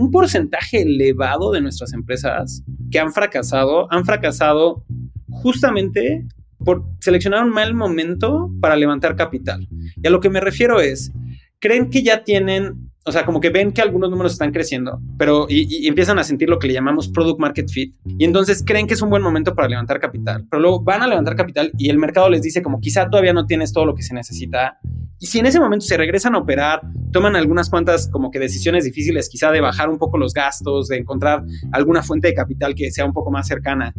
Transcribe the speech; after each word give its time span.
un 0.00 0.10
porcentaje 0.10 0.80
elevado 0.80 1.52
de 1.52 1.60
nuestras 1.60 1.92
empresas 1.92 2.64
que 2.90 2.98
han 2.98 3.12
fracasado, 3.12 3.86
han 3.92 4.06
fracasado 4.06 4.82
justamente 5.28 6.26
por 6.64 6.86
seleccionar 7.00 7.44
un 7.44 7.50
mal 7.50 7.74
momento 7.74 8.50
para 8.62 8.76
levantar 8.76 9.14
capital. 9.14 9.68
Y 10.02 10.06
a 10.06 10.10
lo 10.10 10.20
que 10.20 10.30
me 10.30 10.40
refiero 10.40 10.80
es, 10.80 11.12
creen 11.58 11.90
que 11.90 12.02
ya 12.02 12.24
tienen, 12.24 12.89
o 13.04 13.12
sea, 13.12 13.24
como 13.24 13.40
que 13.40 13.48
ven 13.48 13.72
que 13.72 13.80
algunos 13.80 14.10
números 14.10 14.32
están 14.32 14.52
creciendo, 14.52 15.00
pero 15.16 15.46
y, 15.48 15.86
empiezan 15.86 16.18
a 16.18 16.24
sentir 16.24 16.50
lo 16.50 16.58
que 16.58 16.66
le 16.66 16.74
llamamos 16.74 17.08
product 17.08 17.40
market 17.40 17.68
fit. 17.70 17.94
Y 18.04 18.24
entonces 18.24 18.62
creen 18.64 18.86
que 18.86 18.94
es 18.94 19.02
un 19.02 19.08
buen 19.08 19.22
momento 19.22 19.54
para 19.54 19.68
levantar 19.68 20.00
capital, 20.00 20.46
pero 20.50 20.60
luego 20.60 20.82
van 20.82 21.02
a 21.02 21.06
levantar 21.06 21.34
capital 21.34 21.72
y 21.78 21.88
el 21.88 21.98
mercado 21.98 22.28
les 22.28 22.42
dice 22.42 22.62
como 22.62 22.80
quizá 22.80 23.08
todavía 23.08 23.32
no 23.32 23.46
tienes 23.46 23.72
todo 23.72 23.86
lo 23.86 23.94
que 23.94 24.02
se 24.02 24.14
necesita. 24.14 24.78
Y 25.18 25.26
si 25.26 25.38
en 25.38 25.46
ese 25.46 25.60
momento 25.60 25.84
se 25.84 25.96
regresan 25.96 26.34
a 26.34 26.38
operar, 26.38 26.80
toman 27.12 27.36
algunas 27.36 27.68
cuantas 27.68 28.08
como 28.08 28.30
que 28.30 28.38
decisiones 28.38 28.84
difíciles, 28.84 29.28
quizá 29.28 29.50
de 29.50 29.60
bajar 29.60 29.88
un 29.88 29.98
poco 29.98 30.18
los 30.18 30.32
gastos, 30.32 30.88
de 30.88 30.98
encontrar 30.98 31.42
alguna 31.72 32.02
fuente 32.02 32.28
de 32.28 32.34
capital 32.34 32.74
que 32.74 32.90
sea 32.90 33.04
un 33.04 33.12
poco 33.12 33.30
más 33.30 33.46
cercana 33.46 33.94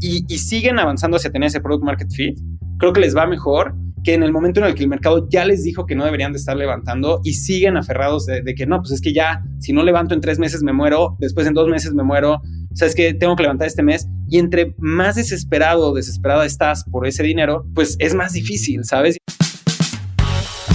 y, 0.00 0.24
y 0.28 0.38
siguen 0.38 0.78
avanzando 0.78 1.16
hacia 1.16 1.30
tener 1.30 1.48
ese 1.48 1.60
product 1.60 1.84
market 1.84 2.10
fit, 2.10 2.38
creo 2.78 2.92
que 2.92 3.00
les 3.00 3.16
va 3.16 3.26
mejor 3.26 3.74
que 4.04 4.14
en 4.14 4.22
el 4.22 4.32
momento 4.32 4.60
en 4.60 4.66
el 4.66 4.74
que 4.74 4.82
el 4.82 4.88
mercado 4.88 5.26
ya 5.28 5.44
les 5.44 5.64
dijo 5.64 5.86
que 5.86 5.96
no 5.96 6.04
deberían 6.04 6.32
de 6.32 6.38
estar 6.38 6.56
levantando 6.56 7.20
y 7.24 7.32
siguen 7.32 7.76
aferrados 7.76 8.26
de, 8.26 8.54
que 8.54 8.66
no, 8.66 8.80
pues 8.80 8.92
es 8.92 9.00
que 9.00 9.12
ya, 9.12 9.42
si 9.58 9.72
no 9.72 9.82
levanto 9.82 10.14
en 10.14 10.20
tres 10.20 10.38
meses 10.38 10.62
me 10.62 10.72
muero, 10.72 11.16
después 11.18 11.46
en 11.46 11.54
dos 11.54 11.68
meses 11.68 11.94
me 11.94 12.02
muero, 12.02 12.34
o 12.34 12.76
sea, 12.76 12.86
es 12.86 12.94
que 12.94 13.14
tengo 13.14 13.34
que 13.34 13.42
levantar 13.42 13.66
este 13.66 13.82
mes 13.82 14.06
y 14.28 14.38
entre 14.38 14.74
más 14.78 15.16
desesperado 15.16 15.90
o 15.90 15.94
desesperada 15.94 16.44
estás 16.44 16.84
por 16.84 17.06
ese 17.06 17.22
dinero, 17.22 17.66
pues 17.74 17.96
es 17.98 18.14
más 18.14 18.34
difícil, 18.34 18.84
¿sabes? 18.84 19.16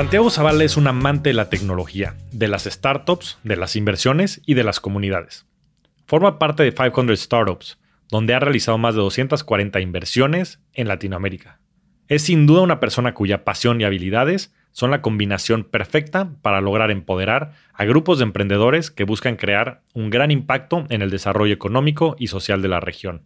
Santiago 0.00 0.30
Zavala 0.30 0.64
es 0.64 0.78
un 0.78 0.86
amante 0.86 1.28
de 1.28 1.34
la 1.34 1.50
tecnología, 1.50 2.16
de 2.32 2.48
las 2.48 2.64
startups, 2.64 3.38
de 3.44 3.54
las 3.56 3.76
inversiones 3.76 4.40
y 4.46 4.54
de 4.54 4.64
las 4.64 4.80
comunidades. 4.80 5.44
Forma 6.06 6.38
parte 6.38 6.62
de 6.62 6.72
500 6.72 7.20
Startups, 7.20 7.78
donde 8.08 8.32
ha 8.32 8.40
realizado 8.40 8.78
más 8.78 8.94
de 8.94 9.02
240 9.02 9.78
inversiones 9.78 10.58
en 10.72 10.88
Latinoamérica. 10.88 11.60
Es 12.08 12.22
sin 12.22 12.46
duda 12.46 12.62
una 12.62 12.80
persona 12.80 13.12
cuya 13.12 13.44
pasión 13.44 13.78
y 13.78 13.84
habilidades 13.84 14.54
son 14.72 14.90
la 14.90 15.02
combinación 15.02 15.64
perfecta 15.64 16.30
para 16.40 16.62
lograr 16.62 16.90
empoderar 16.90 17.52
a 17.74 17.84
grupos 17.84 18.16
de 18.16 18.24
emprendedores 18.24 18.90
que 18.90 19.04
buscan 19.04 19.36
crear 19.36 19.82
un 19.92 20.08
gran 20.08 20.30
impacto 20.30 20.86
en 20.88 21.02
el 21.02 21.10
desarrollo 21.10 21.52
económico 21.52 22.16
y 22.18 22.28
social 22.28 22.62
de 22.62 22.68
la 22.68 22.80
región. 22.80 23.24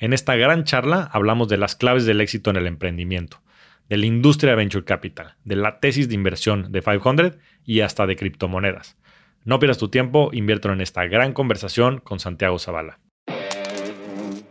En 0.00 0.12
esta 0.12 0.34
gran 0.34 0.64
charla 0.64 1.08
hablamos 1.12 1.46
de 1.46 1.58
las 1.58 1.76
claves 1.76 2.06
del 2.06 2.20
éxito 2.20 2.50
en 2.50 2.56
el 2.56 2.66
emprendimiento, 2.66 3.40
de 3.88 3.96
la 3.96 4.06
industria 4.06 4.50
de 4.50 4.56
Venture 4.56 4.84
Capital, 4.84 5.36
de 5.44 5.56
la 5.56 5.80
tesis 5.80 6.08
de 6.08 6.14
inversión 6.14 6.72
de 6.72 6.82
500 6.82 7.38
y 7.64 7.80
hasta 7.80 8.06
de 8.06 8.16
criptomonedas. 8.16 8.96
No 9.44 9.58
pierdas 9.58 9.78
tu 9.78 9.88
tiempo, 9.88 10.30
inviértelo 10.32 10.74
en 10.74 10.80
esta 10.80 11.06
gran 11.06 11.32
conversación 11.32 11.98
con 11.98 12.18
Santiago 12.18 12.58
Zavala. 12.58 12.98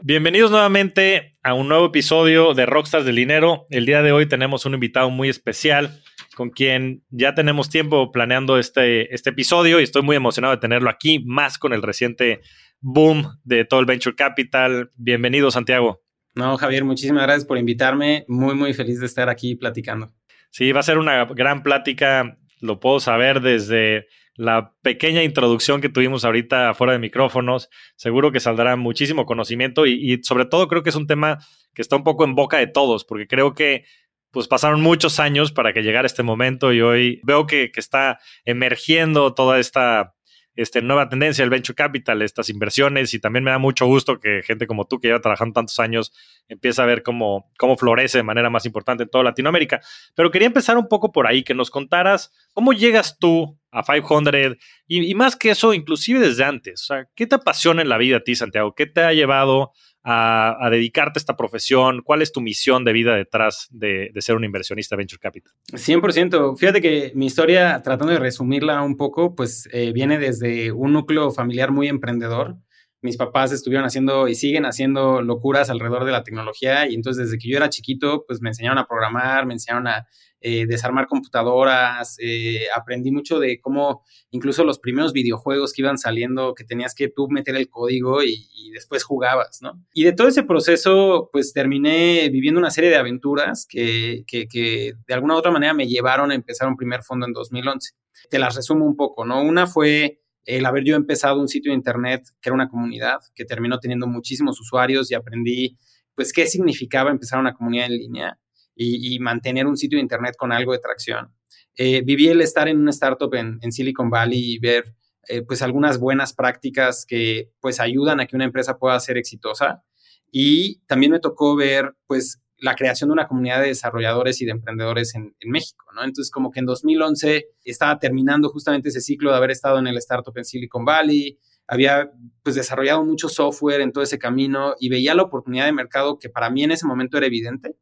Bienvenidos 0.02 0.52
nuevamente 0.52 1.34
a 1.44 1.54
un 1.54 1.68
nuevo 1.68 1.88
episodio 1.88 2.54
de 2.54 2.66
Rockstars 2.66 3.06
del 3.06 3.16
Dinero. 3.16 3.66
El 3.72 3.86
día 3.86 4.04
de 4.04 4.12
hoy 4.12 4.28
tenemos 4.28 4.66
un 4.66 4.76
invitado 4.76 5.10
muy 5.10 5.30
especial 5.30 6.00
con 6.36 6.50
quien 6.50 7.04
ya 7.10 7.34
tenemos 7.34 7.70
tiempo 7.70 8.12
planeando 8.12 8.60
este, 8.60 9.14
este 9.14 9.32
episodio 9.32 9.80
y 9.80 9.84
estoy 9.84 10.04
muy 10.04 10.16
emocionado 10.16 10.54
de 10.54 10.62
tenerlo 10.62 10.90
aquí, 10.90 11.24
más 11.26 11.58
con 11.58 11.74
el 11.74 11.82
reciente 11.82 12.42
boom 12.82 13.40
de 13.44 13.66
todo 13.66 13.80
el 13.80 13.86
Venture 13.86 14.16
Capital. 14.16 14.92
Bienvenido, 14.96 15.50
Santiago. 15.50 16.05
No, 16.36 16.58
Javier, 16.58 16.84
muchísimas 16.84 17.24
gracias 17.24 17.46
por 17.46 17.58
invitarme. 17.58 18.26
Muy, 18.28 18.56
muy 18.56 18.74
feliz 18.74 19.00
de 19.00 19.06
estar 19.06 19.30
aquí 19.30 19.56
platicando. 19.56 20.14
Sí, 20.50 20.72
va 20.74 20.82
a 20.82 20.84
ser 20.84 20.98
una 20.98 21.24
gran 21.26 21.64
plática. 21.64 22.38
Lo 22.60 22.80
puedo 22.80 23.00
saber 23.00 23.42
desde 23.42 24.08
la 24.36 24.74
pequeña 24.82 25.24
introducción 25.24 25.80
que 25.80 25.88
tuvimos 25.88 26.26
ahorita 26.26 26.74
fuera 26.74 26.94
de 26.94 27.00
micrófonos. 27.00 27.70
Seguro 27.96 28.34
que 28.34 28.42
saldrá 28.42 28.76
muchísimo 28.76 29.26
conocimiento 29.26 29.86
y, 29.86 30.22
sobre 30.24 30.46
todo 30.46 30.68
creo 30.68 30.84
que 30.84 30.90
es 30.90 30.96
un 30.96 31.08
tema 31.08 31.40
que 31.74 31.82
está 31.82 31.96
un 31.96 32.04
poco 32.04 32.26
en 32.26 32.36
boca 32.36 32.58
de 32.58 32.68
todos, 32.68 33.06
porque 33.06 33.28
creo 33.28 33.54
que 33.54 33.86
pues 34.32 34.50
pasaron 34.50 34.82
muchos 34.82 35.22
años 35.22 35.54
para 35.54 35.72
que 35.72 35.84
llegara 35.84 36.06
este 36.06 36.24
momento 36.24 36.74
y 36.74 36.82
hoy 36.82 37.22
veo 37.24 37.48
que, 37.48 37.72
que 37.72 37.80
está 37.80 38.20
emergiendo 38.44 39.34
toda 39.34 39.60
esta 39.60 40.15
este, 40.56 40.82
nueva 40.82 41.10
tendencia 41.10 41.44
del 41.44 41.50
venture 41.50 41.76
capital, 41.76 42.22
estas 42.22 42.50
inversiones, 42.50 43.14
y 43.14 43.20
también 43.20 43.44
me 43.44 43.52
da 43.52 43.58
mucho 43.58 43.86
gusto 43.86 44.20
que 44.20 44.42
gente 44.44 44.68
como 44.68 44.86
tú, 44.86 45.00
que 45.00 45.10
lleva 45.10 45.22
trabajando 45.22 45.54
tantos 45.54 45.80
años, 45.80 46.14
empiece 46.48 46.82
a 46.82 46.86
ver 46.86 47.04
cómo, 47.04 47.52
cómo 47.58 47.78
florece 47.78 48.20
de 48.20 48.24
manera 48.24 48.50
más 48.50 48.66
importante 48.66 49.04
en 49.04 49.10
toda 49.10 49.24
Latinoamérica. 49.24 49.82
Pero 50.16 50.32
quería 50.32 50.48
empezar 50.48 50.78
un 50.78 50.88
poco 50.88 51.12
por 51.12 51.28
ahí, 51.28 51.44
que 51.44 51.54
nos 51.54 51.70
contaras 51.70 52.32
cómo 52.54 52.74
llegas 52.74 53.18
tú 53.20 53.60
a 53.72 53.84
500 53.84 54.58
y, 54.88 55.12
y 55.12 55.16
más 55.16 55.36
que 55.36 55.50
eso, 55.50 55.74
inclusive 55.74 56.20
desde 56.20 56.46
antes. 56.46 56.84
O 56.84 56.86
sea, 56.86 57.08
¿qué 57.16 57.28
te 57.28 57.36
apasiona 57.36 57.82
en 57.82 57.90
la 57.90 57.98
vida 57.98 58.18
a 58.18 58.22
ti, 58.22 58.36
Santiago? 58.36 58.74
¿Qué 58.76 58.86
te 58.86 59.02
ha 59.02 59.14
llevado 59.14 59.72
a, 60.06 60.70
dedicarte 60.70 61.18
a 61.18 61.22
esta 61.22 61.36
profesión? 61.36 62.02
¿Cuál 62.04 62.22
es 62.22 62.32
tu 62.32 62.40
misión 62.40 62.86
de 62.86 62.94
vida 62.94 63.16
detrás 63.16 63.68
de, 63.72 64.12
ser 64.20 64.36
un 64.36 64.44
inversionista 64.44 64.96
venture 64.96 65.20
capital? 65.20 65.52
100%. 65.72 66.58
Fíjate 66.58 66.82
que 66.82 67.12
mi 67.16 67.26
historia, 67.26 67.82
tratando 67.84 68.14
de 68.14 68.20
resumirla 68.20 68.82
un 68.84 68.98
poco, 68.98 69.36
pues 69.36 69.68
eh, 69.72 69.92
viene 69.94 70.20
desde 70.20 70.72
un 70.72 70.94
núcleo 70.94 71.32
familiar 71.32 71.72
muy 71.72 71.88
emprendedor. 71.88 72.58
Mis 73.06 73.18
papás 73.18 73.52
estuvieron 73.52 73.86
haciendo 73.86 74.28
y 74.28 74.34
siguen 74.34 74.66
haciendo 74.66 75.22
locuras 75.22 75.70
alrededor 75.70 76.06
de 76.06 76.12
la 76.12 76.24
tecnología 76.24 76.90
y 76.90 76.96
entonces 76.96 77.26
desde 77.26 77.38
que 77.38 77.50
yo 77.50 77.58
era 77.58 77.70
chiquito, 77.70 78.26
pues 78.26 78.42
me 78.42 78.50
enseñaron 78.50 78.80
a 78.80 78.88
programar, 78.88 79.46
me 79.46 79.54
enseñaron 79.54 79.88
a 79.88 80.08
eh, 80.42 80.66
desarmar 80.66 81.06
computadoras, 81.06 82.18
eh, 82.20 82.66
aprendí 82.76 83.12
mucho 83.12 83.40
de 83.40 83.60
cómo 83.62 84.04
incluso 84.32 84.64
los 84.64 84.80
primeros 84.80 85.14
videojuegos 85.14 85.72
que 85.72 85.84
iban 85.84 86.00
saliendo, 86.00 86.56
que 86.56 86.64
tenías 86.64 86.96
que 86.96 87.10
tú 87.10 87.28
meter 87.30 87.56
el 87.56 87.70
código 87.70 88.24
y, 88.24 88.72
después 88.74 89.04
jugabas, 89.04 89.62
¿no? 89.62 89.82
Y 89.94 90.04
de 90.04 90.12
todo 90.12 90.28
ese 90.28 90.44
proceso, 90.44 91.30
pues 91.32 91.54
terminé 91.54 92.28
viviendo 92.30 92.60
una 92.60 92.72
serie 92.72 92.90
de 92.90 92.98
aventuras 92.98 93.66
que, 93.70 94.26
que 94.28 94.94
de 95.08 95.14
alguna 95.14 95.36
u 95.36 95.38
otra 95.38 95.52
manera 95.52 95.74
me 95.74 95.88
llevaron 95.88 96.32
a 96.32 96.36
empezar 96.36 96.68
un 96.68 96.76
primer 96.76 97.04
fondo 97.04 97.26
en 97.26 97.34
2011. 97.34 97.94
Te 98.30 98.38
las 98.38 98.56
resumo 98.56 98.86
un 98.86 98.98
poco, 98.98 99.26
¿no? 99.26 99.42
Una 99.42 99.66
fue 99.66 100.25
el 100.46 100.66
haber 100.66 100.84
yo 100.84 100.96
empezado 100.96 101.40
un 101.40 101.48
sitio 101.48 101.72
de 101.72 101.76
internet 101.76 102.24
que 102.42 102.50
era 102.50 102.56
una 102.56 102.70
comunidad 102.70 103.20
que 103.34 103.46
terminó 103.46 103.80
teniendo 103.80 104.08
muchísimos 104.08 104.60
usuarios 104.60 105.12
y 105.12 105.16
aprendí 105.16 105.78
pues 106.16 106.32
qué 106.32 106.48
significaba 106.48 107.12
empezar 107.12 107.40
una 107.40 107.54
comunidad 107.54 107.88
en 107.88 107.98
línea 107.98 108.40
y, 108.76 109.20
mantener 109.20 109.68
un 109.68 109.78
sitio 109.78 109.98
de 109.98 110.02
Internet 110.02 110.36
con 110.38 110.52
algo 110.52 110.74
de 110.74 110.80
tracción. 110.80 111.34
Eh, 111.78 112.02
viví 112.02 112.28
el 112.28 112.42
estar 112.42 112.68
en 112.68 112.80
una 112.80 112.92
startup 112.92 113.34
en, 113.34 113.72
Silicon 113.72 114.10
Valley 114.10 114.56
y 114.56 114.60
ver 114.60 114.96
eh, 115.28 115.42
pues 115.42 115.62
algunas 115.62 115.98
buenas 115.98 116.34
prácticas 116.34 117.06
que 117.06 117.52
pues 117.60 117.80
ayudan 117.80 118.20
a 118.20 118.26
que 118.26 118.36
una 118.36 118.46
empresa 118.46 118.78
pueda 118.78 119.00
ser 119.00 119.18
exitosa. 119.18 119.84
Y 120.32 120.80
también 120.88 121.14
me 121.14 121.20
tocó 121.20 121.56
ver 121.56 121.96
pues 122.08 122.42
la 122.58 122.76
creación 122.76 123.10
de 123.10 123.14
una 123.14 123.28
comunidad 123.28 123.62
de 123.62 123.68
desarrolladores 123.68 124.42
y 124.42 124.46
de 124.46 124.52
emprendedores 124.52 125.16
en, 125.16 125.36
en, 125.40 125.52
México, 125.52 125.86
¿no? 125.94 126.04
Entonces, 126.04 126.32
como 126.32 126.52
que 126.52 126.60
en 126.60 126.66
2011 126.66 127.48
estaba 127.64 128.00
terminando 128.00 128.50
justamente 128.50 128.90
ese 128.90 129.02
ciclo 129.02 129.32
de 129.32 129.38
haber 129.38 129.52
estado 129.52 129.80
en 129.80 129.88
el 129.88 129.98
startup 129.98 130.38
en 130.38 130.46
Silicon 130.46 130.86
Valley, 130.86 131.38
había 131.68 132.12
pues 132.44 132.56
desarrollado 132.56 133.04
mucho 133.04 133.28
software 133.28 133.82
en 133.82 133.92
todo 133.92 134.04
ese 134.04 134.20
camino 134.20 134.76
y 134.80 134.90
veía 134.90 135.16
la 135.16 135.24
oportunidad 135.24 135.66
de 135.66 135.72
mercado 135.72 136.20
que 136.20 136.30
para 136.30 136.50
mí 136.50 136.64
en 136.64 136.72
ese 136.72 136.86
momento 136.86 137.18
era 137.18 137.26
evidente 137.26 137.76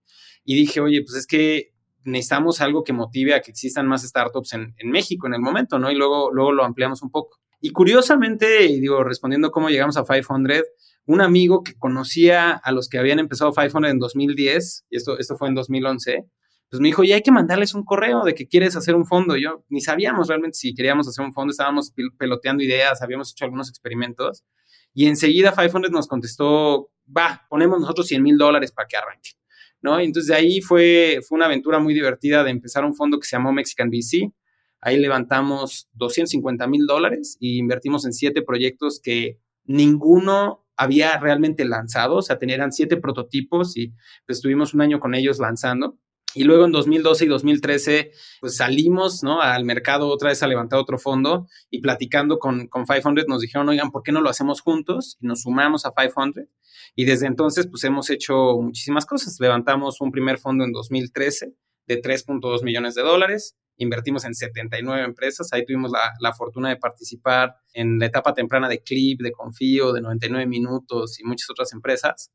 y 0.45 0.55
dije, 0.55 0.79
oye, 0.79 1.01
pues 1.03 1.17
es 1.17 1.27
que 1.27 1.73
necesitamos 2.05 2.61
algo 2.61 2.83
que 2.83 2.93
motive 2.93 3.33
a 3.33 3.41
que 3.41 3.51
existan 3.51 3.87
más 3.87 4.03
startups 4.03 4.53
en, 4.53 4.73
México 4.83 5.27
en 5.27 5.35
el 5.35 5.41
momento, 5.41 5.79
¿no? 5.79 5.91
Y 5.91 5.95
luego, 5.95 6.31
luego 6.31 6.51
lo 6.51 6.65
ampliamos 6.65 7.01
un 7.01 7.11
poco. 7.11 7.39
Y 7.61 7.71
curiosamente, 7.71 8.67
digo, 8.67 9.03
respondiendo 9.03 9.51
cómo 9.51 9.69
llegamos 9.69 9.95
a 9.95 10.03
500, 10.03 10.63
un 11.05 11.21
amigo 11.21 11.63
que 11.63 11.75
conocía 11.75 12.51
a 12.51 12.71
los 12.71 12.89
que 12.89 12.97
habían 12.97 13.19
empezado 13.19 13.51
500 13.51 13.91
en 13.91 13.99
2010, 13.99 14.85
y 14.89 14.97
esto, 14.97 15.19
esto 15.19 15.35
fue 15.37 15.49
en 15.49 15.55
2011, 15.55 16.25
pues 16.69 16.81
me 16.81 16.87
dijo, 16.87 17.03
ya 17.03 17.15
hay 17.15 17.21
que 17.21 17.31
mandarles 17.31 17.75
un 17.75 17.83
correo 17.83 18.23
de 18.23 18.33
que 18.33 18.47
quieres 18.47 18.75
hacer 18.75 18.95
un 18.95 19.05
fondo. 19.05 19.35
Yo 19.37 19.63
ni 19.69 19.79
sabíamos 19.79 20.27
realmente 20.27 20.57
si 20.57 20.73
queríamos 20.73 21.07
hacer 21.07 21.23
un 21.23 21.31
fondo, 21.31 21.51
estábamos 21.51 21.93
peloteando 22.17 22.63
ideas, 22.63 23.01
habíamos 23.03 23.31
hecho 23.31 23.45
algunos 23.45 23.69
experimentos, 23.69 24.43
y 24.93 25.07
enseguida 25.07 25.51
500 25.51 25.91
nos 25.91 26.07
contestó, 26.07 26.89
va, 27.05 27.45
ponemos 27.49 27.79
nosotros 27.79 28.07
100 28.07 28.23
mil 28.23 28.37
dólares 28.37 28.71
para 28.71 28.87
que 28.87 28.97
arranque. 28.97 29.31
¿no? 29.83 29.99
entonces 29.99 30.29
de 30.29 30.35
ahí 30.35 30.61
fue, 30.61 31.19
fue 31.27 31.35
una 31.35 31.45
aventura 31.45 31.77
muy 31.77 31.93
divertida 31.93 32.43
de 32.43 32.51
empezar 32.51 32.85
un 32.85 32.95
fondo 32.95 33.19
que 33.19 33.27
se 33.27 33.35
llamó 33.35 33.51
Mexican 33.51 33.89
VC. 33.89 34.31
Ahí 34.79 34.97
levantamos 34.97 35.89
250 35.93 36.65
mil 36.67 36.87
dólares 36.87 37.37
y 37.39 37.57
invertimos 37.57 38.05
en 38.05 38.13
siete 38.13 38.41
proyectos 38.41 38.99
que 39.03 39.39
ninguno 39.65 40.62
había 40.77 41.19
realmente 41.19 41.65
lanzado, 41.65 42.15
o 42.15 42.21
sea, 42.21 42.39
tenían 42.39 42.71
siete 42.71 42.97
prototipos 42.97 43.77
y 43.77 43.93
pues 44.25 44.37
estuvimos 44.37 44.73
un 44.73 44.81
año 44.81 44.99
con 44.99 45.15
ellos 45.15 45.39
lanzando. 45.39 45.97
Y 46.35 46.45
luego 46.45 46.65
en 46.65 46.71
2012 46.71 47.25
y 47.25 47.27
2013, 47.27 48.11
pues 48.41 48.57
salimos, 48.57 49.21
¿no? 49.23 49.41
Al 49.41 49.65
mercado 49.65 50.07
otra 50.07 50.29
vez 50.29 50.41
a 50.41 50.47
levantar 50.47 50.79
otro 50.79 50.97
fondo 50.97 51.47
y 51.69 51.79
platicando 51.79 52.39
con, 52.39 52.67
con 52.67 52.85
500 52.85 53.25
nos 53.27 53.41
dijeron, 53.41 53.69
oigan, 53.69 53.91
¿por 53.91 54.01
qué 54.01 54.11
no 54.11 54.21
lo 54.21 54.29
hacemos 54.29 54.61
juntos? 54.61 55.17
Y 55.21 55.27
nos 55.27 55.41
sumamos 55.41 55.85
a 55.85 55.91
500. 55.91 56.45
Y 56.95 57.05
desde 57.05 57.27
entonces, 57.27 57.67
pues 57.67 57.83
hemos 57.83 58.09
hecho 58.09 58.59
muchísimas 58.59 59.05
cosas. 59.05 59.37
Levantamos 59.39 60.01
un 60.01 60.11
primer 60.11 60.39
fondo 60.39 60.63
en 60.63 60.71
2013 60.71 61.53
de 61.85 62.01
3.2 62.01 62.63
millones 62.63 62.95
de 62.95 63.03
dólares. 63.03 63.55
Invertimos 63.77 64.25
en 64.25 64.35
79 64.35 65.03
empresas. 65.03 65.51
Ahí 65.51 65.65
tuvimos 65.65 65.91
la, 65.91 66.13
la, 66.19 66.33
fortuna 66.33 66.69
de 66.69 66.77
participar 66.77 67.55
en 67.73 67.99
la 67.99 68.05
etapa 68.05 68.33
temprana 68.33 68.69
de 68.69 68.81
Clip, 68.81 69.21
de 69.21 69.31
Confío, 69.31 69.93
de 69.93 70.01
99 70.01 70.45
Minutos 70.45 71.19
y 71.19 71.23
muchas 71.23 71.49
otras 71.49 71.73
empresas. 71.73 72.31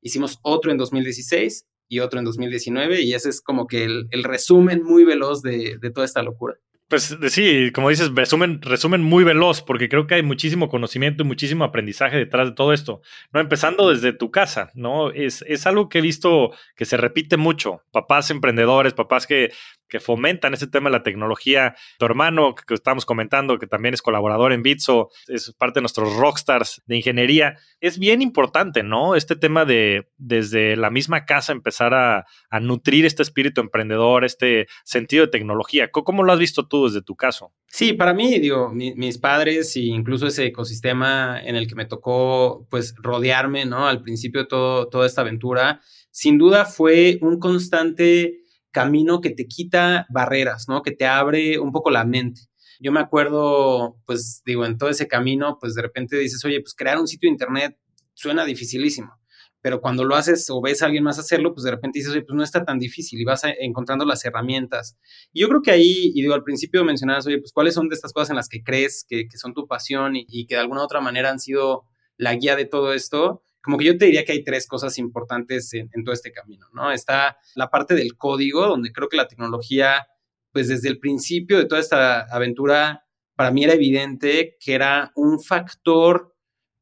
Hicimos 0.00 0.38
otro 0.42 0.70
en 0.70 0.78
2016 0.78 1.66
y 1.88 2.00
otro 2.00 2.18
en 2.18 2.24
2019 2.24 3.02
y 3.02 3.14
ese 3.14 3.28
es 3.28 3.40
como 3.40 3.66
que 3.66 3.84
el, 3.84 4.24
resumen 4.24 4.82
muy 4.82 5.04
veloz 5.04 5.42
de, 5.42 5.76
de, 5.78 5.90
toda 5.90 6.06
esta 6.06 6.22
locura. 6.22 6.56
Pues 6.88 7.16
sí, 7.28 7.70
como 7.72 7.88
dices, 7.88 8.10
resumen, 8.14 8.60
resumen 8.60 9.02
muy 9.02 9.24
veloz 9.24 9.62
porque 9.62 9.88
creo 9.88 10.06
que 10.06 10.16
hay 10.16 10.22
muchísimo 10.22 10.68
conocimiento 10.68 11.22
y 11.22 11.26
muchísimo 11.26 11.64
aprendizaje 11.64 12.18
detrás 12.18 12.48
de 12.48 12.54
todo 12.54 12.72
esto, 12.72 13.00
¿no? 13.32 13.40
Empezando 13.40 13.90
desde 13.90 14.12
tu 14.12 14.30
casa, 14.30 14.70
¿no? 14.74 15.10
Es, 15.10 15.42
es 15.48 15.66
algo 15.66 15.88
que 15.88 15.98
he 15.98 16.02
visto 16.02 16.52
que 16.76 16.84
se 16.84 16.96
repite 16.96 17.36
mucho, 17.36 17.82
papás 17.92 18.30
emprendedores, 18.30 18.92
papás 18.92 19.26
que 19.26 19.52
que 19.92 20.00
fomentan 20.00 20.54
ese 20.54 20.66
tema 20.66 20.88
de 20.88 20.96
la 20.96 21.02
tecnología. 21.02 21.76
Tu 21.98 22.06
hermano, 22.06 22.54
que 22.54 22.72
estamos 22.72 23.04
comentando, 23.04 23.58
que 23.58 23.66
también 23.66 23.92
es 23.92 24.00
colaborador 24.00 24.54
en 24.54 24.62
Bitso, 24.62 25.10
es 25.28 25.52
parte 25.52 25.80
de 25.80 25.82
nuestros 25.82 26.16
rockstars 26.16 26.80
de 26.86 26.96
ingeniería. 26.96 27.58
Es 27.78 27.98
bien 27.98 28.22
importante, 28.22 28.82
¿no? 28.82 29.16
Este 29.16 29.36
tema 29.36 29.66
de 29.66 30.08
desde 30.16 30.76
la 30.76 30.88
misma 30.88 31.26
casa 31.26 31.52
empezar 31.52 31.92
a, 31.92 32.24
nutrir 32.62 33.04
este 33.04 33.22
espíritu 33.22 33.60
emprendedor, 33.60 34.24
este 34.24 34.66
sentido 34.82 35.26
de 35.26 35.30
tecnología. 35.30 35.90
¿Cómo 35.90 36.22
lo 36.22 36.32
has 36.32 36.38
visto 36.38 36.66
tú 36.66 36.86
desde 36.86 37.02
tu 37.02 37.14
caso? 37.14 37.52
Sí, 37.66 37.92
para 37.92 38.14
mí, 38.14 38.38
digo, 38.38 38.70
mis 38.72 39.18
padres 39.18 39.76
e 39.76 39.80
incluso 39.80 40.26
ese 40.26 40.46
ecosistema 40.46 41.38
en 41.44 41.56
el 41.56 41.66
que 41.66 41.74
me 41.74 41.84
tocó, 41.84 42.66
pues, 42.70 42.94
rodearme, 42.96 43.66
¿no? 43.66 43.86
Al 43.86 44.00
principio 44.00 44.42
de 44.42 44.46
toda 44.46 45.06
esta 45.06 45.20
aventura, 45.20 45.82
sin 46.10 46.38
duda 46.38 46.64
fue 46.64 47.18
un 47.20 47.38
constante 47.38 48.41
camino 48.72 49.20
que 49.20 49.30
te 49.30 49.46
quita 49.46 50.06
barreras, 50.10 50.66
¿no? 50.68 50.82
Que 50.82 50.90
te 50.90 51.06
abre 51.06 51.58
un 51.58 51.70
poco 51.70 51.90
la 51.90 52.04
mente. 52.04 52.42
Yo 52.80 52.90
me 52.90 53.00
acuerdo, 53.00 53.96
pues 54.06 54.42
digo, 54.44 54.66
en 54.66 54.76
todo 54.76 54.90
ese 54.90 55.06
camino, 55.06 55.58
pues 55.60 55.74
de 55.74 55.82
repente 55.82 56.16
dices, 56.18 56.44
oye, 56.44 56.60
pues 56.60 56.74
crear 56.74 56.98
un 56.98 57.06
sitio 57.06 57.28
de 57.28 57.34
internet 57.34 57.78
suena 58.14 58.44
dificilísimo, 58.44 59.12
pero 59.60 59.80
cuando 59.80 60.04
lo 60.04 60.16
haces 60.16 60.50
o 60.50 60.60
ves 60.60 60.82
a 60.82 60.86
alguien 60.86 61.04
más 61.04 61.18
hacerlo, 61.18 61.54
pues 61.54 61.62
de 61.62 61.70
repente 61.70 62.00
dices, 62.00 62.12
oye, 62.12 62.22
pues 62.22 62.34
no 62.34 62.42
está 62.42 62.64
tan 62.64 62.80
difícil 62.80 63.20
y 63.20 63.24
vas 63.24 63.42
encontrando 63.60 64.04
las 64.04 64.24
herramientas. 64.24 64.98
Y 65.32 65.42
yo 65.42 65.48
creo 65.48 65.62
que 65.62 65.70
ahí, 65.70 66.10
y 66.12 66.22
digo, 66.22 66.34
al 66.34 66.42
principio 66.42 66.84
mencionabas, 66.84 67.26
oye, 67.26 67.38
pues 67.38 67.52
cuáles 67.52 67.74
son 67.74 67.88
de 67.88 67.94
estas 67.94 68.12
cosas 68.12 68.30
en 68.30 68.36
las 68.36 68.48
que 68.48 68.64
crees 68.64 69.06
que, 69.08 69.28
son 69.36 69.54
tu 69.54 69.68
pasión 69.68 70.14
y, 70.16 70.46
que 70.46 70.56
de 70.56 70.60
alguna 70.60 70.82
otra 70.82 71.00
manera 71.00 71.30
han 71.30 71.38
sido 71.38 71.84
la 72.16 72.34
guía 72.34 72.56
de 72.56 72.64
todo 72.64 72.92
esto 72.92 73.44
como 73.62 73.78
que 73.78 73.84
yo 73.84 73.96
te 73.96 74.06
diría 74.06 74.24
que 74.24 74.32
hay 74.32 74.44
tres 74.44 74.66
cosas 74.66 74.98
importantes 74.98 75.72
en, 75.74 75.88
todo 76.04 76.12
este 76.12 76.32
camino, 76.32 76.66
¿no? 76.72 76.90
Está 76.90 77.38
la 77.54 77.70
parte 77.70 77.94
del 77.94 78.16
código, 78.16 78.66
donde 78.66 78.92
creo 78.92 79.08
que 79.08 79.16
la 79.16 79.28
tecnología, 79.28 80.06
pues 80.52 80.68
desde 80.68 80.88
el 80.88 80.98
principio 80.98 81.58
de 81.58 81.66
toda 81.66 81.80
esta 81.80 82.22
aventura, 82.22 83.06
para 83.36 83.50
mí 83.50 83.64
era 83.64 83.74
evidente 83.74 84.56
que 84.60 84.74
era 84.74 85.12
un 85.14 85.40
factor 85.40 86.34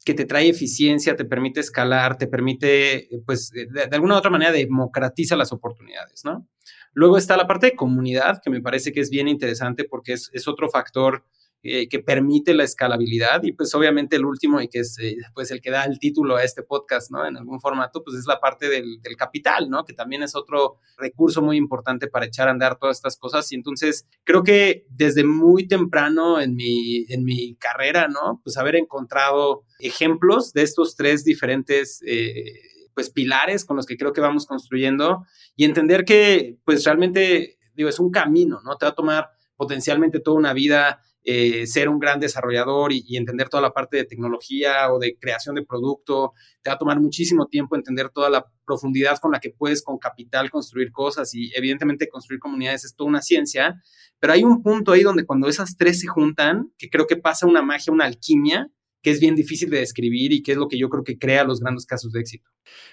que 0.05 0.15
te 0.15 0.25
trae 0.25 0.49
eficiencia, 0.49 1.15
te 1.15 1.27
permite 1.27 1.61
escalar, 1.61 2.17
te 2.17 2.27
permite, 2.27 3.11
pues, 3.27 3.51
de, 3.51 3.89
alguna 3.93 4.15
u 4.15 4.19
otra 4.19 4.31
manera 4.31 4.51
democratiza 4.51 5.37
las 5.37 5.53
oportunidades, 5.53 6.25
¿no? 6.25 6.49
Luego 6.95 7.19
está 7.19 7.37
la 7.37 7.47
parte 7.47 7.67
de 7.67 7.77
comunidad, 7.77 8.41
que 8.43 8.51
me 8.51 8.63
parece 8.63 8.93
que 8.93 9.01
es 9.01 9.11
bien 9.11 9.29
interesante 9.29 9.85
porque 9.85 10.15
es, 10.15 10.31
es 10.33 10.49
otro 10.49 10.71
factor 10.71 11.25
eh, 11.63 11.91
que 11.91 11.99
permite 11.99 12.55
la 12.55 12.65
escalabilidad 12.65 13.43
y 13.43 13.53
pues 13.53 13.75
obviamente 13.75 14.17
el 14.17 14.25
último 14.25 14.63
y 14.63 14.69
que 14.69 14.79
es 14.79 14.99
eh, 14.99 15.19
pues 15.35 15.51
el 15.51 15.61
que 15.61 15.71
da 15.71 15.85
el 15.85 15.99
título 15.99 16.37
a 16.37 16.43
este 16.43 16.63
podcast, 16.63 17.11
¿no? 17.11 17.27
En 17.27 17.37
algún 17.37 17.61
formato, 17.61 18.03
pues 18.03 18.17
es 18.17 18.25
la 18.27 18.41
parte 18.41 18.71
del, 18.71 18.99
capital, 19.19 19.69
¿no? 19.69 19.85
Que 19.85 19.93
también 19.93 20.23
es 20.23 20.35
otro 20.35 20.79
recurso 20.97 21.43
muy 21.43 21.59
importante 21.59 22.07
para 22.07 22.25
echar 22.25 22.49
a 22.49 22.53
andar 22.53 22.79
todas 22.79 22.97
estas 22.97 23.19
cosas 23.19 23.53
y 23.53 23.57
entonces 23.57 24.07
creo 24.25 24.43
que 24.43 24.87
desde 24.89 25.23
muy 25.23 25.69
temprano 25.69 26.41
en 26.41 26.55
mi, 26.55 27.05
en 27.11 27.25
mi 27.25 27.57
carrera, 27.57 28.09
¿no? 28.09 28.41
Pues 28.43 28.57
haber 28.57 28.77
encontrado 28.77 29.65
ejemplos 29.81 30.55
de 30.55 30.63
estos 30.63 30.97
tres 30.97 31.25
diferentes... 31.25 32.01
Eh, 32.07 32.55
pues 32.93 33.09
pilares 33.09 33.65
con 33.65 33.77
los 33.77 33.87
que 33.87 33.97
creo 33.97 34.13
que 34.13 34.21
vamos 34.21 34.47
construyendo 34.47 35.25
y 35.57 35.65
entender 35.65 36.05
que 36.05 36.59
pues 36.65 36.85
realmente 36.85 37.57
digo 37.75 37.89
es 37.89 38.01
un 38.01 38.11
camino, 38.11 38.61
¿no? 38.65 38.77
Te 38.77 38.85
va 38.85 38.91
a 38.91 38.95
tomar 38.95 39.31
potencialmente 39.57 40.21
toda 40.21 40.37
una 40.37 40.53
vida 40.53 41.01
eh, 41.23 41.67
ser 41.67 41.89
un 41.91 41.99
gran 41.99 42.19
desarrollador 42.19 42.93
y, 42.93 43.17
entender 43.17 43.49
toda 43.49 43.63
la 43.63 43.73
parte 43.73 43.99
de 43.99 44.05
tecnología 44.05 44.91
o 44.93 44.99
de 44.99 45.19
creación 45.21 45.55
de 45.55 45.65
producto. 45.65 46.33
Te 46.63 46.71
va 46.71 46.75
a 46.75 46.79
tomar 46.79 46.99
muchísimo 47.01 47.47
tiempo 47.47 47.77
entender 47.77 48.09
toda 48.09 48.31
la 48.31 48.47
profundidad 48.65 49.19
con 49.19 49.33
la 49.33 49.41
que 49.41 49.51
puedes 49.51 49.83
con 49.83 49.99
capital 49.99 50.51
construir 50.51 50.93
cosas 50.93 51.35
y 51.35 51.53
evidentemente 51.55 52.09
construir 52.09 52.41
comunidades 52.41 52.85
es 52.85 52.95
toda 52.95 53.11
una 53.11 53.21
ciencia, 53.21 53.83
pero 54.19 54.33
hay 54.33 54.45
un 54.45 54.63
punto 54.63 54.93
ahí 54.93 55.03
donde 55.03 55.27
cuando 55.27 55.49
esas 55.49 55.77
tres 55.77 56.01
se 56.01 56.07
juntan, 56.07 56.73
que 56.79 56.89
creo 56.89 57.07
que 57.07 57.17
pasa 57.17 57.47
una 57.47 57.63
magia, 57.63 57.93
una 57.93 58.07
alquimia, 58.07 58.71
que 59.03 59.11
es 59.11 59.21
bien 59.21 59.35
difícil 59.35 59.71
de 59.71 59.79
describir 59.79 60.33
y 60.33 60.43
que 60.43 60.53
es 60.53 60.59
lo 60.59 60.69
que 60.69 60.79
yo 60.79 60.89
creo 60.89 61.05
que 61.05 61.19
crea 61.19 61.45
los 61.45 61.61
grandes 61.61 61.87
casos 61.87 62.13
de 62.13 62.21
éxito. 62.21 62.49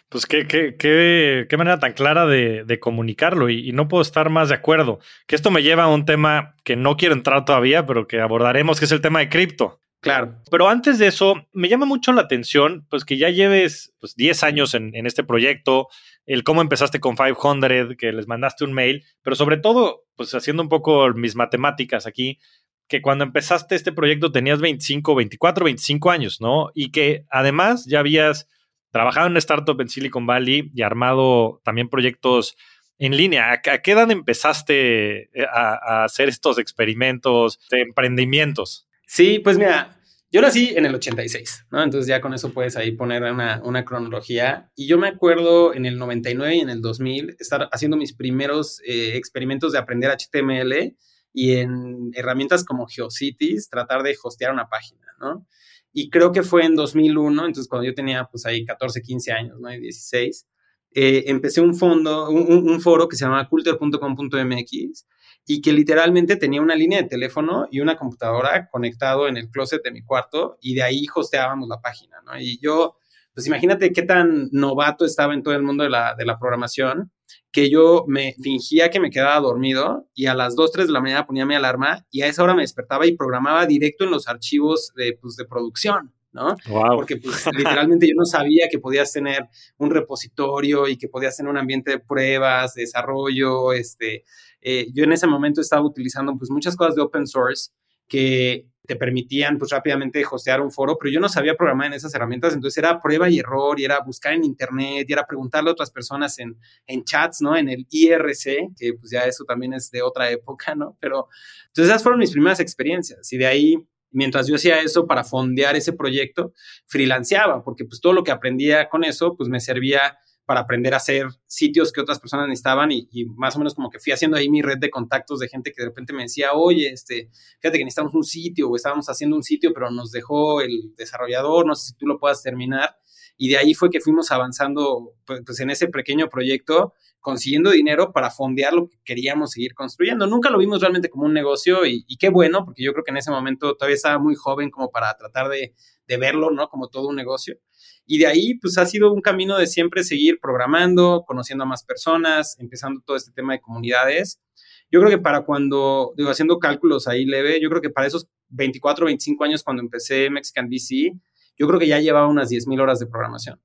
Pues 0.09 0.25
qué, 0.25 0.47
qué, 0.47 0.75
qué, 0.77 1.45
qué 1.49 1.57
manera 1.57 1.79
tan 1.79 1.93
clara 1.93 2.25
de, 2.25 2.63
de 2.65 2.79
comunicarlo 2.79 3.49
y, 3.49 3.67
y, 3.67 3.71
no 3.73 3.87
puedo 3.87 4.01
estar 4.01 4.29
más 4.29 4.49
de 4.49 4.55
acuerdo. 4.55 4.99
Que 5.27 5.35
esto 5.35 5.51
me 5.51 5.63
lleva 5.63 5.83
a 5.83 5.93
un 5.93 6.05
tema 6.05 6.55
que 6.63 6.75
no 6.75 6.97
quiero 6.97 7.13
entrar 7.13 7.45
todavía, 7.45 7.85
pero 7.85 8.07
que 8.07 8.21
abordaremos, 8.21 8.79
que 8.79 8.85
es 8.85 8.91
el 8.91 9.01
tema 9.01 9.19
de 9.19 9.29
cripto. 9.29 9.81
Claro. 9.99 10.35
Pero 10.51 10.69
antes 10.69 10.99
de 10.99 11.07
eso, 11.07 11.47
me 11.53 11.69
llama 11.69 11.85
mucho 11.85 12.13
la 12.13 12.21
atención, 12.21 12.85
pues 12.89 13.03
que 13.03 13.17
ya 13.17 13.29
lleves 13.29 13.93
pues, 13.99 14.15
10 14.15 14.43
años 14.43 14.73
en, 14.73 14.95
en 14.95 15.07
este 15.07 15.23
proyecto, 15.23 15.87
el 16.25 16.43
cómo 16.43 16.61
empezaste 16.61 16.99
con 16.99 17.15
500, 17.15 17.97
que 17.97 18.11
les 18.11 18.27
mandaste 18.27 18.63
un 18.63 18.73
mail, 18.73 19.03
pero 19.23 19.35
sobre 19.35 19.57
todo, 19.57 20.05
pues 20.15 20.33
haciendo 20.35 20.61
un 20.61 20.69
poco 20.69 21.09
mis 21.13 21.35
matemáticas 21.35 22.05
aquí, 22.05 22.39
que 22.87 23.01
cuando 23.01 23.25
empezaste 23.25 23.75
este 23.75 23.91
proyecto 23.91 24.31
tenías 24.31 24.59
25, 24.59 25.15
24, 25.15 25.65
25 25.65 26.11
años, 26.11 26.41
¿no? 26.41 26.69
Y 26.73 26.91
que 26.91 27.25
además 27.29 27.85
ya 27.85 27.99
habías 27.99 28.47
trabajado 28.91 29.27
en 29.27 29.31
una 29.31 29.39
startup 29.39 29.79
en 29.81 29.89
Silicon 29.89 30.25
Valley 30.25 30.71
y 30.73 30.81
armado 30.81 31.61
también 31.63 31.89
proyectos 31.89 32.55
en 32.97 33.15
línea. 33.15 33.51
¿A, 33.51 33.61
qué 33.61 33.91
edad 33.91 34.09
empezaste 34.09 35.23
eh, 35.23 35.45
a, 35.51 36.05
hacer 36.05 36.29
estos 36.29 36.57
experimentos 36.57 37.59
de 37.69 37.81
emprendimientos? 37.81 38.87
Sí, 39.05 39.39
pues 39.39 39.57
mira, 39.57 39.99
yo 40.31 40.41
nací 40.41 40.73
en 40.75 40.85
el 40.85 40.95
86, 40.95 41.67
¿no? 41.71 41.83
Entonces 41.83 42.07
ya 42.07 42.21
con 42.21 42.33
eso 42.33 42.53
puedes 42.53 42.75
ahí 42.75 42.91
poner 42.91 43.23
una, 43.23 43.85
cronología. 43.85 44.71
Y 44.75 44.87
yo 44.87 44.97
me 44.97 45.09
acuerdo 45.09 45.73
en 45.73 45.85
el 45.85 45.97
99 45.97 46.55
y 46.55 46.59
en 46.59 46.69
el 46.69 46.81
2000 46.81 47.35
estar 47.39 47.69
haciendo 47.71 47.97
mis 47.97 48.13
primeros 48.13 48.81
eh, 48.85 49.15
experimentos 49.15 49.73
de 49.73 49.79
aprender 49.79 50.11
HTML 50.11 50.95
y 51.33 51.53
en 51.53 52.11
herramientas 52.13 52.63
como 52.65 52.87
GeoCities 52.87 53.69
tratar 53.69 54.03
de 54.03 54.15
hostear 54.21 54.51
una 54.51 54.67
página, 54.67 55.05
¿no? 55.19 55.45
Y 55.93 56.09
creo 56.09 56.31
que 56.31 56.43
fue 56.43 56.65
en 56.65 56.75
2001, 56.75 57.45
entonces 57.45 57.67
cuando 57.67 57.87
yo 57.87 57.93
tenía 57.93 58.25
pues 58.25 58.45
ahí 58.45 58.65
14, 58.65 59.01
15 59.01 59.31
años, 59.31 59.59
¿no? 59.59 59.71
Y 59.73 59.79
16, 59.79 60.47
eh, 60.93 61.25
empecé 61.27 61.61
un 61.61 61.75
fondo, 61.75 62.29
un, 62.29 62.81
foro 62.81 63.07
que 63.07 63.15
se 63.15 63.25
llamaba 63.25 63.47
culture.com.mx 63.47 65.07
y 65.45 65.61
que 65.61 65.73
literalmente 65.73 66.35
tenía 66.35 66.61
una 66.61 66.75
línea 66.75 67.01
de 67.01 67.07
teléfono 67.07 67.67
y 67.71 67.81
una 67.81 67.97
computadora 67.97 68.69
conectado 68.69 69.27
en 69.27 69.37
el 69.37 69.49
closet 69.49 69.83
de 69.83 69.91
mi 69.91 70.01
cuarto 70.03 70.57
y 70.61 70.75
de 70.75 70.83
ahí 70.83 71.05
hosteábamos 71.13 71.67
la 71.69 71.81
página, 71.81 72.17
¿no? 72.25 72.39
Y 72.39 72.59
yo, 72.59 72.97
pues 73.33 73.47
imagínate 73.47 73.91
qué 73.91 74.01
tan 74.01 74.49
novato 74.51 75.05
estaba 75.05 75.33
en 75.33 75.43
todo 75.43 75.53
el 75.53 75.63
mundo 75.63 75.83
de 75.83 75.89
la, 75.89 76.15
de 76.15 76.25
la 76.25 76.39
programación 76.39 77.11
que 77.57 77.71
yo 77.71 78.05
me 78.07 78.35
fingía 78.39 78.91
que 78.91 78.99
me 78.99 79.09
quedaba 79.09 79.39
dormido 79.39 80.07
y 80.13 80.27
a 80.27 80.35
las 80.35 80.55
2, 80.55 80.71
3 80.73 80.85
de 80.85 80.93
la 80.93 81.01
mañana 81.01 81.25
ponía 81.25 81.43
mi 81.43 81.55
alarma 81.55 82.05
y 82.11 82.21
a 82.21 82.27
esa 82.27 82.43
hora 82.43 82.53
me 82.53 82.61
despertaba 82.61 83.07
y 83.07 83.17
programaba 83.17 83.65
directo 83.65 84.03
en 84.03 84.11
los 84.11 84.27
archivos 84.27 84.93
de, 84.95 85.17
pues, 85.19 85.37
de 85.37 85.45
producción. 85.45 86.13
¿no? 86.31 86.55
Porque 86.93 87.17
pues, 87.17 87.47
literalmente 87.57 88.07
yo 88.07 88.13
no 88.15 88.25
sabía 88.25 88.67
que 88.69 88.77
podías 88.77 89.11
tener 89.11 89.47
un 89.79 89.89
repositorio 89.89 90.87
y 90.87 90.97
que 90.97 91.07
podías 91.07 91.35
tener 91.35 91.49
un 91.49 91.57
ambiente 91.57 91.89
de 91.89 91.99
pruebas, 91.99 92.75
de 92.75 92.81
desarrollo. 92.83 93.73
Este, 93.73 94.23
eh, 94.61 94.89
yo 94.93 95.05
en 95.05 95.13
ese 95.13 95.25
momento 95.25 95.59
estaba 95.59 95.81
utilizando 95.81 96.37
pues, 96.37 96.51
muchas 96.51 96.75
cosas 96.75 96.93
de 96.93 97.01
open 97.01 97.25
source 97.25 97.71
que 98.07 98.67
te 98.87 98.95
permitían 98.95 99.57
pues 99.59 99.71
rápidamente 99.71 100.23
hostear 100.29 100.61
un 100.61 100.71
foro, 100.71 100.97
pero 100.97 101.11
yo 101.11 101.19
no 101.19 101.27
sabía 101.27 101.55
programar 101.55 101.87
en 101.87 101.93
esas 101.93 102.15
herramientas, 102.15 102.53
entonces 102.53 102.77
era 102.77 103.01
prueba 103.01 103.29
y 103.29 103.39
error, 103.39 103.79
y 103.79 103.85
era 103.85 103.99
buscar 103.99 104.33
en 104.33 104.45
internet, 104.45 105.05
y 105.07 105.13
era 105.13 105.27
preguntarle 105.27 105.69
a 105.69 105.73
otras 105.73 105.91
personas 105.91 106.39
en, 106.39 106.57
en 106.87 107.03
chats, 107.03 107.41
¿no? 107.41 107.55
En 107.55 107.67
el 107.67 107.85
IRC, 107.89 108.69
que 108.77 108.93
pues 108.93 109.11
ya 109.11 109.25
eso 109.25 109.43
también 109.43 109.73
es 109.73 109.91
de 109.91 110.01
otra 110.01 110.31
época, 110.31 110.73
¿no? 110.73 110.97
Pero 111.01 111.27
entonces 111.67 111.89
esas 111.91 112.01
fueron 112.01 112.19
mis 112.19 112.31
primeras 112.31 112.61
experiencias 112.61 113.31
y 113.31 113.37
de 113.37 113.45
ahí 113.45 113.75
mientras 114.11 114.47
yo 114.47 114.55
hacía 114.55 114.79
eso 114.79 115.05
para 115.05 115.25
fondear 115.25 115.75
ese 115.75 115.91
proyecto, 115.91 116.53
freelanceaba, 116.85 117.63
porque 117.63 117.83
pues 117.83 117.99
todo 117.99 118.13
lo 118.13 118.23
que 118.23 118.31
aprendía 118.31 118.87
con 118.87 119.03
eso, 119.03 119.35
pues 119.35 119.49
me 119.49 119.59
servía 119.59 120.17
para 120.47 120.61
aprender 120.61 120.93
a 120.93 120.97
hacer 120.97 121.27
sitios 121.45 121.91
que 121.91 121.99
otras 121.99 122.19
personas 122.21 122.47
necesitaban 122.47 122.89
y, 122.89 123.25
más 123.35 123.57
o 123.57 123.59
menos 123.59 123.75
como 123.75 123.89
que 123.89 123.99
fui 123.99 124.13
haciendo 124.13 124.37
ahí 124.37 124.49
mi 124.49 124.61
red 124.61 124.77
de 124.77 124.89
contactos 124.89 125.39
de 125.39 125.49
gente 125.49 125.73
que 125.73 125.81
de 125.81 125.89
repente 125.89 126.13
me 126.13 126.23
decía, 126.23 126.53
oye, 126.53 126.89
este, 126.89 127.29
fíjate 127.59 127.77
que 127.77 127.83
necesitamos 127.83 128.13
un 128.13 128.23
sitio 128.23 128.69
o 128.69 128.75
estábamos 128.77 129.09
haciendo 129.09 129.35
un 129.35 129.43
sitio, 129.43 129.73
pero 129.73 129.91
nos 129.91 130.09
dejó 130.09 130.61
el 130.61 130.95
desarrollador, 130.95 131.67
no 131.67 131.75
sé 131.75 131.87
si 131.89 131.97
tú 131.97 132.07
lo 132.07 132.17
puedas 132.17 132.41
terminar. 132.41 132.95
Y 133.35 133.49
de 133.49 133.57
ahí 133.57 133.73
fue 133.73 133.89
que 133.89 133.99
fuimos 133.99 134.31
avanzando 134.31 135.15
pues, 135.25 135.41
pues 135.45 135.59
en 135.59 135.69
ese 135.69 135.89
pequeño 135.89 136.29
proyecto 136.29 136.93
consiguiendo 137.19 137.71
dinero 137.71 138.13
para 138.13 138.31
fondear 138.31 138.71
lo 138.71 138.87
que 138.87 138.97
queríamos 139.03 139.51
seguir 139.51 139.73
construyendo. 139.73 140.27
Nunca 140.27 140.49
lo 140.49 140.57
vimos 140.57 140.79
realmente 140.79 141.09
como 141.09 141.25
un 141.25 141.33
negocio 141.33 141.85
y, 141.85 142.05
qué 142.17 142.29
bueno, 142.29 142.63
porque 142.63 142.83
yo 142.83 142.93
creo 142.93 143.03
que 143.03 143.11
en 143.11 143.17
ese 143.17 143.31
momento 143.31 143.75
todavía 143.75 143.95
estaba 143.95 144.17
muy 144.17 144.35
joven 144.35 144.71
como 144.71 144.91
para 144.91 145.13
tratar 145.17 145.49
de, 145.49 145.75
de 146.07 146.17
verlo, 146.17 146.51
¿no? 146.51 146.69
Como 146.69 146.87
todo 146.87 147.09
un 147.09 147.17
negocio. 147.17 147.57
Y 148.07 148.19
de 148.19 148.27
ahí, 148.27 148.53
pues 148.55 148.77
ha 148.77 148.85
sido 148.85 149.13
un 149.13 149.21
camino 149.21 149.57
de 149.57 149.67
siempre 149.67 150.03
seguir 150.03 150.39
programando, 150.41 151.25
conociendo 151.27 151.65
a 151.65 151.67
más 151.67 151.83
personas, 151.83 152.57
empezando 152.57 153.01
todo 153.05 153.17
este 153.17 153.31
tema 153.31 153.53
de 153.53 153.59
comunidades. 153.59 154.41
Yo 154.89 155.01
creo 155.01 155.11
que 155.11 155.17
para 155.17 155.41
cuando, 155.41 156.13
digo, 156.15 156.29
haciendo 156.29 156.57
cálculos 156.57 157.09
ahí 157.09 157.25
leve, 157.25 157.59
yo 157.61 157.69
creo 157.69 157.81
que 157.81 157.89
para 157.89 158.07
esos 158.07 158.27
24, 158.47 159.05
25 159.05 159.43
años 159.43 159.61
cuando 159.61 159.83
empecé 159.83 160.29
Mexican 160.29 160.69
VC, 160.69 161.11
yo 161.57 161.67
creo 161.67 161.79
que 161.79 161.87
ya 161.87 161.99
llevaba 161.99 162.27
unas 162.27 162.49
10.000 162.49 162.81
horas 162.81 162.99
de 162.99 163.07
programación. 163.07 163.59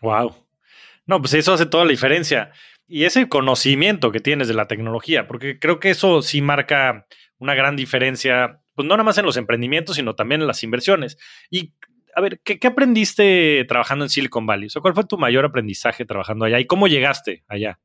Wow. 0.00 0.34
No, 1.04 1.20
pues 1.20 1.34
eso 1.34 1.52
hace 1.52 1.66
toda 1.66 1.84
la 1.84 1.90
diferencia. 1.90 2.52
Y 2.86 3.04
ese 3.04 3.28
conocimiento 3.28 4.10
que 4.10 4.20
tienes 4.20 4.48
de 4.48 4.54
la 4.54 4.66
tecnología, 4.66 5.28
porque 5.28 5.58
creo 5.58 5.78
que 5.78 5.90
eso 5.90 6.22
sí 6.22 6.40
marca 6.40 7.06
una 7.38 7.54
gran 7.54 7.76
diferencia, 7.76 8.62
pues 8.74 8.88
no 8.88 8.94
nada 8.94 9.04
más 9.04 9.18
en 9.18 9.26
los 9.26 9.36
emprendimientos, 9.36 9.96
sino 9.96 10.14
también 10.14 10.40
en 10.40 10.46
las 10.46 10.62
inversiones. 10.62 11.18
Y 11.50 11.74
a 12.18 12.20
ver, 12.20 12.40
¿qué, 12.40 12.58
aprendiste 12.66 13.64
trabajando 13.68 14.04
en 14.04 14.08
Silicon 14.08 14.44
Valley? 14.44 14.68
O 14.74 14.82
¿Cuál 14.82 14.92
fue 14.92 15.04
tu 15.04 15.16
mayor 15.16 15.44
aprendizaje 15.44 16.04
trabajando 16.04 16.44
allá 16.44 16.58
y 16.58 16.66
cómo 16.66 16.88
llegaste 16.88 17.44
allá? 17.46 17.78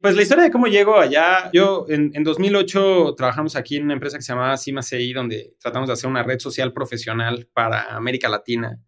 Pues 0.00 0.16
la 0.16 0.22
historia 0.22 0.44
de 0.44 0.50
cómo 0.50 0.68
llego 0.68 0.98
allá, 0.98 1.50
yo 1.52 1.84
en, 1.90 2.10
en 2.14 2.24
2008 2.24 3.14
trabajamos 3.14 3.56
aquí 3.56 3.76
en 3.76 3.84
una 3.84 3.92
empresa 3.92 4.16
que 4.16 4.22
se 4.22 4.32
llamaba 4.32 4.56
CIMA-CI, 4.56 5.12
donde 5.12 5.52
tratamos 5.60 5.88
de 5.88 5.92
hacer 5.92 6.08
una 6.08 6.22
red 6.22 6.38
social 6.38 6.72
profesional 6.72 7.46
para 7.52 7.94
América 7.94 8.30
Latina 8.30 8.78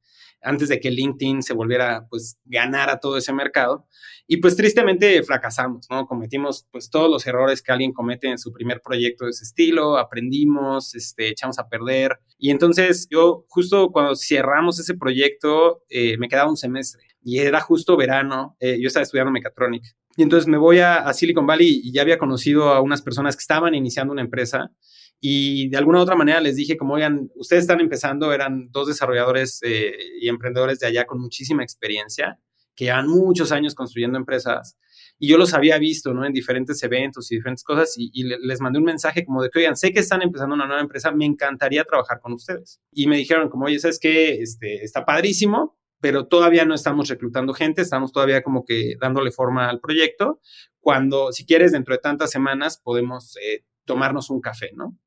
antes 0.46 0.68
de 0.68 0.80
que 0.80 0.90
LinkedIn 0.90 1.42
se 1.42 1.52
volviera, 1.52 2.06
pues, 2.08 2.38
ganar 2.44 2.88
a 2.88 3.00
todo 3.00 3.18
ese 3.18 3.32
mercado. 3.32 3.86
Y 4.28 4.38
pues 4.38 4.56
tristemente 4.56 5.22
fracasamos, 5.22 5.86
¿no? 5.88 6.06
Cometimos 6.06 6.66
pues 6.72 6.90
todos 6.90 7.08
los 7.08 7.26
errores 7.26 7.62
que 7.62 7.70
alguien 7.70 7.92
comete 7.92 8.28
en 8.28 8.38
su 8.38 8.52
primer 8.52 8.80
proyecto 8.82 9.24
de 9.24 9.30
ese 9.30 9.44
estilo, 9.44 9.98
aprendimos, 9.98 10.96
este, 10.96 11.28
echamos 11.28 11.60
a 11.60 11.68
perder. 11.68 12.18
Y 12.36 12.50
entonces 12.50 13.06
yo 13.08 13.44
justo 13.48 13.92
cuando 13.92 14.16
cerramos 14.16 14.80
ese 14.80 14.94
proyecto, 14.94 15.82
eh, 15.88 16.16
me 16.18 16.28
quedaba 16.28 16.50
un 16.50 16.56
semestre 16.56 17.04
y 17.22 17.38
era 17.38 17.60
justo 17.60 17.96
verano, 17.96 18.56
eh, 18.58 18.78
yo 18.80 18.88
estaba 18.88 19.04
estudiando 19.04 19.30
mecatrónica. 19.30 19.90
Y 20.16 20.22
entonces 20.22 20.48
me 20.48 20.58
voy 20.58 20.78
a, 20.78 20.96
a 20.96 21.12
Silicon 21.12 21.46
Valley 21.46 21.82
y 21.84 21.92
ya 21.92 22.02
había 22.02 22.18
conocido 22.18 22.70
a 22.70 22.80
unas 22.80 23.02
personas 23.02 23.36
que 23.36 23.40
estaban 23.40 23.74
iniciando 23.74 24.12
una 24.12 24.22
empresa 24.22 24.72
y 25.20 25.68
de 25.68 25.76
alguna 25.78 25.98
u 25.98 26.02
otra 26.02 26.16
manera 26.16 26.40
les 26.40 26.56
dije, 26.56 26.76
como, 26.76 26.94
oigan, 26.94 27.30
ustedes 27.36 27.62
están 27.62 27.80
empezando, 27.80 28.32
eran 28.32 28.70
dos 28.70 28.88
desarrolladores 28.88 29.60
eh, 29.62 29.96
y 30.20 30.28
emprendedores 30.28 30.78
de 30.78 30.86
allá 30.86 31.06
con 31.06 31.20
muchísima 31.20 31.62
experiencia, 31.62 32.38
que 32.74 32.86
llevan 32.86 33.08
muchos 33.08 33.52
años 33.52 33.74
construyendo 33.74 34.18
empresas. 34.18 34.76
Y 35.18 35.28
yo 35.28 35.38
los 35.38 35.54
había 35.54 35.78
visto, 35.78 36.12
¿no? 36.12 36.26
En 36.26 36.32
diferentes 36.34 36.82
eventos 36.82 37.32
y 37.32 37.36
diferentes 37.36 37.64
cosas 37.64 37.94
y, 37.96 38.24
les 38.24 38.60
mandé 38.60 38.78
un 38.78 38.84
mensaje 38.84 39.24
como 39.24 39.42
de 39.42 39.48
que, 39.48 39.60
oigan, 39.60 39.76
sé 39.76 39.92
que 39.92 40.00
están 40.00 40.20
empezando 40.20 40.54
una 40.54 40.66
nueva 40.66 40.82
empresa, 40.82 41.10
me 41.10 41.24
encantaría 41.24 41.84
trabajar 41.84 42.20
con 42.20 42.34
ustedes. 42.34 42.82
Y 42.92 43.06
me 43.06 43.16
dijeron 43.16 43.48
como, 43.48 43.64
oye, 43.64 43.78
¿sabes 43.78 43.98
qué? 43.98 44.42
Este, 44.42 44.84
está 44.84 45.06
padrísimo, 45.06 45.78
pero 46.00 46.26
todavía 46.26 46.66
no 46.66 46.74
estamos 46.74 47.08
reclutando 47.08 47.54
gente, 47.54 47.80
estamos 47.80 48.12
todavía 48.12 48.42
como 48.42 48.66
que 48.66 48.96
dándole 49.00 49.30
forma 49.30 49.70
al 49.70 49.80
proyecto. 49.80 50.40
Cuando, 50.80 51.32
si 51.32 51.46
quieres, 51.46 51.72
dentro 51.72 51.94
de 51.94 52.00
tantas 52.00 52.30
semanas 52.30 52.78
podemos 52.84 53.36
eh, 53.38 53.64
tomarnos 53.86 54.28
un 54.28 54.42
café, 54.42 54.72
¿no? 54.74 54.98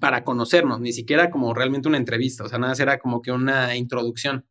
Para 0.00 0.24
conocernos, 0.24 0.80
ni 0.80 0.92
siquiera 0.92 1.30
como 1.30 1.54
realmente 1.54 1.88
una 1.88 1.98
entrevista, 1.98 2.44
o 2.44 2.48
sea, 2.48 2.58
nada, 2.58 2.74
era 2.78 2.98
como 2.98 3.22
que 3.22 3.32
una 3.32 3.76
introducción. 3.76 4.46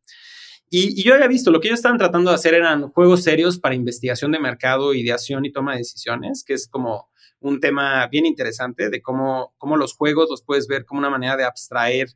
Y, 0.70 1.02
yo 1.02 1.14
había 1.14 1.28
visto, 1.28 1.50
lo 1.50 1.60
que 1.60 1.68
ellos 1.68 1.78
estaban 1.78 1.98
tratando 1.98 2.30
de 2.30 2.34
hacer 2.34 2.54
eran 2.54 2.90
juegos 2.90 3.22
serios 3.22 3.58
para 3.58 3.74
investigación 3.74 4.32
de 4.32 4.38
mercado, 4.38 4.92
ideación 4.94 5.44
y 5.44 5.52
toma 5.52 5.72
de 5.72 5.78
decisiones, 5.78 6.44
que 6.44 6.54
es 6.54 6.68
como 6.68 7.08
un 7.40 7.60
tema 7.60 8.06
bien 8.08 8.26
interesante 8.26 8.90
de 8.90 9.00
cómo, 9.00 9.54
cómo 9.58 9.76
los 9.76 9.94
juegos 9.94 10.28
los 10.30 10.42
puedes 10.42 10.66
ver 10.66 10.84
como 10.84 10.98
una 10.98 11.10
manera 11.10 11.36
de 11.36 11.44
abstraer 11.44 12.08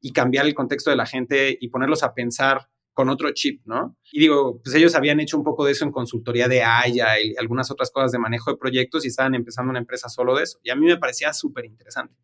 y 0.00 0.12
cambiar 0.12 0.46
el 0.46 0.54
contexto 0.54 0.90
de 0.90 0.96
la 0.96 1.06
gente 1.06 1.56
y 1.60 1.68
ponerlos 1.68 2.02
a 2.02 2.14
pensar 2.14 2.68
con 2.92 3.08
otro 3.08 3.30
chip, 3.32 3.62
¿no? 3.66 3.96
Y 4.12 4.20
digo, 4.20 4.60
pues 4.62 4.74
ellos 4.74 4.94
habían 4.94 5.20
hecho 5.20 5.36
un 5.36 5.44
poco 5.44 5.64
de 5.64 5.72
eso 5.72 5.84
en 5.84 5.92
consultoría 5.92 6.48
de 6.48 6.62
Aya 6.62 7.20
y 7.20 7.34
algunas 7.38 7.70
otras 7.70 7.90
cosas 7.90 8.12
de 8.12 8.18
manejo 8.18 8.50
de 8.50 8.56
proyectos 8.56 9.04
y 9.04 9.08
estaban 9.08 9.34
empezando 9.34 9.70
una 9.70 9.78
empresa 9.78 10.08
solo 10.08 10.36
de 10.36 10.42
eso. 10.42 10.58
Y 10.62 10.70
a 10.70 10.76
mí 10.76 10.86
me 10.86 10.96
parecía 10.96 11.32
súper 11.32 11.66
interesante. 11.66 12.14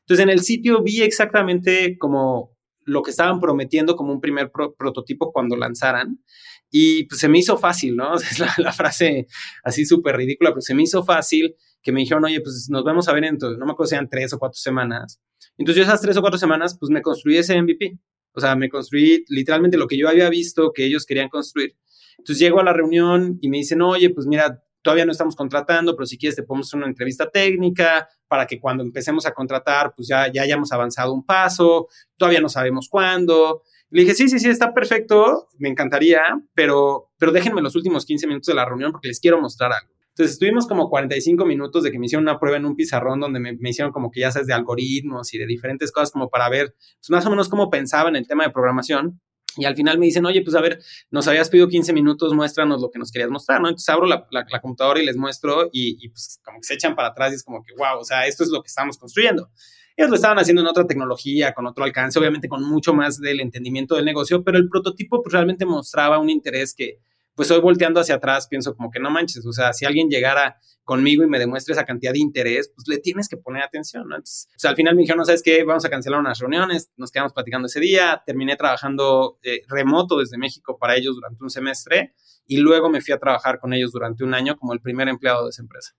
Entonces, 0.00 0.22
en 0.22 0.30
el 0.30 0.40
sitio 0.40 0.82
vi 0.82 1.02
exactamente 1.02 1.96
como 1.98 2.56
lo 2.84 3.02
que 3.02 3.10
estaban 3.10 3.40
prometiendo 3.40 3.96
como 3.96 4.12
un 4.12 4.20
primer 4.20 4.50
prototipo 4.50 5.32
cuando 5.32 5.56
lanzaran. 5.56 6.22
Y 6.70 7.04
pues 7.04 7.20
se 7.20 7.28
me 7.28 7.38
hizo 7.38 7.56
fácil, 7.58 7.96
¿no? 7.96 8.14
Es 8.16 8.38
la, 8.38 8.72
frase 8.72 9.26
así 9.64 9.84
súper 9.84 10.16
ridícula, 10.16 10.50
pero 10.50 10.60
se 10.60 10.74
me 10.74 10.82
hizo 10.82 11.04
fácil 11.04 11.54
que 11.82 11.92
me 11.92 12.00
dijeron, 12.00 12.24
oye, 12.24 12.40
pues 12.40 12.68
nos 12.70 12.84
vamos 12.84 13.08
a 13.08 13.12
ver 13.12 13.24
en, 13.24 13.38
no 13.40 13.66
me 13.66 13.72
acuerdo 13.72 13.88
si 13.88 13.94
eran 13.94 14.08
tres 14.08 14.32
o 14.32 14.38
cuatro 14.38 14.58
semanas. 14.58 15.20
Entonces 15.56 15.76
yo 15.76 15.82
esas 15.82 16.00
tres 16.00 16.16
o 16.16 16.20
cuatro 16.20 16.38
semanas, 16.38 16.76
pues 16.78 16.90
me 16.90 17.02
construí 17.02 17.38
ese 17.38 17.60
MVP. 17.60 17.98
O 18.32 18.40
sea, 18.40 18.54
me 18.54 18.68
construí 18.68 19.24
literalmente 19.28 19.76
lo 19.76 19.86
que 19.86 19.98
yo 19.98 20.08
había 20.08 20.28
visto 20.28 20.72
que 20.72 20.84
ellos 20.84 21.06
querían 21.06 21.28
construir. 21.28 21.76
Entonces 22.18 22.38
llego 22.38 22.60
a 22.60 22.64
la 22.64 22.72
reunión 22.72 23.38
y 23.40 23.48
me 23.48 23.56
dicen, 23.56 23.82
oye, 23.82 24.10
pues 24.10 24.26
mira, 24.26 24.62
todavía 24.82 25.04
no 25.04 25.12
estamos 25.12 25.36
contratando, 25.36 25.94
pero 25.94 26.06
si 26.06 26.18
quieres 26.18 26.36
te 26.36 26.42
podemos 26.42 26.68
hacer 26.68 26.78
una 26.78 26.86
entrevista 26.86 27.30
técnica 27.30 28.08
para 28.28 28.46
que 28.46 28.60
cuando 28.60 28.82
empecemos 28.82 29.26
a 29.26 29.32
contratar, 29.32 29.92
pues 29.94 30.08
ya, 30.08 30.30
ya 30.32 30.42
hayamos 30.42 30.72
avanzado 30.72 31.12
un 31.12 31.24
paso, 31.24 31.88
todavía 32.16 32.40
no 32.40 32.48
sabemos 32.48 32.88
cuándo. 32.88 33.62
Le 33.90 34.02
dije, 34.02 34.14
sí, 34.14 34.28
sí, 34.28 34.38
sí, 34.38 34.48
está 34.48 34.72
perfecto, 34.72 35.48
me 35.58 35.68
encantaría, 35.68 36.22
pero, 36.54 37.10
pero 37.18 37.32
déjenme 37.32 37.60
los 37.60 37.74
últimos 37.74 38.06
15 38.06 38.26
minutos 38.26 38.46
de 38.46 38.54
la 38.54 38.64
reunión 38.64 38.92
porque 38.92 39.08
les 39.08 39.20
quiero 39.20 39.40
mostrar 39.40 39.72
algo. 39.72 39.92
Entonces 40.10 40.32
estuvimos 40.34 40.66
como 40.66 40.90
45 40.90 41.44
minutos 41.44 41.82
de 41.82 41.90
que 41.90 41.98
me 41.98 42.06
hicieron 42.06 42.24
una 42.24 42.38
prueba 42.38 42.58
en 42.58 42.66
un 42.66 42.76
pizarrón 42.76 43.20
donde 43.20 43.40
me, 43.40 43.56
me 43.56 43.70
hicieron 43.70 43.92
como 43.92 44.10
que 44.10 44.20
ya 44.20 44.30
sabes 44.30 44.48
de 44.48 44.54
algoritmos 44.54 45.32
y 45.34 45.38
de 45.38 45.46
diferentes 45.46 45.92
cosas 45.92 46.10
como 46.10 46.28
para 46.28 46.48
ver 46.48 46.74
pues, 46.98 47.10
más 47.10 47.24
o 47.26 47.30
menos 47.30 47.48
cómo 47.48 47.70
pensaba 47.70 48.08
en 48.08 48.16
el 48.16 48.26
tema 48.26 48.44
de 48.44 48.50
programación. 48.50 49.20
Y 49.56 49.64
al 49.64 49.74
final 49.74 49.98
me 49.98 50.06
dicen, 50.06 50.24
oye, 50.26 50.42
pues 50.42 50.54
a 50.54 50.60
ver, 50.60 50.80
nos 51.10 51.26
habías 51.26 51.48
pedido 51.48 51.68
15 51.68 51.92
minutos, 51.92 52.32
muéstranos 52.34 52.80
lo 52.80 52.90
que 52.90 52.98
nos 52.98 53.10
querías 53.10 53.30
mostrar, 53.30 53.60
¿no? 53.60 53.68
Entonces 53.68 53.88
abro 53.88 54.06
la, 54.06 54.26
la, 54.30 54.60
computadora 54.60 55.00
y 55.00 55.06
les 55.06 55.16
muestro 55.16 55.68
y, 55.72 56.08
pues 56.08 56.40
como 56.44 56.58
que 56.60 56.66
se 56.66 56.74
echan 56.74 56.94
para 56.94 57.08
atrás 57.08 57.32
y 57.32 57.36
es 57.36 57.42
como 57.42 57.62
que, 57.62 57.72
wow, 57.74 57.98
o 57.98 58.04
sea, 58.04 58.26
esto 58.26 58.44
es 58.44 58.50
lo 58.50 58.62
que 58.62 58.68
estamos 58.68 58.96
construyendo. 58.96 59.50
Ellos 59.96 60.10
lo 60.10 60.16
estaban 60.16 60.38
haciendo 60.38 60.62
en 60.62 60.68
otra 60.68 60.86
tecnología, 60.86 61.52
con 61.52 61.66
otro 61.66 61.84
alcance, 61.84 62.18
obviamente 62.18 62.48
con 62.48 62.62
mucho 62.62 62.94
más 62.94 63.18
del 63.18 63.40
entendimiento 63.40 63.96
del 63.96 64.04
negocio, 64.04 64.44
pero 64.44 64.56
el 64.56 64.68
prototipo 64.68 65.22
pues 65.22 65.32
realmente 65.32 65.66
mostraba 65.66 66.18
un 66.18 66.30
interés 66.30 66.74
que, 66.74 67.00
pues 67.40 67.50
hoy 67.52 67.60
volteando 67.60 68.00
hacia 68.00 68.16
atrás 68.16 68.46
pienso 68.48 68.76
como 68.76 68.90
que 68.90 69.00
no 69.00 69.10
manches, 69.10 69.46
o 69.46 69.52
sea, 69.54 69.72
si 69.72 69.86
alguien 69.86 70.10
llegara 70.10 70.60
conmigo 70.84 71.24
y 71.24 71.26
me 71.26 71.38
demuestre 71.38 71.72
esa 71.72 71.86
cantidad 71.86 72.12
de 72.12 72.18
interés, 72.18 72.70
pues 72.76 72.86
le 72.86 72.98
tienes 72.98 73.30
que 73.30 73.38
poner 73.38 73.62
atención, 73.62 74.06
¿no? 74.06 74.16
Entonces, 74.16 74.46
o 74.54 74.58
sea, 74.58 74.68
al 74.68 74.76
final 74.76 74.94
me 74.94 75.00
dijeron, 75.00 75.20
no 75.20 75.24
sabes 75.24 75.42
qué, 75.42 75.64
vamos 75.64 75.82
a 75.86 75.88
cancelar 75.88 76.20
unas 76.20 76.38
reuniones, 76.38 76.90
nos 76.98 77.10
quedamos 77.10 77.32
platicando 77.32 77.64
ese 77.64 77.80
día, 77.80 78.22
terminé 78.26 78.56
trabajando 78.56 79.38
eh, 79.42 79.62
remoto 79.68 80.18
desde 80.18 80.36
México 80.36 80.76
para 80.78 80.96
ellos 80.96 81.14
durante 81.14 81.42
un 81.42 81.48
semestre 81.48 82.12
y 82.44 82.58
luego 82.58 82.90
me 82.90 83.00
fui 83.00 83.14
a 83.14 83.18
trabajar 83.18 83.58
con 83.58 83.72
ellos 83.72 83.90
durante 83.90 84.22
un 84.22 84.34
año 84.34 84.58
como 84.58 84.74
el 84.74 84.82
primer 84.82 85.08
empleado 85.08 85.44
de 85.44 85.48
esa 85.48 85.62
empresa. 85.62 85.94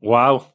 Wow. 0.00 0.52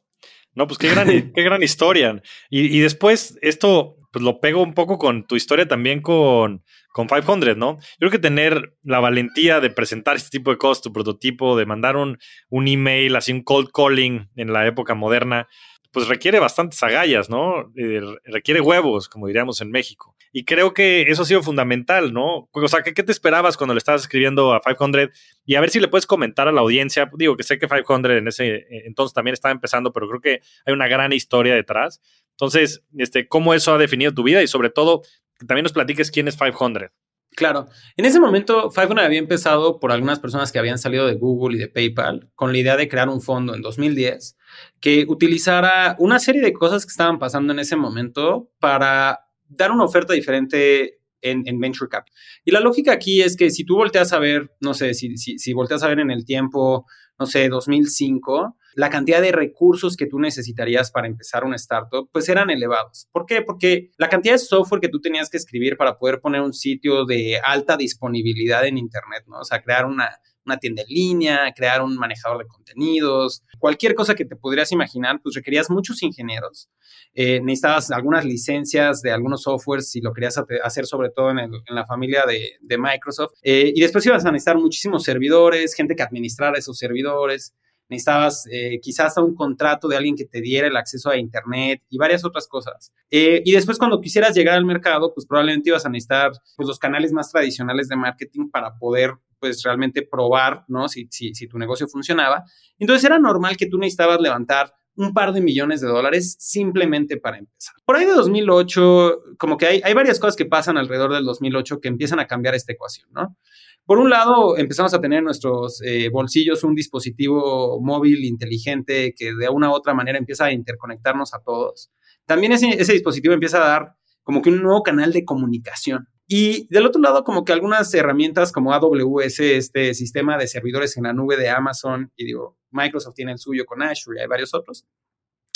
No, 0.54 0.68
pues 0.68 0.78
qué 0.78 0.90
gran, 0.90 1.08
qué 1.34 1.42
gran 1.42 1.60
historia. 1.60 2.22
Y, 2.50 2.78
y 2.78 2.78
después 2.78 3.36
esto 3.42 3.96
pues 4.12 4.22
lo 4.24 4.40
pego 4.40 4.62
un 4.62 4.74
poco 4.74 4.98
con 4.98 5.26
tu 5.26 5.36
historia 5.36 5.66
también 5.66 6.00
con, 6.02 6.62
con 6.92 7.08
500, 7.08 7.56
¿no? 7.56 7.78
Yo 7.78 7.98
creo 7.98 8.10
que 8.10 8.18
tener 8.18 8.74
la 8.82 9.00
valentía 9.00 9.60
de 9.60 9.70
presentar 9.70 10.16
este 10.16 10.30
tipo 10.30 10.50
de 10.50 10.58
cosas, 10.58 10.82
tu 10.82 10.92
prototipo, 10.92 11.56
de 11.56 11.66
mandar 11.66 11.96
un, 11.96 12.18
un 12.50 12.68
email, 12.68 13.16
así 13.16 13.32
un 13.32 13.42
cold 13.42 13.70
calling 13.72 14.28
en 14.36 14.52
la 14.52 14.66
época 14.66 14.94
moderna, 14.94 15.48
pues 15.92 16.08
requiere 16.08 16.38
bastantes 16.38 16.82
agallas, 16.82 17.28
¿no? 17.28 17.72
Eh, 17.76 18.00
requiere 18.24 18.60
huevos, 18.60 19.08
como 19.08 19.26
diríamos 19.26 19.60
en 19.60 19.70
México. 19.70 20.16
Y 20.32 20.44
creo 20.44 20.72
que 20.72 21.02
eso 21.02 21.22
ha 21.22 21.26
sido 21.26 21.42
fundamental, 21.42 22.14
¿no? 22.14 22.48
O 22.50 22.68
sea, 22.68 22.82
¿qué, 22.82 22.92
te 22.94 23.12
esperabas 23.12 23.58
cuando 23.58 23.74
le 23.74 23.78
estabas 23.78 24.00
escribiendo 24.00 24.54
a 24.54 24.60
500? 24.62 25.10
Y 25.44 25.56
a 25.56 25.60
ver 25.60 25.68
si 25.68 25.78
le 25.78 25.88
puedes 25.88 26.06
comentar 26.06 26.48
a 26.48 26.52
la 26.52 26.62
audiencia. 26.62 27.10
Digo 27.18 27.36
que 27.36 27.42
sé 27.42 27.58
que 27.58 27.68
500 27.68 28.12
en 28.12 28.28
ese 28.28 28.54
eh, 28.54 28.66
entonces 28.86 29.12
también 29.12 29.34
estaba 29.34 29.52
empezando, 29.52 29.92
pero 29.92 30.08
creo 30.08 30.20
que 30.22 30.40
hay 30.64 30.72
una 30.72 30.88
gran 30.88 31.12
historia 31.12 31.54
detrás. 31.54 32.00
Entonces, 32.32 32.82
este, 32.96 33.28
¿cómo 33.28 33.54
eso 33.54 33.74
ha 33.74 33.78
definido 33.78 34.12
tu 34.12 34.22
vida? 34.22 34.42
Y 34.42 34.46
sobre 34.46 34.70
todo, 34.70 35.02
también 35.46 35.62
nos 35.62 35.72
platiques 35.72 36.10
quién 36.10 36.28
es 36.28 36.36
500. 36.36 36.90
Claro, 37.34 37.68
en 37.96 38.04
ese 38.04 38.20
momento 38.20 38.68
500 38.70 38.98
había 38.98 39.18
empezado 39.18 39.80
por 39.80 39.90
algunas 39.90 40.20
personas 40.20 40.52
que 40.52 40.58
habían 40.58 40.78
salido 40.78 41.06
de 41.06 41.14
Google 41.14 41.56
y 41.56 41.60
de 41.60 41.68
PayPal 41.68 42.30
con 42.34 42.52
la 42.52 42.58
idea 42.58 42.76
de 42.76 42.88
crear 42.88 43.08
un 43.08 43.22
fondo 43.22 43.54
en 43.54 43.62
2010 43.62 44.36
que 44.80 45.06
utilizara 45.08 45.96
una 45.98 46.18
serie 46.18 46.42
de 46.42 46.52
cosas 46.52 46.84
que 46.84 46.90
estaban 46.90 47.18
pasando 47.18 47.54
en 47.54 47.58
ese 47.58 47.74
momento 47.74 48.50
para 48.58 49.20
dar 49.48 49.70
una 49.70 49.84
oferta 49.84 50.12
diferente 50.12 50.98
en, 51.22 51.58
Venture 51.58 51.88
Capital. 51.88 52.18
Y 52.44 52.50
la 52.50 52.60
lógica 52.60 52.92
aquí 52.92 53.22
es 53.22 53.36
que 53.36 53.50
si 53.50 53.64
tú 53.64 53.76
volteas 53.76 54.12
a 54.12 54.18
ver, 54.18 54.50
no 54.60 54.74
sé, 54.74 54.92
si, 54.92 55.16
si, 55.16 55.38
si 55.38 55.52
volteas 55.52 55.82
a 55.82 55.88
ver 55.88 56.00
en 56.00 56.10
el 56.10 56.24
tiempo, 56.24 56.84
no 57.18 57.26
sé, 57.26 57.48
2005, 57.48 58.58
la 58.74 58.90
cantidad 58.90 59.20
de 59.20 59.32
recursos 59.32 59.96
que 59.96 60.06
tú 60.06 60.18
necesitarías 60.18 60.90
para 60.90 61.06
empezar 61.06 61.44
una 61.44 61.56
startup, 61.56 62.08
pues 62.12 62.28
eran 62.28 62.50
elevados. 62.50 63.08
¿Por 63.12 63.26
qué? 63.26 63.42
Porque 63.42 63.90
la 63.98 64.08
cantidad 64.08 64.34
de 64.34 64.38
software 64.38 64.80
que 64.80 64.88
tú 64.88 65.00
tenías 65.00 65.30
que 65.30 65.36
escribir 65.36 65.76
para 65.76 65.98
poder 65.98 66.20
poner 66.20 66.40
un 66.40 66.52
sitio 66.52 67.04
de 67.04 67.38
alta 67.42 67.76
disponibilidad 67.76 68.66
en 68.66 68.78
Internet, 68.78 69.24
¿no? 69.26 69.40
O 69.40 69.44
sea, 69.44 69.62
crear 69.62 69.86
una, 69.86 70.10
una 70.44 70.58
tienda 70.58 70.82
en 70.82 70.88
línea, 70.88 71.52
crear 71.54 71.82
un 71.82 71.96
manejador 71.96 72.38
de 72.38 72.46
contenidos, 72.46 73.42
cualquier 73.58 73.94
cosa 73.94 74.14
que 74.14 74.24
te 74.24 74.36
podrías 74.36 74.72
imaginar, 74.72 75.20
pues 75.22 75.34
requerías 75.34 75.70
muchos 75.70 76.02
ingenieros. 76.02 76.68
Eh, 77.14 77.40
necesitabas 77.40 77.90
algunas 77.90 78.24
licencias 78.24 79.02
de 79.02 79.12
algunos 79.12 79.42
softwares 79.42 79.90
si 79.90 80.00
lo 80.00 80.12
querías 80.12 80.40
hacer 80.64 80.86
sobre 80.86 81.10
todo 81.10 81.30
en, 81.30 81.50
la 81.68 81.86
familia 81.86 82.24
de, 82.26 82.78
Microsoft. 82.78 83.32
Eh, 83.42 83.72
y 83.74 83.80
después 83.80 84.04
ibas 84.06 84.24
a 84.24 84.32
necesitar 84.32 84.56
muchísimos 84.56 85.04
servidores, 85.04 85.74
gente 85.74 85.94
que 85.94 86.02
administrara 86.02 86.58
esos 86.58 86.78
servidores 86.78 87.54
necesitabas 87.92 88.46
eh, 88.50 88.80
quizás 88.80 89.06
hasta 89.06 89.22
un 89.22 89.34
contrato 89.34 89.88
de 89.88 89.96
alguien 89.96 90.16
que 90.16 90.24
te 90.24 90.40
diera 90.40 90.66
el 90.66 90.76
acceso 90.76 91.10
a 91.10 91.16
Internet 91.16 91.82
y 91.88 91.98
varias 91.98 92.24
otras 92.24 92.48
cosas. 92.48 92.92
Eh, 93.10 93.42
y 93.44 93.52
después 93.52 93.78
cuando 93.78 94.00
quisieras 94.00 94.34
llegar 94.34 94.56
al 94.56 94.64
mercado, 94.64 95.12
pues 95.14 95.26
probablemente 95.26 95.70
ibas 95.70 95.86
a 95.86 95.88
necesitar 95.88 96.32
pues, 96.56 96.66
los 96.66 96.78
canales 96.78 97.12
más 97.12 97.30
tradicionales 97.30 97.88
de 97.88 97.96
marketing 97.96 98.50
para 98.50 98.76
poder 98.76 99.14
pues 99.38 99.62
realmente 99.62 100.02
probar, 100.02 100.64
¿no? 100.68 100.88
Si, 100.88 101.08
si, 101.10 101.34
si 101.34 101.48
tu 101.48 101.58
negocio 101.58 101.88
funcionaba. 101.88 102.44
Entonces 102.78 103.04
era 103.04 103.18
normal 103.18 103.56
que 103.56 103.66
tú 103.66 103.76
necesitabas 103.76 104.20
levantar 104.20 104.72
un 104.96 105.14
par 105.14 105.32
de 105.32 105.40
millones 105.40 105.80
de 105.80 105.88
dólares 105.88 106.36
simplemente 106.38 107.16
para 107.16 107.38
empezar. 107.38 107.74
Por 107.84 107.96
ahí 107.96 108.04
de 108.04 108.12
2008, 108.12 109.36
como 109.38 109.56
que 109.56 109.66
hay, 109.66 109.80
hay 109.84 109.94
varias 109.94 110.18
cosas 110.18 110.36
que 110.36 110.44
pasan 110.44 110.76
alrededor 110.76 111.12
del 111.12 111.24
2008 111.24 111.80
que 111.80 111.88
empiezan 111.88 112.20
a 112.20 112.26
cambiar 112.26 112.54
esta 112.54 112.72
ecuación, 112.72 113.08
¿no? 113.12 113.36
Por 113.84 113.98
un 113.98 114.10
lado, 114.10 114.56
empezamos 114.56 114.94
a 114.94 115.00
tener 115.00 115.18
en 115.18 115.24
nuestros 115.24 115.82
eh, 115.82 116.08
bolsillos 116.08 116.62
un 116.62 116.74
dispositivo 116.74 117.80
móvil 117.80 118.24
inteligente 118.24 119.12
que 119.16 119.34
de 119.34 119.48
una 119.48 119.70
u 119.70 119.72
otra 119.72 119.92
manera 119.92 120.18
empieza 120.18 120.44
a 120.44 120.52
interconectarnos 120.52 121.34
a 121.34 121.40
todos. 121.40 121.90
También 122.24 122.52
ese, 122.52 122.68
ese 122.68 122.92
dispositivo 122.92 123.34
empieza 123.34 123.58
a 123.58 123.68
dar 123.68 123.96
como 124.22 124.40
que 124.40 124.50
un 124.50 124.62
nuevo 124.62 124.84
canal 124.84 125.12
de 125.12 125.24
comunicación. 125.24 126.06
Y 126.34 126.66
del 126.70 126.86
otro 126.86 126.98
lado, 127.02 127.24
como 127.24 127.44
que 127.44 127.52
algunas 127.52 127.92
herramientas 127.92 128.52
como 128.52 128.72
AWS, 128.72 129.40
este 129.40 129.92
sistema 129.92 130.38
de 130.38 130.46
servidores 130.46 130.96
en 130.96 131.02
la 131.02 131.12
nube 131.12 131.36
de 131.36 131.50
Amazon, 131.50 132.10
y 132.16 132.24
digo, 132.24 132.56
Microsoft 132.70 133.16
tiene 133.16 133.32
el 133.32 133.38
suyo 133.38 133.66
con 133.66 133.82
Azure 133.82 134.18
y 134.18 134.22
hay 134.22 134.28
varios 134.28 134.54
otros, 134.54 134.86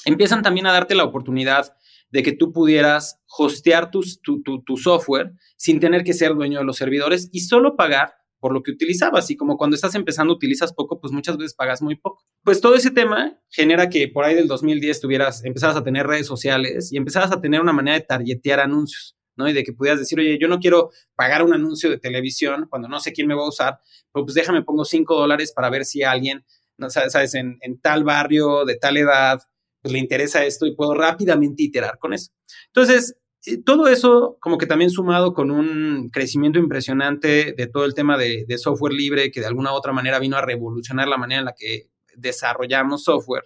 empiezan 0.05 0.43
también 0.43 0.67
a 0.67 0.73
darte 0.73 0.95
la 0.95 1.05
oportunidad 1.05 1.75
de 2.11 2.23
que 2.23 2.33
tú 2.33 2.53
pudieras 2.53 3.19
hostear 3.39 3.91
tu, 3.91 4.03
tu, 4.23 4.77
software 4.77 5.33
sin 5.57 5.81
tener 5.81 6.05
que 6.05 6.13
ser 6.13 6.35
dueño 6.35 6.59
de 6.59 6.67
los 6.67 6.77
servidores 6.77 7.31
y 7.33 7.41
solo 7.41 7.75
pagar 7.75 8.13
por 8.39 8.53
lo 8.53 8.63
que 8.63 8.73
utilizabas. 8.73 9.31
Y 9.31 9.37
como 9.37 9.57
cuando 9.57 9.77
estás 9.77 9.95
empezando 9.95 10.35
utilizas 10.35 10.75
poco, 10.75 11.01
pues 11.01 11.11
muchas 11.11 11.39
veces 11.39 11.55
pagas 11.55 11.81
muy 11.81 11.97
poco. 11.97 12.23
Pues 12.45 12.61
todo 12.61 12.75
ese 12.75 12.91
tema 12.91 13.41
genera 13.49 13.89
que 13.89 14.09
por 14.09 14.27
ahí 14.27 14.35
del 14.35 14.47
2010 14.47 15.01
tuvieras, 15.01 15.43
empezaras 15.43 15.77
a 15.77 15.83
tener 15.83 16.07
redes 16.07 16.27
sociales 16.27 16.93
y 16.93 16.99
empezaras 16.99 17.33
a 17.33 17.41
tener 17.41 17.63
una 17.63 17.73
manera 17.73 17.99
de 17.99 18.05
targetear 18.05 18.61
anuncios. 18.61 19.16
¿No? 19.37 19.49
Y 19.49 19.53
de 19.53 19.65
que 19.65 19.73
pudieras 19.73 20.01
decir, 20.01 20.19
oye, 20.19 20.39
yo 20.41 20.49
no 20.49 20.59
quiero 20.59 20.91
pagar 21.15 21.43
un 21.43 21.53
anuncio 21.53 21.91
de 21.91 21.99
televisión 21.99 22.67
cuando 22.69 22.89
no 22.89 23.01
sé 23.01 23.13
quién 23.13 23.27
me 23.27 23.35
va 23.35 23.43
a 23.43 23.49
usar, 23.49 23.79
pero 24.13 24.25
pues 24.25 24.35
déjame 24.35 24.63
pongo 24.63 24.85
5 24.85 25.15
dólares 25.15 25.53
para 25.55 25.71
ver 25.71 25.85
si 25.85 26.03
alguien, 26.03 26.45
¿no? 26.79 26.91
sabes, 26.91 27.35
en, 27.35 27.59
tal 27.81 28.05
barrio, 28.05 28.65
de 28.65 28.77
tal 28.77 28.97
edad, 28.97 29.41
pues, 29.83 29.93
le 29.93 29.99
interesa 29.99 30.45
esto 30.45 30.67
y 30.67 30.75
puedo 30.75 30.95
rápidamente 30.95 31.63
iterar 31.63 31.99
con 31.99 32.13
eso. 32.13 32.33
Entonces, 32.69 33.17
eh, 33.47 33.63
todo 33.63 33.87
eso 33.87 34.37
como 34.41 34.59
que 34.59 34.67
también 34.67 34.91
sumado 34.91 35.33
con 35.33 35.53
un 35.53 36.09
crecimiento 36.11 36.59
impresionante 36.59 37.55
de 37.57 37.67
todo 37.69 37.85
el 37.85 37.95
tema 37.95 38.19
de, 38.19 38.45
software 38.59 38.93
libre 38.93 39.31
que 39.31 39.41
de 39.41 39.47
alguna 39.47 39.73
u 39.73 39.77
otra 39.77 39.93
manera 39.93 40.19
vino 40.19 40.37
a 40.37 40.45
revolucionar 40.45 41.07
la 41.07 41.19
manera 41.19 41.39
en 41.41 41.45
la 41.45 41.55
que 41.57 41.89
desarrollamos 42.17 43.05
software 43.05 43.45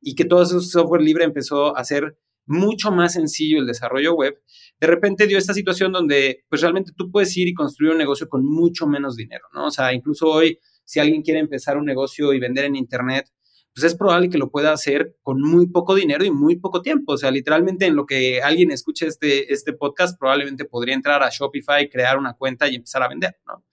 y 0.00 0.14
que 0.14 0.26
todo 0.26 0.42
ese 0.42 0.60
software 0.60 1.00
libre 1.00 1.24
empezó 1.24 1.76
a 1.76 1.84
ser 1.84 2.18
mucho 2.44 2.90
más 2.90 3.14
sencillo 3.14 3.58
el 3.58 3.66
desarrollo 3.66 4.14
web, 4.14 4.38
de 4.80 4.86
repente 4.86 5.26
dio 5.26 5.38
esta 5.38 5.54
situación 5.54 5.92
donde 5.92 6.44
pues 6.48 6.62
realmente 6.62 6.92
tú 6.96 7.10
puedes 7.10 7.36
ir 7.36 7.48
y 7.48 7.54
construir 7.54 7.92
un 7.92 7.98
negocio 7.98 8.28
con 8.28 8.44
mucho 8.44 8.86
menos 8.86 9.16
dinero, 9.16 9.44
¿no? 9.52 9.66
O 9.66 9.70
sea, 9.70 9.92
incluso 9.92 10.28
hoy, 10.28 10.58
si 10.84 11.00
alguien 11.00 11.22
quiere 11.22 11.40
empezar 11.40 11.76
un 11.76 11.84
negocio 11.84 12.32
y 12.32 12.38
vender 12.38 12.64
en 12.64 12.76
Internet, 12.76 13.26
pues 13.74 13.92
es 13.92 13.96
probable 13.96 14.28
que 14.28 14.38
lo 14.38 14.50
pueda 14.50 14.72
hacer 14.72 15.16
con 15.22 15.40
muy 15.40 15.68
poco 15.68 15.94
dinero 15.94 16.24
y 16.24 16.30
muy 16.30 16.56
poco 16.56 16.82
tiempo. 16.82 17.12
O 17.12 17.16
sea, 17.16 17.30
literalmente 17.30 17.86
en 17.86 17.96
lo 17.96 18.06
que 18.06 18.40
alguien 18.42 18.70
escuche 18.70 19.06
este, 19.06 19.52
este 19.52 19.72
podcast, 19.72 20.18
probablemente 20.18 20.64
podría 20.64 20.94
entrar 20.94 21.22
a 21.22 21.30
Shopify, 21.30 21.88
crear 21.88 22.18
una 22.18 22.34
cuenta 22.34 22.68
y 22.68 22.76
empezar 22.76 23.02
a 23.02 23.08
vender, 23.08 23.36
¿no? 23.46 23.64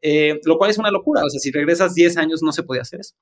Eh, 0.00 0.40
lo 0.44 0.58
cual 0.58 0.70
es 0.70 0.78
una 0.78 0.90
locura. 0.90 1.22
O 1.24 1.28
sea, 1.30 1.38
si 1.38 1.52
regresas 1.52 1.94
10 1.94 2.16
años 2.16 2.42
no 2.42 2.50
se 2.50 2.64
podía 2.64 2.82
hacer 2.82 3.00
eso. 3.00 3.14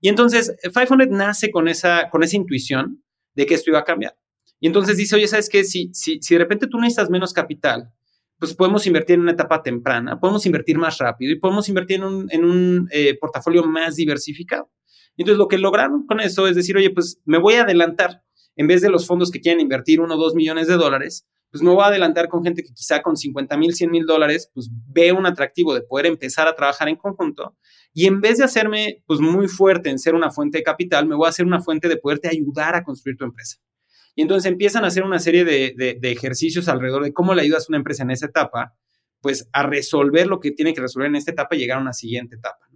Y 0.00 0.08
entonces 0.08 0.54
500 0.62 1.08
nace 1.08 1.50
con 1.50 1.68
esa, 1.68 2.10
con 2.10 2.22
esa 2.22 2.36
intuición 2.36 3.02
de 3.34 3.46
que 3.46 3.54
esto 3.54 3.70
iba 3.70 3.78
a 3.78 3.84
cambiar. 3.84 4.14
Y 4.60 4.66
entonces 4.66 4.96
dice, 4.96 5.16
oye, 5.16 5.28
¿sabes 5.28 5.48
qué? 5.48 5.64
Si, 5.64 5.90
si, 5.92 6.18
si 6.20 6.34
de 6.34 6.38
repente 6.38 6.66
tú 6.66 6.78
necesitas 6.78 7.10
menos 7.10 7.32
capital, 7.32 7.92
pues 8.38 8.54
podemos 8.54 8.86
invertir 8.86 9.14
en 9.14 9.22
una 9.22 9.32
etapa 9.32 9.62
temprana, 9.62 10.18
podemos 10.20 10.46
invertir 10.46 10.78
más 10.78 10.98
rápido 10.98 11.32
y 11.32 11.38
podemos 11.38 11.68
invertir 11.68 11.96
en 11.96 12.04
un, 12.04 12.26
en 12.30 12.44
un 12.44 12.88
eh, 12.90 13.16
portafolio 13.18 13.64
más 13.64 13.96
diversificado. 13.96 14.70
Entonces, 15.16 15.38
lo 15.38 15.48
que 15.48 15.58
lograron 15.58 16.06
con 16.06 16.20
eso 16.20 16.46
es 16.46 16.54
decir, 16.54 16.76
oye, 16.76 16.90
pues 16.90 17.20
me 17.24 17.38
voy 17.38 17.54
a 17.54 17.62
adelantar. 17.62 18.22
En 18.54 18.66
vez 18.66 18.80
de 18.82 18.90
los 18.90 19.06
fondos 19.06 19.30
que 19.30 19.40
quieren 19.40 19.60
invertir 19.60 20.00
uno 20.00 20.14
o 20.14 20.18
dos 20.18 20.34
millones 20.34 20.68
de 20.68 20.74
dólares, 20.74 21.26
pues 21.50 21.62
me 21.62 21.70
voy 21.70 21.82
a 21.82 21.86
adelantar 21.86 22.28
con 22.28 22.44
gente 22.44 22.62
que 22.62 22.72
quizá 22.72 23.02
con 23.02 23.16
50 23.16 23.56
mil, 23.56 23.74
100 23.74 23.90
mil 23.90 24.04
dólares, 24.04 24.50
pues 24.52 24.68
ve 24.88 25.12
un 25.12 25.26
atractivo 25.26 25.74
de 25.74 25.82
poder 25.82 26.06
empezar 26.06 26.46
a 26.46 26.54
trabajar 26.54 26.88
en 26.88 26.96
conjunto. 26.96 27.56
Y 27.92 28.06
en 28.06 28.20
vez 28.20 28.38
de 28.38 28.44
hacerme 28.44 29.02
pues 29.06 29.20
muy 29.20 29.48
fuerte 29.48 29.90
en 29.90 29.98
ser 29.98 30.14
una 30.14 30.30
fuente 30.30 30.58
de 30.58 30.64
capital, 30.64 31.06
me 31.06 31.16
voy 31.16 31.26
a 31.26 31.30
hacer 31.30 31.46
una 31.46 31.60
fuente 31.60 31.88
de 31.88 31.96
poderte 31.96 32.28
ayudar 32.28 32.74
a 32.74 32.84
construir 32.84 33.16
tu 33.16 33.24
empresa. 33.24 33.58
Y 34.18 34.22
entonces 34.22 34.50
empiezan 34.50 34.82
a 34.82 34.88
hacer 34.88 35.04
una 35.04 35.20
serie 35.20 35.44
de, 35.44 35.74
de 35.76 36.10
ejercicios 36.10 36.66
alrededor 36.66 37.04
de 37.04 37.12
cómo 37.12 37.36
le 37.36 37.42
ayudas 37.42 37.62
a 37.62 37.66
una 37.68 37.76
empresa 37.76 38.02
en 38.02 38.10
esa 38.10 38.26
etapa, 38.26 38.74
pues 39.20 39.48
a 39.52 39.62
resolver 39.62 40.26
lo 40.26 40.40
que 40.40 40.50
tiene 40.50 40.74
que 40.74 40.80
resolver 40.80 41.06
en 41.06 41.14
esta 41.14 41.30
etapa 41.30 41.54
y 41.54 41.60
llegar 41.60 41.78
a 41.78 41.82
una 41.82 41.92
siguiente 41.92 42.34
etapa 42.34 42.67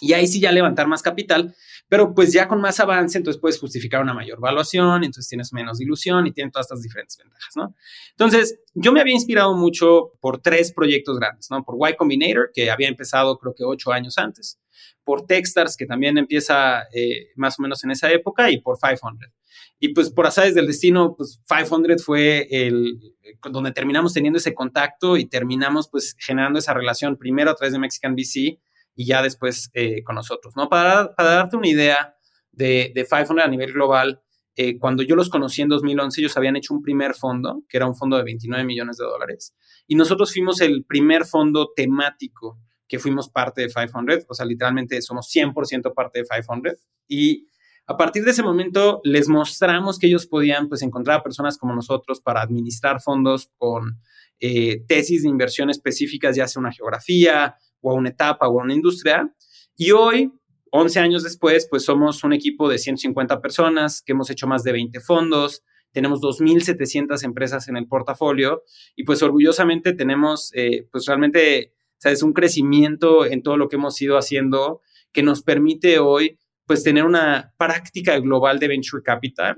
y 0.00 0.12
ahí 0.12 0.26
sí 0.26 0.40
ya 0.40 0.52
levantar 0.52 0.86
más 0.86 1.02
capital, 1.02 1.54
pero 1.88 2.14
pues 2.14 2.32
ya 2.32 2.46
con 2.46 2.60
más 2.60 2.80
avance, 2.80 3.18
entonces 3.18 3.40
puedes 3.40 3.58
justificar 3.58 4.02
una 4.02 4.14
mayor 4.14 4.40
valuación, 4.40 5.04
entonces 5.04 5.28
tienes 5.28 5.52
menos 5.52 5.78
dilución 5.78 6.26
y 6.26 6.32
tienen 6.32 6.50
todas 6.50 6.66
estas 6.66 6.82
diferentes 6.82 7.16
ventajas, 7.16 7.56
¿no? 7.56 7.74
Entonces, 8.10 8.60
yo 8.74 8.92
me 8.92 9.00
había 9.00 9.14
inspirado 9.14 9.56
mucho 9.56 10.12
por 10.20 10.40
tres 10.40 10.72
proyectos 10.72 11.18
grandes, 11.18 11.50
¿no? 11.50 11.64
Por 11.64 11.76
Y 11.88 11.96
Combinator, 11.96 12.50
que 12.52 12.70
había 12.70 12.88
empezado 12.88 13.38
creo 13.38 13.54
que 13.54 13.64
ocho 13.64 13.92
años 13.92 14.18
antes, 14.18 14.60
por 15.02 15.26
Techstars, 15.26 15.76
que 15.76 15.86
también 15.86 16.18
empieza 16.18 16.82
eh, 16.92 17.28
más 17.36 17.58
o 17.58 17.62
menos 17.62 17.82
en 17.84 17.90
esa 17.90 18.10
época, 18.12 18.50
y 18.50 18.60
por 18.60 18.78
500. 18.78 19.32
Y 19.80 19.94
pues 19.94 20.10
por 20.10 20.26
azares 20.26 20.54
del 20.54 20.66
destino, 20.66 21.14
pues 21.16 21.40
500 21.48 22.04
fue 22.04 22.48
el 22.50 23.14
donde 23.50 23.72
terminamos 23.72 24.12
teniendo 24.12 24.38
ese 24.38 24.54
contacto 24.54 25.16
y 25.16 25.26
terminamos 25.26 25.88
pues 25.88 26.16
generando 26.18 26.58
esa 26.58 26.74
relación 26.74 27.16
primero 27.16 27.50
a 27.50 27.54
través 27.54 27.72
de 27.72 27.78
Mexican 27.78 28.14
VC 28.14 28.58
y 28.98 29.06
ya 29.06 29.22
después 29.22 29.70
eh, 29.74 30.02
con 30.02 30.16
nosotros, 30.16 30.54
¿no? 30.56 30.68
Para, 30.68 31.14
para, 31.14 31.30
darte 31.30 31.56
una 31.56 31.68
idea 31.68 32.16
de, 32.50 32.90
de 32.92 33.04
500 33.04 33.44
a 33.44 33.46
nivel 33.46 33.72
global, 33.72 34.20
eh, 34.56 34.76
cuando 34.76 35.04
yo 35.04 35.14
los 35.14 35.28
conocí 35.28 35.62
en 35.62 35.68
2011, 35.68 36.20
ellos 36.20 36.36
habían 36.36 36.56
hecho 36.56 36.74
un 36.74 36.82
primer 36.82 37.14
fondo, 37.14 37.62
que 37.68 37.76
era 37.76 37.86
un 37.86 37.94
fondo 37.94 38.16
de 38.16 38.24
29 38.24 38.64
millones 38.64 38.96
de 38.96 39.04
dólares, 39.04 39.54
y 39.86 39.94
nosotros 39.94 40.32
fuimos 40.32 40.60
el 40.60 40.84
primer 40.84 41.26
fondo 41.26 41.70
temático 41.76 42.58
que 42.88 42.98
fuimos 42.98 43.28
parte 43.28 43.62
de 43.62 43.68
500, 43.68 44.26
o 44.28 44.34
sea, 44.34 44.44
literalmente 44.44 45.00
somos 45.00 45.30
100% 45.32 45.94
parte 45.94 46.18
de 46.18 46.24
500, 46.24 46.84
y 47.06 47.46
a 47.86 47.96
partir 47.96 48.24
de 48.24 48.32
ese 48.32 48.42
momento 48.42 49.00
les 49.04 49.28
mostramos 49.28 50.00
que 50.00 50.08
ellos 50.08 50.26
podían 50.26 50.68
pues 50.68 50.82
encontrar 50.82 51.20
a 51.20 51.22
personas 51.22 51.56
como 51.56 51.72
nosotros 51.72 52.20
para 52.20 52.42
administrar 52.42 53.00
fondos 53.00 53.52
con 53.58 54.00
eh, 54.40 54.84
tesis 54.88 55.22
de 55.22 55.28
inversión 55.28 55.70
específicas, 55.70 56.34
ya 56.34 56.48
sea 56.48 56.58
una 56.58 56.72
geografía, 56.72 57.54
o 57.80 57.90
a 57.90 57.94
una 57.94 58.10
etapa 58.10 58.48
o 58.48 58.60
a 58.60 58.64
una 58.64 58.74
industria. 58.74 59.32
Y 59.76 59.92
hoy, 59.92 60.32
11 60.70 61.00
años 61.00 61.22
después, 61.22 61.66
pues 61.70 61.84
somos 61.84 62.24
un 62.24 62.32
equipo 62.32 62.68
de 62.68 62.78
150 62.78 63.40
personas 63.40 64.02
que 64.02 64.12
hemos 64.12 64.30
hecho 64.30 64.46
más 64.46 64.62
de 64.64 64.72
20 64.72 65.00
fondos, 65.00 65.62
tenemos 65.92 66.20
2.700 66.20 67.24
empresas 67.24 67.68
en 67.68 67.76
el 67.76 67.86
portafolio 67.86 68.62
y 68.94 69.04
pues 69.04 69.22
orgullosamente 69.22 69.94
tenemos 69.94 70.52
eh, 70.54 70.86
pues 70.92 71.06
realmente, 71.06 71.72
¿sabes? 71.96 72.22
Un 72.22 72.32
crecimiento 72.32 73.24
en 73.24 73.42
todo 73.42 73.56
lo 73.56 73.68
que 73.68 73.76
hemos 73.76 74.00
ido 74.02 74.18
haciendo 74.18 74.82
que 75.12 75.22
nos 75.22 75.42
permite 75.42 75.98
hoy 75.98 76.38
pues 76.66 76.82
tener 76.82 77.04
una 77.04 77.54
práctica 77.56 78.18
global 78.20 78.58
de 78.58 78.68
venture 78.68 79.02
capital 79.02 79.56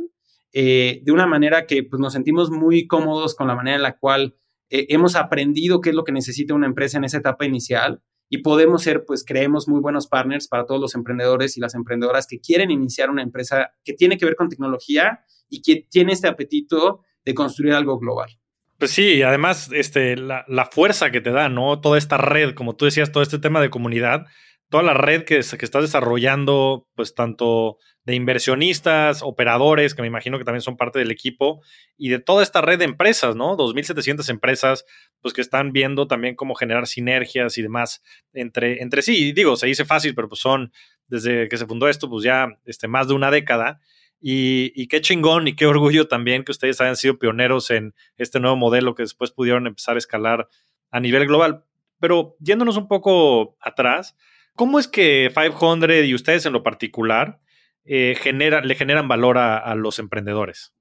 eh, 0.53 1.01
de 1.05 1.13
una 1.13 1.27
manera 1.27 1.67
que 1.67 1.83
pues 1.83 2.01
nos 2.01 2.13
sentimos 2.13 2.51
muy 2.51 2.87
cómodos 2.87 3.35
con 3.35 3.49
la 3.49 3.55
manera 3.55 3.77
en 3.77 3.83
la 3.83 3.99
cual 3.99 4.37
eh, 4.71 4.87
hemos 4.89 5.17
aprendido 5.17 5.81
qué 5.81 5.91
es 5.91 5.95
lo 5.95 6.05
que 6.05 6.13
necesita 6.13 6.55
una 6.55 6.67
empresa 6.67 6.99
en 6.99 7.05
esa 7.05 7.19
etapa 7.19 7.45
inicial 7.45 8.01
y 8.29 8.39
podemos 8.39 8.83
ser, 8.83 9.05
pues 9.05 9.25
creemos 9.27 9.67
muy 9.67 9.81
buenos 9.81 10.07
partners 10.07 10.47
para 10.47 10.65
todos 10.65 10.81
los 10.81 10.95
emprendedores 10.95 11.57
y 11.57 11.61
las 11.61 11.75
emprendedoras 11.75 12.29
que 12.29 12.41
quieren 12.41 12.71
iniciar 12.71 13.11
una 13.11 13.23
empresa 13.23 13.73
que 13.85 13.93
tiene 13.93 14.17
que 14.17 14.25
ver 14.25 14.37
con 14.37 14.49
tecnología 14.49 15.25
y 15.49 15.63
que 15.63 15.87
tiene 15.91 16.13
este 16.13 16.29
apetito 16.29 17.01
de 17.25 17.35
construir 17.35 17.75
algo 17.75 17.99
global. 17.99 18.31
Pues 18.79 18.93
sí, 18.93 19.21
además, 19.23 19.71
este, 19.73 20.17
la, 20.17 20.45
la, 20.49 20.65
fuerza 20.65 21.11
que 21.11 21.21
te 21.21 21.33
da, 21.33 21.51
¿no? 21.51 21.81
Toda 21.81 21.99
esta 21.99 22.17
red, 22.17 22.55
como 22.55 22.77
tú 22.77 22.87
decías, 22.87 23.13
todo 23.13 23.23
este 23.23 23.39
tema 23.39 23.61
de 23.61 23.69
comunidad, 23.69 24.27
toda 24.71 24.85
la 24.85 24.95
red 24.95 25.25
que, 25.25 25.41
que 25.41 25.65
estás 25.65 25.83
desarrollando, 25.83 26.87
pues 26.95 27.15
tanto 27.15 27.77
de 28.05 28.15
inversionistas, 28.15 29.21
operadores, 29.23 29.95
que 29.95 30.03
me 30.03 30.09
imagino 30.09 30.39
que 30.39 30.45
también 30.45 30.63
son 30.63 30.77
parte 30.77 31.01
del 31.01 31.11
equipo, 31.11 31.61
y 31.99 32.09
de 32.09 32.21
toda 32.21 32.43
esta 32.43 32.61
red 32.61 32.79
de 32.79 32.85
empresas, 32.85 33.35
¿no? 33.35 33.57
2.700 33.57 34.31
empresas, 34.31 34.87
pues 35.21 35.35
que 35.35 35.41
están 35.41 35.73
viendo 35.73 36.07
también 36.07 36.37
cómo 36.37 36.55
generar 36.55 36.87
sinergias 36.87 37.59
y 37.59 37.63
demás 37.63 38.03
entre, 38.33 38.81
entre 38.81 39.03
sí. 39.03 39.29
Y 39.29 39.33
digo, 39.33 39.57
se 39.57 39.67
dice 39.67 39.85
fácil, 39.85 40.15
pero 40.15 40.29
pues 40.29 40.41
son, 40.41 40.73
desde 41.09 41.49
que 41.49 41.57
se 41.59 41.67
fundó 41.67 41.89
esto, 41.89 42.09
pues 42.09 42.23
ya 42.25 42.49
este, 42.65 42.87
más 42.87 43.09
de 43.09 43.15
una 43.15 43.31
década. 43.31 43.81
Y, 44.21 44.73
y, 44.75 44.87
qué 44.87 45.01
chingón 45.01 45.49
y 45.49 45.57
qué 45.57 45.67
orgullo 45.67 46.07
también 46.07 46.45
que 46.45 46.53
ustedes 46.53 46.81
hayan 46.83 46.97
sido 46.97 47.19
pioneros 47.19 47.71
en 47.71 47.95
este 48.19 48.39
nuevo 48.39 48.55
modelo 48.55 48.95
que 48.95 49.03
después 49.03 49.31
pudieron 49.31 49.67
empezar 49.67 49.95
a 49.95 49.99
escalar 49.99 50.49
a 50.91 51.01
nivel 51.01 51.27
global. 51.27 51.65
Pero 52.01 52.37
yéndonos 52.39 52.77
un 52.77 52.87
poco 52.87 53.57
atrás, 53.61 54.17
¿cómo 54.55 54.79
es 54.79 54.89
que 54.89 55.31
500 55.35 55.91
y 56.05 56.15
ustedes 56.15 56.47
en 56.47 56.53
lo 56.53 56.63
particular 56.63 57.41
eh, 57.85 58.17
le 58.65 58.75
generan 58.75 59.09
valor 59.09 59.39
a, 59.39 59.75
los 59.75 59.99
emprendedores? 59.99 60.73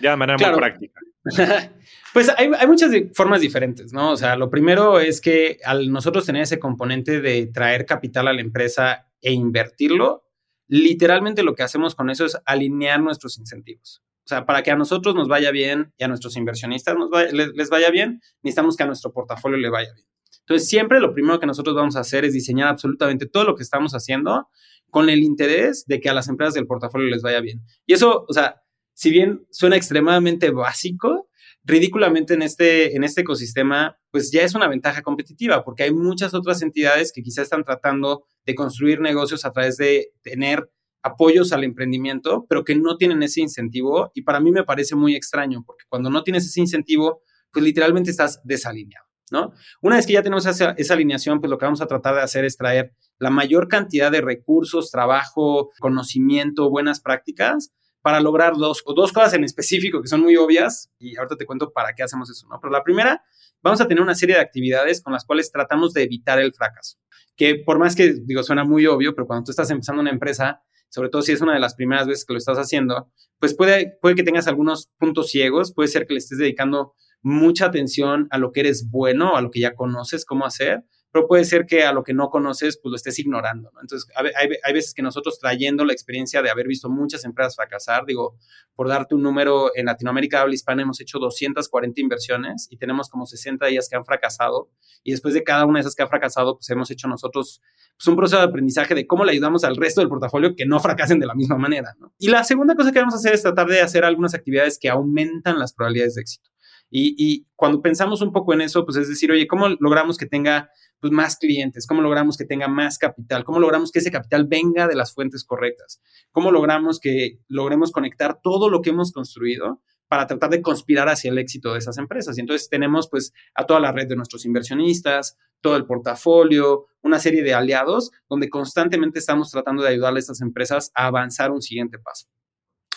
Ya 0.00 0.10
de 0.10 0.16
manera 0.16 0.38
muy 0.38 0.58
práctica. 0.58 1.00
pues 2.14 2.30
hay, 2.36 2.48
muchas 2.66 2.90
formas 3.14 3.40
diferentes, 3.40 3.92
¿no? 3.92 4.12
O 4.12 4.16
sea, 4.16 4.36
lo 4.36 4.48
primero 4.50 5.00
es 5.00 5.20
que 5.20 5.58
al 5.64 5.90
nosotros 5.92 6.26
tener 6.26 6.42
ese 6.42 6.58
componente 6.58 7.20
de 7.20 7.46
traer 7.46 7.84
capital 7.86 8.28
a 8.28 8.32
la 8.32 8.40
empresa 8.40 9.08
e 9.20 9.32
invertirlo, 9.32 10.24
literalmente 10.68 11.42
lo 11.42 11.54
que 11.54 11.62
hacemos 11.62 11.94
con 11.94 12.10
eso 12.10 12.24
es 12.24 12.38
alinear 12.44 13.00
nuestros 13.00 13.38
incentivos. 13.38 14.02
O 14.24 14.28
sea, 14.28 14.44
para 14.44 14.62
que 14.62 14.70
a 14.70 14.76
nosotros 14.76 15.14
nos 15.14 15.26
vaya 15.26 15.50
bien 15.50 15.94
y 15.96 16.04
a 16.04 16.08
nuestros 16.08 16.36
inversionistas 16.36 16.94
les, 17.32 17.70
vaya 17.70 17.90
bien, 17.90 18.20
necesitamos 18.42 18.76
que 18.76 18.82
a 18.82 18.86
nuestro 18.86 19.10
portafolio 19.10 19.56
le 19.56 19.70
vaya 19.70 19.92
bien. 19.94 20.06
Entonces, 20.48 20.68
siempre 20.68 21.00
lo 21.00 21.12
primero 21.12 21.38
que 21.38 21.46
nosotros 21.46 21.76
vamos 21.76 21.96
a 21.96 22.00
hacer 22.00 22.24
es 22.24 22.32
diseñar 22.32 22.68
absolutamente 22.68 23.26
todo 23.26 23.44
lo 23.44 23.54
que 23.54 23.62
estamos 23.62 23.92
haciendo 23.92 24.48
con 24.90 25.10
el 25.10 25.22
interés 25.22 25.84
de 25.86 26.00
que 26.00 26.08
a 26.08 26.14
las 26.14 26.28
empresas 26.28 26.54
del 26.54 26.66
portafolio 26.66 27.08
les 27.08 27.20
vaya 27.20 27.40
bien. 27.40 27.60
Y 27.84 27.92
eso, 27.92 28.24
o 28.26 28.32
sea, 28.32 28.62
si 28.94 29.10
bien 29.10 29.46
suena 29.50 29.76
extremadamente 29.76 30.50
básico, 30.50 31.28
ridículamente 31.64 32.32
en 32.34 32.42
este, 32.42 32.96
en 32.96 33.04
este 33.04 33.20
ecosistema, 33.20 33.98
pues 34.10 34.30
ya 34.32 34.42
es 34.42 34.54
una 34.54 34.68
ventaja 34.68 35.02
competitiva, 35.02 35.64
porque 35.64 35.82
hay 35.82 35.92
muchas 35.92 36.32
otras 36.32 36.62
entidades 36.62 37.12
que 37.12 37.22
quizás 37.22 37.44
están 37.44 37.64
tratando 37.64 38.24
de 38.46 38.54
construir 38.54 39.00
negocios 39.00 39.44
a 39.44 39.52
través 39.52 39.76
de 39.76 40.12
tener 40.22 40.70
apoyos 41.02 41.52
al 41.52 41.64
emprendimiento, 41.64 42.46
pero 42.48 42.64
que 42.64 42.74
no 42.74 42.96
tienen 42.96 43.22
ese 43.22 43.42
incentivo. 43.42 44.10
Y 44.14 44.22
para 44.22 44.40
mí 44.40 44.50
me 44.50 44.64
parece 44.64 44.96
muy 44.96 45.14
extraño, 45.14 45.62
porque 45.66 45.84
cuando 45.88 46.08
no 46.08 46.22
tienes 46.24 46.46
ese 46.46 46.60
incentivo, 46.60 47.22
pues 47.52 47.64
literalmente 47.64 48.10
estás 48.10 48.40
desalineado, 48.44 49.06
¿no? 49.30 49.52
Una 49.80 49.96
vez 49.96 50.06
que 50.06 50.12
ya 50.14 50.22
tenemos 50.22 50.46
esa, 50.46 50.74
alineación, 50.90 51.40
pues 51.40 51.50
lo 51.50 51.58
que 51.58 51.64
vamos 51.64 51.80
a 51.80 51.86
tratar 51.86 52.14
de 52.14 52.22
hacer 52.22 52.44
es 52.44 52.56
traer 52.56 52.94
la 53.18 53.30
mayor 53.30 53.68
cantidad 53.68 54.10
de 54.10 54.20
recursos, 54.20 54.90
trabajo, 54.90 55.70
conocimiento, 55.80 56.70
buenas 56.70 57.00
prácticas 57.00 57.72
para 58.00 58.20
lograr 58.20 58.54
dos, 58.56 58.82
dos 58.94 59.12
cosas 59.12 59.34
en 59.34 59.44
específico 59.44 60.00
que 60.00 60.08
son 60.08 60.20
muy 60.20 60.36
obvias 60.36 60.90
y 60.98 61.16
ahorita 61.16 61.36
te 61.36 61.46
cuento 61.46 61.72
para 61.72 61.94
qué 61.94 62.02
hacemos 62.02 62.30
eso, 62.30 62.46
¿no? 62.48 62.58
Pero 62.60 62.72
la 62.72 62.82
primera, 62.82 63.22
vamos 63.62 63.80
a 63.80 63.88
tener 63.88 64.02
una 64.02 64.14
serie 64.14 64.36
de 64.36 64.40
actividades 64.40 65.02
con 65.02 65.12
las 65.12 65.24
cuales 65.24 65.50
tratamos 65.50 65.92
de 65.92 66.04
evitar 66.04 66.38
el 66.40 66.54
fracaso, 66.54 66.98
que 67.36 67.56
por 67.56 67.78
más 67.78 67.96
que, 67.96 68.14
digo, 68.24 68.42
suena 68.42 68.64
muy 68.64 68.86
obvio, 68.86 69.14
pero 69.14 69.26
cuando 69.26 69.44
tú 69.44 69.50
estás 69.50 69.70
empezando 69.70 70.00
una 70.00 70.10
empresa, 70.10 70.62
sobre 70.88 71.10
todo 71.10 71.22
si 71.22 71.32
es 71.32 71.40
una 71.40 71.54
de 71.54 71.60
las 71.60 71.74
primeras 71.74 72.06
veces 72.06 72.24
que 72.24 72.32
lo 72.32 72.38
estás 72.38 72.58
haciendo, 72.58 73.10
pues 73.38 73.54
puede, 73.54 73.98
puede 74.00 74.14
que 74.14 74.22
tengas 74.22 74.48
algunos 74.48 74.90
puntos 74.98 75.30
ciegos, 75.30 75.72
puede 75.72 75.88
ser 75.88 76.06
que 76.06 76.14
le 76.14 76.18
estés 76.18 76.38
dedicando 76.38 76.94
mucha 77.22 77.66
atención 77.66 78.28
a 78.30 78.38
lo 78.38 78.52
que 78.52 78.60
eres 78.60 78.90
bueno, 78.90 79.36
a 79.36 79.42
lo 79.42 79.50
que 79.50 79.60
ya 79.60 79.74
conoces 79.74 80.24
cómo 80.24 80.46
hacer, 80.46 80.84
pero 81.10 81.26
puede 81.26 81.44
ser 81.44 81.64
que 81.66 81.84
a 81.84 81.92
lo 81.92 82.04
que 82.04 82.12
no 82.12 82.28
conoces, 82.28 82.78
pues 82.82 82.90
lo 82.90 82.96
estés 82.96 83.18
ignorando, 83.18 83.70
¿no? 83.72 83.80
Entonces, 83.80 84.10
hay, 84.14 84.50
hay, 84.62 84.72
veces 84.72 84.92
que 84.92 85.02
nosotros 85.02 85.38
trayendo 85.38 85.84
la 85.84 85.92
experiencia 85.92 86.42
de 86.42 86.50
haber 86.50 86.66
visto 86.66 86.90
muchas 86.90 87.24
empresas 87.24 87.56
fracasar, 87.56 88.04
digo, 88.04 88.36
por 88.74 88.88
darte 88.88 89.14
un 89.14 89.22
número, 89.22 89.70
en 89.74 89.86
Latinoamérica 89.86 90.42
habla 90.42 90.54
hispana 90.54 90.82
hemos 90.82 91.00
hecho 91.00 91.18
240 91.18 92.00
inversiones 92.00 92.68
y 92.70 92.76
tenemos 92.76 93.08
como 93.08 93.24
60 93.24 93.64
de 93.64 93.72
ellas 93.72 93.88
que 93.88 93.96
han 93.96 94.04
fracasado, 94.04 94.70
y 95.02 95.12
después 95.12 95.32
de 95.32 95.42
cada 95.42 95.64
una 95.64 95.78
de 95.78 95.80
esas 95.80 95.94
que 95.94 96.02
ha 96.02 96.08
fracasado, 96.08 96.56
pues 96.56 96.68
hemos 96.70 96.90
hecho 96.90 97.08
nosotros 97.08 97.62
pues, 97.96 98.06
un 98.06 98.16
proceso 98.16 98.38
de 98.38 98.46
aprendizaje 98.46 98.94
de 98.94 99.06
cómo 99.06 99.24
le 99.24 99.32
ayudamos 99.32 99.64
al 99.64 99.76
resto 99.76 100.02
del 100.02 100.10
portafolio 100.10 100.54
que 100.54 100.66
no 100.66 100.78
fracasen 100.78 101.18
de 101.18 101.26
la 101.26 101.34
misma 101.34 101.56
manera, 101.56 101.94
¿no? 101.98 102.12
Y 102.18 102.28
la 102.28 102.44
segunda 102.44 102.74
cosa 102.74 102.92
que 102.92 102.98
vamos 102.98 103.14
a 103.14 103.16
hacer 103.16 103.34
es 103.34 103.42
tratar 103.42 103.66
de 103.66 103.80
hacer 103.80 104.04
algunas 104.04 104.34
actividades 104.34 104.78
que 104.78 104.90
aumentan 104.90 105.58
las 105.58 105.72
probabilidades 105.72 106.16
de 106.16 106.20
éxito. 106.20 106.50
Y, 106.90 107.14
y, 107.18 107.46
cuando 107.54 107.82
pensamos 107.82 108.22
un 108.22 108.32
poco 108.32 108.54
en 108.54 108.62
eso, 108.62 108.84
pues 108.84 108.96
es 108.96 109.08
decir, 109.08 109.30
oye, 109.30 109.46
¿cómo 109.46 109.68
logramos 109.80 110.16
que 110.16 110.26
tenga 110.26 110.70
pues, 111.00 111.12
más 111.12 111.36
clientes? 111.36 111.86
¿Cómo 111.86 112.00
logramos 112.00 112.36
que 112.36 112.44
tenga 112.44 112.68
más 112.68 112.98
capital? 112.98 113.44
¿Cómo 113.44 113.58
logramos 113.58 113.92
que 113.92 113.98
ese 113.98 114.10
capital 114.10 114.46
venga 114.46 114.86
de 114.86 114.94
las 114.94 115.12
fuentes 115.12 115.44
correctas? 115.44 116.00
¿Cómo 116.30 116.50
logramos 116.50 116.98
que 117.00 117.40
logremos 117.48 117.92
conectar 117.92 118.40
todo 118.42 118.70
lo 118.70 118.80
que 118.80 118.90
hemos 118.90 119.12
construido 119.12 119.82
para 120.08 120.26
tratar 120.26 120.50
de 120.50 120.62
conspirar 120.62 121.08
hacia 121.08 121.30
el 121.30 121.38
éxito 121.38 121.72
de 121.72 121.80
esas 121.80 121.98
empresas? 121.98 122.38
Y 122.38 122.40
entonces 122.40 122.68
tenemos 122.70 123.08
pues 123.10 123.32
a 123.54 123.66
toda 123.66 123.80
la 123.80 123.92
red 123.92 124.08
de 124.08 124.16
nuestros 124.16 124.46
inversionistas, 124.46 125.36
todo 125.60 125.76
el 125.76 125.84
portafolio, 125.84 126.86
una 127.02 127.18
serie 127.18 127.42
de 127.42 127.54
aliados 127.54 128.12
donde 128.28 128.48
constantemente 128.48 129.18
estamos 129.18 129.50
tratando 129.50 129.82
de 129.82 129.90
ayudar 129.90 130.14
a 130.14 130.18
estas 130.18 130.40
empresas 130.40 130.90
a 130.94 131.06
avanzar 131.06 131.50
un 131.50 131.60
siguiente 131.60 131.98
paso. 131.98 132.28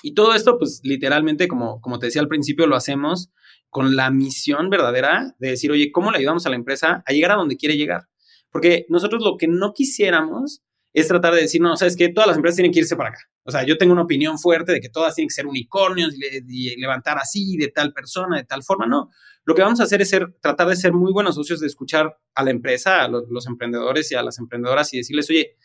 Y 0.04 0.14
todo 0.14 0.34
esto, 0.34 0.58
pues 0.58 0.82
literalmente, 0.84 1.48
como, 1.48 1.80
como 1.80 2.00
te 2.00 2.08
decía 2.08 2.22
al 2.22 2.28
principio, 2.28 2.66
lo 2.66 2.76
hacemos 2.76 3.32
con 3.72 3.96
la 3.96 4.12
misión 4.12 4.70
verdadera 4.70 5.34
de 5.40 5.52
decir, 5.52 5.72
oye, 5.72 5.92
¿cómo 5.92 6.12
le 6.12 6.18
ayudamos 6.18 6.46
a 6.46 6.50
la 6.50 6.58
empresa 6.58 7.04
a 7.06 7.14
llegar 7.14 7.32
a 7.32 7.36
donde 7.36 7.56
quiere 7.56 7.78
llegar? 7.78 8.10
Porque 8.52 8.86
nosotros 8.90 9.24
lo 9.24 9.38
que 9.38 9.48
no 9.48 9.72
quisiéramos 9.74 10.62
es 10.94 11.08
tratar 11.08 11.34
de 11.34 11.42
decir, 11.42 11.62
no, 11.62 11.78
sabes 11.78 11.96
que 11.96 12.10
todas 12.10 12.28
las 12.28 12.36
empresas 12.36 12.58
tienen 12.58 12.74
que 12.74 12.80
irse 12.80 12.98
para 12.98 13.12
acá. 13.12 13.20
O 13.44 13.52
sea, 13.52 13.64
yo 13.64 13.78
tengo 13.78 13.94
una 13.94 14.02
opinión 14.02 14.38
fuerte 14.38 14.74
de 14.74 14.82
que 14.82 14.90
todas 14.90 15.16
tienen 15.16 15.30
que 15.30 15.36
ser 15.36 15.48
unicornios 15.48 16.14
y, 16.14 16.76
levantar 16.76 17.18
así, 17.18 17.56
de 17.56 17.70
tal 17.70 17.94
persona, 17.94 18.36
de 18.36 18.44
tal 18.44 18.62
forma. 18.62 18.86
No, 18.86 19.10
lo 19.46 19.56
que 19.56 19.62
vamos 19.62 19.80
a 19.80 19.84
hacer 19.84 20.02
es 20.02 20.10
ser, 20.10 20.36
tratar 20.42 20.68
de 20.68 20.76
ser 20.76 20.92
muy 20.92 21.14
buenos 21.14 21.36
socios, 21.36 21.62
de 21.62 21.68
escuchar 21.68 22.18
a 22.36 22.44
la 22.44 22.52
empresa, 22.52 23.04
a 23.04 23.08
los, 23.08 23.24
los 23.30 23.48
emprendedores 23.48 24.12
y 24.12 24.16
a 24.16 24.22
las 24.22 24.38
emprendedoras 24.38 24.94
y 24.94 24.98
decirles, 24.98 25.30
oye, 25.30 25.56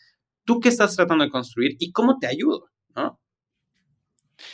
¿tú 0.45 0.61
qué 0.61 0.69
estás 0.69 0.95
tratando 0.95 1.25
de 1.25 1.29
construir 1.29 1.75
y 1.77 1.91
cómo 1.91 2.19
te 2.19 2.27
ayudo? 2.27 2.69
¿No? 2.95 3.19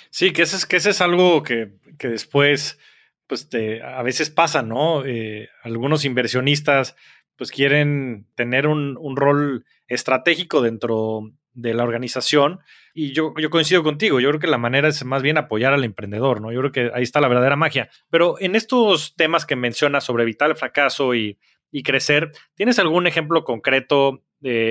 Sí, 0.10 0.34
que 0.34 0.42
ese 0.42 0.56
es, 0.56 0.66
que 0.66 0.78
ese 0.78 0.90
es 0.90 1.02
algo 1.02 1.44
que, 1.44 1.78
que 2.00 2.08
después 2.08 2.80
pues 3.28 3.48
a 3.84 4.04
veces 4.04 4.30
pasa, 4.30 4.62
¿no? 4.62 5.06
Eh, 5.06 5.50
algunos 5.64 6.06
inversionistas 6.06 6.96
pues 7.36 7.52
quieren 7.52 8.28
tener 8.36 8.68
un, 8.68 8.98
rol 9.16 9.66
estratégico 9.88 10.62
dentro 10.62 11.32
de 11.54 11.74
la 11.74 11.84
organización 11.84 12.60
y 12.94 13.12
yo, 13.14 13.34
yo 13.40 13.50
coincido 13.50 13.84
contigo, 13.84 14.20
yo 14.20 14.30
creo 14.30 14.40
que 14.40 14.48
la 14.48 14.58
manera 14.58 14.88
es 14.88 15.04
más 15.04 15.22
bien 15.24 15.38
apoyar 15.38 15.74
al 15.74 15.84
emprendedor, 15.84 16.42
¿no? 16.42 16.52
Yo 16.52 16.60
creo 16.60 16.72
que 16.72 16.92
ahí 16.94 17.04
está 17.04 17.22
la 17.22 17.28
verdadera 17.28 17.56
magia. 17.56 17.90
Pero 18.10 18.36
en 18.40 18.56
estos 18.56 19.16
temas 19.16 19.46
que 19.46 19.56
mencionas 19.56 20.04
sobre 20.04 20.24
evitar 20.24 20.50
el 20.50 20.56
fracaso 20.56 21.16
y, 21.16 21.38
crecer, 21.84 22.32
¿tienes 22.54 22.78
algún 22.78 23.08
ejemplo 23.08 23.44
concreto 23.44 24.24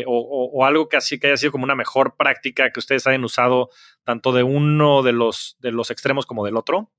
o, 0.06 0.50
o, 0.54 0.64
algo 0.64 0.88
que, 0.88 0.96
así, 0.96 1.18
que 1.18 1.26
haya 1.28 1.36
sido 1.36 1.50
como 1.50 1.64
una 1.64 1.74
mejor 1.74 2.14
práctica 2.16 2.70
que 2.70 2.78
ustedes 2.78 3.06
hayan 3.08 3.24
usado 3.24 3.70
tanto 4.04 4.32
de 4.32 4.44
uno 4.44 5.02
de 5.02 5.12
los, 5.12 5.56
de 5.60 5.72
los 5.72 5.90
extremos 5.90 6.26
como 6.26 6.44
del 6.44 6.56
otro? 6.56 6.92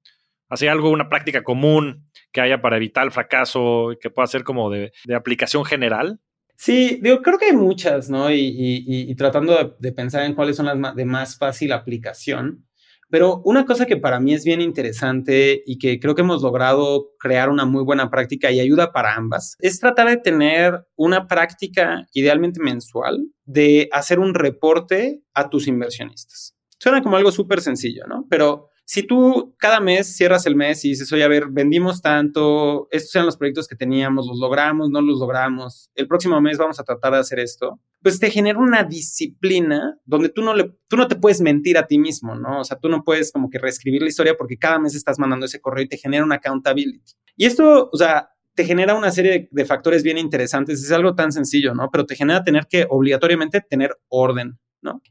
Así 0.54 0.68
algo, 0.68 0.90
una 0.90 1.10
práctica 1.10 1.44
común 1.44 2.10
que 2.32 2.42
haya 2.42 2.62
para 2.62 2.78
evitar 2.78 3.06
el 3.06 3.12
fracaso, 3.12 3.92
que 4.02 4.10
pueda 4.10 4.28
ser 4.28 4.44
como 4.44 4.70
de, 4.70 4.92
aplicación 5.16 5.66
general? 5.66 6.20
Sí, 6.56 7.00
digo, 7.02 7.22
creo 7.22 7.38
que 7.38 7.46
hay 7.46 7.56
muchas, 7.56 8.10
¿no? 8.10 8.32
Y, 8.32 9.14
tratando 9.18 9.76
de, 9.80 9.92
pensar 9.92 10.24
en 10.24 10.36
cuáles 10.36 10.56
son 10.56 10.66
las 10.66 10.96
de 10.96 11.06
más 11.06 11.38
fácil 11.38 11.72
aplicación. 11.72 12.66
Pero 13.10 13.44
una 13.46 13.66
cosa 13.66 13.86
que 13.86 13.98
para 13.98 14.20
mí 14.20 14.34
es 14.34 14.44
bien 14.44 14.60
interesante 14.60 15.62
y 15.68 15.78
que 15.78 16.00
creo 16.00 16.16
que 16.16 16.24
hemos 16.24 16.42
logrado 16.42 17.12
crear 17.20 17.50
una 17.50 17.64
muy 17.64 17.84
buena 17.84 18.10
práctica 18.10 18.50
y 18.50 18.60
ayuda 18.60 18.92
para 18.92 19.14
ambas, 19.14 19.56
es 19.60 19.80
tratar 19.80 20.10
de 20.10 20.18
tener 20.18 20.84
una 20.96 21.28
práctica 21.28 22.08
idealmente 22.14 22.60
mensual 22.60 23.28
de 23.46 23.88
hacer 23.92 24.18
un 24.18 24.34
reporte 24.34 25.22
a 25.36 25.50
tus 25.52 25.68
inversionistas. 25.68 26.56
Suena 26.80 27.04
como 27.04 27.16
algo 27.16 27.32
súper 27.32 27.62
sencillo, 27.62 28.08
¿no? 28.08 28.26
Pero 28.32 28.70
si 28.94 29.02
tú 29.02 29.56
cada 29.58 29.80
mes 29.80 30.16
cierras 30.16 30.46
el 30.46 30.56
mes 30.56 30.86
y 30.86 30.90
dices, 30.90 31.12
oye, 31.12 31.24
a 31.24 31.28
ver, 31.28 31.48
vendimos 31.50 32.04
tanto, 32.04 32.88
estos 32.92 33.16
eran 33.16 33.26
los 33.26 33.38
proyectos 33.38 33.68
que 33.68 33.76
teníamos, 33.76 34.28
los 34.28 34.38
logramos, 34.38 34.92
no 34.92 35.02
los 35.02 35.18
logramos, 35.18 35.90
el 35.96 36.08
próximo 36.08 36.40
mes 36.42 36.60
vamos 36.60 36.80
a 36.80 36.84
tratar 36.84 37.14
de 37.14 37.18
hacer 37.18 37.40
esto, 37.40 37.80
pues 38.04 38.20
te 38.20 38.30
genera 38.30 38.60
una 38.60 38.84
disciplina 38.84 39.98
donde 40.06 40.30
tú 40.30 40.44
no, 40.44 40.54
tú 40.88 40.96
no 40.96 41.08
te 41.08 41.16
puedes 41.16 41.42
mentir 41.42 41.76
a 41.80 41.88
ti 41.88 41.98
mismo, 41.98 42.36
¿no? 42.36 42.60
O 42.60 42.64
sea, 42.64 42.78
tú 42.78 42.88
no 42.88 43.04
puedes 43.04 43.32
como 43.32 43.50
que 43.50 43.58
reescribir 43.58 44.04
la 44.04 44.10
historia 44.10 44.36
porque 44.38 44.60
cada 44.60 44.78
mes 44.78 44.94
estás 44.94 45.18
mandando 45.18 45.48
ese 45.48 45.60
correo 45.60 45.86
y 45.86 45.90
te 45.90 45.98
genera 45.98 46.24
una 46.24 46.36
accountability. 46.36 47.14
Y 47.36 47.48
esto, 47.48 47.90
o 47.92 47.98
sea, 47.98 48.30
te 48.54 48.64
genera 48.64 48.94
una 48.94 49.10
serie 49.10 49.50
de 49.50 49.66
factores 49.66 50.04
bien 50.04 50.20
interesantes. 50.20 50.84
Es 50.84 50.92
algo 50.92 51.16
tan 51.16 51.32
sencillo, 51.32 51.74
¿no? 51.74 51.90
Pero 51.92 52.06
te 52.06 52.16
genera 52.16 52.44
tener 52.44 52.68
que 52.70 52.86
obligatoriamente 52.88 53.60
tener 53.68 53.98
orden. 54.08 54.60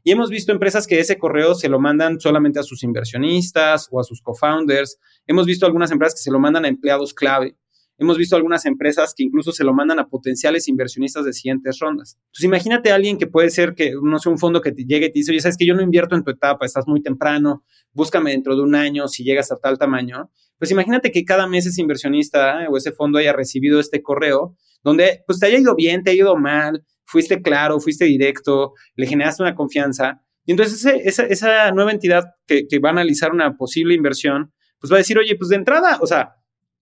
Y 0.03 0.11
hemos 0.11 0.29
visto 0.29 0.51
empresas 0.51 0.87
que 0.87 0.99
ese 0.99 1.17
correo 1.17 1.55
se 1.55 1.69
lo 1.69 1.79
mandan 1.79 2.19
solamente 2.19 2.59
a 2.59 2.63
sus 2.63 2.83
inversionistas 2.83 3.87
o 3.91 3.99
a 3.99 4.03
sus 4.03 4.21
co-founders. 4.21 4.99
Hemos 5.27 5.45
visto 5.45 5.65
algunas 5.65 5.91
empresas 5.91 6.19
que 6.19 6.23
se 6.23 6.31
lo 6.31 6.39
mandan 6.39 6.65
a 6.65 6.67
empleados 6.67 7.13
clave. 7.13 7.57
Hemos 7.99 8.17
visto 8.17 8.35
algunas 8.35 8.65
empresas 8.65 9.13
que 9.15 9.23
incluso 9.23 9.51
se 9.51 9.63
lo 9.63 9.73
mandan 9.73 9.99
a 9.99 10.07
potenciales 10.07 10.67
inversionistas 10.67 11.25
de 11.25 11.33
siguientes 11.33 11.77
rondas. 11.79 12.17
Entonces, 12.17 12.45
imagínate 12.45 12.91
a 12.91 12.95
alguien 12.95 13.17
que 13.17 13.27
puede 13.27 13.49
ser 13.51 13.75
que, 13.75 13.93
no 14.01 14.17
sé, 14.17 14.29
un 14.29 14.39
fondo 14.39 14.61
que 14.61 14.71
te 14.71 14.83
llegue 14.83 15.05
y 15.05 15.11
te 15.11 15.19
dice, 15.19 15.31
oye, 15.31 15.41
sabes 15.41 15.57
que 15.57 15.65
yo 15.65 15.75
no 15.75 15.83
invierto 15.83 16.15
en 16.15 16.23
tu 16.23 16.31
etapa, 16.31 16.65
estás 16.65 16.87
muy 16.87 17.01
temprano, 17.01 17.63
búscame 17.91 18.31
dentro 18.31 18.55
de 18.55 18.63
un 18.63 18.73
año 18.73 19.07
si 19.07 19.23
llegas 19.23 19.51
a 19.51 19.57
tal 19.57 19.77
tamaño. 19.77 20.31
Pues 20.57 20.71
imagínate 20.71 21.11
que 21.11 21.23
cada 21.23 21.47
mes 21.47 21.67
ese 21.67 21.81
inversionista 21.81 22.67
o 22.69 22.77
ese 22.77 22.91
fondo 22.91 23.19
haya 23.19 23.31
recibido 23.31 23.79
este 23.79 24.01
correo 24.01 24.57
donde 24.83 25.23
pues 25.25 25.39
te 25.39 25.47
haya 25.47 25.57
ido 25.57 25.75
bien, 25.75 26.03
te 26.03 26.11
ha 26.11 26.13
ido 26.13 26.35
mal, 26.35 26.85
fuiste 27.05 27.41
claro, 27.41 27.79
fuiste 27.79 28.05
directo, 28.05 28.73
le 28.95 29.07
generaste 29.07 29.43
una 29.43 29.55
confianza. 29.55 30.21
Y 30.45 30.51
entonces 30.51 30.85
esa, 30.85 31.71
nueva 31.71 31.91
entidad 31.91 32.23
que, 32.47 32.65
va 32.79 32.89
a 32.89 32.91
analizar 32.93 33.31
una 33.31 33.55
posible 33.55 33.93
inversión, 33.93 34.51
pues 34.79 34.91
va 34.91 34.97
a 34.97 34.99
decir, 34.99 35.17
oye, 35.17 35.35
pues 35.37 35.49
de 35.49 35.55
entrada, 35.55 35.99
o 36.01 36.07
sea, 36.07 36.35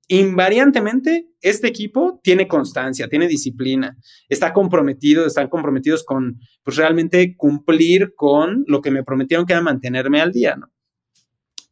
invariantemente 0.08 1.28
este 1.42 1.68
equipo 1.68 2.20
tiene 2.24 2.48
constancia, 2.48 3.08
tiene 3.08 3.28
disciplina, 3.28 3.96
está 4.28 4.52
comprometido, 4.52 5.26
están 5.26 5.48
comprometidos 5.48 6.04
con, 6.04 6.40
pues 6.64 6.78
realmente 6.78 7.36
cumplir 7.38 8.14
con 8.16 8.64
lo 8.68 8.82
que 8.82 8.92
me 8.92 9.04
prometieron 9.04 9.46
que 9.46 9.54
era 9.54 9.62
mantenerme 9.62 10.22
al 10.22 10.32
día, 10.32 10.56
¿no? 10.56 10.71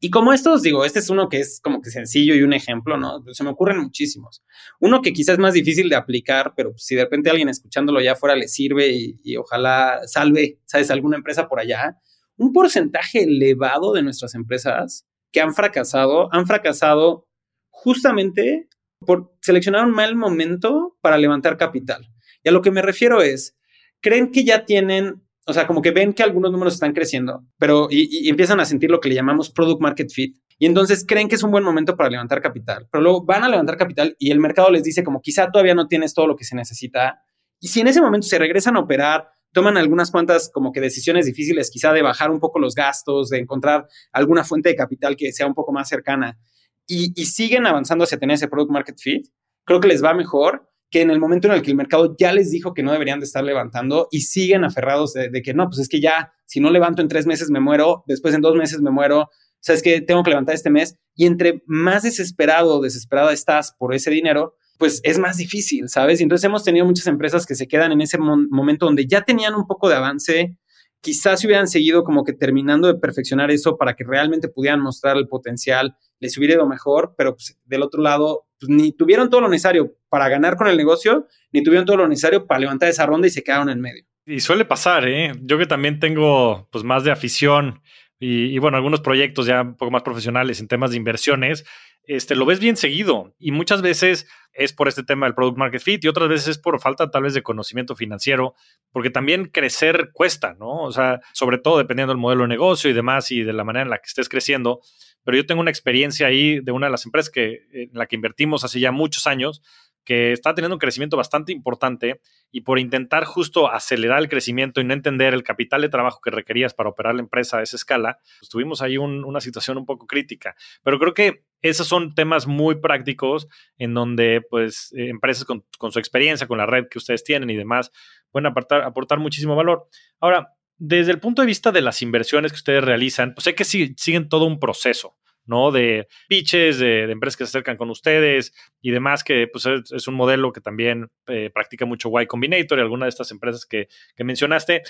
Y 0.02 0.10
como 0.12 0.32
estos, 0.32 0.62
digo, 0.62 0.86
este 0.86 1.00
es 1.00 1.10
uno 1.10 1.28
que 1.28 1.40
es 1.40 1.60
como 1.62 1.82
que 1.82 1.90
sencillo 1.90 2.34
y 2.34 2.42
un 2.42 2.54
ejemplo, 2.54 2.98
¿no? 2.98 3.22
Se 3.34 3.44
me 3.44 3.50
ocurren 3.50 3.80
muchísimos. 3.80 4.42
Uno 4.80 5.02
que 5.02 5.12
quizás 5.12 5.34
es 5.34 5.40
más 5.40 5.54
difícil 5.54 5.90
de 5.90 5.98
aplicar, 5.98 6.54
pero 6.56 6.74
si 6.78 6.96
de 6.96 7.04
repente 7.04 7.30
alguien 7.30 7.50
escuchándolo 7.50 8.00
ya 8.00 8.14
afuera 8.14 8.36
le 8.36 8.48
sirve 8.48 8.92
y, 8.92 9.36
ojalá 9.36 10.00
salve, 10.06 10.60
¿sabes? 10.66 10.90
Alguna 10.90 11.18
empresa 11.18 11.50
por 11.50 11.60
allá. 11.60 11.98
Un 12.38 12.54
porcentaje 12.54 13.24
elevado 13.24 13.92
de 13.92 14.02
nuestras 14.02 14.36
empresas 14.36 15.06
que 15.34 15.42
han 15.42 15.54
fracasado, 15.54 16.34
han 16.34 16.48
fracasado 16.48 17.28
justamente 17.70 18.70
por 19.06 19.34
seleccionar 19.42 19.86
un 19.86 19.92
mal 19.92 20.16
momento 20.16 20.98
para 21.02 21.18
levantar 21.18 21.58
capital. 21.58 22.08
Y 22.42 22.50
a 22.50 22.52
lo 22.54 22.62
que 22.62 22.72
me 22.72 22.82
refiero 22.82 23.22
es, 23.22 23.58
creen 24.02 24.32
que 24.32 24.46
ya 24.46 24.64
tienen 24.64 25.22
o 25.50 25.54
sea, 25.54 25.66
como 25.66 25.82
que 25.82 25.90
ven 25.90 26.14
que 26.14 26.22
algunos 26.22 26.52
números 26.52 26.76
están 26.76 26.94
creciendo, 26.94 27.44
pero 27.58 27.88
y, 27.90 28.30
empiezan 28.30 28.60
a 28.60 28.66
sentir 28.66 28.92
lo 28.92 29.00
que 29.00 29.10
le 29.10 29.16
llamamos 29.16 29.50
product 29.50 29.82
market 29.82 30.12
fit. 30.12 30.38
Y 30.60 30.68
entonces 30.68 31.04
creen 31.08 31.28
que 31.28 31.36
es 31.36 31.44
un 31.44 31.50
buen 31.50 31.64
momento 31.64 31.98
para 31.98 32.10
levantar 32.10 32.42
capital, 32.42 32.88
pero 32.92 33.02
luego 33.02 33.26
van 33.26 33.44
a 33.44 33.50
levantar 33.50 33.78
capital 33.78 34.16
y 34.20 34.30
el 34.30 34.40
mercado 34.40 34.70
les 34.70 34.84
dice 34.84 35.04
como 35.04 35.22
quizá 35.22 35.50
todavía 35.50 35.74
no 35.74 35.88
tienes 35.88 36.14
todo 36.14 36.28
lo 36.28 36.36
que 36.36 36.44
se 36.44 36.56
necesita. 36.56 37.24
Y 37.60 37.70
si 37.70 37.82
en 37.82 37.88
ese 37.88 38.00
momento 38.00 38.28
se 38.28 38.38
regresan 38.38 38.76
a 38.76 38.80
operar, 38.80 39.28
toman 39.52 39.78
algunas 39.78 40.12
cuantas 40.12 40.52
como 40.54 40.72
que 40.72 40.82
decisiones 40.82 41.26
difíciles, 41.26 41.72
quizá 41.72 41.92
de 41.94 42.04
bajar 42.04 42.30
un 42.30 42.40
poco 42.40 42.60
los 42.60 42.76
gastos, 42.76 43.30
de 43.30 43.40
encontrar 43.40 43.88
alguna 44.12 44.44
fuente 44.44 44.70
de 44.70 44.76
capital 44.76 45.16
que 45.16 45.32
sea 45.32 45.48
un 45.48 45.56
poco 45.56 45.72
más 45.72 45.90
cercana 45.90 46.38
y, 46.86 47.20
y 47.20 47.26
siguen 47.26 47.66
avanzando 47.66 48.04
hacia 48.04 48.20
tener 48.20 48.36
ese 48.36 48.48
product 48.48 48.72
market 48.72 48.98
fit, 49.00 49.28
creo 49.66 49.80
que 49.80 49.88
les 49.88 50.04
va 50.04 50.14
mejor 50.14 50.70
que 50.90 51.02
en 51.02 51.12
el 51.12 51.20
momento 51.20 51.48
en 51.48 51.54
el 51.54 51.62
que 51.62 51.70
el 51.70 51.78
mercado 51.78 52.16
ya 52.18 52.34
les 52.34 52.52
dijo 52.52 52.74
que 52.74 52.84
no 52.84 52.92
deberían 52.92 53.20
de 53.20 53.26
estar 53.26 53.44
levantando 53.44 54.08
y 54.12 54.22
siguen 54.22 54.64
aferrados 54.64 55.14
de, 55.14 55.42
que 55.44 55.54
no, 55.54 55.68
pues 55.68 55.80
es 55.80 55.90
que 55.90 56.02
ya, 56.02 56.34
si 56.46 56.60
no 56.60 56.72
levanto 56.72 57.02
en 57.02 57.08
tres 57.08 57.26
meses 57.26 57.50
me 57.50 57.60
muero, 57.60 58.04
después 58.08 58.34
en 58.34 58.42
dos 58.42 58.56
meses 58.56 58.82
me 58.82 58.90
muero, 58.90 59.22
o 59.22 59.62
sea, 59.62 59.76
es 59.76 59.84
que 59.84 60.02
tengo 60.02 60.24
que 60.24 60.32
levantar 60.32 60.56
este 60.56 60.70
mes 60.70 60.98
y 61.16 61.26
entre 61.26 61.62
más 61.68 62.04
desesperado 62.04 62.78
o 62.78 62.82
desesperada 62.82 63.34
estás 63.34 63.76
por 63.78 63.94
ese 63.94 64.10
dinero, 64.10 64.56
pues 64.78 65.02
es 65.04 65.20
más 65.20 65.38
difícil, 65.38 65.90
¿sabes? 65.90 66.22
Y 66.22 66.24
entonces 66.24 66.46
hemos 66.46 66.64
tenido 66.64 66.86
muchas 66.86 67.08
empresas 67.08 67.46
que 67.46 67.56
se 67.56 67.68
quedan 67.68 67.92
en 67.92 68.02
ese 68.02 68.18
momento 68.18 68.86
donde 68.86 69.06
ya 69.06 69.22
tenían 69.22 69.54
un 69.54 69.68
poco 69.68 69.90
de 69.90 69.96
avance, 69.96 70.56
quizás 71.02 71.42
si 71.42 71.48
hubieran 71.48 71.68
seguido 71.68 72.04
como 72.04 72.24
que 72.24 72.34
terminando 72.34 72.88
de 72.88 72.96
perfeccionar 72.96 73.52
eso 73.52 73.78
para 73.78 73.96
que 73.96 74.06
realmente 74.06 74.48
pudieran 74.48 74.80
mostrar 74.80 75.18
el 75.18 75.28
potencial, 75.28 75.96
les 76.20 76.38
hubiera 76.38 76.56
ido 76.56 76.68
mejor, 76.68 77.16
pero 77.18 77.36
pues, 77.36 77.58
del 77.66 77.84
otro 77.84 78.02
lado 78.02 78.46
pues, 78.60 78.70
ni 78.70 78.92
tuvieron 78.92 79.30
todo 79.30 79.42
lo 79.42 79.50
necesario 79.50 79.96
para 80.10 80.30
ganar 80.30 80.56
con 80.58 80.68
el 80.68 80.78
negocio, 80.78 81.28
ni 81.52 81.64
tuvieron 81.64 81.86
todo 81.86 81.98
lo 81.98 82.08
necesario 82.08 82.46
para 82.46 82.60
levantar 82.60 82.90
esa 82.90 83.06
ronda 83.06 83.28
y 83.28 83.32
se 83.32 83.44
quedaron 83.44 83.70
en 83.70 83.82
medio. 83.82 84.04
Y 84.26 84.42
suele 84.42 84.66
pasar, 84.66 85.08
¿eh? 85.08 85.32
Yo 85.42 85.58
que 85.58 85.66
también 85.66 86.00
tengo 86.00 86.68
pues 86.72 86.84
más 86.84 87.04
de 87.04 87.12
afición 87.12 87.82
y, 88.22 88.60
bueno, 88.60 88.76
algunos 88.76 89.00
proyectos 89.00 89.46
ya 89.46 89.62
un 89.62 89.78
poco 89.78 89.92
más 89.92 90.04
profesionales 90.04 90.60
en 90.60 90.68
temas 90.68 90.92
de 90.92 90.98
inversiones, 90.98 91.66
este, 92.04 92.36
lo 92.36 92.46
ves 92.46 92.60
bien 92.60 92.76
seguido 92.76 93.34
y 93.40 93.52
muchas 93.52 93.82
veces 93.82 94.28
es 94.52 94.74
por 94.74 94.90
este 94.90 95.04
tema 95.04 95.26
del 95.26 95.36
product 95.36 95.58
market 95.58 95.82
fit 95.82 96.04
y 96.04 96.10
otras 96.10 96.28
veces 96.28 96.50
es 96.50 96.58
por 96.58 96.82
falta 96.82 97.10
tal 97.10 97.24
vez 97.24 97.34
de 97.34 97.44
conocimiento 97.44 97.96
financiero, 97.96 98.56
porque 98.92 99.10
también 99.10 99.46
crecer 99.46 100.10
cuesta, 100.12 100.54
¿no? 100.60 100.84
O 100.84 100.92
sea, 100.92 101.22
sobre 101.32 101.60
todo 101.60 101.78
dependiendo 101.78 102.12
del 102.12 102.20
modelo 102.20 102.42
de 102.42 102.50
negocio 102.50 102.90
y 102.90 102.94
demás 102.94 103.32
y 103.32 103.44
de 103.44 103.54
la 103.54 103.64
manera 103.64 103.84
en 103.84 103.90
la 103.90 104.00
que 104.00 104.08
estés 104.08 104.28
creciendo, 104.28 104.82
pero 105.30 105.44
yo 105.44 105.46
tengo 105.46 105.62
una 105.62 105.70
experiencia 105.70 106.26
ahí 106.26 106.60
de 106.60 106.72
una 106.72 106.88
de 106.88 106.92
las 106.92 107.06
empresas 107.06 107.30
que, 107.30 107.68
en 107.72 107.92
la 107.94 108.08
que 108.08 108.16
invertimos 108.16 108.64
hace 108.64 108.80
ya 108.80 108.92
muchos 108.92 109.28
años, 109.28 109.62
que 110.04 110.32
está 110.32 110.56
teniendo 110.56 110.74
un 110.74 110.80
crecimiento 110.80 111.18
bastante 111.18 111.52
importante 111.52 112.20
y 112.50 112.62
por 112.62 112.80
intentar 112.80 113.26
justo 113.26 113.72
acelerar 113.72 114.18
el 114.18 114.28
crecimiento 114.28 114.82
y 114.82 114.86
no 114.86 114.96
entender 114.96 115.36
el 115.36 115.44
capital 115.44 115.84
de 115.84 115.90
trabajo 115.90 116.20
que 116.20 116.32
requerías 116.32 116.74
para 116.74 116.90
operar 116.90 117.14
la 117.14 117.22
empresa 117.22 117.60
a 117.60 117.62
esa 117.62 117.76
escala, 117.76 118.18
pues 118.40 118.50
tuvimos 118.50 118.82
ahí 118.82 118.98
una 118.98 119.40
situación 119.40 119.78
un 119.78 119.86
poco 119.86 120.08
crítica. 120.08 120.56
Pero 120.82 120.98
creo 120.98 121.14
que 121.14 121.44
esos 121.62 121.86
son 121.86 122.16
temas 122.16 122.48
muy 122.48 122.82
prácticos 122.82 123.48
en 123.78 123.94
donde 123.94 124.42
pues 124.50 124.92
eh, 124.98 125.10
empresas 125.10 125.46
con, 125.46 125.64
su 125.92 126.00
experiencia, 126.00 126.48
con 126.48 126.58
la 126.58 126.66
red 126.66 126.88
que 126.90 126.98
ustedes 126.98 127.24
tienen 127.24 127.52
y 127.52 127.56
demás, 127.56 127.92
pueden 128.32 128.48
aportar, 128.48 128.82
aportar 128.82 129.20
muchísimo 129.20 129.56
valor. 129.56 129.90
Ahora, 130.20 130.56
desde 130.80 131.12
el 131.12 131.20
punto 131.20 131.42
de 131.42 131.46
vista 131.46 131.72
de 131.72 131.82
las 131.82 132.02
inversiones 132.02 132.52
que 132.52 132.58
ustedes 132.58 132.84
realizan, 132.84 133.34
pues 133.34 133.44
sé 133.44 133.54
que 133.54 133.66
siguen 133.66 134.30
todo 134.30 134.46
un 134.46 134.60
proceso, 134.60 135.18
¿no? 135.46 135.72
De 135.72 136.08
pitches, 136.28 136.80
de, 136.80 137.04
empresas 137.12 137.38
que 137.38 137.46
se 137.46 137.50
acercan 137.50 137.78
con 137.78 137.90
ustedes 137.90 138.54
y 138.82 138.92
demás, 138.92 139.24
que 139.24 139.48
pues 139.48 139.66
es, 139.66 140.08
un 140.08 140.16
modelo 140.16 140.54
que 140.54 140.62
también 140.62 141.12
eh, 141.28 141.52
practica 141.54 141.86
mucho 141.86 142.10
Y 142.22 142.26
Combinator 142.28 142.80
y 142.80 142.82
alguna 142.82 143.06
de 143.06 143.10
estas 143.10 143.30
empresas 143.32 143.66
que 143.66 143.88
mencionaste. 144.18 144.84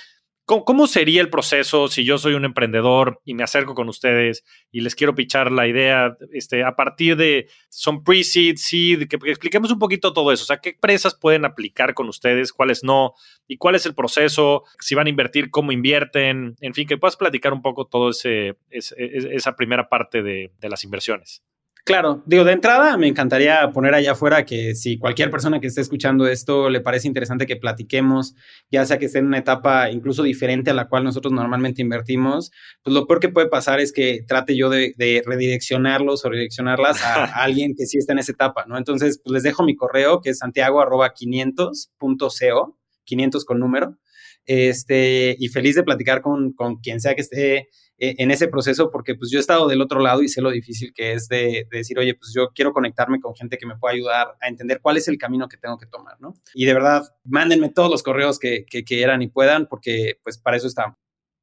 ¿Cómo, 0.49 0.87
sería 0.87 1.21
el 1.21 1.29
proceso 1.29 1.89
si 1.89 2.03
yo 2.03 2.17
soy 2.17 2.33
un 2.33 2.43
emprendedor 2.43 3.21
y 3.23 3.35
me 3.35 3.43
acerco 3.43 3.75
con 3.75 3.87
ustedes 3.87 4.43
y 4.71 4.81
les 4.81 4.95
quiero 4.95 5.13
pichar 5.13 5.51
la 5.51 5.67
idea 5.67 6.17
este, 6.33 6.63
a 6.63 6.75
partir 6.75 7.15
de, 7.17 7.47
son 7.69 8.03
pre-seed, 8.03 8.55
seed, 8.57 9.07
que, 9.07 9.19
expliquemos 9.29 9.71
un 9.71 9.77
poquito 9.77 10.11
todo 10.11 10.31
eso, 10.31 10.41
o 10.41 10.47
sea, 10.47 10.57
qué 10.57 10.69
empresas 10.69 11.13
pueden 11.13 11.45
aplicar 11.45 11.93
con 11.93 12.09
ustedes, 12.09 12.51
cuáles 12.51 12.83
no, 12.83 13.13
y 13.47 13.57
cuál 13.57 13.75
es 13.75 13.85
el 13.85 13.93
proceso, 13.93 14.63
si 14.79 14.95
van 14.95 15.05
a 15.05 15.11
invertir, 15.11 15.51
cómo 15.51 15.71
invierten, 15.71 16.55
en 16.61 16.73
fin, 16.73 16.87
que 16.87 16.97
puedas 16.97 17.15
platicar 17.15 17.53
un 17.53 17.61
poco 17.61 17.85
todo 17.85 18.09
esa 18.09 19.55
primera 19.55 19.87
parte 19.87 20.23
de 20.23 20.49
las 20.63 20.83
inversiones. 20.83 21.43
Claro, 21.89 22.21
digo, 22.27 22.43
de 22.43 22.51
entrada 22.51 22.97
me 22.97 23.07
encantaría 23.07 23.71
poner 23.71 23.95
allá 23.95 24.11
afuera 24.11 24.45
que 24.45 24.75
si 24.75 24.99
cualquier 24.99 25.31
persona 25.31 25.59
que 25.59 25.65
esté 25.65 25.81
escuchando 25.81 26.27
esto 26.27 26.69
le 26.69 26.81
parece 26.81 27.07
interesante 27.07 27.47
que 27.47 27.55
platiquemos, 27.55 28.35
ya 28.69 28.85
sea 28.85 28.99
que 28.99 29.07
esté 29.07 29.17
en 29.17 29.25
una 29.25 29.39
etapa 29.39 29.89
incluso 29.89 30.21
diferente 30.21 30.69
a 30.69 30.75
la 30.75 30.87
cual 30.87 31.03
nosotros 31.03 31.33
normalmente 31.33 31.81
invertimos, 31.81 32.51
pues 32.83 32.93
lo 32.93 33.07
peor 33.07 33.19
que 33.19 33.29
puede 33.29 33.47
pasar 33.47 33.79
es 33.79 33.91
que 33.91 34.23
trate 34.27 34.55
yo 34.55 34.69
de, 34.69 34.93
redireccionarlos 35.25 36.23
o 36.23 36.29
redireccionarlas 36.29 37.01
a, 37.01 37.23
alguien 37.43 37.73
que 37.75 37.87
sí 37.87 37.97
está 37.97 38.13
en 38.13 38.19
esa 38.19 38.33
etapa, 38.33 38.65
¿no? 38.67 38.77
Entonces, 38.77 39.19
pues 39.23 39.33
les 39.33 39.41
dejo 39.41 39.63
mi 39.63 39.75
correo 39.75 40.21
que 40.21 40.29
es 40.29 40.37
santiago 40.37 40.81
arroba 40.81 41.15
500.co, 41.15 42.77
500 43.03 43.45
con 43.45 43.59
número, 43.59 43.97
este, 44.45 45.35
y 45.39 45.47
feliz 45.47 45.73
de 45.73 45.81
platicar 45.81 46.21
con, 46.21 46.53
con 46.53 46.75
quien 46.81 46.99
sea 46.99 47.15
que 47.15 47.21
esté 47.21 47.69
en 47.99 48.31
ese 48.31 48.47
proceso 48.47 48.89
porque 48.91 49.15
pues 49.15 49.29
yo 49.29 49.37
he 49.37 49.41
estado 49.41 49.67
del 49.67 49.81
otro 49.81 49.99
lado 49.99 50.21
y 50.23 50.29
sé 50.29 50.41
lo 50.41 50.51
difícil 50.51 50.93
que 50.93 51.13
es 51.13 51.27
de, 51.27 51.67
decir, 51.69 51.99
oye, 51.99 52.15
pues 52.15 52.31
yo 52.33 52.49
quiero 52.53 52.73
conectarme 52.73 53.19
con 53.19 53.35
gente 53.35 53.57
que 53.57 53.65
me 53.65 53.77
pueda 53.77 53.93
ayudar 53.93 54.35
a 54.41 54.47
entender 54.47 54.79
cuál 54.81 54.97
es 54.97 55.07
el 55.07 55.17
camino 55.17 55.47
que 55.47 55.57
tengo 55.57 55.77
que 55.77 55.85
tomar, 55.85 56.15
¿no? 56.19 56.33
Y 56.53 56.65
de 56.65 56.73
verdad, 56.73 57.03
mándenme 57.23 57.69
todos 57.69 57.89
los 57.91 58.03
correos 58.03 58.39
que, 58.39 58.65
que 58.65 58.83
quieran 58.83 59.21
y 59.21 59.27
puedan 59.27 59.67
porque 59.67 60.19
pues 60.23 60.37
para 60.37 60.57
eso 60.57 60.67
estamos. 60.67 60.97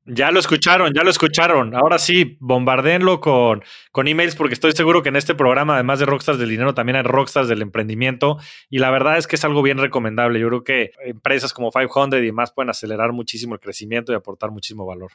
Ya 0.08 0.30
lo 0.30 0.38
escucharon, 0.38 0.92
ya 0.94 1.02
lo 1.02 1.10
escucharon. 1.10 1.74
Ahora 1.74 1.98
sí, 1.98 2.36
bombardeenlo 2.38 3.20
con, 3.20 3.64
con 3.90 4.06
emails 4.06 4.36
porque 4.36 4.54
estoy 4.54 4.70
seguro 4.70 5.02
que 5.02 5.08
en 5.08 5.16
este 5.16 5.34
programa, 5.34 5.74
además 5.74 5.98
de 5.98 6.06
Rockstars 6.06 6.38
del 6.38 6.48
Dinero, 6.48 6.74
también 6.74 6.94
hay 6.94 7.02
Rockstars 7.02 7.48
del 7.48 7.60
Emprendimiento. 7.60 8.38
Y 8.70 8.78
la 8.78 8.92
verdad 8.92 9.18
es 9.18 9.26
que 9.26 9.34
es 9.34 9.44
algo 9.44 9.62
bien 9.62 9.78
recomendable. 9.78 10.38
Yo 10.38 10.46
creo 10.46 10.62
que 10.62 10.92
empresas 11.04 11.52
como 11.52 11.72
500 11.72 12.20
y 12.20 12.26
demás 12.26 12.52
pueden 12.52 12.70
acelerar 12.70 13.12
muchísimo 13.12 13.54
el 13.54 13.60
crecimiento 13.60 14.12
y 14.12 14.14
aportar 14.14 14.52
muchísimo 14.52 14.86
valor. 14.86 15.10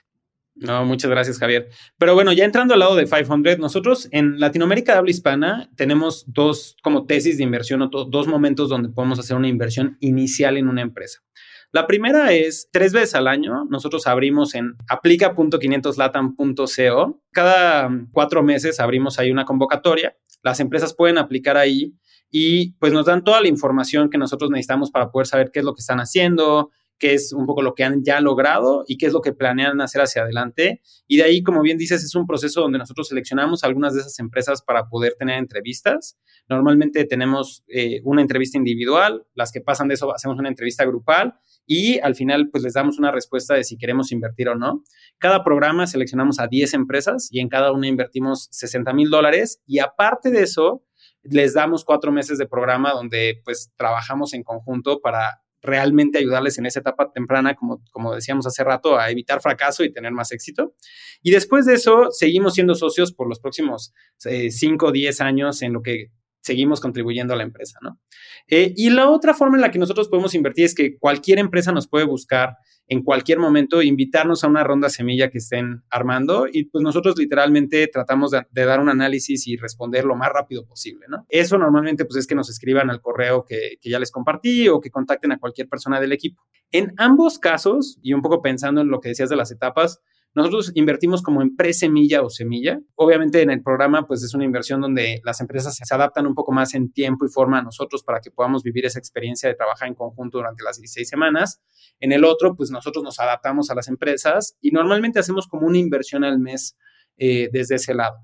No, 0.62 0.86
muchas 0.86 1.10
gracias, 1.10 1.40
Javier. 1.40 1.70
Pero 1.98 2.14
bueno, 2.14 2.32
ya 2.34 2.46
entrando 2.46 2.76
al 2.76 2.82
lado 2.82 2.96
de 2.96 3.06
500, 3.06 3.58
nosotros 3.58 4.08
en 4.12 4.40
Latinoamérica 4.40 4.92
de 4.92 5.00
habla 5.00 5.10
hispana 5.10 5.72
tenemos 5.76 6.24
dos 6.28 6.78
como 6.84 7.08
tesis 7.08 7.38
de 7.38 7.44
inversión 7.44 7.82
o 7.82 7.90
dos 7.90 8.28
momentos 8.28 8.70
donde 8.70 8.90
podemos 8.90 9.18
hacer 9.18 9.36
una 9.36 9.48
inversión 9.48 9.98
inicial 10.02 10.58
en 10.58 10.68
una 10.68 10.84
empresa. 10.84 11.24
La 11.72 11.88
primera 11.88 12.32
es 12.32 12.70
tres 12.72 12.94
veces 12.94 13.16
al 13.16 13.28
año. 13.28 13.66
Nosotros 13.72 14.06
abrimos 14.06 14.54
en 14.54 14.76
aplica.500latam.co. 14.88 17.24
Cada 17.32 17.90
cuatro 18.12 18.44
meses 18.44 18.80
abrimos 18.80 19.18
ahí 19.18 19.32
una 19.32 19.46
convocatoria. 19.46 20.16
Las 20.44 20.60
empresas 20.60 20.94
pueden 20.94 21.18
aplicar 21.18 21.58
ahí 21.58 21.96
y 22.30 22.74
pues 22.74 22.94
nos 22.94 23.08
dan 23.08 23.24
toda 23.24 23.42
la 23.42 23.48
información 23.48 24.12
que 24.12 24.20
nosotros 24.20 24.52
necesitamos 24.52 24.92
para 24.92 25.10
poder 25.10 25.26
saber 25.26 25.50
qué 25.52 25.58
es 25.60 25.66
lo 25.66 25.74
que 25.74 25.82
están 25.82 26.00
haciendo, 26.00 26.70
qué 27.02 27.16
es 27.16 27.34
un 27.34 27.48
poco 27.48 27.64
lo 27.64 27.74
que 27.74 27.84
han 27.84 28.04
ya 28.04 28.22
logrado 28.22 28.84
y 28.88 28.98
qué 29.00 29.08
es 29.08 29.14
lo 29.14 29.22
que 29.22 29.34
planean 29.34 29.82
hacer 29.82 30.02
hacia 30.04 30.22
adelante. 30.22 30.82
Y 31.08 31.18
de 31.18 31.24
ahí, 31.24 31.42
como 31.42 31.64
bien 31.64 31.80
dices, 31.80 32.04
es 32.04 32.14
un 32.14 32.28
proceso 32.28 32.62
donde 32.62 32.78
nosotros 32.78 33.08
seleccionamos 33.08 33.64
algunas 33.64 33.96
de 33.96 34.02
esas 34.02 34.20
empresas 34.20 34.62
para 34.62 34.88
poder 34.88 35.16
tener 35.18 35.40
entrevistas. 35.40 36.20
Normalmente 36.48 37.04
tenemos 37.06 37.64
eh, 37.68 38.02
una 38.04 38.22
entrevista 38.22 38.60
individual, 38.60 39.26
las 39.34 39.52
que 39.52 39.62
pasan 39.62 39.88
de 39.88 39.96
eso 39.96 40.14
hacemos 40.14 40.38
una 40.38 40.50
entrevista 40.50 40.86
grupal 40.86 41.40
y 41.66 41.98
al 42.00 42.14
final 42.14 42.50
pues 42.52 42.64
les 42.64 42.74
damos 42.74 43.00
una 43.00 43.12
respuesta 43.12 43.56
de 43.56 43.64
si 43.64 43.78
queremos 43.78 44.12
invertir 44.12 44.50
o 44.50 44.56
no. 44.56 44.84
Cada 45.18 45.44
programa 45.44 45.88
seleccionamos 45.88 46.40
a 46.40 46.48
10 46.48 46.76
empresas 46.76 47.30
y 47.32 47.40
en 47.40 47.50
cada 47.50 47.72
una 47.72 47.88
invertimos 47.88 48.48
60 48.52 48.94
mil 48.94 49.10
dólares 49.10 49.60
y 49.66 49.80
aparte 49.80 50.30
de 50.30 50.44
eso 50.44 50.84
les 51.24 51.56
damos 51.56 51.84
cuatro 51.84 52.12
meses 52.12 52.38
de 52.38 52.48
programa 52.48 52.92
donde 52.92 53.42
pues 53.44 53.72
trabajamos 53.76 54.34
en 54.34 54.44
conjunto 54.44 55.02
para 55.02 55.42
realmente 55.62 56.18
ayudarles 56.18 56.58
en 56.58 56.66
esa 56.66 56.80
etapa 56.80 57.12
temprana, 57.14 57.56
como, 57.56 57.82
como 57.92 58.16
decíamos 58.16 58.48
hace 58.48 58.64
rato, 58.64 58.98
a 58.98 59.10
evitar 59.10 59.42
fracaso 59.42 59.84
y 59.84 59.92
tener 59.92 60.12
más 60.12 60.32
éxito. 60.32 60.74
Y 61.22 61.32
después 61.32 61.66
de 61.66 61.76
eso, 61.76 62.08
seguimos 62.12 62.56
siendo 62.56 62.76
socios 62.76 63.14
por 63.14 63.28
los 63.28 63.40
próximos 63.40 63.94
5 64.18 64.86
o 64.86 64.92
10 64.92 65.22
años 65.22 65.62
en 65.62 65.74
lo 65.74 65.82
que 65.82 66.12
seguimos 66.42 66.80
contribuyendo 66.80 67.34
a 67.34 67.38
la 67.38 67.44
empresa, 67.44 67.80
¿no? 67.82 68.00
Eh, 68.48 68.74
y 68.76 68.90
la 68.90 69.10
otra 69.10 69.34
forma 69.34 69.58
en 69.58 69.62
la 69.62 69.72
que 69.72 69.80
nosotros 69.80 70.10
podemos 70.10 70.34
invertir 70.36 70.66
es 70.66 70.76
que 70.76 70.98
cualquier 70.98 71.40
empresa 71.40 71.72
nos 71.72 71.88
puede 71.88 72.06
buscar 72.06 72.58
en 72.88 73.04
cualquier 73.04 73.40
momento, 73.40 73.82
invitarnos 73.82 74.44
a 74.44 74.48
una 74.48 74.66
ronda 74.66 74.90
semilla 74.90 75.30
que 75.30 75.38
estén 75.38 75.82
armando 75.90 76.48
y 76.52 76.66
pues 76.66 76.84
nosotros 76.84 77.18
literalmente 77.18 77.88
tratamos 77.88 78.32
de, 78.32 78.66
dar 78.66 78.82
un 78.82 78.90
análisis 78.90 79.48
y 79.48 79.56
responder 79.56 80.04
lo 80.04 80.18
más 80.18 80.30
rápido 80.30 80.66
posible, 80.66 81.06
¿no? 81.08 81.26
Eso 81.30 81.58
normalmente 81.58 82.04
pues 82.04 82.18
es 82.18 82.28
que 82.28 82.36
nos 82.36 82.50
escriban 82.50 82.90
al 82.90 83.00
correo 83.00 83.46
que, 83.46 83.78
que 83.80 83.90
ya 83.90 83.98
les 83.98 84.12
compartí 84.12 84.68
o 84.68 84.82
que 84.82 84.90
contacten 84.90 85.32
a 85.32 85.40
cualquier 85.40 85.70
persona 85.70 86.02
del 86.02 86.12
equipo. 86.12 86.44
En 86.72 86.94
ambos 86.98 87.40
casos, 87.40 87.98
y 88.02 88.12
un 88.14 88.22
poco 88.22 88.42
pensando 88.42 88.82
en 88.82 88.90
lo 88.90 89.00
que 89.00 89.10
decías 89.10 89.30
de 89.30 89.38
las 89.38 89.52
etapas, 89.52 90.02
nosotros 90.34 90.72
invertimos 90.76 91.22
como 91.22 91.42
en 91.42 91.56
pre-semilla 91.56 92.22
o 92.22 92.30
semilla. 92.30 92.80
Obviamente 92.96 93.42
en 93.42 93.50
el 93.50 93.62
programa 93.62 94.08
pues 94.08 94.24
es 94.24 94.34
una 94.34 94.46
inversión 94.46 94.82
donde 94.82 95.22
las 95.26 95.42
empresas 95.42 95.76
se 95.76 95.94
adaptan 95.94 96.26
un 96.26 96.36
poco 96.36 96.52
más 96.52 96.74
en 96.74 96.92
tiempo 96.92 97.26
y 97.26 97.30
forma 97.30 97.60
a 97.60 97.62
nosotros 97.62 98.04
para 98.04 98.22
que 98.22 98.32
podamos 98.32 98.64
vivir 98.64 98.86
esa 98.86 99.00
experiencia 99.00 99.50
de 99.50 99.56
trabajar 99.56 99.88
en 99.88 99.96
conjunto 99.96 100.38
durante 100.38 100.64
las 100.64 100.78
16 100.78 101.08
semanas. 101.08 101.62
En 102.00 102.12
el 102.12 102.24
otro 102.24 102.56
pues 102.56 102.72
nosotros 102.72 103.04
nos 103.04 103.20
adaptamos 103.20 103.70
a 103.70 103.76
las 103.76 103.88
empresas 103.88 104.58
y 104.62 104.72
normalmente 104.72 105.20
hacemos 105.20 105.48
como 105.48 105.68
una 105.68 105.78
inversión 105.78 106.24
al 106.24 106.40
mes 106.40 106.78
eh, 107.18 107.50
desde 107.52 107.76
ese 107.76 107.94
lado. 107.94 108.16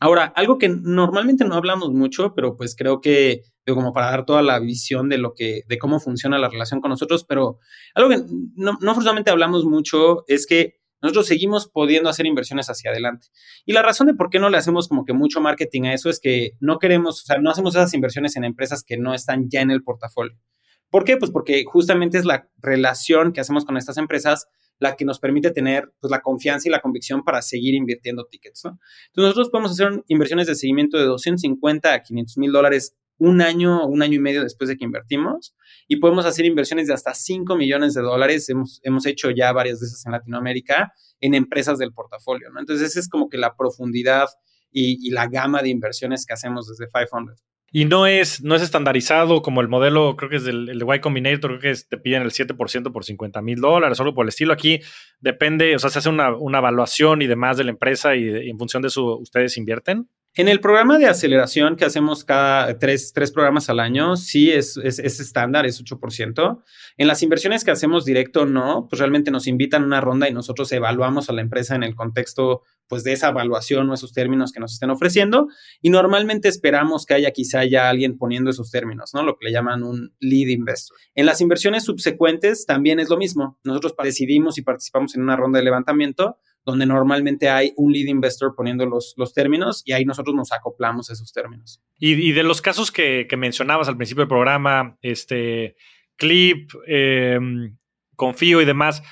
Ahora, 0.00 0.32
algo 0.34 0.58
que 0.58 0.68
normalmente 0.68 1.44
no 1.44 1.54
hablamos 1.54 1.92
mucho, 1.92 2.34
pero 2.34 2.56
pues 2.56 2.74
creo 2.76 3.00
que 3.00 3.42
como 3.68 3.92
para 3.92 4.10
dar 4.10 4.24
toda 4.24 4.42
la 4.42 4.58
visión 4.58 5.08
de 5.08 5.18
lo 5.18 5.34
que, 5.34 5.62
de 5.68 5.78
cómo 5.78 6.00
funciona 6.00 6.38
la 6.38 6.48
relación 6.48 6.80
con 6.80 6.90
nosotros, 6.90 7.24
pero 7.24 7.58
algo 7.94 8.10
que 8.10 8.16
no, 8.56 8.78
no 8.80 8.94
forzosamente 8.94 9.30
hablamos 9.30 9.64
mucho 9.64 10.24
es 10.26 10.46
que 10.46 10.81
nosotros 11.02 11.26
seguimos 11.26 11.68
pudiendo 11.68 12.08
hacer 12.08 12.26
inversiones 12.26 12.68
hacia 12.68 12.90
adelante. 12.90 13.28
Y 13.66 13.72
la 13.72 13.82
razón 13.82 14.06
de 14.06 14.14
por 14.14 14.30
qué 14.30 14.38
no 14.38 14.48
le 14.48 14.56
hacemos 14.56 14.88
como 14.88 15.04
que 15.04 15.12
mucho 15.12 15.40
marketing 15.40 15.82
a 15.82 15.94
eso 15.94 16.08
es 16.08 16.20
que 16.20 16.52
no 16.60 16.78
queremos, 16.78 17.22
o 17.22 17.26
sea, 17.26 17.38
no 17.38 17.50
hacemos 17.50 17.74
esas 17.74 17.92
inversiones 17.94 18.36
en 18.36 18.44
empresas 18.44 18.84
que 18.84 18.96
no 18.96 19.12
están 19.12 19.48
ya 19.50 19.60
en 19.60 19.70
el 19.70 19.82
portafolio. 19.82 20.38
¿Por 20.90 21.04
qué? 21.04 21.16
Pues 21.16 21.30
porque 21.30 21.64
justamente 21.66 22.18
es 22.18 22.24
la 22.24 22.48
relación 22.58 23.32
que 23.32 23.40
hacemos 23.40 23.64
con 23.64 23.76
estas 23.76 23.96
empresas 23.96 24.46
la 24.78 24.96
que 24.96 25.04
nos 25.04 25.18
permite 25.18 25.50
tener 25.50 25.92
pues, 26.00 26.10
la 26.10 26.20
confianza 26.20 26.68
y 26.68 26.70
la 26.70 26.80
convicción 26.80 27.24
para 27.24 27.40
seguir 27.40 27.74
invirtiendo 27.74 28.26
tickets. 28.26 28.64
¿no? 28.64 28.78
Entonces 29.06 29.28
nosotros 29.28 29.50
podemos 29.50 29.72
hacer 29.72 30.02
inversiones 30.08 30.46
de 30.48 30.54
seguimiento 30.54 30.98
de 30.98 31.04
250 31.04 31.94
a 31.94 32.02
500 32.02 32.36
mil 32.38 32.52
dólares 32.52 32.96
un 33.18 33.40
año 33.40 33.86
un 33.86 34.02
año 34.02 34.14
y 34.14 34.20
medio 34.20 34.42
después 34.42 34.68
de 34.68 34.76
que 34.76 34.84
invertimos 34.84 35.54
y 35.88 35.96
podemos 35.96 36.24
hacer 36.26 36.44
inversiones 36.44 36.88
de 36.88 36.94
hasta 36.94 37.14
5 37.14 37.56
millones 37.56 37.94
de 37.94 38.02
dólares. 38.02 38.48
Hemos, 38.48 38.80
hemos 38.82 39.06
hecho 39.06 39.30
ya 39.30 39.52
varias 39.52 39.80
de 39.80 39.86
esas 39.86 40.04
en 40.06 40.12
Latinoamérica 40.12 40.92
en 41.20 41.34
empresas 41.34 41.78
del 41.78 41.92
portafolio. 41.92 42.50
¿no? 42.50 42.60
Entonces, 42.60 42.90
esa 42.90 43.00
es 43.00 43.08
como 43.08 43.28
que 43.28 43.38
la 43.38 43.54
profundidad 43.56 44.26
y, 44.70 45.10
la 45.10 45.28
gama 45.28 45.62
de 45.62 45.68
inversiones 45.68 46.26
que 46.26 46.32
hacemos 46.32 46.66
desde 46.66 46.90
500. 46.90 47.44
Y 47.74 47.86
no 47.86 48.06
es, 48.06 48.42
no 48.42 48.54
es 48.54 48.62
estandarizado 48.62 49.40
como 49.40 49.62
el 49.62 49.68
modelo, 49.68 50.14
creo 50.16 50.28
que 50.28 50.36
es 50.36 50.44
del, 50.44 50.68
el 50.68 50.78
de 50.78 50.96
Y 50.96 51.00
Combinator, 51.00 51.58
creo 51.58 51.74
que 51.74 51.80
te 51.88 51.96
piden 51.96 52.22
el 52.22 52.30
7% 52.30 52.92
por 52.92 53.04
50 53.04 53.40
mil 53.40 53.60
dólares, 53.60 53.96
solo 53.96 54.14
por 54.14 54.26
el 54.26 54.28
estilo. 54.28 54.52
Aquí 54.52 54.80
depende, 55.20 55.74
o 55.74 55.78
sea, 55.78 55.88
se 55.88 56.00
hace 56.00 56.08
una, 56.10 56.36
una 56.36 56.58
evaluación 56.58 57.22
y 57.22 57.26
demás 57.26 57.56
de 57.56 57.64
la 57.64 57.70
empresa 57.70 58.14
y, 58.14 58.24
y 58.24 58.50
en 58.50 58.58
función 58.58 58.82
de 58.82 58.88
eso 58.88 59.16
ustedes 59.18 59.56
invierten. 59.56 60.08
En 60.34 60.48
el 60.48 60.60
programa 60.60 60.96
de 60.96 61.08
aceleración 61.08 61.76
que 61.76 61.84
hacemos 61.84 62.24
cada 62.24 62.78
tres, 62.78 63.12
tres 63.12 63.32
programas 63.32 63.68
al 63.68 63.80
año, 63.80 64.16
sí 64.16 64.50
es, 64.50 64.78
es, 64.78 64.98
es, 64.98 65.20
estándar, 65.20 65.66
es 65.66 65.84
8%. 65.84 66.62
En 66.96 67.06
las 67.06 67.22
inversiones 67.22 67.64
que 67.64 67.70
hacemos 67.70 68.06
directo, 68.06 68.46
no, 68.46 68.86
pues 68.88 68.98
realmente 68.98 69.30
nos 69.30 69.46
invitan 69.46 69.82
a 69.82 69.86
una 69.86 70.00
ronda 70.00 70.30
y 70.30 70.32
nosotros 70.32 70.72
evaluamos 70.72 71.28
a 71.28 71.34
la 71.34 71.42
empresa 71.42 71.74
en 71.74 71.82
el 71.82 71.94
contexto 71.94 72.62
pues 72.88 73.04
de 73.04 73.12
esa 73.12 73.28
evaluación 73.28 73.90
o 73.90 73.94
esos 73.94 74.14
términos 74.14 74.52
que 74.52 74.60
nos 74.60 74.72
estén 74.72 74.90
ofreciendo 74.90 75.48
y 75.80 75.90
normalmente 75.90 76.48
esperamos 76.48 77.04
que 77.04 77.14
haya 77.14 77.30
quizá 77.30 77.64
ya 77.64 77.90
alguien 77.90 78.16
poniendo 78.16 78.50
esos 78.50 78.70
términos, 78.70 79.12
¿no? 79.14 79.22
Lo 79.22 79.36
que 79.36 79.46
le 79.46 79.52
llaman 79.52 79.82
un 79.82 80.14
lead 80.18 80.48
investor. 80.48 80.96
En 81.14 81.26
las 81.26 81.42
inversiones 81.42 81.84
subsecuentes 81.84 82.64
también 82.64 83.00
es 83.00 83.10
lo 83.10 83.18
mismo. 83.18 83.58
Nosotros 83.64 83.94
decidimos 84.02 84.56
y 84.56 84.62
participamos 84.62 85.14
en 85.14 85.22
una 85.22 85.36
ronda 85.36 85.58
de 85.58 85.64
levantamiento 85.64 86.38
donde 86.64 86.86
normalmente 86.86 87.48
hay 87.48 87.72
un 87.76 87.92
lead 87.92 88.06
investor 88.06 88.54
poniendo 88.56 88.86
los, 88.86 89.14
los 89.16 89.34
términos 89.34 89.82
y 89.84 89.92
ahí 89.92 90.04
nosotros 90.04 90.34
nos 90.34 90.52
acoplamos 90.52 91.10
a 91.10 91.14
esos 91.14 91.32
términos. 91.32 91.82
Y, 91.98 92.32
de 92.32 92.42
los 92.42 92.62
casos 92.62 92.90
que, 92.90 93.28
mencionabas 93.36 93.88
al 93.88 93.96
principio 93.96 94.22
del 94.22 94.28
programa, 94.28 94.96
este, 95.02 95.76
Clip, 96.16 96.70
em, 96.86 97.76
Confío 98.16 98.60
y 98.60 98.64
demás, 98.64 99.02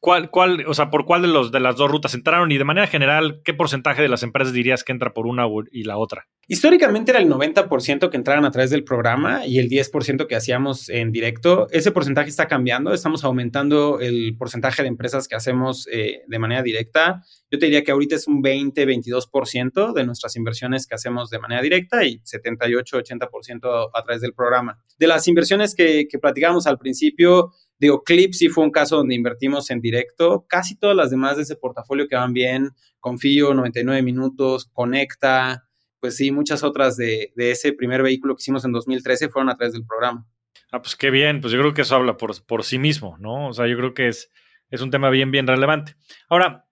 ¿Cuál, 0.00 0.30
cuál, 0.30 0.64
o 0.66 0.74
sea, 0.74 0.90
por 0.90 1.06
cuál 1.06 1.22
de, 1.22 1.28
los, 1.28 1.50
de 1.50 1.58
las 1.58 1.76
dos 1.76 1.90
rutas 1.90 2.14
entraron 2.14 2.52
y 2.52 2.58
de 2.58 2.64
manera 2.64 2.86
general, 2.86 3.40
qué 3.44 3.52
porcentaje 3.52 4.00
de 4.00 4.08
las 4.08 4.22
empresas 4.22 4.52
dirías 4.52 4.84
que 4.84 4.92
entra 4.92 5.12
por 5.12 5.26
una 5.26 5.46
y 5.72 5.82
la 5.82 5.96
otra? 5.96 6.28
Históricamente 6.46 7.10
era 7.10 7.20
el 7.20 7.28
90% 7.28 8.08
que 8.08 8.16
entraban 8.16 8.44
a 8.44 8.50
través 8.52 8.70
del 8.70 8.84
programa 8.84 9.44
y 9.44 9.58
el 9.58 9.68
10% 9.68 10.26
que 10.26 10.36
hacíamos 10.36 10.88
en 10.88 11.10
directo. 11.10 11.66
Ese 11.72 11.90
porcentaje 11.90 12.30
está 12.30 12.46
cambiando, 12.46 12.94
estamos 12.94 13.24
aumentando 13.24 13.98
el 14.00 14.36
porcentaje 14.38 14.82
de 14.82 14.88
empresas 14.88 15.26
que 15.26 15.34
hacemos 15.34 15.88
eh, 15.92 16.22
de 16.26 16.38
manera 16.38 16.62
directa. 16.62 17.22
Yo 17.50 17.58
te 17.58 17.66
diría 17.66 17.82
que 17.82 17.90
ahorita 17.90 18.14
es 18.14 18.28
un 18.28 18.40
20-22% 18.42 19.92
de 19.92 20.06
nuestras 20.06 20.36
inversiones 20.36 20.86
que 20.86 20.94
hacemos 20.94 21.28
de 21.28 21.38
manera 21.40 21.60
directa 21.60 22.04
y 22.04 22.20
78-80% 22.20 23.90
a 23.92 24.02
través 24.04 24.22
del 24.22 24.32
programa. 24.32 24.78
De 24.98 25.06
las 25.08 25.26
inversiones 25.26 25.74
que, 25.74 26.06
que 26.08 26.18
platicábamos 26.18 26.66
al 26.66 26.78
principio, 26.78 27.52
Digo, 27.78 28.02
Clip 28.02 28.32
sí 28.32 28.48
fue 28.48 28.64
un 28.64 28.70
caso 28.70 28.96
donde 28.96 29.14
invertimos 29.14 29.70
en 29.70 29.80
directo. 29.80 30.44
Casi 30.48 30.76
todas 30.76 30.96
las 30.96 31.10
demás 31.10 31.36
de 31.36 31.44
ese 31.44 31.56
portafolio 31.56 32.08
que 32.08 32.16
van 32.16 32.32
bien. 32.32 32.70
Confío, 32.98 33.54
99 33.54 34.02
minutos, 34.02 34.68
Conecta, 34.72 35.68
pues 36.00 36.16
sí, 36.16 36.30
muchas 36.30 36.62
otras 36.62 36.96
de, 36.96 37.32
ese 37.36 37.72
primer 37.72 38.02
vehículo 38.02 38.34
que 38.34 38.42
hicimos 38.42 38.64
en 38.64 38.72
2013 38.72 39.28
fueron 39.28 39.50
a 39.50 39.56
través 39.56 39.72
del 39.72 39.84
programa. 39.84 40.26
Ah, 40.70 40.82
pues 40.82 40.96
qué 40.96 41.10
bien, 41.10 41.40
pues 41.40 41.52
yo 41.52 41.58
creo 41.58 41.74
que 41.74 41.82
eso 41.82 41.96
habla 41.96 42.16
por, 42.16 42.44
por 42.44 42.64
sí 42.64 42.78
mismo, 42.78 43.16
¿no? 43.18 43.48
O 43.48 43.52
sea, 43.52 43.66
yo 43.66 43.76
creo 43.76 43.94
que 43.94 44.08
es, 44.08 44.30
es 44.70 44.80
un 44.80 44.90
tema 44.90 45.10
bien, 45.10 45.30
bien 45.30 45.46
relevante. 45.46 45.94
Ahora, 46.28 46.66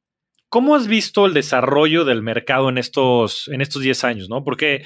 ¿cómo 0.49 0.75
has 0.75 0.87
visto 0.87 1.27
el 1.27 1.35
desarrollo 1.35 2.05
del 2.05 2.23
mercado 2.23 2.69
en 2.69 2.79
estos, 2.79 3.49
en 3.49 3.61
estos 3.61 3.83
10 3.83 4.05
años, 4.05 4.29
no? 4.29 4.45
Porque 4.45 4.85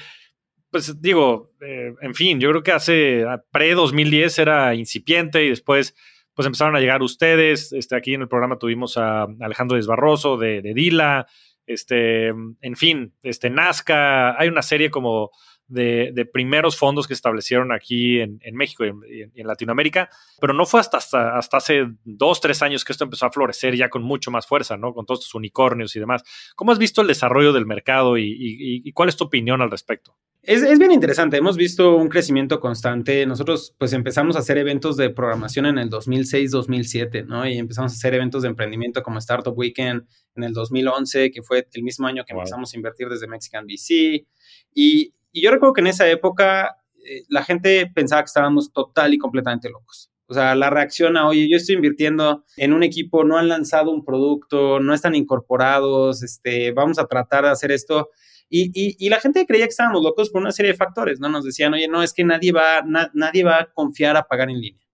pues 0.71 1.01
digo, 1.01 1.51
eh, 1.61 1.93
en 2.01 2.15
fin, 2.15 2.39
yo 2.39 2.49
creo 2.49 2.63
que 2.63 2.71
hace 2.71 3.25
pre-2010 3.51 4.39
era 4.39 4.73
incipiente 4.73 5.43
y 5.43 5.49
después 5.49 5.95
pues 6.33 6.45
empezaron 6.45 6.77
a 6.77 6.79
llegar 6.79 7.03
ustedes. 7.03 7.73
Este, 7.73 7.95
aquí 7.95 8.13
en 8.13 8.21
el 8.21 8.29
programa 8.29 8.57
tuvimos 8.57 8.97
a 8.97 9.27
Alejandro 9.41 9.75
Desbarroso 9.75 10.37
de, 10.37 10.61
Dila, 10.73 11.27
este, 11.65 12.27
en 12.27 12.75
fin, 12.77 13.13
este, 13.21 13.49
Nazca. 13.49 14.39
Hay 14.39 14.47
una 14.47 14.61
serie 14.61 14.89
como 14.89 15.31
de, 15.67 16.11
de 16.13 16.25
primeros 16.25 16.77
fondos 16.77 17.05
que 17.05 17.13
establecieron 17.13 17.73
aquí 17.73 18.21
en, 18.21 18.39
México 18.53 18.85
y 18.85 18.89
en, 19.23 19.47
Latinoamérica, 19.47 20.09
pero 20.39 20.53
no 20.53 20.65
fue 20.65 20.79
hasta, 20.79 20.97
hasta, 20.97 21.57
hace 21.57 21.85
dos, 22.05 22.39
tres 22.39 22.61
años 22.61 22.85
que 22.85 22.93
esto 22.93 23.03
empezó 23.03 23.25
a 23.25 23.31
florecer 23.31 23.75
ya 23.75 23.89
con 23.89 24.03
mucho 24.03 24.31
más 24.31 24.47
fuerza, 24.47 24.77
¿no? 24.77 24.93
Con 24.93 25.05
todos 25.05 25.19
estos 25.19 25.35
unicornios 25.35 25.97
y 25.97 25.99
demás. 25.99 26.23
¿Cómo 26.55 26.71
has 26.71 26.79
visto 26.79 27.01
el 27.01 27.07
desarrollo 27.07 27.51
del 27.51 27.65
mercado 27.65 28.17
y 28.17 28.89
cuál 28.93 29.09
es 29.09 29.17
tu 29.17 29.25
opinión 29.25 29.61
al 29.61 29.69
respecto? 29.69 30.15
Es, 30.43 30.63
es, 30.63 30.79
bien 30.79 30.91
interesante, 30.91 31.37
hemos 31.37 31.55
visto 31.55 31.95
un 31.95 32.09
crecimiento 32.09 32.59
constante. 32.59 33.27
Nosotros 33.27 33.75
pues 33.77 33.93
empezamos 33.93 34.35
a 34.35 34.39
hacer 34.39 34.57
eventos 34.57 34.97
de 34.97 35.11
programación 35.11 35.67
en 35.67 35.77
el 35.77 35.91
2006-2007, 35.91 37.27
¿no? 37.27 37.47
Y 37.47 37.59
empezamos 37.59 37.91
a 37.91 37.95
hacer 37.95 38.15
eventos 38.15 38.41
de 38.41 38.47
emprendimiento 38.47 39.03
como 39.03 39.19
Startup 39.19 39.55
Weekend 39.55 40.07
en 40.35 40.43
el 40.43 40.53
2011, 40.53 41.29
que 41.29 41.43
fue 41.43 41.67
el 41.71 41.83
mismo 41.83 42.07
año 42.07 42.23
que 42.25 42.33
empezamos 42.33 42.73
a 42.73 42.75
invertir 42.75 43.07
desde 43.07 43.27
Mexican 43.27 43.65
VC. 43.65 44.25
Y, 44.73 45.13
y 45.31 45.41
yo 45.43 45.51
recuerdo 45.51 45.73
que 45.73 45.81
en 45.81 45.87
esa 45.87 46.09
época 46.09 46.77
eh, 47.05 47.23
la 47.29 47.43
gente 47.43 47.91
pensaba 47.93 48.23
que 48.23 48.27
estábamos 48.27 48.73
total 48.73 49.13
y 49.13 49.19
completamente 49.19 49.69
locos. 49.69 50.11
O 50.25 50.33
sea, 50.33 50.55
la 50.55 50.69
reacción 50.69 51.17
a, 51.17 51.27
oye, 51.27 51.47
yo 51.51 51.57
estoy 51.57 51.75
invirtiendo 51.75 52.45
en 52.57 52.73
un 52.73 52.83
equipo, 52.83 53.23
no 53.23 53.37
han 53.37 53.49
lanzado 53.49 53.91
un 53.91 54.05
producto, 54.05 54.79
no 54.79 54.93
están 54.93 55.13
incorporados, 55.13 56.23
este, 56.23 56.71
vamos 56.71 56.99
a 56.99 57.05
tratar 57.05 57.43
de 57.43 57.51
hacer 57.51 57.71
esto. 57.71 58.09
Y, 58.53 58.97
y, 58.99 59.07
la 59.07 59.21
gente 59.21 59.45
creía 59.45 59.63
que 59.63 59.69
estábamos 59.69 60.03
locos 60.03 60.29
por 60.29 60.41
una 60.41 60.51
serie 60.51 60.73
de 60.73 60.77
factores, 60.77 61.21
¿no? 61.21 61.29
Nos 61.29 61.45
decían, 61.45 61.73
oye, 61.73 61.87
no, 61.87 62.03
es 62.03 62.11
que 62.11 62.25
nadie 62.25 62.51
va, 62.51 62.83
nadie 63.13 63.45
va 63.45 63.61
a 63.61 63.71
confiar 63.71 64.17
a 64.17 64.23
pagar 64.23 64.49
en 64.49 64.59
línea. 64.59 64.85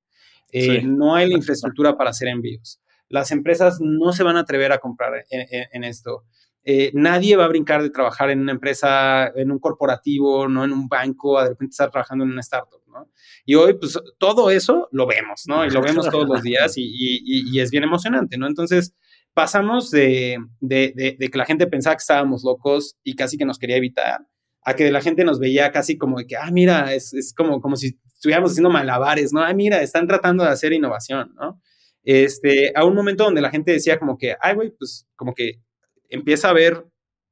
Eh, 0.52 0.84
no 0.84 1.16
hay 1.16 1.28
la 1.28 1.34
infraestructura 1.34 1.98
para 1.98 2.12
hacer 2.12 2.28
envíos. 2.28 2.80
Las 3.10 3.32
empresas 3.32 3.80
no 3.82 4.14
se 4.14 4.22
van 4.22 4.38
a 4.38 4.42
atrever 4.42 4.72
a 4.74 4.78
comprar 4.78 5.26
en, 5.32 5.84
esto. 5.84 6.24
Eh, 6.64 6.92
nadie 6.94 7.36
va 7.36 7.46
a 7.46 7.48
brincar 7.48 7.82
de 7.82 7.90
trabajar 7.90 8.30
en 8.30 8.42
una 8.42 8.52
empresa, 8.52 9.28
en 9.36 9.50
un 9.52 9.58
corporativo, 9.58 10.48
no 10.48 10.64
en 10.64 10.72
un 10.72 10.88
banco, 10.88 11.40
a 11.40 11.44
de 11.46 11.50
repente 11.50 11.72
estar 11.72 11.90
trabajando 11.90 12.26
en 12.26 12.32
una 12.34 12.42
startup, 12.42 12.84
¿no? 12.86 13.10
Y 13.44 13.56
hoy, 13.56 13.74
pues, 13.74 13.98
todo 14.20 14.52
eso 14.52 14.88
lo 14.92 15.08
vemos, 15.08 15.46
¿no? 15.48 15.66
Y 15.66 15.72
lo 15.72 15.82
vemos 15.82 16.08
todos 16.12 16.30
los 16.30 16.44
días 16.44 16.78
y, 16.78 16.92
y 17.26 17.60
es 17.60 17.72
bien 17.72 17.86
emocionante, 17.86 18.38
¿no? 18.38 18.46
Entonces, 18.46 18.94
pasamos 19.38 19.92
de, 19.92 20.40
que 20.68 21.30
la 21.36 21.46
gente 21.46 21.68
pensaba 21.68 21.96
que 21.96 22.02
estábamos 22.02 22.44
locos 22.44 22.98
y 23.04 23.16
casi 23.16 23.38
que 23.38 23.46
nos 23.46 23.60
quería 23.60 23.78
evitar, 23.78 24.22
a 24.64 24.76
que 24.76 24.90
la 24.90 25.00
gente 25.00 25.24
nos 25.24 25.38
veía 25.38 25.72
casi 25.72 25.96
como 25.96 26.18
de 26.18 26.26
que, 26.26 26.36
ah, 26.36 26.50
mira, 26.52 26.92
es, 26.96 27.36
como, 27.38 27.62
como 27.62 27.76
si 27.76 28.00
estuviéramos 28.16 28.50
haciendo 28.50 28.72
malabares, 28.72 29.34
¿no? 29.34 29.44
Ah, 29.44 29.54
mira, 29.54 29.84
están 29.84 30.08
tratando 30.08 30.44
de 30.44 30.50
hacer 30.50 30.74
innovación, 30.74 31.36
¿no? 31.36 31.62
Este, 32.02 32.72
a 32.74 32.84
un 32.84 32.96
momento 32.96 33.26
donde 33.26 33.42
la 33.42 33.52
gente 33.52 33.72
decía 33.72 34.00
como 34.00 34.18
que, 34.18 34.36
ay, 34.42 34.56
güey, 34.56 34.72
pues 34.72 35.08
como 35.16 35.36
que 35.36 35.62
empieza 36.10 36.50
a 36.50 36.54
ver 36.54 36.88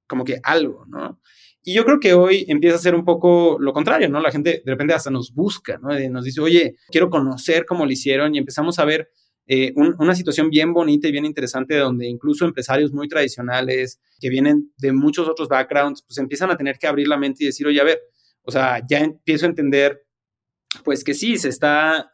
como 0.07 0.25
que 0.25 0.39
algo, 0.43 0.85
¿no? 0.85 1.19
Y 1.63 1.73
yo 1.73 1.85
creo 1.85 1.99
que 1.99 2.13
hoy 2.13 2.45
empieza 2.49 2.75
a 2.75 2.79
ser 2.79 2.93
un 2.93 3.03
poco 3.03 3.57
lo 3.59 3.73
contrario, 3.73 4.09
¿no? 4.09 4.21
La 4.21 4.29
gente 4.29 4.61
de 4.63 4.71
repente 4.71 4.93
hasta 4.93 5.09
nos 5.09 5.33
busca, 5.33 5.79
¿no? 5.79 5.89
nos 6.11 6.23
dice, 6.23 6.39
oye, 6.39 6.75
quiero 6.91 7.09
conocer 7.09 7.65
cómo 7.65 7.83
lo 7.83 7.91
hicieron 7.91 8.35
y 8.35 8.37
empezamos 8.37 8.77
a 8.77 8.85
ver 8.85 9.09
eh, 9.47 9.73
una 9.75 10.15
situación 10.15 10.49
bien 10.49 10.73
bonita 10.73 11.07
y 11.07 11.11
bien 11.11 11.25
interesante 11.25 11.75
donde 11.77 12.07
incluso 12.07 12.45
empresarios 12.45 12.91
muy 12.91 13.07
tradicionales 13.07 13.99
que 14.19 14.29
vienen 14.29 14.71
de 14.77 14.91
muchos 14.91 15.27
otros 15.29 15.47
backgrounds, 15.47 16.01
pues 16.01 16.17
empiezan 16.17 16.49
a 16.49 16.57
tener 16.57 16.79
que 16.79 16.87
abrir 16.87 17.07
la 17.07 17.17
mente 17.17 17.43
y 17.43 17.47
decir, 17.47 17.67
oye, 17.67 17.79
a 17.79 17.83
ver, 17.83 17.99
o 18.41 18.51
sea, 18.51 18.81
ya 18.89 18.99
empiezo 18.99 19.45
a 19.45 19.49
entender, 19.49 20.03
pues 20.83 21.03
que 21.03 21.13
sí, 21.13 21.37
se 21.37 21.49
está 21.49 22.11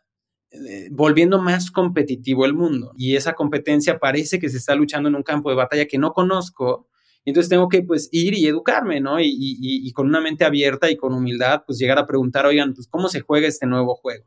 eh, 0.51 0.89
volviendo 0.91 1.41
más 1.41 1.71
competitivo 1.71 2.45
el 2.45 2.53
mundo 2.53 2.91
y 2.97 3.15
esa 3.15 3.31
competencia 3.33 3.97
parece 3.97 4.37
que 4.37 4.49
se 4.49 4.57
está 4.57 4.75
luchando 4.75 5.07
en 5.07 5.15
un 5.15 5.23
campo 5.23 5.49
de 5.49 5.55
batalla 5.55 5.85
que 5.85 5.97
no 5.97 6.11
conozco. 6.11 6.89
Entonces 7.23 7.49
tengo 7.49 7.69
que 7.69 7.83
pues 7.83 8.09
ir 8.11 8.33
y 8.33 8.47
educarme, 8.47 8.99
¿no? 8.99 9.21
Y, 9.21 9.27
y, 9.27 9.87
y 9.87 9.91
con 9.93 10.07
una 10.07 10.19
mente 10.19 10.43
abierta 10.43 10.89
y 10.91 10.97
con 10.97 11.13
humildad, 11.13 11.63
pues 11.65 11.77
llegar 11.79 11.99
a 11.99 12.05
preguntar, 12.07 12.45
oigan, 12.45 12.73
pues 12.73 12.87
cómo 12.87 13.07
se 13.07 13.21
juega 13.21 13.47
este 13.47 13.67
nuevo 13.67 13.95
juego. 13.95 14.25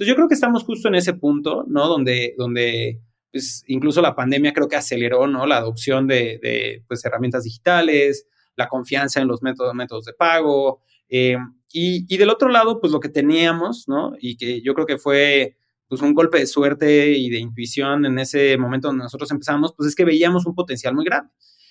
Entonces 0.00 0.12
yo 0.12 0.16
creo 0.16 0.28
que 0.28 0.34
estamos 0.34 0.64
justo 0.64 0.88
en 0.88 0.94
ese 0.94 1.12
punto, 1.12 1.66
¿no? 1.68 1.86
Donde, 1.86 2.34
donde 2.38 3.02
pues, 3.30 3.62
incluso 3.66 4.00
la 4.00 4.14
pandemia 4.14 4.54
creo 4.54 4.66
que 4.66 4.76
aceleró, 4.76 5.26
¿no? 5.26 5.44
La 5.44 5.58
adopción 5.58 6.06
de, 6.06 6.82
pues, 6.88 7.04
herramientas 7.04 7.44
digitales, 7.44 8.26
la 8.56 8.66
confianza 8.66 9.20
en 9.20 9.28
los 9.28 9.42
métodos, 9.42 9.74
métodos 9.74 10.06
de 10.06 10.14
pago. 10.14 10.80
Eh, 11.10 11.36
y, 11.70 12.16
del 12.16 12.30
otro 12.30 12.48
lado, 12.48 12.80
pues 12.80 12.94
lo 12.94 13.00
que 13.00 13.10
teníamos, 13.10 13.88
¿no? 13.88 14.14
Y 14.18 14.38
que 14.38 14.62
yo 14.62 14.72
creo 14.72 14.86
que 14.86 14.96
fue 14.96 15.58
pues 15.86 16.00
un 16.00 16.14
golpe 16.14 16.38
de 16.38 16.46
suerte 16.46 17.10
y 17.10 17.28
de 17.28 17.38
intuición 17.38 18.06
en 18.06 18.18
ese 18.20 18.56
momento 18.56 18.88
donde 18.88 19.02
nosotros 19.02 19.30
empezamos, 19.32 19.74
pues 19.76 19.90
es 19.90 19.94
que 19.94 20.06
veíamos 20.06 20.46
un 20.46 20.54
potencial 20.54 20.94
muy 20.94 21.04
grande. 21.04 21.30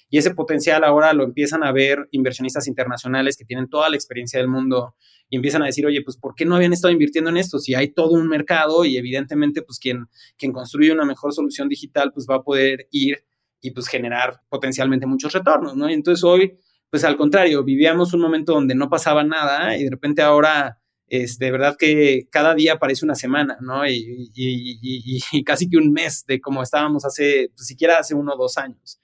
Y 0.10 0.18
ese 0.18 0.34
potencial 0.34 0.84
ahora 0.84 1.14
lo 1.14 1.24
empiezan 1.24 1.64
a 1.64 1.72
ver 1.72 2.08
inversionistas 2.12 2.68
internacionales 2.68 3.38
que 3.38 3.46
tienen 3.46 3.70
toda 3.70 3.90
la 3.90 3.96
experiencia 3.96 4.40
del 4.40 4.48
mundo 4.48 4.96
y 5.30 5.36
empiezan 5.36 5.62
a 5.62 5.68
decir, 5.68 5.86
oye, 5.86 6.02
pues 6.02 6.18
¿por 6.18 6.34
qué 6.34 6.46
no 6.46 6.56
habían 6.56 6.74
estado 6.74 6.92
invirtiendo 6.92 7.30
en 7.30 7.38
esto? 7.38 7.60
Si 7.60 7.76
hay 7.76 7.90
todo 7.90 8.14
un 8.14 8.28
mercado 8.28 8.86
y 8.86 8.98
evidentemente 8.98 9.62
pues 9.62 9.78
quien, 9.78 10.08
quien 10.38 10.52
construye 10.52 10.92
una 10.92 11.06
mejor 11.06 11.34
solución 11.34 11.70
digital 11.70 12.12
pues 12.12 12.26
va 12.30 12.38
a 12.38 12.44
poder 12.44 12.88
ir 12.92 13.24
y 13.62 13.72
pues 13.72 13.88
generar 13.88 14.42
potencialmente 14.50 15.06
muchos 15.06 15.34
retornos, 15.34 15.76
¿no? 15.76 15.90
Y 15.90 15.94
entonces 15.94 16.24
hoy, 16.24 16.58
pues 16.90 17.04
al 17.04 17.18
contrario, 17.18 17.64
vivíamos 17.64 18.14
un 18.14 18.22
momento 18.22 18.54
donde 18.54 18.76
no 18.76 18.90
pasaba 18.90 19.24
nada 19.24 19.78
y 19.78 19.84
de 19.84 19.90
repente 19.90 20.22
ahora, 20.22 20.80
es 21.08 21.40
de 21.40 21.52
verdad 21.52 21.76
que 21.78 22.28
cada 22.32 22.54
día 22.54 22.78
parece 22.78 23.04
una 23.04 23.16
semana, 23.16 23.58
¿no? 23.62 23.86
Y, 23.86 24.32
y, 24.34 25.20
y, 25.32 25.44
casi 25.44 25.70
que 25.70 25.78
un 25.78 25.92
mes 25.92 26.24
de 26.28 26.40
como 26.40 26.62
estábamos 26.62 27.04
hace, 27.06 27.52
pues 27.56 27.68
siquiera 27.68 27.98
hace 27.98 28.14
uno 28.16 28.34
o 28.34 28.38
dos 28.38 28.58
años. 28.58 29.00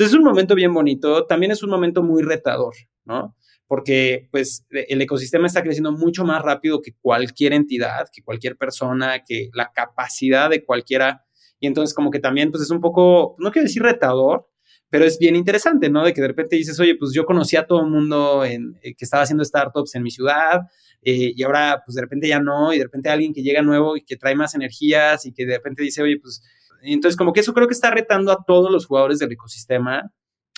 Entonces 0.00 0.14
es 0.14 0.18
un 0.18 0.24
momento 0.24 0.54
bien 0.54 0.72
bonito, 0.72 1.26
también 1.26 1.52
es 1.52 1.62
un 1.62 1.68
momento 1.68 2.02
muy 2.02 2.22
retador, 2.22 2.74
¿no? 3.04 3.36
Porque 3.66 4.30
pues 4.30 4.64
e, 4.70 4.86
el 4.88 5.02
ecosistema 5.02 5.46
está 5.46 5.62
creciendo 5.62 5.92
mucho 5.92 6.24
más 6.24 6.40
rápido 6.40 6.80
que 6.80 6.94
cualquier 7.02 7.52
entidad, 7.52 8.08
que 8.10 8.22
cualquier 8.22 8.56
persona, 8.56 9.22
que 9.22 9.50
la 9.52 9.70
capacidad 9.74 10.48
de 10.48 10.64
cualquiera. 10.64 11.26
Y 11.58 11.66
entonces 11.66 11.94
como 11.94 12.10
que 12.10 12.18
también 12.18 12.50
pues 12.50 12.62
es 12.62 12.70
un 12.70 12.80
poco, 12.80 13.36
no 13.40 13.52
quiero 13.52 13.66
decir 13.66 13.82
retador, 13.82 14.48
pero 14.88 15.04
es 15.04 15.18
bien 15.18 15.36
interesante, 15.36 15.90
¿no? 15.90 16.02
De 16.02 16.14
que 16.14 16.22
de 16.22 16.28
repente 16.28 16.56
dices, 16.56 16.80
oye, 16.80 16.94
pues 16.94 17.12
yo 17.12 17.26
conocí 17.26 17.56
a 17.56 17.66
todo 17.66 17.82
el 17.82 17.90
mundo 17.90 18.42
en, 18.46 18.78
eh, 18.82 18.94
que 18.94 19.04
estaba 19.04 19.24
haciendo 19.24 19.44
startups 19.44 19.96
en 19.96 20.02
mi 20.02 20.10
ciudad 20.10 20.62
eh, 21.02 21.34
y 21.36 21.42
ahora 21.42 21.82
pues 21.84 21.94
de 21.94 22.00
repente 22.00 22.26
ya 22.26 22.40
no, 22.40 22.72
y 22.72 22.78
de 22.78 22.84
repente 22.84 23.10
alguien 23.10 23.34
que 23.34 23.42
llega 23.42 23.60
nuevo 23.60 23.98
y 23.98 24.02
que 24.02 24.16
trae 24.16 24.34
más 24.34 24.54
energías 24.54 25.26
y 25.26 25.32
que 25.34 25.44
de 25.44 25.56
repente 25.56 25.82
dice, 25.82 26.02
oye, 26.02 26.18
pues 26.18 26.42
entonces, 26.82 27.16
como 27.16 27.32
que 27.32 27.40
eso 27.40 27.54
creo 27.54 27.66
que 27.66 27.74
está 27.74 27.90
retando 27.90 28.32
a 28.32 28.44
todos 28.44 28.70
los 28.70 28.86
jugadores 28.86 29.18
del 29.18 29.32
ecosistema 29.32 30.12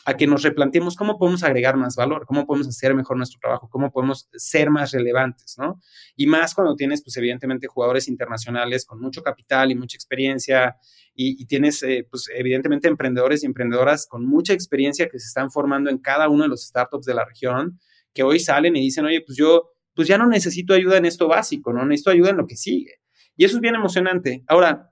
a 0.05 0.17
que 0.17 0.27
nos 0.27 0.43
replanteemos 0.43 0.97
cómo 0.97 1.17
podemos 1.17 1.43
agregar 1.45 1.77
más 1.77 1.95
valor, 1.95 2.27
cómo 2.27 2.45
podemos 2.47 2.67
hacer 2.67 2.95
mejor 2.95 3.17
nuestro 3.17 3.39
trabajo, 3.41 3.69
cómo 3.71 3.93
podemos 3.93 4.29
ser 4.33 4.71
más 4.71 4.93
relevantes, 4.93 5.57
¿no? 5.59 5.81
Y 6.17 6.27
más 6.27 6.55
cuando 6.55 6.75
tienes, 6.75 7.03
pues 7.03 7.17
evidentemente, 7.17 7.69
jugadores 7.69 8.09
internacionales 8.09 8.85
con 8.85 9.01
mucho 9.01 9.23
capital 9.23 9.71
y 9.71 9.77
mucha 9.77 9.97
experiencia 9.97 10.77
y, 11.15 11.45
tienes, 11.47 11.83
eh, 11.83 12.07
pues 12.11 12.29
evidentemente, 12.35 12.89
emprendedores 12.89 13.43
y 13.43 13.47
emprendedoras 13.47 14.07
con 14.07 14.27
mucha 14.27 14.53
experiencia 14.53 15.09
que 15.09 15.19
se 15.19 15.27
están 15.27 15.51
formando 15.51 15.91
en 15.91 15.99
cada 15.99 16.29
uno 16.29 16.45
de 16.45 16.49
los 16.49 16.67
startups 16.67 17.07
de 17.07 17.15
la 17.15 17.25
región, 17.25 17.79
que 18.13 18.23
hoy 18.23 18.41
salen 18.41 18.77
y 18.77 18.81
dicen, 18.81 19.05
oye, 19.05 19.23
pues 19.25 19.37
yo, 19.39 19.71
pues 19.95 20.09
ya 20.09 20.19
no 20.19 20.27
necesito 20.27 20.75
ayuda 20.75 20.97
en 20.97 21.05
esto 21.05 21.29
básico, 21.29 21.73
¿no? 21.73 21.85
Necesito 21.85 22.11
ayuda 22.11 22.31
en 22.31 22.39
lo 22.39 22.47
que 22.47 22.57
sigue. 22.57 23.03
Y 23.37 23.45
eso 23.45 23.57
es 23.57 23.61
bien 23.61 23.75
emocionante. 23.75 24.43
Ahora, 24.49 24.92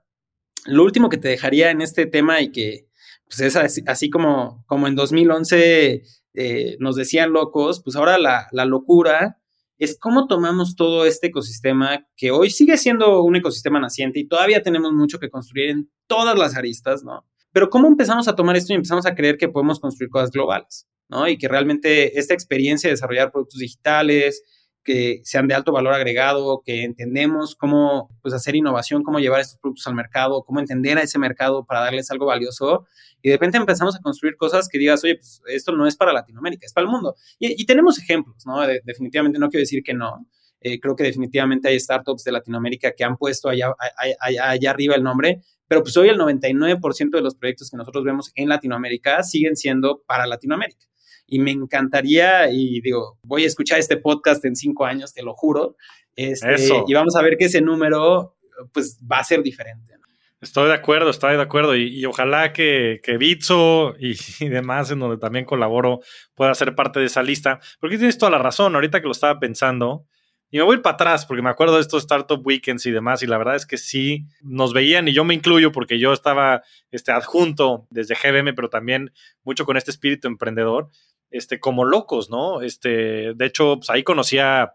lo 0.65 0.83
último 0.83 1.09
que 1.09 1.17
te 1.17 1.27
dejaría 1.27 1.71
en 1.71 1.81
este 1.81 2.05
tema 2.05 2.41
y 2.41 2.51
que 2.51 2.87
pues 3.25 3.39
es 3.39 3.83
así, 3.87 4.09
como, 4.09 4.65
como 4.67 4.87
en 4.87 4.95
2011 4.95 6.03
eh, 6.33 6.77
nos 6.79 6.95
decían 6.95 7.31
locos, 7.31 7.81
pues 7.81 7.95
ahora 7.95 8.17
la, 8.17 8.47
la 8.51 8.65
locura 8.65 9.41
es 9.77 9.97
cómo 9.97 10.27
tomamos 10.27 10.75
todo 10.75 11.05
este 11.05 11.27
ecosistema 11.27 12.05
que 12.15 12.29
hoy 12.29 12.49
sigue 12.49 12.77
siendo 12.77 13.23
un 13.23 13.35
ecosistema 13.35 13.79
naciente 13.79 14.19
y 14.19 14.27
todavía 14.27 14.61
tenemos 14.61 14.91
mucho 14.91 15.17
que 15.17 15.29
construir 15.29 15.69
en 15.71 15.89
todas 16.07 16.37
las 16.37 16.55
aristas, 16.55 17.03
¿no? 17.03 17.25
Pero 17.51 17.69
cómo 17.69 17.87
empezamos 17.87 18.27
a 18.27 18.35
tomar 18.35 18.55
esto 18.55 18.73
y 18.73 18.75
empezamos 18.75 19.05
a 19.05 19.15
creer 19.15 19.37
que 19.37 19.49
podemos 19.49 19.79
construir 19.79 20.09
cosas 20.09 20.29
globales, 20.29 20.87
¿no? 21.09 21.27
Y 21.27 21.37
que 21.37 21.47
realmente 21.47 22.19
esta 22.19 22.33
experiencia 22.33 22.89
de 22.89 22.93
desarrollar 22.93 23.31
productos 23.31 23.59
digitales, 23.59 24.43
que 24.83 25.21
sean 25.23 25.47
de 25.47 25.53
alto 25.53 25.71
valor 25.71 25.93
agregado, 25.93 26.61
que 26.65 26.83
entendemos 26.83 27.55
cómo 27.55 28.09
pues, 28.21 28.33
hacer 28.33 28.55
innovación, 28.55 29.03
cómo 29.03 29.19
llevar 29.19 29.41
estos 29.41 29.59
productos 29.59 29.87
al 29.87 29.95
mercado, 29.95 30.43
cómo 30.43 30.59
entender 30.59 30.97
a 30.97 31.03
ese 31.03 31.19
mercado 31.19 31.65
para 31.65 31.81
darles 31.81 32.09
algo 32.11 32.25
valioso. 32.25 32.85
Y 33.21 33.29
de 33.29 33.35
repente 33.35 33.57
empezamos 33.57 33.95
a 33.95 33.99
construir 33.99 34.35
cosas 34.35 34.67
que 34.67 34.79
digas, 34.79 35.03
oye, 35.03 35.15
pues 35.15 35.41
esto 35.47 35.71
no 35.73 35.85
es 35.85 35.95
para 35.95 36.13
Latinoamérica, 36.13 36.65
es 36.65 36.73
para 36.73 36.85
el 36.85 36.91
mundo. 36.91 37.15
Y, 37.39 37.65
tenemos 37.65 37.99
ejemplos, 37.99 38.45
¿no? 38.45 38.59
definitivamente 38.83 39.39
no 39.39 39.49
quiero 39.49 39.61
decir 39.61 39.83
que 39.83 39.93
no. 39.93 40.27
Eh, 40.59 40.79
creo 40.79 40.95
que 40.95 41.03
definitivamente 41.03 41.69
hay 41.69 41.79
startups 41.79 42.23
de 42.23 42.31
Latinoamérica 42.31 42.91
que 42.91 43.03
han 43.03 43.17
puesto 43.17 43.49
allá, 43.49 43.73
allá, 44.19 44.49
allá 44.49 44.69
arriba 44.69 44.95
el 44.95 45.03
nombre, 45.03 45.41
pero 45.67 45.81
pues 45.81 45.97
hoy 45.97 46.09
el 46.09 46.19
99% 46.19 47.09
de 47.11 47.21
los 47.21 47.35
proyectos 47.35 47.71
que 47.71 47.77
nosotros 47.77 48.03
vemos 48.03 48.31
en 48.35 48.49
Latinoamérica 48.49 49.23
siguen 49.23 49.55
siendo 49.55 50.03
para 50.05 50.27
Latinoamérica 50.27 50.90
y 51.31 51.39
me 51.39 51.51
encantaría, 51.51 52.51
y 52.51 52.81
digo, 52.81 53.17
voy 53.23 53.45
a 53.45 53.47
escuchar 53.47 53.79
este 53.79 53.95
podcast 53.95 54.43
en 54.43 54.57
cinco 54.57 54.85
años, 54.85 55.13
te 55.13 55.23
lo 55.23 55.33
juro, 55.33 55.77
este, 56.13 56.83
y 56.85 56.93
vamos 56.93 57.15
a 57.15 57.21
ver 57.21 57.37
que 57.37 57.45
ese 57.45 57.61
número 57.61 58.35
pues 58.73 58.99
va 59.09 59.19
a 59.19 59.23
ser 59.23 59.41
diferente. 59.41 59.95
Estoy 60.41 60.67
de 60.67 60.73
acuerdo, 60.73 61.09
estoy 61.09 61.35
de 61.35 61.41
acuerdo. 61.41 61.75
Y, 61.75 62.03
ojalá 62.05 62.51
que, 62.51 62.99
que 63.01 63.17
Bitso 63.17 63.95
y, 63.97 64.17
y, 64.43 64.49
demás, 64.49 64.91
en 64.91 64.99
donde 64.99 65.17
también 65.17 65.45
colaboro, 65.45 66.01
pueda 66.35 66.53
ser 66.53 66.75
parte 66.75 66.99
de 66.99 67.05
esa 67.05 67.23
lista. 67.23 67.59
Porque 67.79 67.97
tienes 67.97 68.17
toda 68.17 68.31
la 68.31 68.39
razón. 68.39 68.73
Ahorita 68.75 68.99
que 68.99 69.05
lo 69.05 69.11
estaba 69.11 69.39
pensando, 69.39 70.07
y 70.53 70.57
me 70.57 70.63
voy 70.63 70.79
para 70.79 70.95
atrás 70.95 71.25
porque 71.25 71.41
me 71.41 71.49
acuerdo 71.49 71.75
de 71.75 71.81
estos 71.81 72.03
Startup 72.03 72.45
Weekends 72.45 72.85
y 72.85 72.91
demás, 72.91 73.23
y 73.23 73.27
la 73.27 73.37
verdad 73.37 73.55
es 73.55 73.65
que 73.65 73.77
sí 73.77 74.25
nos 74.41 74.73
veían, 74.73 75.07
y 75.07 75.13
yo 75.13 75.23
me 75.23 75.33
incluyo 75.33 75.71
porque 75.71 75.97
yo 75.97 76.11
estaba 76.11 76.61
este, 76.91 77.13
adjunto 77.13 77.87
desde 77.89 78.15
GBM, 78.15 78.53
pero 78.53 78.69
también 78.69 79.13
mucho 79.43 79.65
con 79.65 79.77
este 79.77 79.91
espíritu 79.91 80.27
emprendedor 80.27 80.89
este, 81.31 81.59
como 81.59 81.85
locos, 81.85 82.29
¿no? 82.29 82.61
Este, 82.61 83.33
de 83.33 83.45
hecho, 83.45 83.77
pues 83.77 83.89
ahí 83.89 84.03
conocí 84.03 84.37
a, 84.37 84.71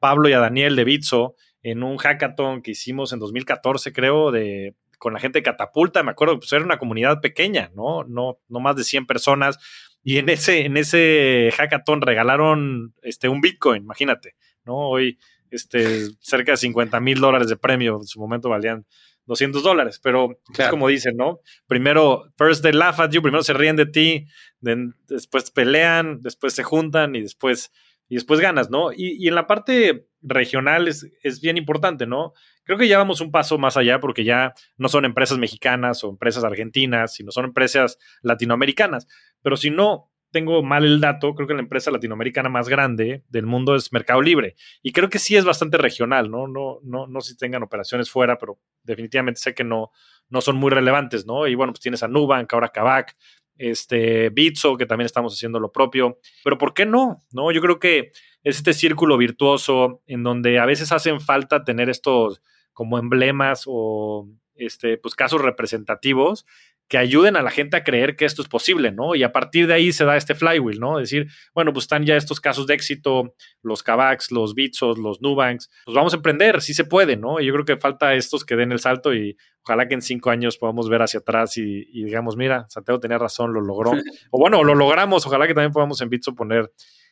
Pablo 0.00 0.28
y 0.28 0.32
a 0.32 0.38
Daniel 0.38 0.74
de 0.74 0.84
Bitso 0.84 1.34
en 1.62 1.82
un 1.82 1.98
hackathon 1.98 2.62
que 2.62 2.70
hicimos 2.70 3.12
en 3.12 3.18
2014, 3.18 3.92
creo, 3.92 4.32
de, 4.32 4.74
con 4.98 5.12
la 5.12 5.20
gente 5.20 5.40
de 5.40 5.42
Catapulta. 5.42 6.02
Me 6.02 6.12
acuerdo 6.12 6.38
pues, 6.38 6.52
era 6.52 6.64
una 6.64 6.78
comunidad 6.78 7.20
pequeña, 7.20 7.70
¿no? 7.74 8.02
No, 8.04 8.38
no 8.48 8.60
más 8.60 8.74
de 8.76 8.84
100 8.84 9.06
personas. 9.06 9.58
Y 10.02 10.18
en 10.18 10.28
ese, 10.28 10.64
en 10.64 10.76
ese 10.76 11.50
hackathon 11.56 12.00
regalaron 12.00 12.94
este, 13.02 13.28
un 13.28 13.40
Bitcoin, 13.40 13.82
imagínate, 13.82 14.34
¿no? 14.64 14.76
Hoy 14.76 15.18
este, 15.50 16.06
cerca 16.20 16.52
de 16.52 16.56
50 16.56 16.98
mil 17.00 17.20
dólares 17.20 17.48
de 17.48 17.56
premio, 17.56 17.98
en 18.00 18.06
su 18.06 18.18
momento 18.18 18.48
valían 18.48 18.86
200 19.26 19.62
dólares, 19.62 20.00
pero 20.02 20.40
es 20.56 20.68
como 20.68 20.88
dicen, 20.88 21.16
¿no? 21.16 21.40
Primero, 21.66 22.32
first 22.36 22.62
they 22.62 22.72
laugh 22.72 23.00
at 23.00 23.10
you, 23.10 23.22
primero 23.22 23.42
se 23.42 23.52
ríen 23.52 23.76
de 23.76 23.86
ti, 23.86 24.26
después 24.60 25.50
pelean, 25.50 26.20
después 26.22 26.54
se 26.54 26.62
juntan 26.62 27.14
y 27.16 27.22
después, 27.22 27.72
y 28.08 28.14
después 28.14 28.40
ganas, 28.40 28.70
¿no? 28.70 28.92
Y, 28.92 29.26
en 29.26 29.34
la 29.34 29.46
parte 29.46 30.08
regional 30.22 30.88
es, 30.88 31.06
es, 31.22 31.40
bien 31.40 31.56
importante, 31.56 32.06
¿no? 32.06 32.32
Creo 32.64 32.78
que 32.78 32.88
ya 32.88 32.98
vamos 32.98 33.20
un 33.20 33.30
paso 33.30 33.58
más 33.58 33.76
allá 33.76 34.00
porque 34.00 34.24
ya 34.24 34.54
no 34.76 34.88
son 34.88 35.04
empresas 35.04 35.38
mexicanas 35.38 36.02
o 36.04 36.10
empresas 36.10 36.44
argentinas, 36.44 37.14
sino 37.14 37.30
son 37.30 37.46
empresas 37.46 37.98
latinoamericanas. 38.22 39.06
Pero 39.42 39.56
si 39.56 39.70
no 39.70 40.10
tengo 40.30 40.62
mal 40.62 40.84
el 40.84 41.00
dato, 41.00 41.34
creo 41.34 41.48
que 41.48 41.54
la 41.54 41.60
empresa 41.60 41.90
latinoamericana 41.90 42.48
más 42.48 42.68
grande 42.68 43.22
del 43.28 43.46
mundo 43.46 43.74
es 43.74 43.92
Mercado 43.92 44.20
Libre. 44.22 44.56
Y 44.82 44.92
creo 44.92 45.08
que 45.08 45.18
sí 45.18 45.36
es 45.36 45.44
bastante 45.44 45.78
regional, 45.78 46.30
¿no? 46.30 46.46
No, 46.46 46.80
no, 46.82 47.06
no 47.06 47.20
si 47.20 47.36
tengan 47.36 47.62
operaciones 47.62 48.10
fuera, 48.10 48.38
pero 48.38 48.58
definitivamente 48.82 49.40
sé 49.40 49.54
que 49.54 49.64
no, 49.64 49.90
no 50.28 50.40
son 50.40 50.56
muy 50.56 50.70
relevantes, 50.70 51.26
¿no? 51.26 51.46
Y 51.46 51.54
bueno, 51.54 51.72
pues 51.72 51.80
tienes 51.80 52.02
a 52.02 52.08
Nubank, 52.08 52.52
ahora 52.52 52.68
Kavak, 52.68 53.16
este, 53.58 54.30
Bitso, 54.30 54.76
que 54.76 54.86
también 54.86 55.06
estamos 55.06 55.32
haciendo 55.32 55.60
lo 55.60 55.72
propio. 55.72 56.18
Pero 56.44 56.58
¿por 56.58 56.74
qué 56.74 56.86
no? 56.86 57.22
¿No? 57.32 57.50
Yo 57.52 57.60
creo 57.60 57.78
que 57.78 58.12
es 58.42 58.56
este 58.56 58.74
círculo 58.74 59.16
virtuoso 59.16 60.02
en 60.06 60.22
donde 60.22 60.58
a 60.58 60.66
veces 60.66 60.92
hacen 60.92 61.20
falta 61.20 61.64
tener 61.64 61.88
estos 61.88 62.42
como 62.72 62.98
emblemas 62.98 63.64
o 63.66 64.28
este, 64.58 64.98
pues 64.98 65.14
casos 65.14 65.40
representativos 65.40 66.46
que 66.88 66.98
ayuden 66.98 67.36
a 67.36 67.42
la 67.42 67.50
gente 67.50 67.76
a 67.76 67.84
creer 67.84 68.14
que 68.14 68.24
esto 68.24 68.42
es 68.42 68.48
posible, 68.48 68.92
¿no? 68.92 69.14
Y 69.16 69.24
a 69.24 69.32
partir 69.32 69.66
de 69.66 69.74
ahí 69.74 69.92
se 69.92 70.04
da 70.04 70.16
este 70.16 70.34
flywheel, 70.34 70.78
¿no? 70.78 70.98
Decir, 70.98 71.26
bueno, 71.52 71.72
pues 71.72 71.84
están 71.84 72.04
ya 72.04 72.16
estos 72.16 72.40
casos 72.40 72.66
de 72.66 72.74
éxito, 72.74 73.34
los 73.62 73.82
Kavaks, 73.82 74.30
los 74.30 74.54
Bitsos, 74.54 74.98
los 74.98 75.20
Nubanks, 75.20 75.68
pues 75.84 75.94
vamos 75.94 76.12
a 76.12 76.16
emprender, 76.16 76.62
sí 76.62 76.74
se 76.74 76.84
puede, 76.84 77.16
¿no? 77.16 77.40
Y 77.40 77.46
yo 77.46 77.52
creo 77.52 77.64
que 77.64 77.76
falta 77.76 78.14
estos 78.14 78.44
que 78.44 78.54
den 78.54 78.70
el 78.70 78.78
salto 78.78 79.12
y 79.14 79.36
ojalá 79.62 79.88
que 79.88 79.94
en 79.94 80.02
cinco 80.02 80.30
años 80.30 80.58
podamos 80.58 80.88
ver 80.88 81.02
hacia 81.02 81.18
atrás 81.18 81.56
y, 81.56 81.84
digamos, 82.04 82.36
mira, 82.36 82.66
Santiago 82.68 83.00
tenía 83.00 83.18
razón, 83.18 83.52
lo 83.52 83.60
logró. 83.60 83.90
o 84.30 84.38
bueno, 84.38 84.62
lo 84.62 84.76
logramos, 84.76 85.26
ojalá 85.26 85.48
que 85.48 85.54
también 85.54 85.72
podamos 85.72 86.00
en 86.02 86.08
Bitso 86.08 86.36
poner 86.36 86.70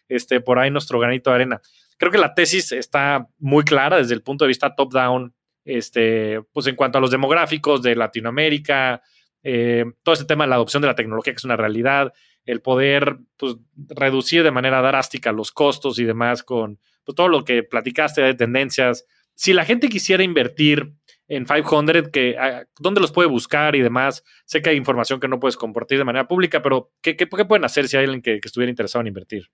este, 0.09 0.41
por 0.41 0.61
ahí 0.61 0.71
nuestro 0.71 1.01
granito 1.01 1.31
de 1.31 1.37
arena. 1.37 1.61
Creo 1.99 2.13
que 2.13 2.19
la 2.19 2.35
tesis 2.35 2.71
está 2.71 3.29
muy 3.39 3.65
clara 3.65 3.97
desde 3.97 4.15
el 4.15 4.23
punto 4.23 4.45
de 4.45 4.49
vista 4.49 4.75
top-down, 4.77 5.35
este, 5.65 6.43
pues 6.53 6.67
en 6.67 6.77
cuanto 6.77 6.99
a 6.99 7.01
los 7.01 7.11
demográficos 7.11 7.83
de 7.83 7.97
Latinoamérica, 7.97 9.03
eh, 9.43 9.85
todo 10.03 10.15
este 10.15 10.25
tema 10.25 10.45
de 10.45 10.51
la 10.51 10.57
adopción 10.57 10.81
de 10.81 10.89
la 10.89 10.95
tecnología, 10.95 11.33
que 11.33 11.39
es 11.39 11.45
una 11.45 11.57
realidad, 11.57 12.13
el 12.45 12.61
poder 12.61 13.19
pues, 13.37 13.57
reducir 13.75 14.43
de 14.43 14.51
manera 14.51 14.83
drástica 14.83 15.33
los 15.33 15.53
costos 15.53 15.99
y 15.99 16.05
demás 16.05 16.43
con 16.43 16.79
pues, 17.05 17.15
todo 17.15 17.29
lo 17.29 17.45
que 17.45 17.63
platicaste 17.63 18.23
de 18.23 18.35
tendencias. 18.35 19.07
Si 19.35 19.53
la 19.53 19.65
gente 19.65 19.89
quisiera 19.89 20.23
invertir 20.23 20.95
en 21.27 21.47
500, 21.47 22.11
que, 22.11 22.37
ah, 22.39 22.65
¿dónde 22.79 23.01
los 23.01 23.13
puede 23.13 23.29
buscar 23.29 23.75
y 23.77 23.81
demás? 23.81 24.23
Sé 24.45 24.61
que 24.61 24.71
hay 24.71 24.77
información 24.77 25.21
que 25.21 25.29
no 25.29 25.41
puedes 25.41 25.57
compartir 25.57 25.99
de 25.99 26.05
manera 26.05 26.29
pública, 26.29 26.63
pero 26.63 26.93
¿qué, 27.01 27.17
qué, 27.17 27.27
pueden 27.27 27.65
hacer 27.65 27.89
si 27.89 27.97
hay 27.97 28.05
alguien 28.05 28.23
que 28.23 28.41
estuviera 28.43 28.71
interesado 28.71 29.01
en 29.01 29.09
invertir? 29.09 29.51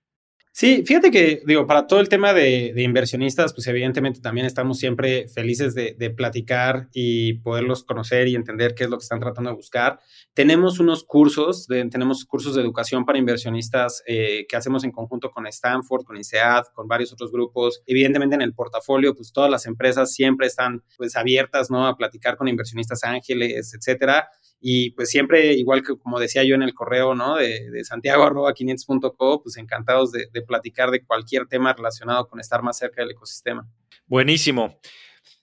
Sí, 0.53 0.83
fíjate 0.85 1.11
que, 1.11 1.41
digo, 1.45 1.65
para 1.65 1.87
todo 1.87 2.01
el 2.01 2.09
tema 2.09 2.33
de, 2.33 2.73
inversionistas, 2.75 3.53
pues 3.53 3.67
evidentemente 3.67 4.19
también 4.19 4.45
estamos 4.45 4.79
siempre 4.79 5.29
felices 5.29 5.73
de, 5.73 6.13
platicar 6.15 6.89
y 6.93 7.35
poderlos 7.35 7.85
conocer 7.85 8.27
y 8.27 8.35
entender 8.35 8.75
qué 8.75 8.83
es 8.83 8.89
lo 8.89 8.97
que 8.97 9.03
están 9.03 9.21
tratando 9.21 9.49
de 9.49 9.55
buscar. 9.55 9.99
Tenemos 10.33 10.79
unos 10.81 11.05
cursos, 11.05 11.67
tenemos 11.67 12.25
cursos 12.25 12.55
de 12.55 12.61
educación 12.61 13.05
para 13.05 13.17
inversionistas 13.17 14.03
eh, 14.05 14.45
que 14.49 14.57
hacemos 14.57 14.83
en 14.83 14.91
conjunto 14.91 15.31
con 15.31 15.47
Stanford, 15.47 16.03
con 16.03 16.17
INSEAD, 16.17 16.65
con 16.75 16.85
varios 16.85 17.13
otros 17.13 17.31
grupos. 17.31 17.81
Evidentemente 17.85 18.35
en 18.35 18.41
el 18.41 18.53
portafolio, 18.53 19.15
pues 19.15 19.31
todas 19.31 19.49
las 19.49 19.65
empresas 19.67 20.13
siempre 20.13 20.47
están 20.47 20.83
pues 20.97 21.15
abiertas, 21.15 21.71
¿no? 21.71 21.87
A 21.87 21.95
platicar 21.95 22.35
con 22.35 22.49
inversionistas 22.49 23.05
ángeles, 23.05 23.73
etcétera. 23.73 24.27
Y 24.61 24.91
pues 24.91 25.09
siempre, 25.09 25.53
igual 25.53 25.81
que 25.81 25.97
como 25.97 26.19
decía 26.19 26.43
yo 26.43 26.53
en 26.53 26.61
el 26.61 26.75
correo, 26.75 27.15
¿no? 27.15 27.35
De, 27.35 27.69
de 27.71 27.83
santiago 27.83 28.23
arroba 28.23 28.53
500.co, 28.53 29.41
pues 29.41 29.57
encantados 29.57 30.11
de, 30.11 30.27
de, 30.31 30.41
platicar 30.43 30.91
de 30.91 31.03
cualquier 31.03 31.47
tema 31.47 31.73
relacionado 31.73 32.27
con 32.27 32.39
estar 32.39 32.61
más 32.61 32.77
cerca 32.77 33.01
del 33.01 33.11
ecosistema. 33.11 33.67
Buenísimo. 34.05 34.79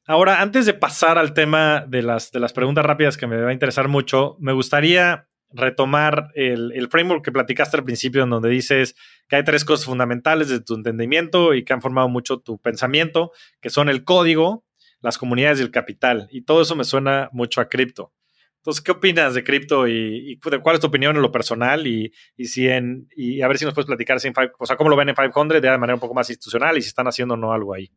Ahora, 0.07 0.41
antes 0.41 0.65
de 0.65 0.73
pasar 0.73 1.19
al 1.19 1.35
tema 1.35 1.85
de 1.87 2.03
las, 2.03 2.31
de 2.31 2.41
las 2.41 2.53
preguntas 2.53 2.85
rápidas 2.85 3.17
que 3.17 3.27
me 3.27 3.37
va 3.37 3.51
a 3.51 3.53
interesar 3.53 3.89
mucho, 3.89 4.37
me 4.39 4.53
gustaría 4.53 5.29
retomar 5.51 6.31
el, 6.35 6.73
el, 6.75 6.89
framework 6.89 7.25
que 7.25 7.33
platicaste 7.33 7.77
al 7.77 7.85
principio, 7.85 8.23
en 8.23 8.31
donde 8.31 8.49
dices 8.51 8.95
que 9.29 9.37
hay 9.37 9.45
tres 9.45 9.65
cosas 9.65 9.87
fundamentales 9.87 10.49
de 10.49 10.61
tu 10.61 10.75
entendimiento 10.75 11.55
y 11.55 11.65
que 11.65 11.73
han 11.73 11.83
formado 11.83 12.09
mucho 12.09 12.39
tu 12.39 12.59
pensamiento, 12.59 13.33
que 13.61 13.71
son 13.71 13.89
el 13.89 14.05
código, 14.05 14.65
las 15.01 15.19
comunidades 15.19 15.61
y 15.61 15.63
el 15.63 15.71
capital. 15.71 16.29
Y 16.31 16.43
todo 16.43 16.63
eso 16.63 16.77
me 16.77 16.85
suena 16.85 17.29
mucho 17.33 17.61
a 17.61 17.69
cripto. 17.69 18.13
Entonces, 18.59 18.83
¿qué 18.83 18.93
opinas 18.93 19.35
de 19.35 19.45
cripto 19.45 19.89
y, 19.89 20.39
cuál 20.63 20.75
es 20.75 20.81
tu 20.81 20.89
opinión 20.89 21.17
en 21.17 21.23
lo 21.23 21.33
personal? 21.33 21.87
Y, 21.87 22.13
si 22.45 22.69
en, 22.69 23.09
y 23.17 23.41
a 23.41 23.49
ver 23.49 23.59
si 23.59 23.65
nos 23.65 23.75
puedes 23.75 23.87
platicar 23.87 24.21
sin 24.21 24.33
o 24.59 24.67
sea, 24.67 24.77
cómo 24.77 24.91
lo 24.91 24.97
ven 24.97 25.09
en 25.09 25.15
500 25.15 25.63
de 25.63 25.79
manera 25.79 25.95
un 25.95 26.01
poco 26.01 26.15
más 26.15 26.29
institucional 26.29 26.77
y 26.77 26.83
si 26.83 26.89
están 26.89 27.07
haciendo 27.07 27.35
o 27.35 27.37
no 27.37 27.53
algo 27.53 27.75
ahí. 27.75 27.91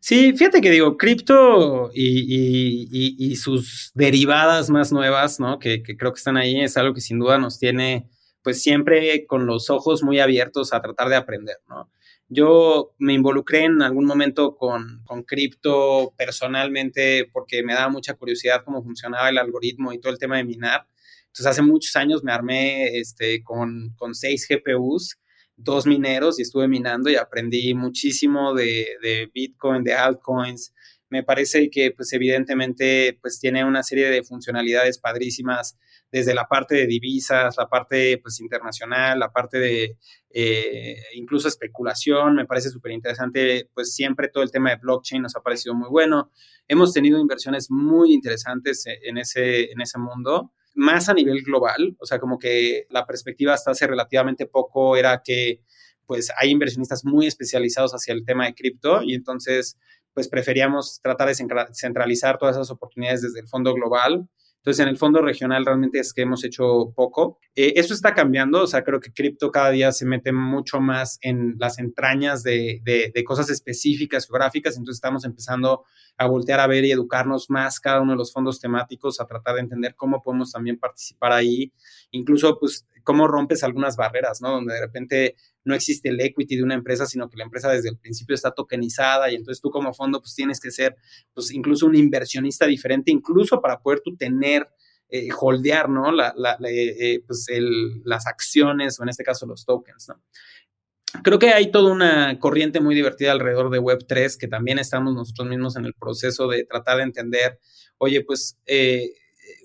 Sí, 0.00 0.32
fíjate 0.32 0.60
que 0.60 0.70
digo, 0.70 0.96
cripto 0.96 1.90
y, 1.94 3.36
sus 3.36 3.92
derivadas 3.94 4.70
más 4.70 4.92
nuevas, 4.92 5.38
¿no? 5.38 5.58
Que, 5.58 5.82
que, 5.82 5.96
creo 5.96 6.12
que 6.12 6.18
están 6.18 6.36
ahí, 6.36 6.60
es 6.60 6.76
algo 6.76 6.94
que 6.94 7.00
sin 7.00 7.18
duda 7.18 7.38
nos 7.38 7.58
tiene, 7.58 8.08
pues 8.42 8.62
siempre 8.62 9.26
con 9.26 9.46
los 9.46 9.70
ojos 9.70 10.02
muy 10.02 10.18
abiertos 10.20 10.72
a 10.72 10.80
tratar 10.80 11.08
de 11.08 11.16
aprender, 11.16 11.56
¿no? 11.68 11.90
Yo 12.34 12.94
me 12.98 13.12
involucré 13.12 13.64
en 13.64 13.82
algún 13.82 14.06
momento 14.06 14.56
con, 14.56 15.02
con 15.04 15.22
cripto 15.22 16.14
personalmente 16.16 17.28
porque 17.30 17.62
me 17.62 17.74
daba 17.74 17.90
mucha 17.90 18.14
curiosidad 18.14 18.62
cómo 18.64 18.82
funcionaba 18.82 19.28
el 19.28 19.36
algoritmo 19.36 19.92
y 19.92 20.00
todo 20.00 20.14
el 20.14 20.18
tema 20.18 20.38
de 20.38 20.44
minar. 20.44 20.86
Entonces, 21.26 21.46
hace 21.46 21.60
muchos 21.60 21.94
años 21.94 22.24
me 22.24 22.32
armé 22.32 22.98
este, 22.98 23.42
con, 23.42 23.92
con 23.96 24.14
seis 24.14 24.48
GPUs, 24.48 25.18
dos 25.56 25.86
mineros 25.86 26.38
y 26.38 26.42
estuve 26.42 26.68
minando 26.68 27.10
y 27.10 27.16
aprendí 27.16 27.74
muchísimo 27.74 28.54
de, 28.54 28.96
de 29.02 29.30
Bitcoin, 29.34 29.84
de 29.84 29.92
altcoins. 29.92 30.72
Me 31.12 31.22
parece 31.22 31.68
que, 31.68 31.90
pues, 31.90 32.10
evidentemente, 32.14 33.18
pues, 33.20 33.38
tiene 33.38 33.66
una 33.66 33.82
serie 33.82 34.08
de 34.08 34.22
funcionalidades 34.22 34.98
padrísimas 34.98 35.78
desde 36.10 36.32
la 36.32 36.46
parte 36.48 36.74
de 36.74 36.86
divisas, 36.86 37.54
la 37.58 37.68
parte 37.68 38.16
pues, 38.22 38.40
internacional, 38.40 39.18
la 39.18 39.30
parte 39.30 39.58
de 39.58 39.98
eh, 40.30 40.96
incluso 41.12 41.48
especulación, 41.48 42.34
me 42.34 42.46
parece 42.46 42.70
súper 42.70 42.92
interesante, 42.92 43.68
pues 43.74 43.94
siempre 43.94 44.28
todo 44.28 44.42
el 44.42 44.50
tema 44.50 44.70
de 44.70 44.76
blockchain 44.76 45.20
nos 45.20 45.36
ha 45.36 45.42
parecido 45.42 45.74
muy 45.74 45.90
bueno. 45.90 46.30
Hemos 46.66 46.94
tenido 46.94 47.20
inversiones 47.20 47.70
muy 47.70 48.14
interesantes 48.14 48.86
en 48.86 49.18
ese, 49.18 49.70
en 49.70 49.82
ese 49.82 49.98
mundo, 49.98 50.54
más 50.74 51.10
a 51.10 51.14
nivel 51.14 51.42
global, 51.42 51.94
o 51.98 52.06
sea, 52.06 52.18
como 52.18 52.38
que 52.38 52.86
la 52.88 53.04
perspectiva 53.06 53.52
hasta 53.52 53.72
hace 53.72 53.86
relativamente 53.86 54.46
poco 54.46 54.96
era 54.96 55.20
que 55.22 55.60
pues 56.06 56.30
hay 56.38 56.50
inversionistas 56.50 57.04
muy 57.04 57.26
especializados 57.26 57.92
hacia 57.92 58.12
el 58.12 58.24
tema 58.24 58.46
de 58.46 58.54
cripto 58.54 59.02
y 59.02 59.14
entonces 59.14 59.78
pues 60.14 60.28
preferíamos 60.28 61.00
tratar 61.02 61.28
de 61.28 61.66
centralizar 61.72 62.38
todas 62.38 62.56
esas 62.56 62.70
oportunidades 62.70 63.22
desde 63.22 63.40
el 63.40 63.48
fondo 63.48 63.74
global. 63.74 64.28
Entonces, 64.62 64.80
en 64.84 64.88
el 64.90 64.96
fondo 64.96 65.20
regional 65.20 65.66
realmente 65.66 65.98
es 65.98 66.12
que 66.12 66.22
hemos 66.22 66.44
hecho 66.44 66.92
poco. 66.94 67.40
Eh, 67.56 67.72
eso 67.74 67.92
está 67.94 68.14
cambiando, 68.14 68.62
o 68.62 68.66
sea, 68.68 68.84
creo 68.84 69.00
que 69.00 69.12
cripto 69.12 69.50
cada 69.50 69.70
día 69.70 69.90
se 69.90 70.06
mete 70.06 70.30
mucho 70.30 70.80
más 70.80 71.18
en 71.20 71.56
las 71.58 71.80
entrañas 71.80 72.44
de, 72.44 72.80
de, 72.84 73.24
cosas 73.24 73.50
específicas, 73.50 74.28
geográficas, 74.28 74.76
entonces 74.76 74.98
estamos 74.98 75.24
empezando 75.24 75.82
a 76.16 76.26
voltear 76.26 76.60
a 76.60 76.68
ver 76.68 76.84
y 76.84 76.92
educarnos 76.92 77.50
más 77.50 77.80
cada 77.80 78.00
uno 78.02 78.12
de 78.12 78.18
los 78.18 78.32
fondos 78.32 78.60
temáticos, 78.60 79.20
a 79.20 79.26
tratar 79.26 79.56
de 79.56 79.62
entender 79.62 79.96
cómo 79.96 80.22
podemos 80.22 80.52
también 80.52 80.78
participar 80.78 81.32
ahí, 81.32 81.72
incluso 82.12 82.56
pues 82.60 82.86
cómo 83.02 83.28
rompes 83.28 83.62
algunas 83.62 83.96
barreras, 83.96 84.40
¿no? 84.40 84.50
Donde 84.50 84.74
de 84.74 84.80
repente 84.80 85.36
no 85.64 85.74
existe 85.74 86.08
el 86.08 86.20
equity 86.20 86.56
de 86.56 86.62
una 86.62 86.74
empresa, 86.74 87.06
sino 87.06 87.28
que 87.28 87.36
la 87.36 87.44
empresa 87.44 87.70
desde 87.70 87.88
el 87.88 87.98
principio 87.98 88.34
está 88.34 88.52
tokenizada 88.52 89.30
y 89.30 89.36
entonces 89.36 89.60
tú 89.60 89.70
como 89.70 89.92
fondo 89.94 90.20
pues 90.20 90.34
tienes 90.34 90.60
que 90.60 90.70
ser 90.70 90.96
pues 91.34 91.52
incluso 91.52 91.86
un 91.86 91.94
inversionista 91.94 92.66
diferente, 92.66 93.10
incluso 93.10 93.60
para 93.60 93.80
poder 93.80 94.00
tú 94.00 94.16
tener, 94.16 94.68
eh, 95.08 95.28
holdear, 95.38 95.88
¿no? 95.88 96.10
La, 96.12 96.34
eh, 96.64 97.14
eh, 97.14 97.22
pues 97.26 97.46
las 98.04 98.26
acciones 98.26 98.98
o 98.98 99.02
en 99.02 99.08
este 99.10 99.24
caso 99.24 99.46
los 99.46 99.64
tokens. 99.64 100.08
Creo 101.22 101.38
que 101.38 101.50
hay 101.50 101.70
toda 101.70 101.92
una 101.92 102.38
corriente 102.38 102.80
muy 102.80 102.94
divertida 102.94 103.32
alrededor 103.32 103.70
de 103.70 103.80
Web3 103.80 104.38
que 104.38 104.48
también 104.48 104.78
estamos 104.78 105.14
nosotros 105.14 105.46
mismos 105.46 105.76
en 105.76 105.84
el 105.84 105.92
proceso 105.92 106.48
de 106.48 106.64
tratar 106.64 106.96
de 106.96 107.02
entender, 107.02 107.58
oye, 107.98 108.24
pues 108.24 108.58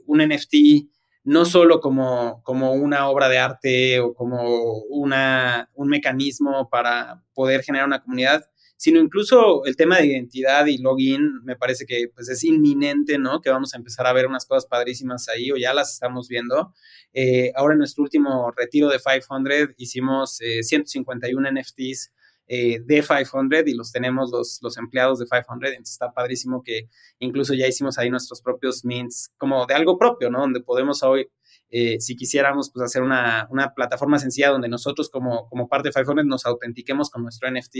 un 0.05 0.19
NFT 0.19 0.87
no 1.27 1.43
solo 1.43 1.81
como, 1.81 2.41
como 2.43 2.71
una 2.71 3.09
obra 3.09 3.27
de 3.27 3.37
arte 3.37 3.99
o 3.99 4.13
como 4.13 4.79
una, 4.87 5.69
un 5.73 5.89
mecanismo 5.89 6.69
para 6.69 7.21
poder 7.33 7.63
generar 7.63 7.85
una 7.85 8.01
comunidad, 8.01 8.45
sino 8.77 9.01
incluso 9.01 9.65
el 9.65 9.75
tema 9.75 9.97
de 9.97 10.05
identidad 10.05 10.67
y 10.67 10.77
login, 10.77 11.43
me 11.43 11.57
parece 11.57 11.85
que 11.85 12.07
pues, 12.15 12.29
es 12.29 12.45
inminente, 12.45 13.17
¿no? 13.17 13.41
Que 13.41 13.49
vamos 13.49 13.73
a 13.73 13.77
empezar 13.77 14.07
a 14.07 14.13
ver 14.13 14.25
unas 14.25 14.45
cosas 14.45 14.67
padrísimas 14.67 15.27
ahí 15.27 15.51
o 15.51 15.57
ya 15.57 15.73
las 15.73 15.91
estamos 15.91 16.29
viendo. 16.29 16.73
Eh, 17.11 17.51
ahora 17.55 17.73
en 17.73 17.79
nuestro 17.79 18.05
último 18.05 18.49
retiro 18.55 18.87
de 18.87 18.97
500 18.97 19.75
hicimos 19.75 20.37
151 20.37 21.51
NFTs 21.51 22.13
eh, 22.47 22.79
de 22.83 23.01
500 23.01 23.67
y 23.67 23.73
los 23.73 23.91
tenemos 23.91 24.31
los, 24.31 24.59
los 24.61 24.77
empleados 24.77 25.19
de 25.19 25.25
500, 25.25 25.69
entonces 25.69 25.93
está 25.93 26.11
padrísimo 26.13 26.63
que 26.63 26.89
incluso 27.19 27.53
ya 27.53 27.67
hicimos 27.67 27.97
ahí 27.97 28.09
nuestros 28.09 28.41
propios 28.41 28.85
mints 28.85 29.31
como 29.37 29.65
de 29.65 29.73
algo 29.73 29.97
propio, 29.97 30.29
¿no? 30.29 30.39
Donde 30.39 30.61
podemos 30.61 31.03
hoy 31.03 31.29
eh, 31.69 31.99
si 31.99 32.15
quisiéramos 32.15 32.71
pues, 32.71 32.85
hacer 32.85 33.01
una, 33.01 33.49
plataforma 33.75 34.19
sencilla 34.19 34.49
donde 34.49 34.69
nosotros 34.69 35.09
como, 35.09 35.49
como 35.49 35.67
parte 35.67 35.89
de 35.89 35.93
500 35.93 36.25
nos 36.25 36.45
autentiquemos 36.45 37.09
con 37.09 37.23
nuestro 37.23 37.51
NFT 37.51 37.75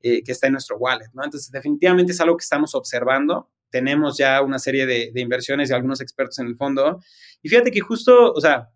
eh, 0.00 0.22
que 0.24 0.32
está 0.32 0.46
en 0.46 0.54
nuestro 0.54 0.78
wallet, 0.78 1.08
¿no? 1.12 1.22
Entonces, 1.24 1.50
definitivamente 1.50 2.12
es 2.12 2.20
algo 2.20 2.36
que 2.36 2.44
estamos 2.44 2.74
observando. 2.74 3.50
Tenemos 3.70 4.16
ya 4.16 4.40
una 4.40 4.58
serie 4.58 4.86
de, 4.86 5.12
inversiones 5.16 5.70
y 5.70 5.74
algunos 5.74 6.00
expertos 6.00 6.38
en 6.38 6.46
el 6.46 6.56
fondo. 6.56 7.00
Y 7.42 7.48
fíjate 7.48 7.70
que 7.70 7.80
justo, 7.80 8.32
o 8.32 8.40
sea, 8.40 8.70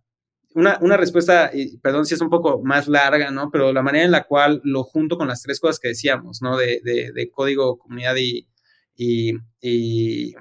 una, 0.55 0.97
respuesta, 0.97 1.51
perdón 1.83 2.07
si 2.07 2.15
es 2.15 2.21
un 2.21 2.31
poco 2.31 2.61
más 2.63 2.89
larga, 2.89 3.31
¿no? 3.31 3.51
Pero 3.51 3.73
la 3.73 3.83
manera 3.83 4.05
en 4.05 4.11
la 4.11 4.25
cual 4.25 4.61
lo 4.65 4.83
junto 4.83 5.17
con 5.17 5.29
las 5.29 5.43
tres 5.43 5.61
cosas 5.61 5.79
que 5.79 5.89
decíamos, 5.89 6.43
¿no? 6.43 6.57
De, 6.57 6.81
de, 6.83 7.31
código, 7.31 7.79
comunidad 7.79 8.17
y, 8.17 8.49
y, 8.97 9.35
y, 9.61 10.35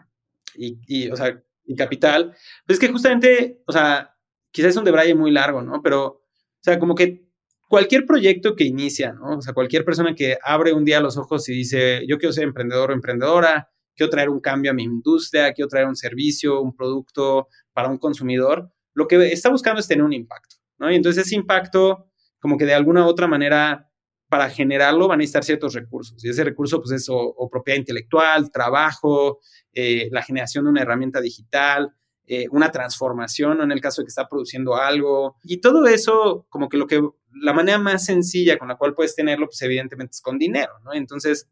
y, 0.55 1.09
o 1.09 1.15
sea, 1.15 1.41
y 1.65 1.75
capital, 1.75 2.35
pues 2.65 2.77
es 2.77 2.79
que 2.79 2.91
justamente, 2.91 3.61
o 3.67 3.71
sea, 3.71 4.15
quizás 4.51 4.71
es 4.71 4.77
un 4.77 4.85
debraye 4.85 5.13
muy 5.13 5.31
largo, 5.31 5.61
¿no? 5.61 5.81
Pero, 5.83 6.05
o 6.05 6.61
sea, 6.61 6.79
como 6.79 6.95
que 6.95 7.29
cualquier 7.67 8.05
proyecto 8.05 8.55
que 8.55 8.63
inicia, 8.63 9.13
¿no? 9.13 9.37
O 9.37 9.41
sea, 9.41 9.53
cualquier 9.53 9.85
persona 9.85 10.15
que 10.15 10.37
abre 10.43 10.73
un 10.73 10.85
día 10.85 10.99
los 10.99 11.17
ojos 11.17 11.47
y 11.49 11.53
dice, 11.53 12.03
yo 12.07 12.17
quiero 12.17 12.33
ser 12.33 12.45
emprendedor 12.45 12.89
o 12.89 12.93
emprendedora, 12.93 13.69
quiero 13.95 14.09
traer 14.09 14.29
un 14.29 14.39
cambio 14.39 14.71
a 14.71 14.73
mi 14.73 14.83
industria, 14.83 15.53
quiero 15.53 15.69
traer 15.69 15.85
un 15.85 15.95
servicio, 15.95 16.61
un 16.61 16.75
producto 16.75 17.47
para 17.73 17.89
un 17.89 17.99
consumidor, 17.99 18.71
lo 18.99 19.07
que 19.07 19.31
está 19.31 19.49
buscando 19.49 19.79
es 19.79 19.87
tener 19.87 20.03
un 20.03 20.11
impacto, 20.11 20.57
¿no? 20.77 20.91
Y 20.91 20.95
entonces 20.95 21.25
ese 21.25 21.35
impacto, 21.35 22.11
como 22.39 22.57
que 22.57 22.65
de 22.65 22.73
alguna 22.73 23.05
u 23.05 23.07
otra 23.07 23.27
manera, 23.27 23.89
para 24.27 24.49
generarlo 24.49 25.07
van 25.07 25.15
a 25.15 25.19
necesitar 25.19 25.45
ciertos 25.45 25.73
recursos. 25.73 26.23
Y 26.23 26.29
ese 26.29 26.43
recurso, 26.43 26.81
pues, 26.81 26.91
es 26.91 27.07
o, 27.09 27.49
propiedad 27.49 27.79
intelectual, 27.79 28.51
trabajo, 28.51 29.39
eh, 29.73 30.09
la 30.11 30.21
generación 30.21 30.65
de 30.65 30.71
una 30.71 30.81
herramienta 30.81 31.21
digital, 31.21 31.93
eh, 32.27 32.45
una 32.51 32.71
transformación, 32.71 33.61
en 33.61 33.71
el 33.71 33.79
caso 33.79 34.01
de 34.01 34.05
que 34.05 34.09
está 34.09 34.27
produciendo 34.27 34.75
algo. 34.75 35.37
Y 35.43 35.61
todo 35.61 35.87
eso, 35.87 36.45
como 36.49 36.67
que 36.67 36.77
lo 36.77 36.85
que, 36.85 37.01
la 37.41 37.53
manera 37.53 37.79
más 37.79 38.05
sencilla 38.05 38.57
con 38.57 38.67
la 38.67 38.75
cual 38.75 38.93
puedes 38.93 39.15
tenerlo, 39.15 39.45
pues, 39.47 39.61
evidentemente 39.61 40.11
es 40.11 40.21
con 40.21 40.37
dinero, 40.37 40.73
¿no? 40.83 40.93
Entonces, 40.93 41.47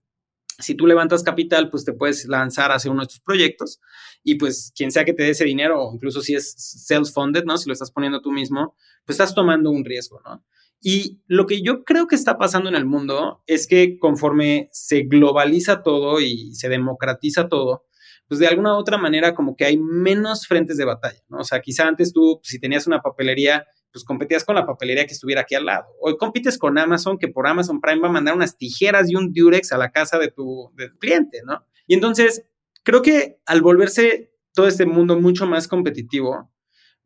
si 0.59 0.75
tú 0.75 0.87
levantas 0.87 1.23
capital, 1.23 1.69
pues 1.69 1.85
te 1.85 1.93
puedes 1.93 2.25
lanzar 2.25 2.71
hacia 2.71 2.91
uno 2.91 3.01
de 3.01 3.07
tus 3.07 3.19
proyectos 3.19 3.79
y 4.23 4.35
pues 4.35 4.71
quien 4.75 4.91
sea 4.91 5.05
que 5.05 5.13
te 5.13 5.23
dé 5.23 5.29
ese 5.29 5.45
dinero, 5.45 5.81
o 5.81 5.93
incluso 5.93 6.21
si 6.21 6.35
es 6.35 6.55
self-funded, 6.87 7.43
¿no? 7.45 7.57
Si 7.57 7.67
lo 7.67 7.73
estás 7.73 7.91
poniendo 7.91 8.21
tú 8.21 8.31
mismo, 8.31 8.75
pues 9.05 9.19
estás 9.19 9.35
tomando 9.35 9.69
un 9.69 9.85
riesgo, 9.85 10.21
¿no? 10.25 10.43
Y 10.81 11.21
lo 11.27 11.45
que 11.47 11.61
yo 11.61 11.83
creo 11.83 12.07
que 12.07 12.15
está 12.15 12.37
pasando 12.37 12.69
en 12.69 12.75
el 12.75 12.85
mundo 12.85 13.43
es 13.47 13.67
que 13.67 13.97
conforme 13.97 14.69
se 14.71 15.01
globaliza 15.03 15.81
todo 15.81 16.19
y 16.19 16.53
se 16.53 16.69
democratiza 16.69 17.49
todo, 17.49 17.85
pues 18.27 18.39
de 18.39 18.47
alguna 18.47 18.75
u 18.75 18.77
otra 18.77 18.97
manera 18.97 19.33
como 19.33 19.55
que 19.55 19.65
hay 19.65 19.77
menos 19.77 20.47
frentes 20.47 20.77
de 20.77 20.85
batalla, 20.85 21.21
¿no? 21.29 21.39
O 21.39 21.43
sea, 21.43 21.61
quizá 21.61 21.87
antes 21.87 22.13
tú, 22.13 22.39
si 22.43 22.59
tenías 22.59 22.85
una 22.85 23.01
papelería, 23.01 23.65
pues 23.97 24.05
competías 24.05 24.43
con 24.43 24.53
la 24.53 24.67
papelería 24.67 25.07
que 25.07 25.13
estuviera 25.13 25.41
aquí 25.41 25.55
al 25.55 25.65
lado. 25.65 25.87
Hoy 25.99 26.17
compites 26.17 26.59
con 26.59 26.77
Amazon, 26.77 27.17
que 27.17 27.27
por 27.27 27.47
Amazon 27.47 27.81
Prime 27.81 27.99
va 27.99 28.09
a 28.09 28.11
mandar 28.11 28.35
unas 28.35 28.55
tijeras 28.55 29.09
y 29.09 29.15
un 29.15 29.33
Durex 29.33 29.71
a 29.71 29.77
la 29.79 29.89
casa 29.89 30.19
de 30.19 30.29
tu, 30.29 30.71
cliente, 30.99 31.41
¿no? 31.43 31.65
Y 31.87 31.95
entonces, 31.95 32.43
creo 32.83 33.01
que 33.01 33.39
al 33.47 33.61
volverse 33.61 34.31
todo 34.53 34.67
este 34.67 34.85
mundo 34.85 35.19
mucho 35.19 35.47
más 35.47 35.67
competitivo, 35.67 36.53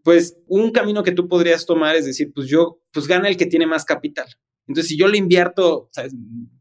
pues 0.04 0.38
un 0.48 0.72
camino 0.72 1.02
que 1.02 1.14
tú 1.14 1.30
podrías 1.30 1.66
tomar 1.66 1.96
es 1.96 2.06
decir, 2.06 2.34
pues 2.36 2.48
yo, 2.48 2.82
pues 2.92 3.08
gana 3.08 3.30
el 3.30 3.38
que 3.38 3.46
tiene 3.46 3.66
más 3.66 3.86
capital. 3.86 4.28
Entonces, 4.68 4.90
si 4.90 4.98
yo 4.98 5.08
le 5.08 5.18
invierto 5.18 5.90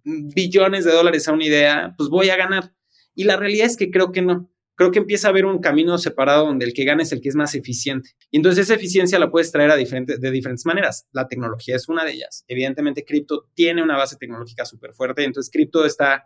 billones 0.05 0.85
de 0.85 0.93
dólares 0.93 1.27
a 1.27 1.33
una 1.33 1.45
idea, 1.45 1.95
pues 1.99 2.09
voy 2.09 2.31
a 2.31 2.37
ganar. 2.37 2.73
Y 3.17 3.25
la 3.25 3.37
realidad 3.37 3.67
es 3.67 3.77
que 3.77 3.91
creo 3.91 4.13
que 4.13 4.23
no. 4.23 4.49
Creo 4.81 4.93
que 4.93 4.99
empieza 4.99 5.29
a 5.29 5.31
haber 5.31 5.45
un 5.45 5.59
camino 5.59 5.99
separado 5.99 6.47
donde 6.47 6.65
el 6.65 6.73
que 6.73 6.85
gana 6.85 7.03
es 7.03 7.13
el 7.13 7.21
que 7.21 7.29
es 7.29 7.35
más 7.35 7.55
eficiente. 7.55 8.13
Y 8.31 8.39
entonces 8.39 8.65
esa 8.65 8.77
eficiencia 8.77 9.19
la 9.19 9.31
puedes 9.31 9.53
traer 9.53 9.71
a 9.71 9.77
de 9.77 10.31
diferentes 10.31 10.65
maneras. 10.65 11.07
La 11.13 11.29
tecnología 11.29 11.77
es 11.77 11.87
una 11.91 12.03
de 12.03 12.13
ellas. 12.13 12.47
Evidentemente, 12.49 13.05
cripto 13.05 13.51
tiene 13.53 13.83
una 13.83 13.99
base 13.99 14.17
tecnológica 14.17 14.65
súper 14.65 14.95
fuerte. 14.95 15.23
Entonces, 15.23 15.53
cripto 15.53 15.85
está 15.85 16.25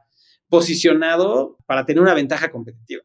posicionado 0.48 1.58
para 1.66 1.84
tener 1.84 2.00
una 2.00 2.14
ventaja 2.14 2.52
competitiva. 2.52 3.02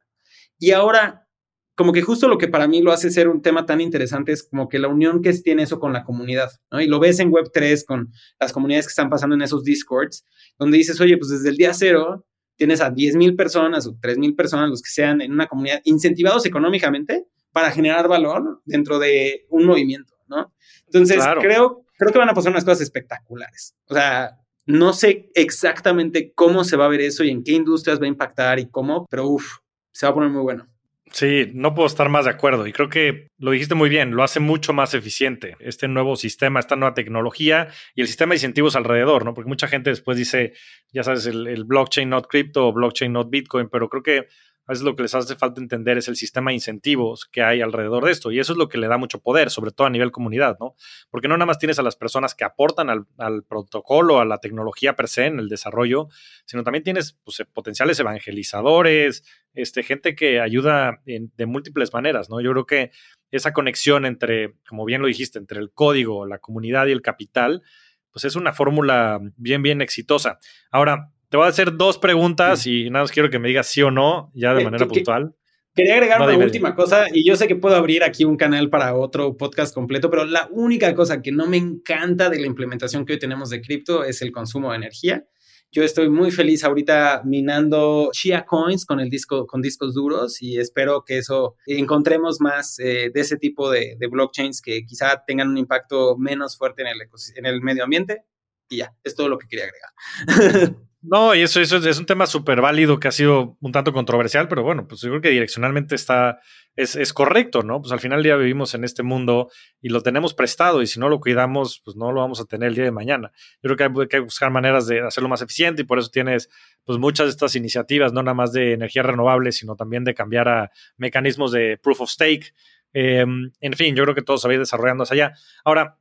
Y 0.59 0.69
ahora, 0.69 1.27
como 1.73 1.93
que 1.93 2.03
justo 2.03 2.27
lo 2.27 2.37
que 2.37 2.47
para 2.47 2.67
mí 2.67 2.83
lo 2.83 2.91
hace 2.91 3.09
ser 3.09 3.27
un 3.27 3.41
tema 3.41 3.65
tan 3.65 3.81
interesante 3.81 4.33
es 4.33 4.43
como 4.43 4.69
que 4.69 4.77
la 4.77 4.87
unión 4.87 5.23
que 5.23 5.33
tiene 5.33 5.63
eso 5.63 5.79
con 5.79 5.93
la 5.93 6.03
comunidad, 6.03 6.51
¿no? 6.69 6.79
Y 6.79 6.85
lo 6.85 6.99
ves 6.99 7.19
en 7.19 7.31
Web3 7.31 7.85
con 7.85 8.11
las 8.39 8.53
comunidades 8.53 8.85
que 8.85 8.91
están 8.91 9.09
pasando 9.09 9.35
en 9.35 9.41
esos 9.41 9.63
Discords, 9.63 10.27
donde 10.59 10.77
dices, 10.77 11.01
oye, 11.01 11.17
pues 11.17 11.31
desde 11.31 11.49
el 11.49 11.57
día 11.57 11.73
cero 11.73 12.27
tienes 12.59 12.81
a 12.81 12.89
10 12.91 13.15
mil 13.15 13.35
personas 13.35 13.87
o 13.87 13.97
3 13.99 14.17
mil 14.17 14.35
personas, 14.35 14.69
los 14.69 14.81
que 14.81 14.91
sean 14.91 15.21
en 15.21 15.31
una 15.31 15.47
comunidad, 15.47 15.79
incentivados 15.85 16.45
económicamente 16.45 17.25
para 17.53 17.71
generar 17.71 18.07
valor 18.07 18.61
dentro 18.65 18.99
de 18.99 19.45
un 19.49 19.65
movimiento, 19.65 20.13
¿no? 20.27 20.53
Entonces, 20.85 21.23
creo, 21.39 21.85
creo 21.97 22.11
que 22.11 22.19
van 22.19 22.29
a 22.29 22.33
pasar 22.33 22.51
unas 22.51 22.65
cosas 22.65 22.81
espectaculares. 22.81 23.75
O 23.87 23.93
sea, 23.93 24.37
no 24.65 24.91
sé 24.91 25.31
exactamente 25.35 26.33
cómo 26.35 26.65
se 26.65 26.75
va 26.75 26.85
a 26.85 26.89
ver 26.89 27.01
eso 27.01 27.23
y 27.23 27.29
en 27.29 27.43
qué 27.43 27.53
industrias 27.53 27.99
va 27.99 28.05
a 28.05 28.09
impactar 28.09 28.59
y 28.59 28.69
cómo, 28.69 29.07
pero 29.09 29.27
uff, 29.27 29.59
se 29.93 30.05
va 30.05 30.11
a 30.11 30.13
poner 30.13 30.29
muy 30.29 30.41
bueno. 30.41 30.67
Sí, 31.11 31.49
no 31.53 31.73
puedo 31.73 31.87
estar 31.87 32.07
más 32.07 32.25
de 32.25 32.31
acuerdo 32.31 32.67
y 32.67 32.71
creo 32.71 32.87
que 32.87 33.29
lo 33.39 33.51
dijiste 33.51 33.73
muy 33.73 33.89
bien, 33.89 34.11
lo 34.11 34.23
hace 34.23 34.39
mucho 34.39 34.73
más 34.73 34.93
eficiente 34.93 35.55
este 35.59 35.87
nuevo 35.87 36.15
sistema, 36.15 36.59
esta 36.59 36.75
nueva 36.75 36.93
tecnología 36.93 37.69
y 37.95 38.01
el 38.01 38.07
sistema 38.07 38.31
de 38.31 38.37
incentivos 38.37 38.75
alrededor, 38.75 39.25
¿no? 39.25 39.33
Porque 39.33 39.49
mucha 39.49 39.67
gente 39.67 39.89
después 39.89 40.17
dice, 40.17 40.53
ya 40.93 41.03
sabes, 41.03 41.25
el, 41.25 41.63
blockchain 41.65 42.09
not 42.09 42.27
crypto 42.27 42.67
o 42.67 42.73
blockchain 42.73 43.11
not 43.11 43.29
bitcoin, 43.29 43.69
pero 43.69 43.89
creo 43.89 44.03
que 44.03 44.27
a 44.69 44.71
veces 44.71 44.85
lo 44.85 44.95
que 44.95 45.01
les 45.01 45.15
hace 45.15 45.35
falta 45.35 45.59
entender 45.59 45.97
es 45.97 46.07
el 46.09 46.15
sistema 46.15 46.51
de 46.51 46.53
incentivos 46.53 47.25
que 47.25 47.41
hay 47.41 47.59
alrededor 47.59 48.05
de 48.05 48.11
esto. 48.11 48.31
Y 48.31 48.39
eso 48.39 48.51
es 48.53 48.57
lo 48.59 48.69
que 48.69 48.77
le 48.77 48.87
da 48.87 48.99
mucho 48.99 49.19
poder, 49.19 49.49
sobre 49.49 49.71
todo 49.71 49.87
a 49.87 49.89
nivel 49.89 50.11
comunidad, 50.11 50.57
¿no? 50.59 50.75
Porque 51.09 51.27
no 51.27 51.35
nada 51.37 51.47
más 51.47 51.57
tienes 51.57 51.79
a 51.79 51.81
las 51.81 51.95
personas 51.95 52.35
que 52.35 52.43
aportan 52.43 52.87
al, 52.91 53.43
protocolo, 53.45 54.19
a 54.19 54.25
la 54.25 54.37
tecnología 54.37 54.95
per 54.95 55.07
se, 55.07 55.25
en 55.25 55.39
el 55.39 55.49
desarrollo, 55.49 56.09
sino 56.45 56.63
también 56.63 56.83
tienes 56.83 57.17
pues, 57.23 57.43
potenciales 57.51 57.99
evangelizadores, 57.99 59.23
este, 59.55 59.81
gente 59.81 60.15
que 60.15 60.39
ayuda 60.39 61.01
de 61.03 61.45
múltiples 61.47 61.91
maneras, 61.91 62.29
¿no? 62.29 62.39
Yo 62.39 62.51
creo 62.51 62.67
que 62.67 62.91
esa 63.31 63.53
conexión 63.53 64.05
entre, 64.05 64.53
como 64.67 64.85
bien 64.85 65.01
lo 65.01 65.07
dijiste, 65.07 65.39
entre 65.39 65.59
el 65.61 65.71
código, 65.71 66.27
la 66.27 66.37
comunidad 66.37 66.85
y 66.85 66.91
el 66.91 67.01
capital, 67.01 67.63
pues 68.11 68.23
es 68.23 68.35
una 68.35 68.53
fórmula 68.53 69.19
bien, 69.35 69.63
bien 69.63 69.81
exitosa. 69.81 70.37
Ahora, 70.69 71.11
te 71.29 71.37
voy 71.37 71.45
a 71.45 71.49
hacer 71.49 71.77
dos 71.77 71.97
preguntas 71.97 72.65
y 72.65 72.89
nada 72.89 73.03
más 73.03 73.11
quiero 73.11 73.29
que 73.29 73.39
me 73.39 73.47
digas 73.47 73.67
sí 73.67 73.81
o 73.81 73.91
no, 73.91 74.31
ya 74.33 74.53
de 74.53 74.63
manera 74.63 74.87
puntual. 74.87 75.35
Quería 75.75 75.93
agregar 75.93 76.21
una 76.21 76.37
última 76.37 76.75
cosa 76.75 77.05
y 77.13 77.25
yo 77.25 77.35
sé 77.35 77.47
que 77.47 77.55
puedo 77.55 77.75
abrir 77.75 78.03
aquí 78.03 78.25
un 78.25 78.35
canal 78.35 78.69
para 78.69 78.95
otro 78.95 79.37
podcast 79.37 79.73
completo, 79.73 80.09
pero 80.09 80.25
la 80.25 80.49
única 80.51 80.93
cosa 80.95 81.21
que 81.21 81.31
no 81.31 81.45
me 81.47 81.57
encanta 81.57 82.29
de 82.29 82.39
la 82.39 82.47
implementación 82.47 83.05
que 83.05 83.13
hoy 83.13 83.19
tenemos 83.19 83.51
de 83.51 83.61
cripto 83.61 84.03
es 84.03 84.21
el 84.21 84.31
consumo 84.31 84.71
de 84.71 84.77
energía. 84.77 85.25
Yo 85.71 85.83
estoy 85.83 86.09
muy 86.09 86.31
feliz 86.31 86.63
ahorita 86.63 87.21
minando 87.23 88.09
Chia 88.11 88.43
Coins 88.43 88.85
con 88.85 88.99
el 88.99 89.11
disco, 89.11 89.45
con 89.45 89.61
discos 89.61 89.93
duros 89.93 90.41
y 90.41 90.57
espero 90.57 91.03
que 91.05 91.19
eso 91.19 91.55
encontremos 91.67 92.41
más 92.41 92.79
eh, 92.79 93.11
de 93.13 93.21
ese 93.21 93.37
tipo 93.37 93.69
de, 93.69 93.95
blockchains 94.09 94.63
que 94.63 94.83
quizá 94.83 95.23
tengan 95.27 95.47
un 95.47 95.59
impacto 95.59 96.17
menos 96.17 96.57
fuerte 96.57 96.81
en 96.81 96.87
el, 96.87 96.97
en 97.35 97.45
el 97.45 97.61
medio 97.61 97.83
ambiente. 97.83 98.23
Y 98.69 98.77
ya, 98.77 98.93
es 99.03 99.15
todo 99.15 99.27
lo 99.27 99.37
que 99.37 99.47
quería 99.47 99.65
agregar. 99.65 100.75
No, 101.01 101.33
y 101.33 101.41
eso, 101.41 101.61
eso 101.61 101.77
es 101.77 101.97
un 101.97 102.05
tema 102.05 102.27
súper 102.27 102.59
válido 102.59 102.99
que 102.99 103.07
ha 103.07 103.11
sido 103.11 103.57
un 103.61 103.71
tanto 103.71 103.93
controversial, 103.93 104.49
pero 104.49 104.63
bueno, 104.63 104.85
pues 104.85 104.99
yo 104.99 105.07
creo 105.09 105.21
que 105.21 105.29
direccionalmente 105.29 105.95
está, 105.95 106.41
es, 106.75 106.97
es, 106.97 107.13
correcto, 107.13 107.63
¿no? 107.63 107.79
Pues 107.79 107.93
al 107.93 108.01
final 108.01 108.21
día 108.21 108.35
vivimos 108.35 108.73
en 108.73 108.83
este 108.83 109.01
mundo 109.01 109.49
y 109.81 109.89
lo 109.89 110.01
tenemos 110.01 110.33
prestado 110.33 110.81
y 110.81 110.87
si 110.87 110.99
no 110.99 111.07
lo 111.07 111.21
cuidamos, 111.21 111.81
pues 111.85 111.95
no 111.95 112.11
lo 112.11 112.19
vamos 112.19 112.41
a 112.41 112.45
tener 112.45 112.67
el 112.67 112.75
día 112.75 112.83
de 112.83 112.91
mañana. 112.91 113.31
Yo 113.63 113.73
creo 113.73 113.77
que 113.77 114.01
hay, 114.01 114.07
que 114.09 114.19
buscar 114.19 114.51
maneras 114.51 114.87
de 114.87 114.99
hacerlo 114.99 115.29
más 115.29 115.41
eficiente 115.41 115.83
y 115.83 115.85
por 115.85 115.99
eso 115.99 116.09
tienes 116.09 116.49
pues 116.83 116.99
muchas 116.99 117.27
de 117.27 117.31
estas 117.31 117.55
iniciativas, 117.55 118.11
no 118.11 118.21
nada 118.21 118.35
más 118.35 118.51
de 118.51 118.73
energía 118.73 119.01
renovable, 119.01 119.53
sino 119.53 119.77
también 119.77 120.03
de 120.03 120.13
cambiar 120.13 120.49
a 120.49 120.71
mecanismos 120.97 121.53
de 121.53 121.79
proof 121.81 122.01
of 122.01 122.09
stake. 122.09 122.53
Em, 122.91 123.51
en 123.61 123.73
fin, 123.73 123.95
yo 123.95 124.03
creo 124.03 124.15
que 124.15 124.21
todo 124.21 124.37
se 124.37 124.49
va 124.49 124.51
a 124.51 124.55
ir 124.55 124.59
desarrollando 124.59 125.03
hacia 125.03 125.13
allá. 125.13 125.33
Ahora, 125.63 125.98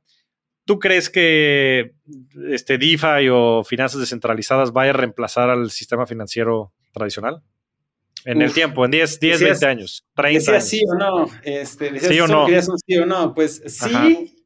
¿Tú 0.69 0.77
crees 0.77 1.09
que 1.09 1.95
este 2.51 2.77
DeFi 2.77 3.27
o 3.31 3.63
finanzas 3.63 4.01
descentralizadas 4.01 4.71
vaya 4.71 4.91
a 4.91 4.93
reemplazar 4.93 5.49
al 5.49 5.71
sistema 5.71 6.05
financiero 6.05 6.73
tradicional? 6.91 7.41
En 8.23 8.43
el 8.43 8.53
tiempo, 8.53 8.85
en 8.85 8.91
10, 8.91 9.19
10 9.19 9.41
20 9.41 9.65
años, 9.65 10.05
30 10.15 10.37
decía 10.37 10.53
años. 10.53 10.69
sí 10.69 10.81
o 10.87 10.93
no. 10.93 11.27
Este, 11.41 11.89
decía 11.89 12.09
¿Sí 12.09 12.19
o 12.19 12.27
no? 12.27 12.45
un 12.45 12.79
sí 12.85 12.97
o 12.99 13.05
no. 13.07 13.33
Pues 13.33 13.63
sí. 13.65 14.43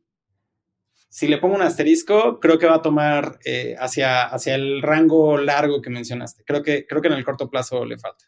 Si 1.10 1.28
le 1.28 1.40
pongo 1.40 1.56
un 1.56 1.62
asterisco, 1.62 2.40
creo 2.40 2.58
que 2.58 2.68
va 2.68 2.76
a 2.76 2.82
tomar 2.82 3.38
eh, 3.44 3.76
hacia, 3.78 4.24
hacia 4.24 4.56
el 4.56 4.82
rango 4.82 5.38
largo 5.38 5.82
que 5.82 5.90
mencionaste. 5.90 6.46
Creo 6.46 6.64
que, 6.64 6.88
creo 6.88 7.02
que 7.02 7.10
en 7.10 7.16
el 7.16 7.26
corto 7.26 7.50
plazo 7.50 7.84
le 7.84 7.98
falta. 7.98 8.24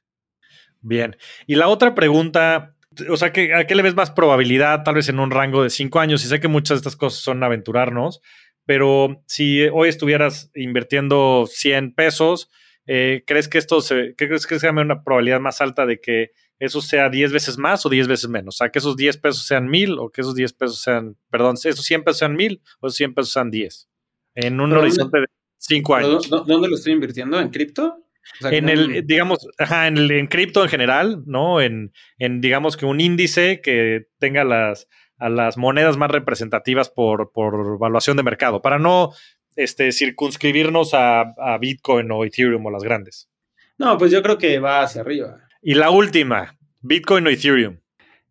Bien. 0.81 1.15
Y 1.47 1.55
la 1.55 1.69
otra 1.69 1.95
pregunta, 1.95 2.74
o 3.09 3.17
sea, 3.17 3.29
¿a 3.29 3.31
qué 3.31 3.75
le 3.75 3.81
ves 3.81 3.95
más 3.95 4.11
probabilidad 4.11 4.83
tal 4.83 4.95
vez 4.95 5.09
en 5.09 5.19
un 5.19 5.31
rango 5.31 5.63
de 5.63 5.69
cinco 5.69 5.99
años? 5.99 6.23
Y 6.23 6.27
sé 6.27 6.39
que 6.39 6.47
muchas 6.47 6.77
de 6.77 6.79
estas 6.79 6.95
cosas 6.95 7.21
son 7.21 7.43
aventurarnos, 7.43 8.21
pero 8.65 9.23
si 9.27 9.63
hoy 9.67 9.89
estuvieras 9.89 10.51
invirtiendo 10.55 11.45
100 11.47 11.93
pesos, 11.93 12.49
eh, 12.87 13.23
¿crees 13.25 13.47
que 13.47 13.57
esto 13.57 13.81
se, 13.81 14.15
¿qué 14.17 14.27
crees 14.27 14.47
que 14.47 14.59
sea 14.59 14.71
una 14.71 15.03
probabilidad 15.03 15.39
más 15.39 15.61
alta 15.61 15.85
de 15.85 15.99
que 15.99 16.31
eso 16.59 16.81
sea 16.81 17.09
10 17.09 17.31
veces 17.31 17.57
más 17.57 17.85
o 17.85 17.89
10 17.89 18.07
veces 18.07 18.29
menos? 18.29 18.55
O 18.55 18.57
sea, 18.57 18.69
que 18.69 18.79
esos 18.79 18.95
10 18.95 19.17
pesos 19.17 19.45
sean 19.45 19.67
1000 19.67 19.97
o 19.99 20.09
que 20.09 20.21
esos 20.21 20.35
10 20.35 20.53
pesos 20.53 20.81
sean, 20.81 21.17
perdón, 21.29 21.55
esos 21.55 21.85
100 21.85 22.03
pesos 22.03 22.19
sean 22.19 22.35
1000 22.35 22.61
o 22.79 22.87
esos 22.87 22.97
100 22.97 23.13
pesos 23.13 23.33
sean 23.33 23.51
10 23.51 23.89
en 24.35 24.59
un 24.59 24.73
horizonte 24.73 25.19
de 25.19 25.25
5 25.57 25.95
años. 25.95 26.29
¿Dónde 26.29 26.67
lo 26.67 26.75
estoy 26.75 26.93
invirtiendo? 26.93 27.39
¿En 27.39 27.49
cripto? 27.49 28.05
En 28.41 28.69
el, 28.69 29.05
digamos, 29.05 29.47
ajá, 29.57 29.88
en, 29.88 29.97
el, 29.97 30.11
en 30.11 30.28
cripto 30.28 30.63
en 30.63 30.69
general, 30.69 31.23
¿no? 31.26 31.61
En, 31.61 31.93
en, 32.17 32.41
digamos 32.41 32.78
que 32.78 32.86
un 32.86 32.99
índice 32.99 33.61
que 33.61 34.07
tenga 34.19 34.43
las, 34.43 34.88
a 35.17 35.30
las 35.30 35.57
monedas 35.57 35.97
más 35.97 36.11
representativas 36.11 36.89
por, 36.89 37.32
por 37.32 37.76
evaluación 37.76 38.17
de 38.17 38.23
mercado, 38.23 38.61
para 38.61 38.80
no 38.80 39.11
este, 39.55 39.91
circunscribirnos 39.91 40.93
a, 40.93 41.21
a, 41.38 41.57
Bitcoin 41.57 42.11
o 42.11 42.26
Ethereum 42.26 42.65
o 42.65 42.71
las 42.71 42.84
grandes. 42.84 43.30
No, 43.78 43.97
pues 43.97 44.11
yo 44.11 44.21
creo 44.21 44.38
que 44.38 44.59
va 44.59 44.82
hacia 44.82 45.01
arriba. 45.01 45.39
Y 45.61 45.76
la 45.76 45.89
última, 45.89 46.57
Bitcoin 46.82 47.28
o 47.28 47.30
Ethereum. 47.30 47.80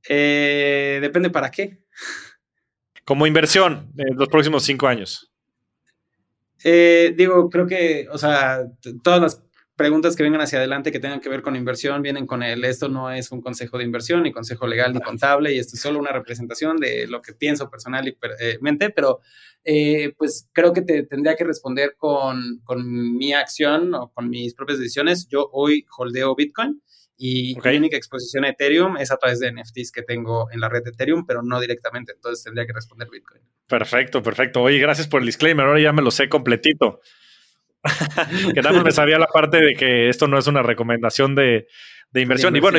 Eh, 0.08 0.98
depende 1.00 1.30
para 1.30 1.50
qué. 1.50 1.78
Como 3.04 3.26
inversión 3.26 3.92
en 3.96 4.16
los 4.16 4.28
próximos 4.28 4.64
cinco 4.64 4.86
años. 4.86 5.30
Eh, 6.62 7.12
digo, 7.16 7.50
creo 7.50 7.66
que, 7.66 8.06
o 8.10 8.16
sea, 8.16 8.62
todas 9.02 9.20
las 9.20 9.44
preguntas 9.76 10.14
que 10.14 10.22
vengan 10.22 10.40
hacia 10.40 10.58
adelante 10.58 10.92
que 10.92 11.00
tengan 11.00 11.20
que 11.20 11.28
ver 11.28 11.42
con 11.42 11.56
inversión 11.56 12.02
vienen 12.02 12.26
con 12.26 12.42
el 12.42 12.64
esto 12.64 12.88
no 12.88 13.10
es 13.10 13.32
un 13.32 13.40
consejo 13.40 13.78
de 13.78 13.84
inversión 13.84 14.22
ni 14.22 14.32
consejo 14.32 14.66
legal 14.66 14.92
ni 14.92 15.00
contable 15.00 15.52
y 15.52 15.58
esto 15.58 15.76
es 15.76 15.82
solo 15.82 15.98
una 15.98 16.12
representación 16.12 16.76
de 16.76 17.06
lo 17.06 17.20
que 17.20 17.32
pienso 17.32 17.68
personalmente, 17.68 18.90
pero 18.90 19.20
eh, 19.64 20.14
pues 20.16 20.48
creo 20.52 20.72
que 20.72 20.82
te 20.82 21.04
tendría 21.04 21.36
que 21.36 21.44
responder 21.44 21.96
con, 21.96 22.60
con, 22.64 23.16
mi 23.16 23.32
acción 23.32 23.94
o 23.94 24.12
con 24.12 24.28
mis 24.28 24.54
propias 24.54 24.78
decisiones. 24.78 25.26
Yo 25.28 25.48
hoy 25.52 25.86
holdeo 25.96 26.34
Bitcoin 26.34 26.82
y 27.16 27.56
mi 27.64 27.76
única 27.76 27.96
exposición 27.96 28.44
a 28.44 28.50
Ethereum 28.50 28.96
es 28.98 29.10
a 29.10 29.16
través 29.16 29.40
de 29.40 29.50
NFTs 29.52 29.90
que 29.92 30.02
tengo 30.02 30.50
en 30.50 30.60
la 30.60 30.68
red 30.68 30.82
de 30.82 30.90
Ethereum, 30.90 31.24
pero 31.26 31.42
no 31.42 31.60
directamente, 31.60 32.12
entonces 32.12 32.44
tendría 32.44 32.66
que 32.66 32.72
responder 32.72 33.08
Bitcoin. 33.10 33.42
Perfecto, 33.66 34.22
perfecto. 34.22 34.62
Oye, 34.62 34.78
gracias 34.78 35.08
por 35.08 35.20
el 35.20 35.26
disclaimer, 35.26 35.66
ahora 35.66 35.80
ya 35.80 35.92
me 35.92 36.02
lo 36.02 36.10
sé 36.10 36.28
completito. 36.28 37.00
que 38.54 38.62
nada 38.62 38.76
más 38.76 38.84
me 38.84 38.92
sabía 38.92 39.18
la 39.18 39.26
parte 39.26 39.58
de 39.58 39.74
que 39.74 40.08
esto 40.08 40.26
no 40.26 40.38
es 40.38 40.46
una 40.46 40.62
recomendación 40.62 41.34
de, 41.34 41.66
de 42.10 42.20
inversión. 42.20 42.56
Y 42.56 42.60
bueno, 42.60 42.78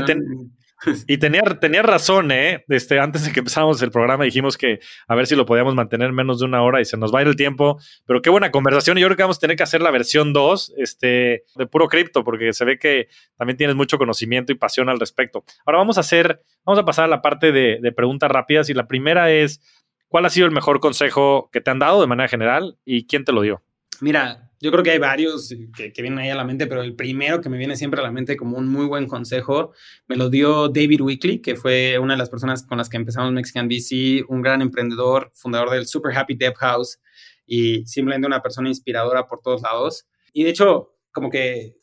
y, 1.07 1.17
tenía, 1.17 1.41
tenía 1.59 1.81
razón, 1.81 2.31
¿eh? 2.31 2.63
Este, 2.67 2.99
antes 2.99 3.25
de 3.25 3.31
que 3.31 3.39
empezáramos 3.39 3.81
el 3.81 3.91
programa 3.91 4.23
dijimos 4.23 4.57
que 4.57 4.79
a 5.07 5.15
ver 5.15 5.27
si 5.27 5.35
lo 5.35 5.45
podíamos 5.45 5.75
mantener 5.75 6.11
menos 6.11 6.39
de 6.39 6.45
una 6.45 6.61
hora 6.63 6.81
y 6.81 6.85
se 6.85 6.97
nos 6.97 7.13
va 7.13 7.19
a 7.19 7.21
ir 7.21 7.27
el 7.27 7.35
tiempo. 7.35 7.79
Pero 8.05 8.21
qué 8.21 8.29
buena 8.29 8.51
conversación. 8.51 8.97
Y 8.97 9.01
yo 9.01 9.07
creo 9.07 9.17
que 9.17 9.23
vamos 9.23 9.37
a 9.37 9.41
tener 9.41 9.57
que 9.57 9.63
hacer 9.63 9.81
la 9.81 9.91
versión 9.91 10.33
2 10.33 10.73
este, 10.77 11.43
de 11.55 11.67
puro 11.67 11.87
cripto, 11.87 12.23
porque 12.23 12.53
se 12.53 12.65
ve 12.65 12.79
que 12.79 13.07
también 13.37 13.57
tienes 13.57 13.75
mucho 13.75 13.97
conocimiento 13.97 14.51
y 14.51 14.55
pasión 14.55 14.89
al 14.89 14.99
respecto. 14.99 15.43
Ahora 15.65 15.79
vamos 15.79 15.97
a 15.97 16.01
hacer, 16.01 16.41
vamos 16.65 16.79
a 16.79 16.85
pasar 16.85 17.05
a 17.05 17.09
la 17.09 17.21
parte 17.21 17.51
de, 17.51 17.79
de 17.81 17.91
preguntas 17.91 18.31
rápidas. 18.31 18.69
Y 18.69 18.73
la 18.73 18.87
primera 18.87 19.31
es, 19.31 19.61
¿cuál 20.07 20.25
ha 20.25 20.29
sido 20.29 20.45
el 20.45 20.53
mejor 20.53 20.79
consejo 20.79 21.49
que 21.51 21.61
te 21.61 21.71
han 21.71 21.79
dado 21.79 22.01
de 22.01 22.07
manera 22.07 22.29
general 22.29 22.77
y 22.85 23.05
quién 23.05 23.25
te 23.25 23.33
lo 23.33 23.41
dio? 23.41 23.63
Mira, 24.01 24.44
yo 24.59 24.71
creo 24.71 24.83
que 24.83 24.91
hay 24.91 24.99
varios 24.99 25.53
que, 25.75 25.91
vienen 26.01 26.19
ahí 26.19 26.29
a 26.29 26.35
la 26.35 26.43
mente, 26.43 26.67
pero 26.67 26.81
el 26.81 26.95
primero 26.95 27.41
que 27.41 27.49
me 27.49 27.57
viene 27.57 27.75
siempre 27.75 27.99
a 27.99 28.03
la 28.03 28.11
mente 28.11 28.37
como 28.37 28.57
un 28.57 28.67
muy 28.67 28.85
buen 28.85 29.07
consejo 29.07 29.73
me 30.07 30.15
lo 30.15 30.29
dio 30.29 30.69
David 30.69 31.01
Weekly, 31.01 31.41
que 31.41 31.55
fue 31.55 31.99
una 31.99 32.13
de 32.13 32.17
las 32.17 32.29
personas 32.29 32.63
con 32.65 32.77
las 32.77 32.89
que 32.89 32.97
empezamos 32.97 33.31
Mexican 33.31 33.67
VC, 33.67 34.23
un 34.27 34.41
gran 34.41 34.61
emprendedor, 34.61 35.31
fundador 35.33 35.71
del 35.71 35.87
Super 35.87 36.17
Happy 36.17 36.35
Dev 36.35 36.53
House 36.55 36.99
y 37.45 37.85
simplemente 37.85 38.27
una 38.27 38.41
persona 38.41 38.69
inspiradora 38.69 39.27
por 39.27 39.41
todos 39.41 39.61
lados. 39.61 40.07
Y 40.33 40.43
de 40.43 40.49
hecho, 40.51 40.95
como 41.11 41.29
que 41.29 41.77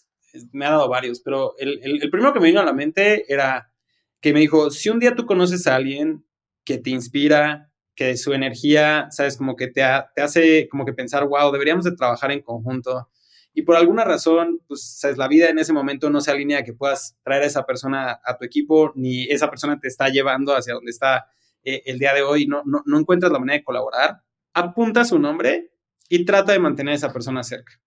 me 0.53 0.64
ha 0.64 0.70
dado 0.70 0.89
varios, 0.89 1.20
pero 1.20 1.55
el, 1.59 1.81
el 1.83 2.11
primero 2.11 2.33
que 2.33 2.41
me 2.41 2.47
vino 2.47 2.61
a 2.61 2.64
la 2.64 2.73
mente 2.73 3.31
era 3.33 3.70
que 4.20 4.33
me 4.33 4.41
dijo, 4.41 4.70
si 4.70 4.89
un 4.89 5.01
día 5.01 5.14
tú 5.14 5.27
conoces 5.27 5.66
a 5.66 5.75
alguien 5.75 6.25
que 6.64 6.79
te 6.79 6.91
inspira, 6.91 7.72
que 7.95 8.16
su 8.16 8.32
energía, 8.32 9.09
sabes, 9.11 9.36
como 9.36 9.57
que 9.57 9.68
te, 9.68 9.82
te, 10.14 10.22
hace 10.22 10.68
como 10.68 10.84
que 10.84 10.93
pensar, 10.93 11.26
wow, 11.26 11.53
deberíamos 11.53 11.84
de 11.84 11.95
trabajar 11.95 12.32
en 12.32 12.43
conjunto. 12.43 13.09
Y 13.55 13.62
por 13.62 13.76
alguna 13.76 14.05
razón, 14.05 14.61
pues, 14.66 14.99
sabes, 14.99 15.18
la 15.18 15.28
vida 15.28 15.51
en 15.51 15.59
ese 15.59 15.72
momento 15.72 16.09
no 16.09 16.20
se 16.20 16.30
alinea 16.30 16.64
que 16.64 16.72
puedas 16.72 17.16
traer 17.22 17.43
a 17.43 17.47
esa 17.47 17.66
persona 17.66 18.20
a 18.24 18.36
tu 18.38 18.45
equipo, 18.45 18.93
ni 18.95 19.24
esa 19.24 19.51
persona 19.51 19.78
te 19.78 19.88
está 19.88 20.09
llevando 20.09 20.55
hacia 20.55 20.74
donde 20.74 20.90
está 20.90 21.26
eh, 21.62 21.82
el 21.86 21.99
día 21.99 22.14
de 22.14 22.22
hoy, 22.22 22.47
no, 22.47 22.62
no, 22.64 22.82
no 22.86 22.99
encuentras 22.99 23.30
la 23.30 23.38
manera 23.38 23.59
de 23.59 23.64
colaborar, 23.64 24.22
apunta 24.55 25.05
su 25.05 25.18
nombre 25.18 25.70
y 26.09 26.24
trata 26.24 26.53
de 26.53 26.59
mantener 26.59 26.93
a 26.93 26.97
esa 26.97 27.12
persona 27.12 27.43
cerca. 27.43 27.80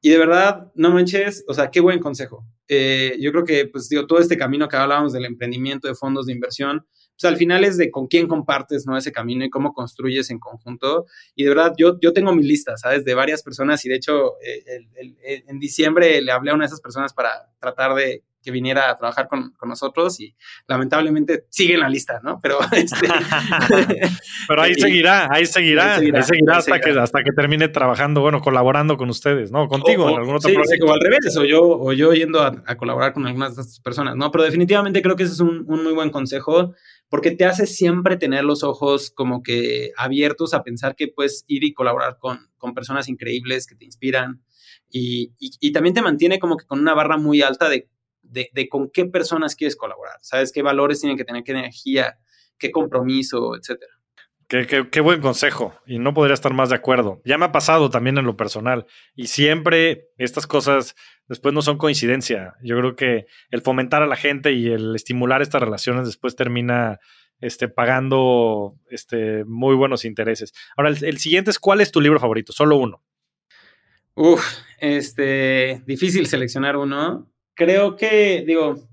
Y 0.00 0.10
de 0.10 0.18
verdad, 0.18 0.70
no 0.74 0.90
manches, 0.90 1.44
o 1.48 1.54
sea, 1.54 1.70
qué 1.70 1.80
buen 1.80 1.98
consejo. 1.98 2.46
Eh, 2.68 3.16
yo 3.20 3.32
creo 3.32 3.44
que, 3.44 3.66
pues, 3.66 3.88
digo, 3.88 4.06
todo 4.06 4.18
este 4.18 4.36
camino 4.36 4.68
que 4.68 4.76
hablábamos 4.76 5.14
del 5.14 5.24
emprendimiento 5.24 5.88
de 5.88 5.94
fondos 5.94 6.26
de 6.26 6.32
inversión, 6.32 6.86
pues 7.20 7.30
al 7.30 7.36
final 7.36 7.64
es 7.64 7.76
de 7.76 7.90
con 7.90 8.06
quién 8.06 8.26
compartes 8.26 8.86
¿no? 8.86 8.96
ese 8.96 9.12
camino 9.12 9.44
y 9.44 9.50
cómo 9.50 9.72
construyes 9.72 10.30
en 10.30 10.38
conjunto. 10.38 11.06
Y 11.34 11.44
de 11.44 11.50
verdad, 11.50 11.72
yo, 11.76 11.98
yo 12.00 12.12
tengo 12.12 12.34
mi 12.34 12.42
lista, 12.42 12.76
¿sabes? 12.76 13.04
De 13.04 13.14
varias 13.14 13.42
personas 13.42 13.84
y 13.84 13.88
de 13.88 13.96
hecho 13.96 14.34
eh, 14.42 15.42
en 15.46 15.58
diciembre 15.58 16.20
le 16.20 16.32
hablé 16.32 16.50
a 16.50 16.54
una 16.54 16.64
de 16.64 16.68
esas 16.68 16.80
personas 16.80 17.12
para 17.12 17.48
tratar 17.60 17.94
de 17.94 18.22
que 18.44 18.50
viniera 18.50 18.90
a 18.90 18.98
trabajar 18.98 19.26
con, 19.26 19.52
con, 19.52 19.68
nosotros 19.68 20.20
y 20.20 20.36
lamentablemente 20.68 21.46
sigue 21.48 21.74
en 21.74 21.80
la 21.80 21.88
lista, 21.88 22.20
¿no? 22.22 22.38
Pero, 22.42 22.58
este, 22.72 23.08
Pero 24.48 24.62
ahí, 24.62 24.74
seguirá, 24.74 25.28
ahí 25.30 25.46
seguirá, 25.46 25.94
ahí 25.94 26.22
seguirá, 26.22 26.58
hasta, 26.58 26.78
Que, 26.78 26.90
hasta 26.90 27.22
que 27.22 27.32
termine 27.32 27.68
trabajando, 27.68 28.20
bueno, 28.20 28.42
colaborando 28.42 28.96
con 28.96 29.08
ustedes, 29.08 29.50
¿no? 29.50 29.66
Contigo 29.66 30.10
en 30.10 30.16
algún 30.16 30.36
otro 30.36 30.52
proyecto. 30.52 30.86
o 30.86 30.92
al 30.92 31.00
revés, 31.00 31.36
o 31.36 31.44
yo, 31.44 31.62
o 31.62 31.92
yo 31.94 32.12
yendo 32.12 32.42
a, 32.42 32.62
a, 32.66 32.76
colaborar 32.76 33.14
con 33.14 33.26
algunas 33.26 33.56
de 33.56 33.62
estas 33.62 33.80
personas, 33.80 34.14
¿no? 34.14 34.30
Pero 34.30 34.44
definitivamente 34.44 35.00
creo 35.00 35.16
que 35.16 35.22
ese 35.22 35.32
es 35.32 35.40
un, 35.40 35.64
un 35.66 35.82
muy 35.82 35.94
buen 35.94 36.10
consejo 36.10 36.74
porque 37.14 37.30
te 37.30 37.44
hace 37.44 37.68
siempre 37.68 38.16
tener 38.16 38.42
los 38.42 38.64
ojos 38.64 39.12
como 39.12 39.40
que 39.40 39.92
abiertos 39.96 40.52
a 40.52 40.64
pensar 40.64 40.96
que 40.96 41.06
puedes 41.06 41.44
ir 41.46 41.62
y 41.62 41.72
colaborar 41.72 42.18
con, 42.18 42.50
con 42.58 42.74
personas 42.74 43.08
increíbles 43.08 43.68
que 43.68 43.76
te 43.76 43.84
inspiran 43.84 44.42
y, 44.90 45.32
y, 45.38 45.70
también 45.70 45.94
te 45.94 46.02
mantiene 46.02 46.40
como 46.40 46.56
que 46.56 46.66
con 46.66 46.80
una 46.80 46.92
barra 46.92 47.16
muy 47.16 47.40
alta 47.40 47.68
de 47.68 47.88
de, 48.24 48.68
con 48.68 48.90
qué 48.90 49.04
personas 49.04 49.54
quieres 49.54 49.76
colaborar, 49.76 50.16
sabes 50.22 50.50
qué 50.50 50.62
valores 50.62 50.98
tienen 50.98 51.16
que 51.16 51.24
tener, 51.24 51.44
qué 51.44 51.52
energía, 51.52 52.18
qué 52.58 52.72
compromiso, 52.72 53.54
etcétera. 53.56 53.92
Qué, 54.48 54.66
qué, 54.90 55.00
buen 55.00 55.20
consejo 55.20 55.72
y 55.86 56.00
no 56.00 56.14
podría 56.14 56.34
estar 56.34 56.52
más 56.52 56.68
de 56.68 56.74
acuerdo. 56.74 57.22
Ya 57.24 57.38
me 57.38 57.44
ha 57.44 57.52
pasado 57.52 57.90
también 57.90 58.18
en 58.18 58.26
lo 58.26 58.36
personal 58.36 58.86
y 59.14 59.28
siempre 59.28 60.10
estas 60.18 60.48
cosas 60.48 60.96
después 61.28 61.54
no 61.54 61.62
son 61.62 61.78
coincidencia. 61.78 62.54
Yo 62.62 62.78
creo 62.78 62.96
que 62.96 63.26
el 63.50 63.62
fomentar 63.62 64.02
a 64.02 64.06
la 64.06 64.16
gente 64.16 64.52
y 64.52 64.68
el 64.68 64.94
estimular 64.94 65.42
estas 65.42 65.62
relaciones 65.62 66.06
después 66.06 66.36
termina 66.36 67.00
este, 67.40 67.68
pagando 67.68 68.76
este, 68.90 69.44
muy 69.44 69.74
buenos 69.74 70.04
intereses. 70.04 70.52
Ahora, 70.76 70.90
el, 70.90 71.18
siguiente 71.18 71.50
es, 71.50 71.58
¿cuál 71.58 71.80
es 71.80 71.92
tu 71.92 72.00
libro 72.00 72.20
favorito? 72.20 72.52
Solo 72.52 72.76
uno. 72.76 73.02
Uf, 74.14 74.44
este, 74.78 75.82
difícil 75.86 76.26
seleccionar 76.26 76.76
uno 76.76 77.28
creo 77.54 77.96
que, 77.96 78.44
digo, 78.46 78.88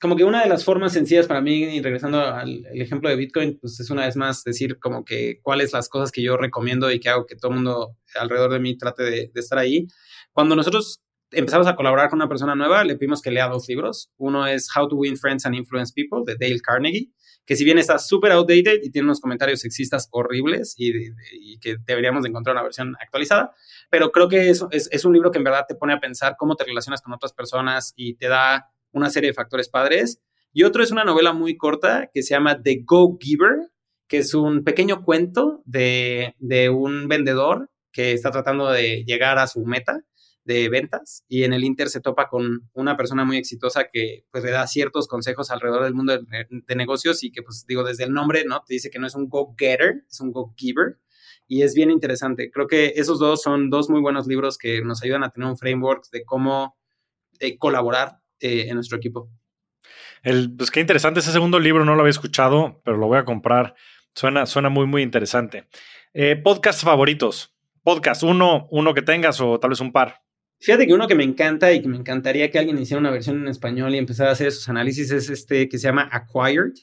como 0.00 0.16
que 0.16 0.24
una 0.24 0.42
de 0.42 0.48
las 0.48 0.64
formas 0.64 0.92
sencillas 0.92 1.26
para 1.26 1.40
mí, 1.40 1.64
y 1.64 1.82
regresando 1.82 2.20
al 2.20 2.66
ejemplo 2.74 3.08
de 3.08 3.16
Bitcoin, 3.16 3.58
pues 3.58 3.80
es 3.80 3.90
una 3.90 4.06
vez 4.06 4.16
más 4.16 4.44
decir 4.44 4.78
como 4.78 5.04
que 5.04 5.40
cuáles 5.42 5.72
las 5.72 5.88
cosas 5.88 6.12
que 6.12 6.22
yo 6.22 6.36
recomiendo 6.36 6.90
y 6.90 7.00
que 7.00 7.08
hago 7.08 7.26
que 7.26 7.36
todo 7.36 7.50
el 7.50 7.56
mundo 7.56 7.96
alrededor 8.14 8.52
de 8.52 8.60
mí 8.60 8.76
trate 8.78 9.02
de 9.02 9.30
estar 9.34 9.58
ahí. 9.58 9.86
Cuando 10.32 10.56
nosotros 10.56 11.02
empezamos 11.32 11.66
a 11.66 11.76
colaborar 11.76 12.10
con 12.10 12.18
una 12.18 12.28
persona 12.28 12.54
nueva, 12.54 12.84
le 12.84 12.96
pedimos 12.96 13.22
que 13.22 13.30
lea 13.30 13.48
dos 13.48 13.68
libros. 13.68 14.10
Uno 14.16 14.46
es 14.46 14.68
How 14.74 14.88
to 14.88 14.96
Win 14.96 15.16
Friends 15.16 15.46
and 15.46 15.54
Influence 15.54 15.92
People 15.94 16.22
de 16.24 16.36
Dale 16.38 16.60
Carnegie, 16.60 17.10
que 17.44 17.56
si 17.56 17.64
bien 17.64 17.78
está 17.78 17.98
súper 17.98 18.32
outdated 18.32 18.80
y 18.82 18.90
tiene 18.90 19.06
unos 19.06 19.20
comentarios 19.20 19.60
sexistas 19.60 20.08
horribles 20.10 20.74
y, 20.76 21.58
que 21.60 21.76
deberíamos 21.86 22.22
de 22.22 22.30
encontrar 22.30 22.56
una 22.56 22.62
versión 22.62 22.96
actualizada, 23.00 23.54
pero 23.90 24.10
creo 24.12 24.28
que 24.28 24.50
es, 24.50 24.64
es, 24.70 24.88
es 24.90 25.04
un 25.04 25.12
libro 25.12 25.30
que 25.30 25.38
en 25.38 25.44
verdad 25.44 25.66
te 25.68 25.74
pone 25.74 25.92
a 25.92 26.00
pensar 26.00 26.36
cómo 26.38 26.56
te 26.56 26.64
relacionas 26.64 27.02
con 27.02 27.12
otras 27.12 27.32
personas 27.32 27.92
y 27.96 28.14
te 28.14 28.28
da 28.28 28.70
una 28.92 29.10
serie 29.10 29.30
de 29.30 29.34
factores 29.34 29.68
padres. 29.68 30.20
Y 30.52 30.64
otro 30.64 30.82
es 30.82 30.90
una 30.90 31.04
novela 31.04 31.32
muy 31.32 31.56
corta 31.56 32.10
que 32.12 32.22
se 32.22 32.34
llama 32.34 32.60
The 32.60 32.82
Go 32.84 33.16
Giver, 33.20 33.70
que 34.08 34.18
es 34.18 34.34
un 34.34 34.64
pequeño 34.64 35.04
cuento 35.04 35.62
de, 35.64 36.34
de 36.38 36.68
un 36.70 37.06
vendedor 37.06 37.70
que 37.92 38.12
está 38.12 38.30
tratando 38.30 38.70
de 38.70 39.04
llegar 39.04 39.38
a 39.38 39.46
su 39.46 39.64
meta 39.64 40.04
de 40.50 40.68
ventas 40.68 41.24
y 41.28 41.44
en 41.44 41.52
el 41.52 41.62
Inter 41.62 41.88
se 41.88 42.00
topa 42.00 42.28
con 42.28 42.68
una 42.72 42.96
persona 42.96 43.24
muy 43.24 43.36
exitosa 43.36 43.84
que 43.92 44.24
pues 44.32 44.42
le 44.42 44.50
da 44.50 44.66
ciertos 44.66 45.06
consejos 45.06 45.52
alrededor 45.52 45.84
del 45.84 45.94
mundo 45.94 46.18
de, 46.18 46.74
negocios 46.74 47.22
y 47.22 47.30
que 47.30 47.42
pues 47.42 47.64
digo 47.68 47.84
desde 47.84 48.02
el 48.02 48.12
nombre, 48.12 48.44
¿no? 48.44 48.64
Te 48.66 48.74
dice 48.74 48.90
que 48.90 48.98
no 48.98 49.06
es 49.06 49.14
un 49.14 49.28
go-getter, 49.28 50.02
es 50.10 50.20
un 50.20 50.32
go-giver 50.32 50.98
y 51.46 51.62
es 51.62 51.74
bien 51.74 51.92
interesante. 51.92 52.50
Creo 52.50 52.66
que 52.66 52.94
esos 52.96 53.20
dos 53.20 53.42
son 53.42 53.70
dos 53.70 53.88
muy 53.90 54.00
buenos 54.00 54.26
libros 54.26 54.58
que 54.58 54.82
nos 54.82 55.04
ayudan 55.04 55.22
a 55.22 55.30
tener 55.30 55.48
un 55.48 55.56
framework 55.56 56.10
de 56.10 56.24
cómo 56.24 56.76
eh, 57.38 57.56
colaborar 57.56 58.20
eh, 58.40 58.66
en 58.68 58.74
nuestro 58.74 58.98
equipo. 58.98 59.30
El, 60.24 60.52
pues 60.56 60.72
qué 60.72 60.80
interesante 60.80 61.20
ese 61.20 61.30
segundo 61.30 61.60
libro, 61.60 61.84
no 61.84 61.94
lo 61.94 62.00
había 62.00 62.10
escuchado, 62.10 62.82
pero 62.84 62.96
lo 62.96 63.06
voy 63.06 63.18
a 63.18 63.24
comprar. 63.24 63.76
Suena, 64.16 64.46
suena 64.46 64.68
muy, 64.68 64.86
muy 64.86 65.02
interesante. 65.02 65.68
Eh, 66.12 66.34
podcast 66.34 66.82
favoritos. 66.82 67.54
Podcast, 67.84 68.24
uno, 68.24 68.66
uno 68.72 68.94
que 68.94 69.02
tengas 69.02 69.40
o 69.40 69.60
tal 69.60 69.70
vez 69.70 69.80
un 69.80 69.92
par. 69.92 70.22
Fíjate 70.62 70.86
que 70.86 70.92
uno 70.92 71.08
que 71.08 71.14
me 71.14 71.24
encanta 71.24 71.72
y 71.72 71.80
que 71.80 71.88
me 71.88 71.96
encantaría 71.96 72.50
que 72.50 72.58
alguien 72.58 72.78
hiciera 72.78 73.00
una 73.00 73.10
versión 73.10 73.40
en 73.40 73.48
español 73.48 73.94
y 73.94 73.98
empezara 73.98 74.28
a 74.28 74.32
hacer 74.34 74.48
esos 74.48 74.68
análisis 74.68 75.10
es 75.10 75.30
este 75.30 75.70
que 75.70 75.78
se 75.78 75.88
llama 75.88 76.06
Acquired, 76.12 76.74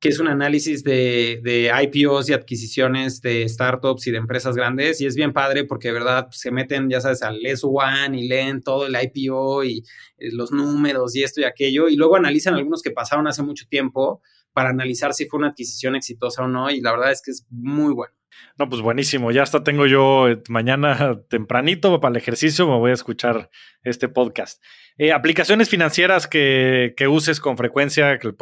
que 0.00 0.08
es 0.08 0.18
un 0.18 0.26
análisis 0.26 0.82
de, 0.82 1.40
de 1.44 1.70
IPOs 1.72 2.28
y 2.28 2.32
adquisiciones 2.32 3.20
de 3.22 3.48
startups 3.48 4.08
y 4.08 4.10
de 4.10 4.18
empresas 4.18 4.56
grandes. 4.56 5.00
Y 5.00 5.06
es 5.06 5.14
bien 5.14 5.32
padre 5.32 5.64
porque 5.64 5.88
de 5.88 5.94
verdad 5.94 6.26
pues, 6.26 6.40
se 6.40 6.50
meten, 6.50 6.90
ya 6.90 7.00
sabes, 7.00 7.22
al 7.22 7.38
S1 7.38 8.18
y 8.18 8.26
leen 8.26 8.62
todo 8.62 8.86
el 8.88 8.96
IPO 9.00 9.62
y 9.62 9.84
eh, 10.18 10.30
los 10.32 10.50
números 10.50 11.14
y 11.14 11.22
esto 11.22 11.40
y 11.40 11.44
aquello. 11.44 11.88
Y 11.88 11.94
luego 11.94 12.16
analizan 12.16 12.54
algunos 12.54 12.82
que 12.82 12.90
pasaron 12.90 13.28
hace 13.28 13.44
mucho 13.44 13.66
tiempo 13.68 14.22
para 14.52 14.70
analizar 14.70 15.14
si 15.14 15.26
fue 15.26 15.38
una 15.38 15.50
adquisición 15.50 15.94
exitosa 15.94 16.42
o 16.42 16.48
no. 16.48 16.68
Y 16.68 16.80
la 16.80 16.90
verdad 16.90 17.12
es 17.12 17.22
que 17.22 17.30
es 17.30 17.46
muy 17.48 17.94
bueno. 17.94 18.19
No, 18.58 18.68
pues 18.68 18.82
buenísimo. 18.82 19.30
Ya 19.30 19.42
hasta 19.42 19.64
tengo 19.64 19.86
yo 19.86 20.28
eh, 20.28 20.42
mañana 20.48 21.20
tempranito 21.28 22.00
para 22.00 22.12
el 22.12 22.16
ejercicio, 22.16 22.66
me 22.66 22.76
voy 22.76 22.90
a 22.90 22.94
escuchar 22.94 23.50
este 23.82 24.08
podcast. 24.08 24.62
Eh, 24.98 25.12
aplicaciones 25.12 25.68
financieras 25.68 26.26
que, 26.26 26.94
uses 27.08 27.40
con 27.40 27.56
frecuencia, 27.56 28.18
que, 28.18 28.34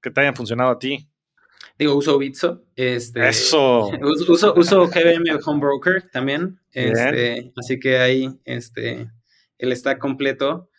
que 0.00 0.10
te 0.10 0.20
hayan 0.20 0.34
funcionado 0.34 0.70
a 0.70 0.78
ti. 0.78 1.08
Digo, 1.78 1.94
uso 1.94 2.16
Bitso. 2.18 2.64
Este, 2.74 3.28
Eso. 3.28 3.90
Uso, 4.28 4.54
uso 4.54 4.86
GBM 4.86 5.38
Home 5.44 5.60
Broker 5.60 6.08
también. 6.10 6.58
Este, 6.72 7.52
así 7.56 7.78
que 7.78 7.98
ahí 7.98 8.30
este, 8.44 9.10
él 9.58 9.72
está 9.72 9.98
completo. 9.98 10.70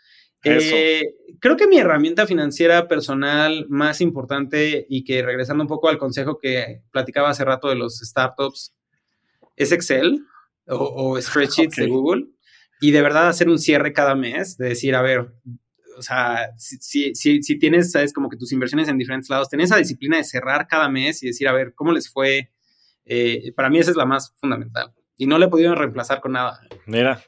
Eh, 0.43 1.15
creo 1.39 1.57
que 1.57 1.67
mi 1.67 1.77
herramienta 1.77 2.25
financiera 2.25 2.87
personal 2.87 3.65
más 3.69 4.01
importante 4.01 4.85
y 4.89 5.03
que 5.03 5.21
regresando 5.21 5.63
un 5.63 5.67
poco 5.67 5.89
al 5.89 5.97
consejo 5.97 6.37
que 6.37 6.81
platicaba 6.91 7.29
hace 7.29 7.43
rato 7.43 7.69
de 7.69 7.75
los 7.75 7.99
startups 7.99 8.73
es 9.55 9.71
Excel 9.71 10.25
o, 10.67 11.19
spreadsheets 11.21 11.75
de 11.75 11.87
Google 11.87 12.27
y 12.79 12.91
de 12.91 13.01
verdad 13.01 13.27
hacer 13.27 13.49
un 13.49 13.57
cierre 13.57 13.91
cada 13.91 14.15
mes, 14.15 14.57
de 14.57 14.69
decir, 14.69 14.95
a 14.95 15.01
ver, 15.01 15.33
o 15.97 16.01
sea, 16.03 16.51
si, 16.57 17.15
si, 17.15 17.41
si, 17.41 17.57
tienes, 17.57 17.91
sabes, 17.91 18.13
como 18.13 18.29
que 18.29 18.37
tus 18.37 18.51
inversiones 18.51 18.87
en 18.87 18.99
diferentes 18.99 19.29
lados, 19.29 19.49
tenés 19.49 19.71
esa 19.71 19.77
disciplina 19.77 20.17
de 20.17 20.23
cerrar 20.23 20.67
cada 20.67 20.87
mes 20.87 21.23
y 21.23 21.27
decir, 21.27 21.47
a 21.47 21.53
ver, 21.53 21.73
¿cómo 21.73 21.91
les 21.91 22.11
fue? 22.11 22.51
Eh, 23.05 23.51
para 23.55 23.69
mí 23.69 23.79
esa 23.79 23.91
es 23.91 23.97
la 23.97 24.05
más 24.05 24.35
fundamental 24.37 24.93
y 25.17 25.25
no 25.25 25.37
le 25.37 25.45
he 25.45 25.49
podido 25.49 25.73
reemplazar 25.73 26.21
con 26.21 26.33
nada. 26.33 26.61
Mira, 26.85 27.23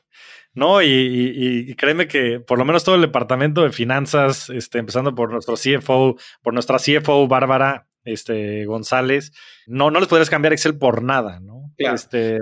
no, 0.53 0.81
y, 0.81 1.75
créeme 1.77 2.07
que 2.07 2.39
por 2.39 2.57
lo 2.57 2.65
menos 2.65 2.83
todo 2.83 2.95
el 2.95 3.01
departamento 3.01 3.63
de 3.63 3.71
finanzas, 3.71 4.49
este, 4.49 4.79
empezando 4.79 5.15
por 5.15 5.31
nuestro 5.31 5.55
CFO, 5.55 6.17
por 6.41 6.53
nuestra 6.53 6.77
CFO 6.77 7.27
Bárbara 7.27 7.87
este, 8.03 8.65
González, 8.65 9.31
no, 9.67 9.91
no 9.91 9.99
les 9.99 10.09
podrías 10.09 10.29
cambiar 10.29 10.53
Excel 10.53 10.77
por 10.77 11.03
nada, 11.03 11.39
¿no? 11.39 11.71
Este, 11.77 12.39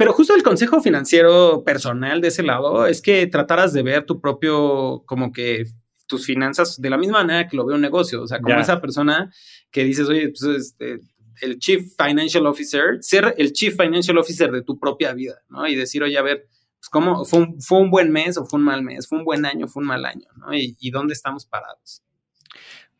pero 0.00 0.14
justo 0.14 0.34
el 0.34 0.42
consejo 0.42 0.80
financiero 0.80 1.62
personal 1.62 2.22
de 2.22 2.28
ese 2.28 2.42
lado 2.42 2.86
es 2.86 3.02
que 3.02 3.26
trataras 3.26 3.74
de 3.74 3.82
ver 3.82 4.06
tu 4.06 4.18
propio, 4.18 5.02
como 5.04 5.30
que 5.30 5.64
tus 6.06 6.24
finanzas 6.24 6.80
de 6.80 6.88
la 6.88 6.96
misma 6.96 7.18
manera 7.18 7.46
que 7.46 7.56
lo 7.56 7.66
ve 7.66 7.74
un 7.74 7.82
negocio. 7.82 8.22
O 8.22 8.26
sea, 8.26 8.40
como 8.40 8.58
esa 8.58 8.80
persona 8.80 9.30
que 9.70 9.84
dices, 9.84 10.08
oye, 10.08 10.30
pues 10.30 10.42
este, 10.56 11.00
el 11.42 11.58
Chief 11.58 11.94
Financial 11.96 12.46
Officer, 12.46 12.96
ser 13.00 13.34
el 13.36 13.52
Chief 13.52 13.76
Financial 13.76 14.16
Officer 14.16 14.50
de 14.50 14.62
tu 14.62 14.78
propia 14.78 15.12
vida, 15.12 15.42
¿no? 15.50 15.66
Y 15.66 15.76
decir, 15.76 16.02
oye, 16.02 16.16
a 16.16 16.22
ver, 16.22 16.48
pues 16.80 16.88
cómo 16.88 17.26
fue 17.26 17.40
un, 17.40 17.60
fue 17.60 17.78
un 17.78 17.90
buen 17.90 18.10
mes 18.10 18.38
o 18.38 18.46
fue 18.46 18.58
un 18.58 18.64
mal 18.64 18.82
mes, 18.82 19.06
fue 19.06 19.18
un 19.18 19.24
buen 19.24 19.44
año, 19.44 19.68
fue 19.68 19.82
un 19.82 19.86
mal 19.86 20.06
año, 20.06 20.26
¿no? 20.36 20.46
Y, 20.54 20.90
dónde 20.90 21.12
estamos 21.12 21.44
parados. 21.44 22.02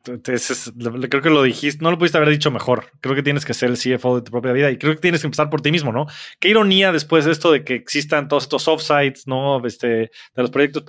Entonces, 0.05 0.73
creo 1.11 1.23
que 1.23 1.31
lo 1.31 1.43
dijiste, 1.43 1.83
no 1.83 1.91
lo 1.91 1.99
pudiste 1.99 2.17
haber 2.17 2.31
dicho 2.31 2.51
mejor. 2.51 2.87
Creo 3.01 3.15
que 3.15 3.23
tienes 3.23 3.45
que 3.45 3.55
ser 3.55 3.71
el 3.71 3.77
CFO 3.79 4.17
de 4.17 4.23
tu 4.23 4.31
propia 4.31 4.53
vida 4.53 4.71
y 4.71 4.79
creo 4.79 4.95
que 4.95 5.01
tienes 5.01 5.21
que 5.21 5.27
empezar 5.27 5.51
por 5.51 5.61
ti 5.63 5.71
mismo, 5.71 5.93
¿no? 5.93 6.07
Qué 6.39 6.49
ironía 6.49 6.93
después 6.93 7.25
de 7.25 7.33
esto 7.33 7.53
de 7.53 7.65
que 7.65 7.75
existan 7.75 8.29
todos 8.29 8.45
estos 8.45 8.69
offsites, 8.69 9.27
¿no? 9.27 9.65
Este, 9.67 9.89
de 9.89 10.11
los 10.37 10.51
proyectos 10.51 10.85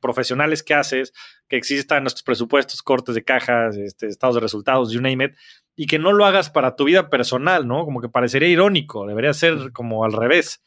profesionales 0.00 0.62
que 0.62 0.74
haces, 0.74 1.12
que 1.48 1.56
existan 1.56 2.04
nuestros 2.04 2.22
presupuestos, 2.22 2.82
cortes 2.82 3.14
de 3.16 3.24
cajas, 3.24 3.76
este, 3.76 4.06
estados 4.06 4.36
de 4.36 4.40
resultados, 4.40 4.92
you 4.92 5.00
name 5.00 5.24
it, 5.24 5.32
y 5.76 5.86
que 5.86 5.98
no 5.98 6.12
lo 6.12 6.24
hagas 6.24 6.50
para 6.50 6.76
tu 6.76 6.84
vida 6.84 7.10
personal, 7.10 7.66
¿no? 7.66 7.84
Como 7.84 8.00
que 8.00 8.08
parecería 8.08 8.48
irónico, 8.48 9.06
debería 9.06 9.32
ser 9.32 9.72
como 9.72 10.04
al 10.04 10.12
revés. 10.12 10.62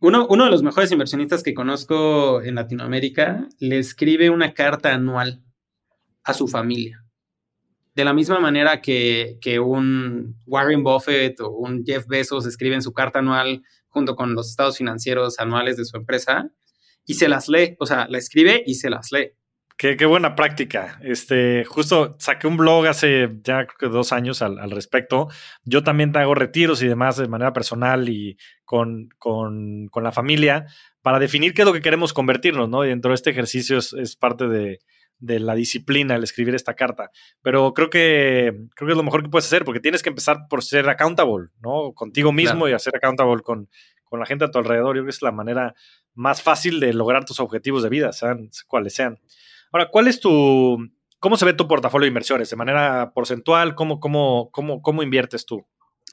Uno, 0.00 0.26
uno, 0.28 0.44
de 0.44 0.50
los 0.50 0.62
mejores 0.62 0.92
inversionistas 0.92 1.42
que 1.42 1.54
conozco 1.54 2.40
en 2.42 2.54
Latinoamérica 2.54 3.48
le 3.58 3.78
escribe 3.78 4.30
una 4.30 4.54
carta 4.54 4.94
anual 4.94 5.42
a 6.22 6.34
su 6.34 6.46
familia. 6.46 7.04
De 7.96 8.04
la 8.04 8.12
misma 8.12 8.38
manera 8.38 8.80
que, 8.80 9.38
que, 9.40 9.58
un 9.58 10.36
Warren 10.46 10.84
Buffett 10.84 11.40
o 11.40 11.50
un 11.50 11.84
Jeff 11.84 12.06
Bezos 12.06 12.46
escriben 12.46 12.80
su 12.80 12.92
carta 12.92 13.18
anual 13.18 13.64
junto 13.88 14.14
con 14.14 14.34
los 14.34 14.50
estados 14.50 14.78
financieros 14.78 15.40
anuales 15.40 15.76
de 15.76 15.84
su 15.84 15.96
empresa 15.96 16.48
y 17.04 17.14
se 17.14 17.28
las 17.28 17.48
lee, 17.48 17.74
o 17.80 17.86
sea, 17.86 18.06
la 18.08 18.18
escribe 18.18 18.62
y 18.64 18.74
se 18.74 18.90
las 18.90 19.10
lee. 19.10 19.32
Qué, 19.78 19.94
buena 20.06 20.34
práctica. 20.34 20.98
Este, 21.02 21.64
justo 21.64 22.16
saqué 22.18 22.48
un 22.48 22.56
blog 22.56 22.88
hace 22.88 23.28
ya 23.44 23.64
creo 23.64 23.78
que 23.78 23.86
dos 23.86 24.12
años 24.12 24.42
al, 24.42 24.72
respecto. 24.72 25.28
Yo 25.62 25.84
también 25.84 26.16
hago 26.16 26.34
retiros 26.34 26.82
y 26.82 26.88
demás 26.88 27.16
de 27.16 27.28
manera 27.28 27.52
personal 27.52 28.08
y 28.08 28.36
con, 28.64 29.08
con, 29.18 29.88
la 30.02 30.10
familia 30.10 30.66
para 31.00 31.20
definir 31.20 31.54
qué 31.54 31.62
es 31.62 31.66
lo 31.66 31.72
que 31.72 31.80
queremos 31.80 32.12
convertirnos, 32.12 32.68
¿no? 32.68 32.84
Y 32.84 32.88
dentro 32.88 33.12
de 33.12 33.14
este 33.14 33.30
ejercicio 33.30 33.78
es, 33.78 34.16
parte 34.16 34.48
de, 34.48 34.80
la 35.20 35.54
disciplina 35.54 36.16
el 36.16 36.24
escribir 36.24 36.56
esta 36.56 36.74
carta. 36.74 37.12
Pero 37.40 37.72
creo 37.72 37.88
que, 37.88 38.52
creo 38.74 38.88
que 38.88 38.92
es 38.92 38.96
lo 38.96 39.04
mejor 39.04 39.22
que 39.22 39.28
puedes 39.28 39.46
hacer 39.46 39.64
porque 39.64 39.78
tienes 39.78 40.02
que 40.02 40.08
empezar 40.08 40.48
por 40.50 40.64
ser 40.64 40.88
accountable, 40.88 41.50
¿no? 41.60 41.92
Contigo 41.92 42.32
mismo 42.32 42.68
y 42.68 42.72
hacer 42.72 42.96
accountable 42.96 43.44
con, 43.44 43.68
con 44.02 44.18
la 44.18 44.26
gente 44.26 44.44
a 44.44 44.50
tu 44.50 44.58
alrededor. 44.58 44.96
Yo 44.96 45.02
creo 45.02 45.04
que 45.04 45.10
es 45.10 45.22
la 45.22 45.30
manera 45.30 45.76
más 46.14 46.42
fácil 46.42 46.80
de 46.80 46.92
lograr 46.94 47.24
tus 47.24 47.38
objetivos 47.38 47.84
de 47.84 47.90
vida, 47.90 48.12
sean 48.12 48.50
cuales 48.66 48.92
sean. 48.92 49.20
Ahora, 49.72 49.90
¿cuál 49.90 50.08
es 50.08 50.20
tu, 50.20 50.78
cómo 51.18 51.36
se 51.36 51.44
ve 51.44 51.52
tu 51.52 51.68
portafolio 51.68 52.04
de 52.04 52.08
inversiones? 52.08 52.50
¿De 52.50 52.56
manera 52.56 53.12
porcentual? 53.14 53.74
¿Cómo, 53.74 54.00
cómo, 54.00 54.50
cómo, 54.52 54.82
cómo 54.82 55.02
inviertes 55.02 55.44
tú? 55.44 55.66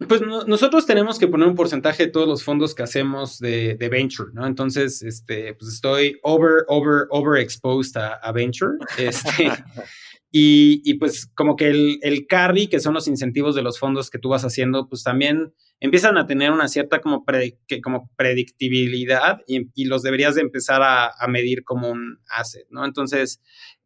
Pues 0.10 0.22
nosotros 0.22 0.86
tenemos 0.86 1.18
que 1.18 1.28
poner 1.28 1.47
un 1.47 1.56
porcentaje 1.56 2.08
de 2.08 2.12
todos 2.12 2.28
los 2.28 2.43
fondos 2.43 2.76
que 2.76 2.84
hacemos 2.84 3.39
de, 3.39 3.78
venture, 3.89 4.30
¿no? 4.34 4.45
Entonces, 4.45 5.01
este, 5.01 5.53
pues 5.53 5.74
estoy 5.74 6.20
over, 6.22 6.66
over, 6.68 7.08
over 7.12 7.39
exposed 7.39 7.95
a, 7.95 8.32
venture. 8.34 8.74
Este, 8.97 9.49
y, 10.38 10.96
pues 10.96 11.28
como 11.34 11.56
que 11.56 11.70
el, 11.70 11.98
el, 12.02 12.28
carry, 12.28 12.68
que 12.68 12.82
son 12.82 12.94
los 12.94 13.08
incentivos 13.08 13.56
de 13.56 13.62
los 13.62 13.80
fondos 13.80 14.10
que 14.10 14.20
tú 14.20 14.28
vas 14.28 14.44
haciendo, 14.44 14.90
pues 14.90 15.02
también 15.02 15.54
empiezan 15.80 16.18
a 16.18 16.28
tener 16.28 16.52
una 16.52 16.68
cierta 16.68 17.00
como, 17.00 17.24
que, 17.68 17.80
como 17.82 18.12
predictibilidad 18.18 19.40
y, 19.48 19.86
los 19.86 20.02
deberías 20.02 20.36
de 20.36 20.42
empezar 20.42 20.82
a, 20.84 21.14
medir 21.30 21.64
como 21.64 21.90
un 21.90 22.20
asset, 22.28 22.68
¿no? 22.70 22.84
Entonces, 22.84 23.42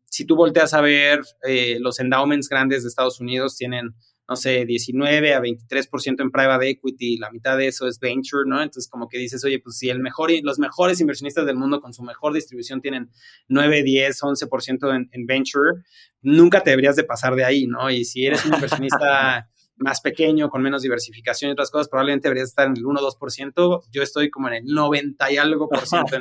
si 0.06 0.26
tú 0.26 0.36
volteas 0.36 0.74
a 0.74 0.82
ver, 0.82 1.22
eh, 1.47 1.78
los 1.82 2.00
endowments 2.00 2.50
grandes 2.50 2.82
de 2.82 2.89
Estados 2.89 3.20
Unidos 3.20 3.56
tienen, 3.56 3.93
no 4.30 4.36
sé, 4.36 4.63
19 4.63 5.34
a 5.34 5.41
23% 5.41 6.21
en 6.21 6.30
private 6.30 6.69
equity, 6.69 7.17
la 7.17 7.32
mitad 7.32 7.57
de 7.57 7.67
eso 7.67 7.88
es 7.88 7.99
venture, 7.99 8.43
¿no? 8.45 8.61
Entonces, 8.61 8.88
como 8.88 9.09
que 9.09 9.17
dices, 9.17 9.43
oye, 9.43 9.59
pues 9.59 9.77
si 9.80 9.89
el 9.89 9.99
mejor, 9.99 10.30
los 10.43 10.59
mejores 10.59 11.01
inversionistas 11.01 11.47
del 11.47 11.55
mundo 11.55 11.82
con 11.82 11.93
su 11.93 12.03
mejor 12.03 12.34
distribución 12.34 12.80
tienen 12.80 13.09
9, 13.47 13.82
10, 13.82 14.21
11% 14.21 14.95
en, 14.95 15.09
en 15.11 15.25
venture, 15.25 15.82
nunca 16.21 16.61
te 16.61 16.69
deberías 16.69 16.95
de 16.95 17.05
pasar 17.05 17.34
de 17.34 17.43
ahí, 17.43 17.65
¿no? 17.65 17.89
Y 17.89 18.05
si 18.05 18.23
eres 18.23 18.45
un 18.45 18.53
inversionista 18.53 19.49
más 19.77 19.99
pequeño, 20.01 20.49
con 20.49 20.61
menos 20.61 20.84
diversificación 20.84 21.49
y 21.49 21.53
otras 21.53 21.71
cosas, 21.71 21.89
probablemente 21.89 22.27
deberías 22.27 22.49
estar 22.49 22.67
en 22.67 22.77
el 22.77 22.86
1 22.86 22.99
o 22.99 23.11
2%. 23.11 23.84
Yo 23.91 24.03
estoy 24.03 24.30
como 24.30 24.49
en 24.49 24.53
el 24.55 24.65
90 24.65 25.32
y 25.32 25.38
algo 25.38 25.67
por 25.67 25.88
ciento. 25.88 26.17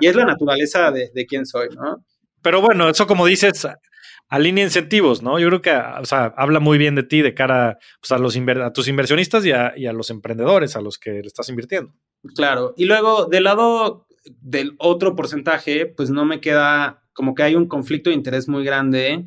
Y 0.00 0.08
es 0.08 0.16
la 0.16 0.24
naturaleza 0.24 0.90
de, 0.90 1.10
de 1.14 1.26
quién 1.26 1.46
soy, 1.46 1.68
¿no? 1.68 2.04
Pero 2.42 2.60
bueno, 2.60 2.88
eso 2.88 3.06
como 3.06 3.26
dices, 3.26 3.66
alinea 4.28 4.64
incentivos, 4.64 5.22
¿no? 5.22 5.38
Yo 5.38 5.48
creo 5.48 5.62
que, 5.62 5.72
o 5.72 6.04
sea, 6.04 6.32
habla 6.36 6.60
muy 6.60 6.78
bien 6.78 6.94
de 6.94 7.02
ti 7.02 7.20
de 7.20 7.34
cara 7.34 7.78
pues, 8.00 8.12
a, 8.12 8.18
los 8.18 8.36
a 8.36 8.72
tus 8.72 8.88
inversionistas 8.88 9.44
y 9.44 9.52
a, 9.52 9.74
y 9.76 9.86
a, 9.86 9.92
los 9.92 10.10
emprendedores 10.10 10.76
a 10.76 10.80
los 10.80 10.98
que 10.98 11.10
le 11.10 11.26
estás 11.26 11.48
invirtiendo. 11.48 11.94
Claro. 12.36 12.74
Y 12.76 12.84
luego, 12.84 13.26
del 13.26 13.44
lado 13.44 14.06
del 14.40 14.74
otro 14.78 15.16
porcentaje, 15.16 15.86
pues 15.86 16.10
no 16.10 16.24
me 16.24 16.40
queda 16.40 17.02
como 17.12 17.34
que 17.34 17.42
hay 17.42 17.54
un 17.56 17.66
conflicto 17.66 18.10
de 18.10 18.16
interés 18.16 18.48
muy 18.48 18.64
grande 18.64 19.26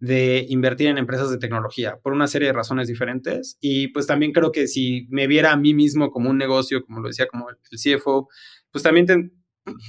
de 0.00 0.46
invertir 0.48 0.88
en 0.88 0.98
empresas 0.98 1.30
de 1.30 1.38
tecnología 1.38 1.98
por 2.02 2.12
una 2.12 2.28
serie 2.28 2.48
de 2.48 2.54
razones 2.54 2.88
diferentes. 2.88 3.58
Y 3.60 3.88
pues 3.88 4.06
también 4.06 4.32
creo 4.32 4.52
que 4.52 4.66
si 4.66 5.06
me 5.10 5.26
viera 5.26 5.52
a 5.52 5.56
mí 5.56 5.74
mismo 5.74 6.10
como 6.10 6.30
un 6.30 6.38
negocio, 6.38 6.84
como 6.84 7.00
lo 7.00 7.08
decía, 7.08 7.26
como 7.26 7.50
el 7.50 7.56
CFO, 7.98 8.28
pues 8.70 8.82
también 8.82 9.06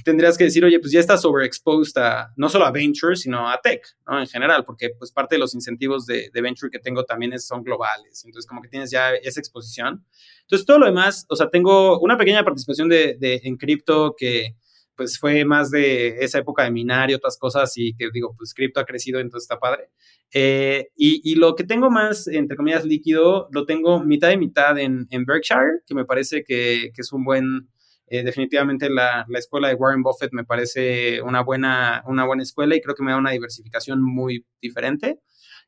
tendrías 0.04 0.36
que 0.36 0.44
decir, 0.44 0.64
oye, 0.64 0.78
pues 0.80 0.92
ya 0.92 1.00
estás 1.00 1.24
overexposed 1.24 1.96
a, 2.00 2.32
no 2.36 2.48
solo 2.48 2.66
a 2.66 2.70
venture, 2.70 3.16
sino 3.16 3.48
a 3.48 3.60
tech, 3.60 3.82
¿no? 4.06 4.20
En 4.20 4.26
general, 4.26 4.64
porque 4.64 4.90
pues 4.98 5.12
parte 5.12 5.34
de 5.36 5.38
los 5.40 5.54
incentivos 5.54 6.06
de, 6.06 6.30
venture 6.34 6.70
que 6.70 6.78
tengo 6.78 7.04
también 7.04 7.38
son 7.38 7.62
globales, 7.62 8.24
entonces 8.24 8.48
como 8.48 8.62
que 8.62 8.68
tienes 8.68 8.90
ya 8.90 9.10
esa 9.14 9.40
exposición. 9.40 10.04
Entonces 10.42 10.66
todo 10.66 10.78
lo 10.78 10.86
demás, 10.86 11.26
o 11.28 11.36
sea, 11.36 11.50
tengo 11.50 11.98
una 12.00 12.16
pequeña 12.16 12.44
participación 12.44 12.88
de, 12.88 13.16
de 13.18 13.40
en 13.44 13.56
cripto 13.56 14.14
que 14.16 14.56
pues 15.00 15.18
fue 15.18 15.46
más 15.46 15.70
de 15.70 16.22
esa 16.22 16.40
época 16.40 16.62
de 16.62 16.70
minar 16.70 17.10
y 17.10 17.14
otras 17.14 17.38
cosas 17.38 17.72
y 17.76 17.94
que 17.94 18.10
digo, 18.12 18.34
pues 18.36 18.52
cripto 18.52 18.80
ha 18.80 18.84
crecido, 18.84 19.18
entonces 19.18 19.44
está 19.44 19.58
padre. 19.58 19.88
Eh, 20.30 20.90
y, 20.94 21.36
lo 21.36 21.54
que 21.54 21.64
tengo 21.64 21.90
más, 21.90 22.28
entre 22.28 22.54
comillas, 22.54 22.84
líquido, 22.84 23.48
lo 23.50 23.64
tengo 23.64 24.04
mitad 24.04 24.30
y 24.30 24.36
mitad 24.36 24.78
en, 24.78 25.06
en 25.08 25.24
Berkshire, 25.24 25.80
que 25.86 25.94
me 25.94 26.04
parece 26.04 26.44
que, 26.44 26.90
que 26.94 27.00
es 27.00 27.12
un 27.14 27.24
buen, 27.24 27.70
eh, 28.10 28.24
definitivamente 28.24 28.90
la, 28.90 29.24
la, 29.28 29.38
escuela 29.38 29.68
de 29.68 29.74
Warren 29.74 30.02
Buffett 30.02 30.32
me 30.32 30.44
parece 30.44 31.22
una 31.22 31.42
buena, 31.42 32.02
una 32.06 32.26
buena 32.26 32.42
escuela 32.42 32.74
y 32.74 32.80
creo 32.80 32.96
que 32.96 33.04
me 33.04 33.12
da 33.12 33.16
una 33.16 33.30
diversificación 33.30 34.02
muy 34.02 34.44
diferente. 34.60 35.20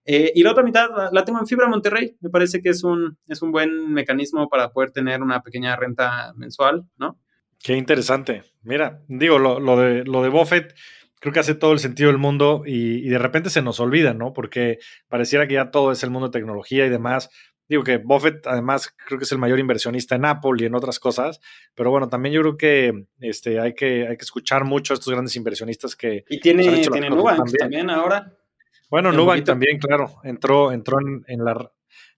Eh, 0.04 0.32
y 0.34 0.42
la 0.42 0.50
otra 0.50 0.64
mitad 0.64 0.88
la, 1.12 1.24
tengo 1.24 1.38
en 1.38 1.46
Fibra 1.46 1.68
Monterrey. 1.68 2.16
Me 2.20 2.30
parece 2.30 2.60
que 2.60 2.70
es 2.70 2.82
un, 2.82 3.16
es 3.28 3.40
un 3.42 3.52
buen 3.52 3.92
mecanismo 3.92 4.48
para 4.48 4.72
poder 4.72 4.90
tener 4.90 5.22
una 5.22 5.40
pequeña 5.40 5.76
renta 5.76 6.32
mensual, 6.34 6.84
¿no? 6.96 7.20
Qué 7.62 7.76
interesante. 7.76 8.42
Mira, 8.62 9.02
digo, 9.06 9.38
lo, 9.38 9.60
lo, 9.60 9.78
de, 9.78 10.02
lo 10.04 10.24
de 10.24 10.28
Buffett 10.28 10.74
creo 11.22 11.32
que 11.32 11.38
hace 11.38 11.54
todo 11.54 11.72
el 11.72 11.78
sentido 11.78 12.08
del 12.08 12.18
mundo 12.18 12.64
y, 12.66 13.08
de 13.08 13.18
repente 13.18 13.48
se 13.48 13.62
nos 13.62 13.78
olvida, 13.78 14.12
¿no? 14.12 14.32
Porque 14.32 14.80
pareciera 15.06 15.46
que 15.46 15.54
ya 15.54 15.70
todo 15.70 15.92
es 15.92 16.02
el 16.02 16.10
mundo 16.10 16.26
de 16.26 16.32
tecnología 16.32 16.84
y 16.84 16.88
demás. 16.90 17.30
Digo 17.72 17.84
que 17.84 17.96
Buffett 17.96 18.46
además 18.46 18.94
creo 19.06 19.18
que 19.18 19.24
es 19.24 19.32
el 19.32 19.38
mayor 19.38 19.58
inversionista 19.58 20.14
en 20.14 20.26
Apple 20.26 20.52
y 20.58 20.64
en 20.66 20.74
otras 20.74 20.98
cosas, 20.98 21.40
pero 21.74 21.90
bueno, 21.90 22.10
también 22.10 22.34
yo 22.34 22.42
creo 22.42 22.56
que 22.58 23.06
este, 23.20 23.58
hay, 23.60 23.74
que 23.74 24.06
hay 24.06 24.16
que 24.18 24.24
escuchar 24.24 24.64
mucho 24.64 24.92
a 24.92 24.96
estos 24.96 25.10
grandes 25.10 25.34
inversionistas 25.36 25.96
que... 25.96 26.24
Y 26.28 26.38
tiene, 26.38 26.62
tiene 26.86 27.08
Nubank 27.08 27.50
también. 27.58 27.88
ahora. 27.88 28.36
Bueno, 28.90 29.10
Nubank 29.10 29.44
también, 29.44 29.78
claro, 29.78 30.20
entró, 30.22 30.70
entró 30.70 30.98
en 31.00 31.44
la, 31.44 31.72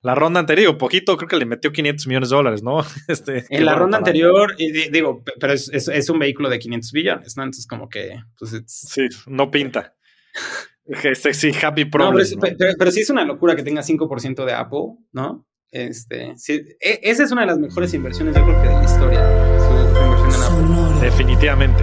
la 0.05 0.15
ronda 0.15 0.39
anterior, 0.39 0.77
poquito, 0.77 1.17
creo 1.17 1.29
que 1.29 1.37
le 1.37 1.47
metió 1.47 1.73
500 1.73 2.07
millones 2.09 2.29
de 2.29 2.37
dólares, 2.37 2.63
¿no? 2.63 2.85
Este, 3.09 3.47
en 3.49 3.65
la 3.65 3.75
ronda 3.75 3.97
anterior, 3.97 4.55
digo, 4.57 5.25
pero 5.41 5.53
es, 5.55 6.11
un 6.11 6.19
vehículo 6.19 6.51
de 6.51 6.59
500 6.59 6.93
billones, 6.93 7.37
¿no? 7.39 7.43
Entonces, 7.43 7.67
como 7.67 7.89
que. 7.89 8.21
Pues 8.39 8.63
sí, 8.67 9.07
no 9.27 9.51
pinta. 9.51 9.95
este, 10.87 11.35
sí, 11.35 11.51
happy 11.51 11.87
problems. 11.87 12.37
pero, 12.79 12.91
sí 12.91 13.01
es 13.01 13.11
una 13.11 13.25
locura 13.25 13.57
que 13.57 13.63
tenga 13.63 13.83
5% 13.83 14.45
de 14.45 14.53
Apple, 14.53 14.97
¿no? 15.13 15.47
Este, 15.71 16.35
sí, 16.37 16.63
e, 16.81 17.01
esa 17.03 17.25
es 17.25 17.33
una 17.33 17.43
de 17.43 17.49
las 17.49 17.59
mejores 17.59 17.93
inversiones, 17.95 18.37
yo 18.37 18.45
creo 18.45 18.63
que 18.63 18.69
de 18.69 18.75
la 18.75 18.85
historia. 18.85 19.23
Definitivamente. 21.01 21.83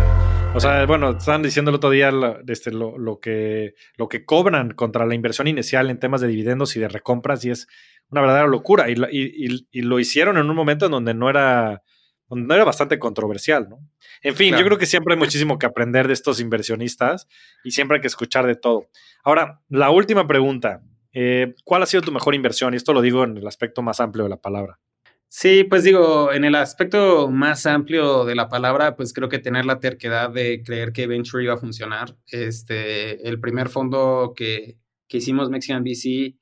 O 0.53 0.59
sea, 0.59 0.85
bueno, 0.85 1.11
estaban 1.11 1.41
diciendo 1.41 1.71
el 1.71 1.75
otro 1.75 1.89
día 1.89 2.11
este, 2.47 2.71
lo, 2.71 2.97
lo, 2.97 3.19
que, 3.19 3.73
lo 3.95 4.09
que 4.09 4.25
cobran 4.25 4.71
contra 4.71 5.05
la 5.05 5.15
inversión 5.15 5.47
inicial 5.47 5.89
en 5.89 5.99
temas 5.99 6.19
de 6.19 6.27
dividendos 6.27 6.75
y 6.75 6.79
de 6.79 6.89
recompras 6.89 7.45
y 7.45 7.51
es 7.51 7.67
una 8.09 8.21
verdadera 8.21 8.47
locura. 8.47 8.87
Y, 8.89 9.81
lo 9.81 9.99
hicieron 9.99 10.37
en 10.37 10.49
un 10.49 10.55
momento 10.55 10.85
en 10.85 10.91
donde 10.91 11.13
no 11.13 11.29
era, 11.29 11.83
donde 12.31 12.47
no 12.47 12.55
era 12.55 12.63
bastante 12.63 12.97
controversial, 12.97 13.67
¿no? 13.69 13.79
En 14.23 14.35
fin, 14.35 14.55
yo 14.55 14.63
creo 14.63 14.77
que 14.77 14.85
siempre 14.85 15.13
hay 15.13 15.19
muchísimo 15.19 15.59
que 15.59 15.65
aprender 15.65 16.07
de 16.07 16.13
estos 16.13 16.39
inversionistas 16.39 17.27
y 17.65 17.71
siempre 17.71 17.97
hay 17.97 18.01
que 18.01 18.07
escuchar 18.07 18.47
de 18.47 18.55
todo. 18.55 18.87
Ahora, 19.23 19.61
la 19.67 19.89
última 19.91 20.25
pregunta. 20.27 20.81
Eh, 21.13 21.55
¿Cuál 21.65 21.83
ha 21.83 21.85
sido 21.85 22.03
tu 22.03 22.13
mejor 22.13 22.33
inversión? 22.33 22.73
Y 22.73 22.77
esto 22.77 22.93
lo 22.93 23.01
digo 23.01 23.25
en 23.25 23.35
el 23.35 23.45
aspecto 23.45 23.81
más 23.81 23.99
amplio 23.99 24.23
de 24.23 24.29
la 24.29 24.37
palabra. 24.37 24.79
Sí, 25.27 25.65
pues 25.65 25.83
digo, 25.83 26.31
en 26.31 26.45
el 26.45 26.55
aspecto 26.55 27.29
más 27.29 27.65
amplio 27.65 28.23
de 28.23 28.35
la 28.35 28.47
palabra, 28.47 28.95
pues 28.95 29.11
creo 29.11 29.27
que 29.27 29.39
tener 29.39 29.65
la 29.65 29.79
terquedad 29.79 30.29
de 30.29 30.63
creer 30.63 30.93
que 30.93 31.07
Venture 31.07 31.43
iba 31.43 31.55
a 31.55 31.57
funcionar. 31.57 32.15
Este, 32.27 33.27
el 33.27 33.41
primer 33.41 33.67
fondo 33.67 34.33
que, 34.33 34.77
que 35.09 35.17
hicimos, 35.17 35.49
Mexican 35.49 35.83
VC, 35.83 36.37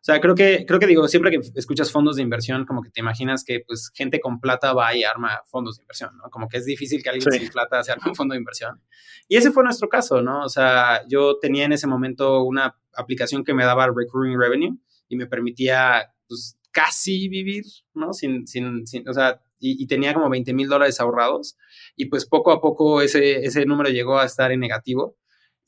o 0.00 0.02
sea, 0.02 0.18
creo 0.18 0.34
que, 0.34 0.64
creo 0.66 0.80
que 0.80 0.86
digo, 0.86 1.06
siempre 1.08 1.30
que 1.30 1.40
escuchas 1.56 1.92
fondos 1.92 2.16
de 2.16 2.22
inversión, 2.22 2.64
como 2.64 2.80
que 2.80 2.88
te 2.88 3.00
imaginas 3.00 3.44
que 3.44 3.60
pues 3.66 3.90
gente 3.94 4.18
con 4.18 4.40
plata 4.40 4.72
va 4.72 4.96
y 4.96 5.04
arma 5.04 5.42
fondos 5.44 5.76
de 5.76 5.82
inversión, 5.82 6.16
¿no? 6.16 6.30
Como 6.30 6.48
que 6.48 6.56
es 6.56 6.64
difícil 6.64 7.02
que 7.02 7.10
alguien 7.10 7.30
sin 7.30 7.50
plata 7.50 7.84
se 7.84 7.92
arme 7.92 8.04
un 8.08 8.14
fondo 8.14 8.32
de 8.32 8.38
inversión. 8.38 8.80
Y 9.28 9.36
ese 9.36 9.50
fue 9.50 9.62
nuestro 9.62 9.90
caso, 9.90 10.22
¿no? 10.22 10.42
O 10.42 10.48
sea, 10.48 11.02
yo 11.06 11.38
tenía 11.38 11.66
en 11.66 11.72
ese 11.72 11.86
momento 11.86 12.42
una 12.44 12.80
aplicación 12.94 13.44
que 13.44 13.52
me 13.52 13.66
daba 13.66 13.88
recurring 13.94 14.40
revenue 14.40 14.78
y 15.06 15.16
me 15.16 15.26
permitía 15.26 16.14
pues 16.26 16.56
casi 16.70 17.28
vivir, 17.28 17.64
¿no? 17.92 18.14
Sin, 18.14 18.46
sin, 18.46 18.86
sin 18.86 19.06
o 19.06 19.12
sea, 19.12 19.42
y, 19.58 19.86
tenía 19.86 20.14
como 20.14 20.30
20 20.30 20.54
mil 20.54 20.68
dólares 20.68 20.98
ahorrados 20.98 21.58
y 21.94 22.06
pues 22.06 22.24
poco 22.24 22.52
a 22.52 22.62
poco 22.62 23.02
ese, 23.02 23.44
ese 23.44 23.66
número 23.66 23.90
llegó 23.90 24.18
a 24.18 24.24
estar 24.24 24.50
en 24.50 24.60
negativo 24.60 25.18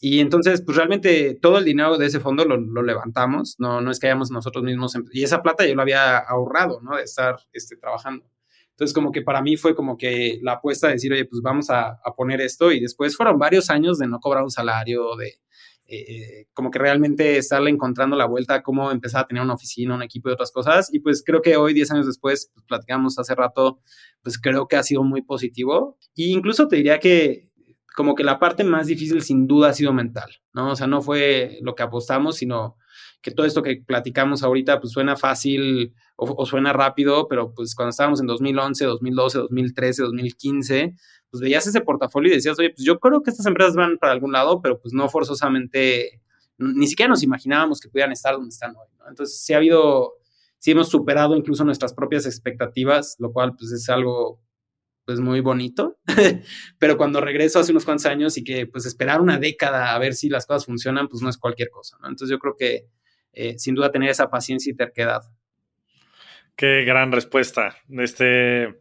y 0.04 0.18
entonces, 0.18 0.62
pues 0.66 0.76
realmente 0.76 1.38
todo 1.40 1.58
el 1.58 1.64
dinero 1.64 1.96
de 1.96 2.06
ese 2.06 2.18
fondo 2.18 2.44
lo, 2.44 2.82
levantamos, 2.82 3.54
no, 3.60 3.80
no 3.80 3.88
es 3.92 4.00
que 4.00 4.08
hayamos 4.08 4.32
nosotros 4.32 4.64
mismos, 4.64 4.96
em, 4.96 5.04
y 5.12 5.22
esa 5.22 5.42
plata 5.42 5.64
yo 5.64 5.76
lo 5.76 5.82
había 5.82 6.18
ahorrado, 6.18 6.80
¿no? 6.82 6.96
De 6.96 7.04
estar 7.04 7.36
este, 7.52 7.76
trabajando. 7.76 8.26
Entonces, 8.70 8.92
como 8.94 9.12
que 9.12 9.22
para 9.22 9.40
mí 9.42 9.56
fue 9.56 9.76
como 9.76 9.96
que 9.96 10.40
la 10.42 10.54
apuesta 10.54 10.88
de 10.88 10.94
decir, 10.94 11.12
oye, 11.12 11.24
pues 11.24 11.40
vamos 11.40 11.70
a, 11.70 12.00
poner 12.16 12.40
esto, 12.40 12.72
y 12.72 12.80
después 12.80 13.16
fueron 13.16 13.38
varios 13.38 13.70
años 13.70 13.96
de 13.98 14.08
no 14.08 14.18
cobrar 14.18 14.42
un 14.42 14.50
salario, 14.50 15.14
de 15.14 15.38
eh, 15.86 16.46
como 16.52 16.72
que 16.72 16.80
realmente 16.80 17.36
estarle 17.36 17.70
encontrando 17.70 18.16
la 18.16 18.26
vuelta 18.26 18.54
a 18.54 18.62
cómo 18.64 18.90
empezar 18.90 19.22
a 19.22 19.26
tener 19.28 19.44
una 19.44 19.54
oficina, 19.54 19.94
un 19.94 20.02
equipo 20.02 20.30
y 20.30 20.32
otras 20.32 20.50
cosas. 20.50 20.92
Y 20.92 20.98
pues 20.98 21.22
creo 21.24 21.42
que 21.42 21.56
hoy, 21.56 21.74
10 21.74 21.92
años 21.92 22.06
después, 22.06 22.50
pues 22.52 22.66
platicamos 22.66 23.20
hace 23.20 23.36
rato, 23.36 23.78
pues 24.20 24.36
creo 24.36 24.66
que 24.66 24.74
ha 24.74 24.82
sido 24.82 25.04
muy 25.04 25.22
positivo. 25.22 25.96
E 26.16 26.24
incluso 26.24 26.66
te 26.66 26.74
diría 26.74 26.98
que 26.98 27.51
como 27.94 28.14
que 28.14 28.24
la 28.24 28.38
parte 28.38 28.64
más 28.64 28.86
difícil 28.86 29.22
sin 29.22 29.46
duda 29.46 29.70
ha 29.70 29.74
sido 29.74 29.92
mental, 29.92 30.30
¿no? 30.52 30.72
O 30.72 30.76
sea, 30.76 30.86
no 30.86 31.02
fue 31.02 31.58
lo 31.62 31.74
que 31.74 31.82
apostamos, 31.82 32.36
sino 32.36 32.76
que 33.22 33.30
todo 33.30 33.46
esto 33.46 33.62
que 33.62 33.82
platicamos 33.86 34.42
ahorita 34.42 34.80
pues 34.80 34.92
suena 34.92 35.16
fácil 35.16 35.94
o, 36.16 36.44
suena 36.44 36.72
rápido, 36.72 37.28
pero 37.28 37.54
pues 37.54 37.74
cuando 37.74 37.90
estábamos 37.90 38.20
en 38.20 38.26
2011, 38.26 38.84
2012, 38.84 39.38
2013, 39.38 40.02
2015, 40.02 40.94
pues 41.30 41.40
veías 41.40 41.66
ese 41.66 41.80
portafolio 41.80 42.32
y 42.32 42.36
decías, 42.36 42.58
oye, 42.58 42.70
pues 42.70 42.84
yo 42.84 42.98
creo 42.98 43.22
que 43.22 43.30
estas 43.30 43.46
empresas 43.46 43.74
van 43.74 43.96
para 43.98 44.12
algún 44.12 44.32
lado, 44.32 44.60
pero 44.60 44.80
pues 44.80 44.92
no 44.92 45.08
forzosamente, 45.08 46.20
ni 46.58 46.86
siquiera 46.86 47.08
nos 47.08 47.22
imaginábamos 47.22 47.80
que 47.80 47.88
pudieran 47.88 48.12
estar 48.12 48.34
donde 48.34 48.50
están 48.50 48.76
hoy, 48.76 48.88
¿no? 48.98 49.08
Entonces 49.08 49.40
sí 49.40 49.52
ha 49.52 49.58
habido, 49.58 50.14
sí 50.58 50.72
hemos 50.72 50.88
superado 50.88 51.36
incluso 51.36 51.64
nuestras 51.64 51.94
propias 51.94 52.26
expectativas, 52.26 53.16
lo 53.18 53.32
cual 53.32 53.54
pues 53.56 53.72
es 53.72 53.88
algo 53.88 54.40
pues 55.04 55.20
muy 55.20 55.40
bonito, 55.40 55.98
pero 56.78 56.96
cuando 56.96 57.20
regreso 57.20 57.58
hace 57.58 57.72
unos 57.72 57.84
cuantos 57.84 58.06
años 58.06 58.38
y 58.38 58.44
que 58.44 58.66
pues 58.66 58.86
esperar 58.86 59.20
una 59.20 59.38
década 59.38 59.94
a 59.94 59.98
ver 59.98 60.14
si 60.14 60.28
las 60.28 60.46
cosas 60.46 60.66
funcionan, 60.66 61.08
pues 61.08 61.22
no 61.22 61.28
es 61.28 61.38
cualquier 61.38 61.70
cosa, 61.70 61.96
¿no? 62.00 62.08
Entonces 62.08 62.30
yo 62.30 62.38
creo 62.38 62.54
que 62.56 62.86
eh, 63.32 63.58
sin 63.58 63.74
duda 63.74 63.90
tener 63.90 64.10
esa 64.10 64.30
paciencia 64.30 64.70
y 64.70 64.76
terquedad. 64.76 65.22
Qué 66.54 66.84
gran 66.84 67.12
respuesta. 67.12 67.76
Este, 67.88 68.76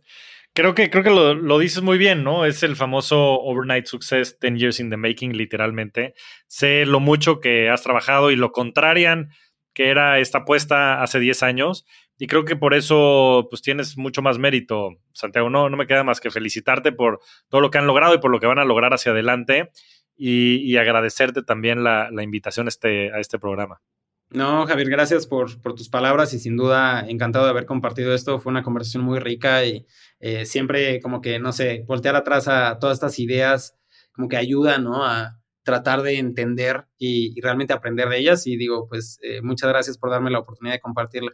creo 0.53 0.75
que, 0.75 0.89
creo 0.89 1.03
que 1.03 1.09
lo, 1.09 1.33
lo, 1.33 1.57
dices 1.57 1.81
muy 1.81 1.97
bien, 1.97 2.23
¿no? 2.23 2.45
Es 2.45 2.61
el 2.63 2.75
famoso 2.75 3.39
overnight 3.39 3.85
success, 3.85 4.37
10 4.39 4.59
years 4.59 4.79
in 4.79 4.89
the 4.89 4.97
making, 4.97 5.35
literalmente. 5.37 6.13
Sé 6.47 6.85
lo 6.85 6.99
mucho 6.99 7.39
que 7.39 7.69
has 7.69 7.81
trabajado 7.81 8.29
y 8.29 8.35
lo 8.35 8.51
contrarian 8.51 9.29
que 9.73 9.89
era 9.89 10.19
esta 10.19 10.39
apuesta 10.39 11.01
hace 11.01 11.19
10 11.19 11.43
años 11.43 11.85
y 12.21 12.27
creo 12.27 12.45
que 12.45 12.55
por 12.55 12.75
eso 12.75 13.47
pues 13.49 13.63
tienes 13.63 13.97
mucho 13.97 14.21
más 14.21 14.37
mérito, 14.37 14.91
Santiago. 15.11 15.49
No, 15.49 15.71
no 15.71 15.75
me 15.75 15.87
queda 15.87 16.03
más 16.03 16.21
que 16.21 16.29
felicitarte 16.29 16.91
por 16.91 17.19
todo 17.49 17.61
lo 17.61 17.71
que 17.71 17.79
han 17.79 17.87
logrado 17.87 18.13
y 18.13 18.19
por 18.19 18.29
lo 18.29 18.39
que 18.39 18.45
van 18.45 18.59
a 18.59 18.63
lograr 18.63 18.93
hacia 18.93 19.11
adelante 19.11 19.71
y, 20.15 20.77
agradecerte 20.77 21.41
también 21.41 21.83
la, 21.83 22.11
invitación 22.21 22.67
a 22.67 22.69
este, 22.69 23.11
a 23.11 23.19
este 23.19 23.39
programa. 23.39 23.81
No, 24.29 24.67
Javier, 24.67 24.91
gracias 24.91 25.25
por, 25.25 25.49
tus 25.75 25.89
palabras 25.89 26.31
y 26.35 26.39
sin 26.39 26.57
duda 26.57 27.03
encantado 27.09 27.45
de 27.45 27.49
haber 27.49 27.65
compartido 27.65 28.13
esto. 28.13 28.39
Fue 28.39 28.51
una 28.51 28.61
conversación 28.61 29.01
muy 29.03 29.17
rica 29.17 29.65
y 29.65 29.87
eh, 30.19 30.45
siempre 30.45 30.99
como 31.01 31.21
que, 31.21 31.39
no 31.39 31.51
sé, 31.51 31.85
voltear 31.87 32.15
atrás 32.15 32.47
a 32.47 32.77
todas 32.77 32.97
estas 32.97 33.17
ideas 33.17 33.79
como 34.11 34.27
que 34.27 34.37
ayuda, 34.37 34.77
¿no? 34.77 35.03
A 35.03 35.39
tratar 35.63 36.03
de 36.03 36.19
entender 36.19 36.85
y, 36.99 37.41
realmente 37.41 37.73
aprender 37.73 38.09
de 38.09 38.19
ellas. 38.19 38.45
Y 38.45 38.57
digo, 38.57 38.87
pues 38.87 39.17
eh, 39.23 39.41
muchas 39.41 39.69
gracias 39.69 39.97
por 39.97 40.11
darme 40.11 40.29
la 40.29 40.37
oportunidad 40.37 40.75
de 40.75 40.81
compartirla. 40.81 41.31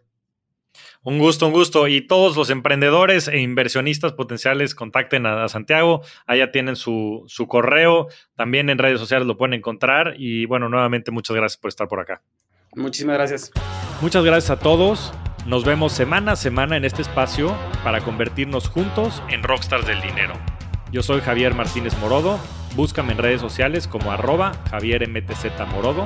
Un 1.03 1.19
gusto, 1.19 1.47
un 1.47 1.53
gusto. 1.53 1.87
Y 1.87 2.01
todos 2.01 2.35
los 2.35 2.49
emprendedores 2.49 3.27
e 3.27 3.39
inversionistas 3.39 4.13
potenciales 4.13 4.75
contacten 4.75 5.25
a, 5.25 5.47
Santiago. 5.47 6.01
Allá 6.25 6.51
tienen 6.51 6.75
su, 6.75 7.23
su, 7.27 7.47
correo. 7.47 8.07
También 8.35 8.69
en 8.69 8.77
redes 8.77 8.99
sociales 8.99 9.27
lo 9.27 9.37
pueden 9.37 9.53
encontrar. 9.53 10.15
Y 10.17 10.45
bueno, 10.45 10.69
nuevamente 10.69 11.11
muchas 11.11 11.35
gracias 11.35 11.57
por 11.57 11.69
estar 11.69 11.87
por 11.87 11.99
acá. 11.99 12.21
Muchísimas 12.75 13.15
gracias. 13.17 13.51
Muchas 14.01 14.23
gracias 14.23 14.51
a 14.51 14.59
todos. 14.59 15.13
Nos 15.45 15.63
vemos 15.63 15.93
semana 15.93 16.33
a 16.33 16.35
semana 16.35 16.75
en 16.75 16.83
este 16.83 17.01
espacio 17.01 17.55
para 17.83 18.01
convertirnos 18.01 18.67
juntos 18.67 19.23
en 19.29 19.43
rockstars 19.43 19.87
del 19.87 20.01
dinero. 20.01 20.33
Yo 20.91 21.01
soy 21.03 21.21
Javier 21.21 21.53
Martínez 21.53 21.97
Morodo. 21.99 22.39
Búscame 22.75 23.13
en 23.13 23.17
redes 23.17 23.41
sociales 23.41 23.87
como 23.87 24.11
arroba 24.11 24.51
Javier 24.69 25.07
MTZ 25.09 25.45
Morodo 25.71 26.05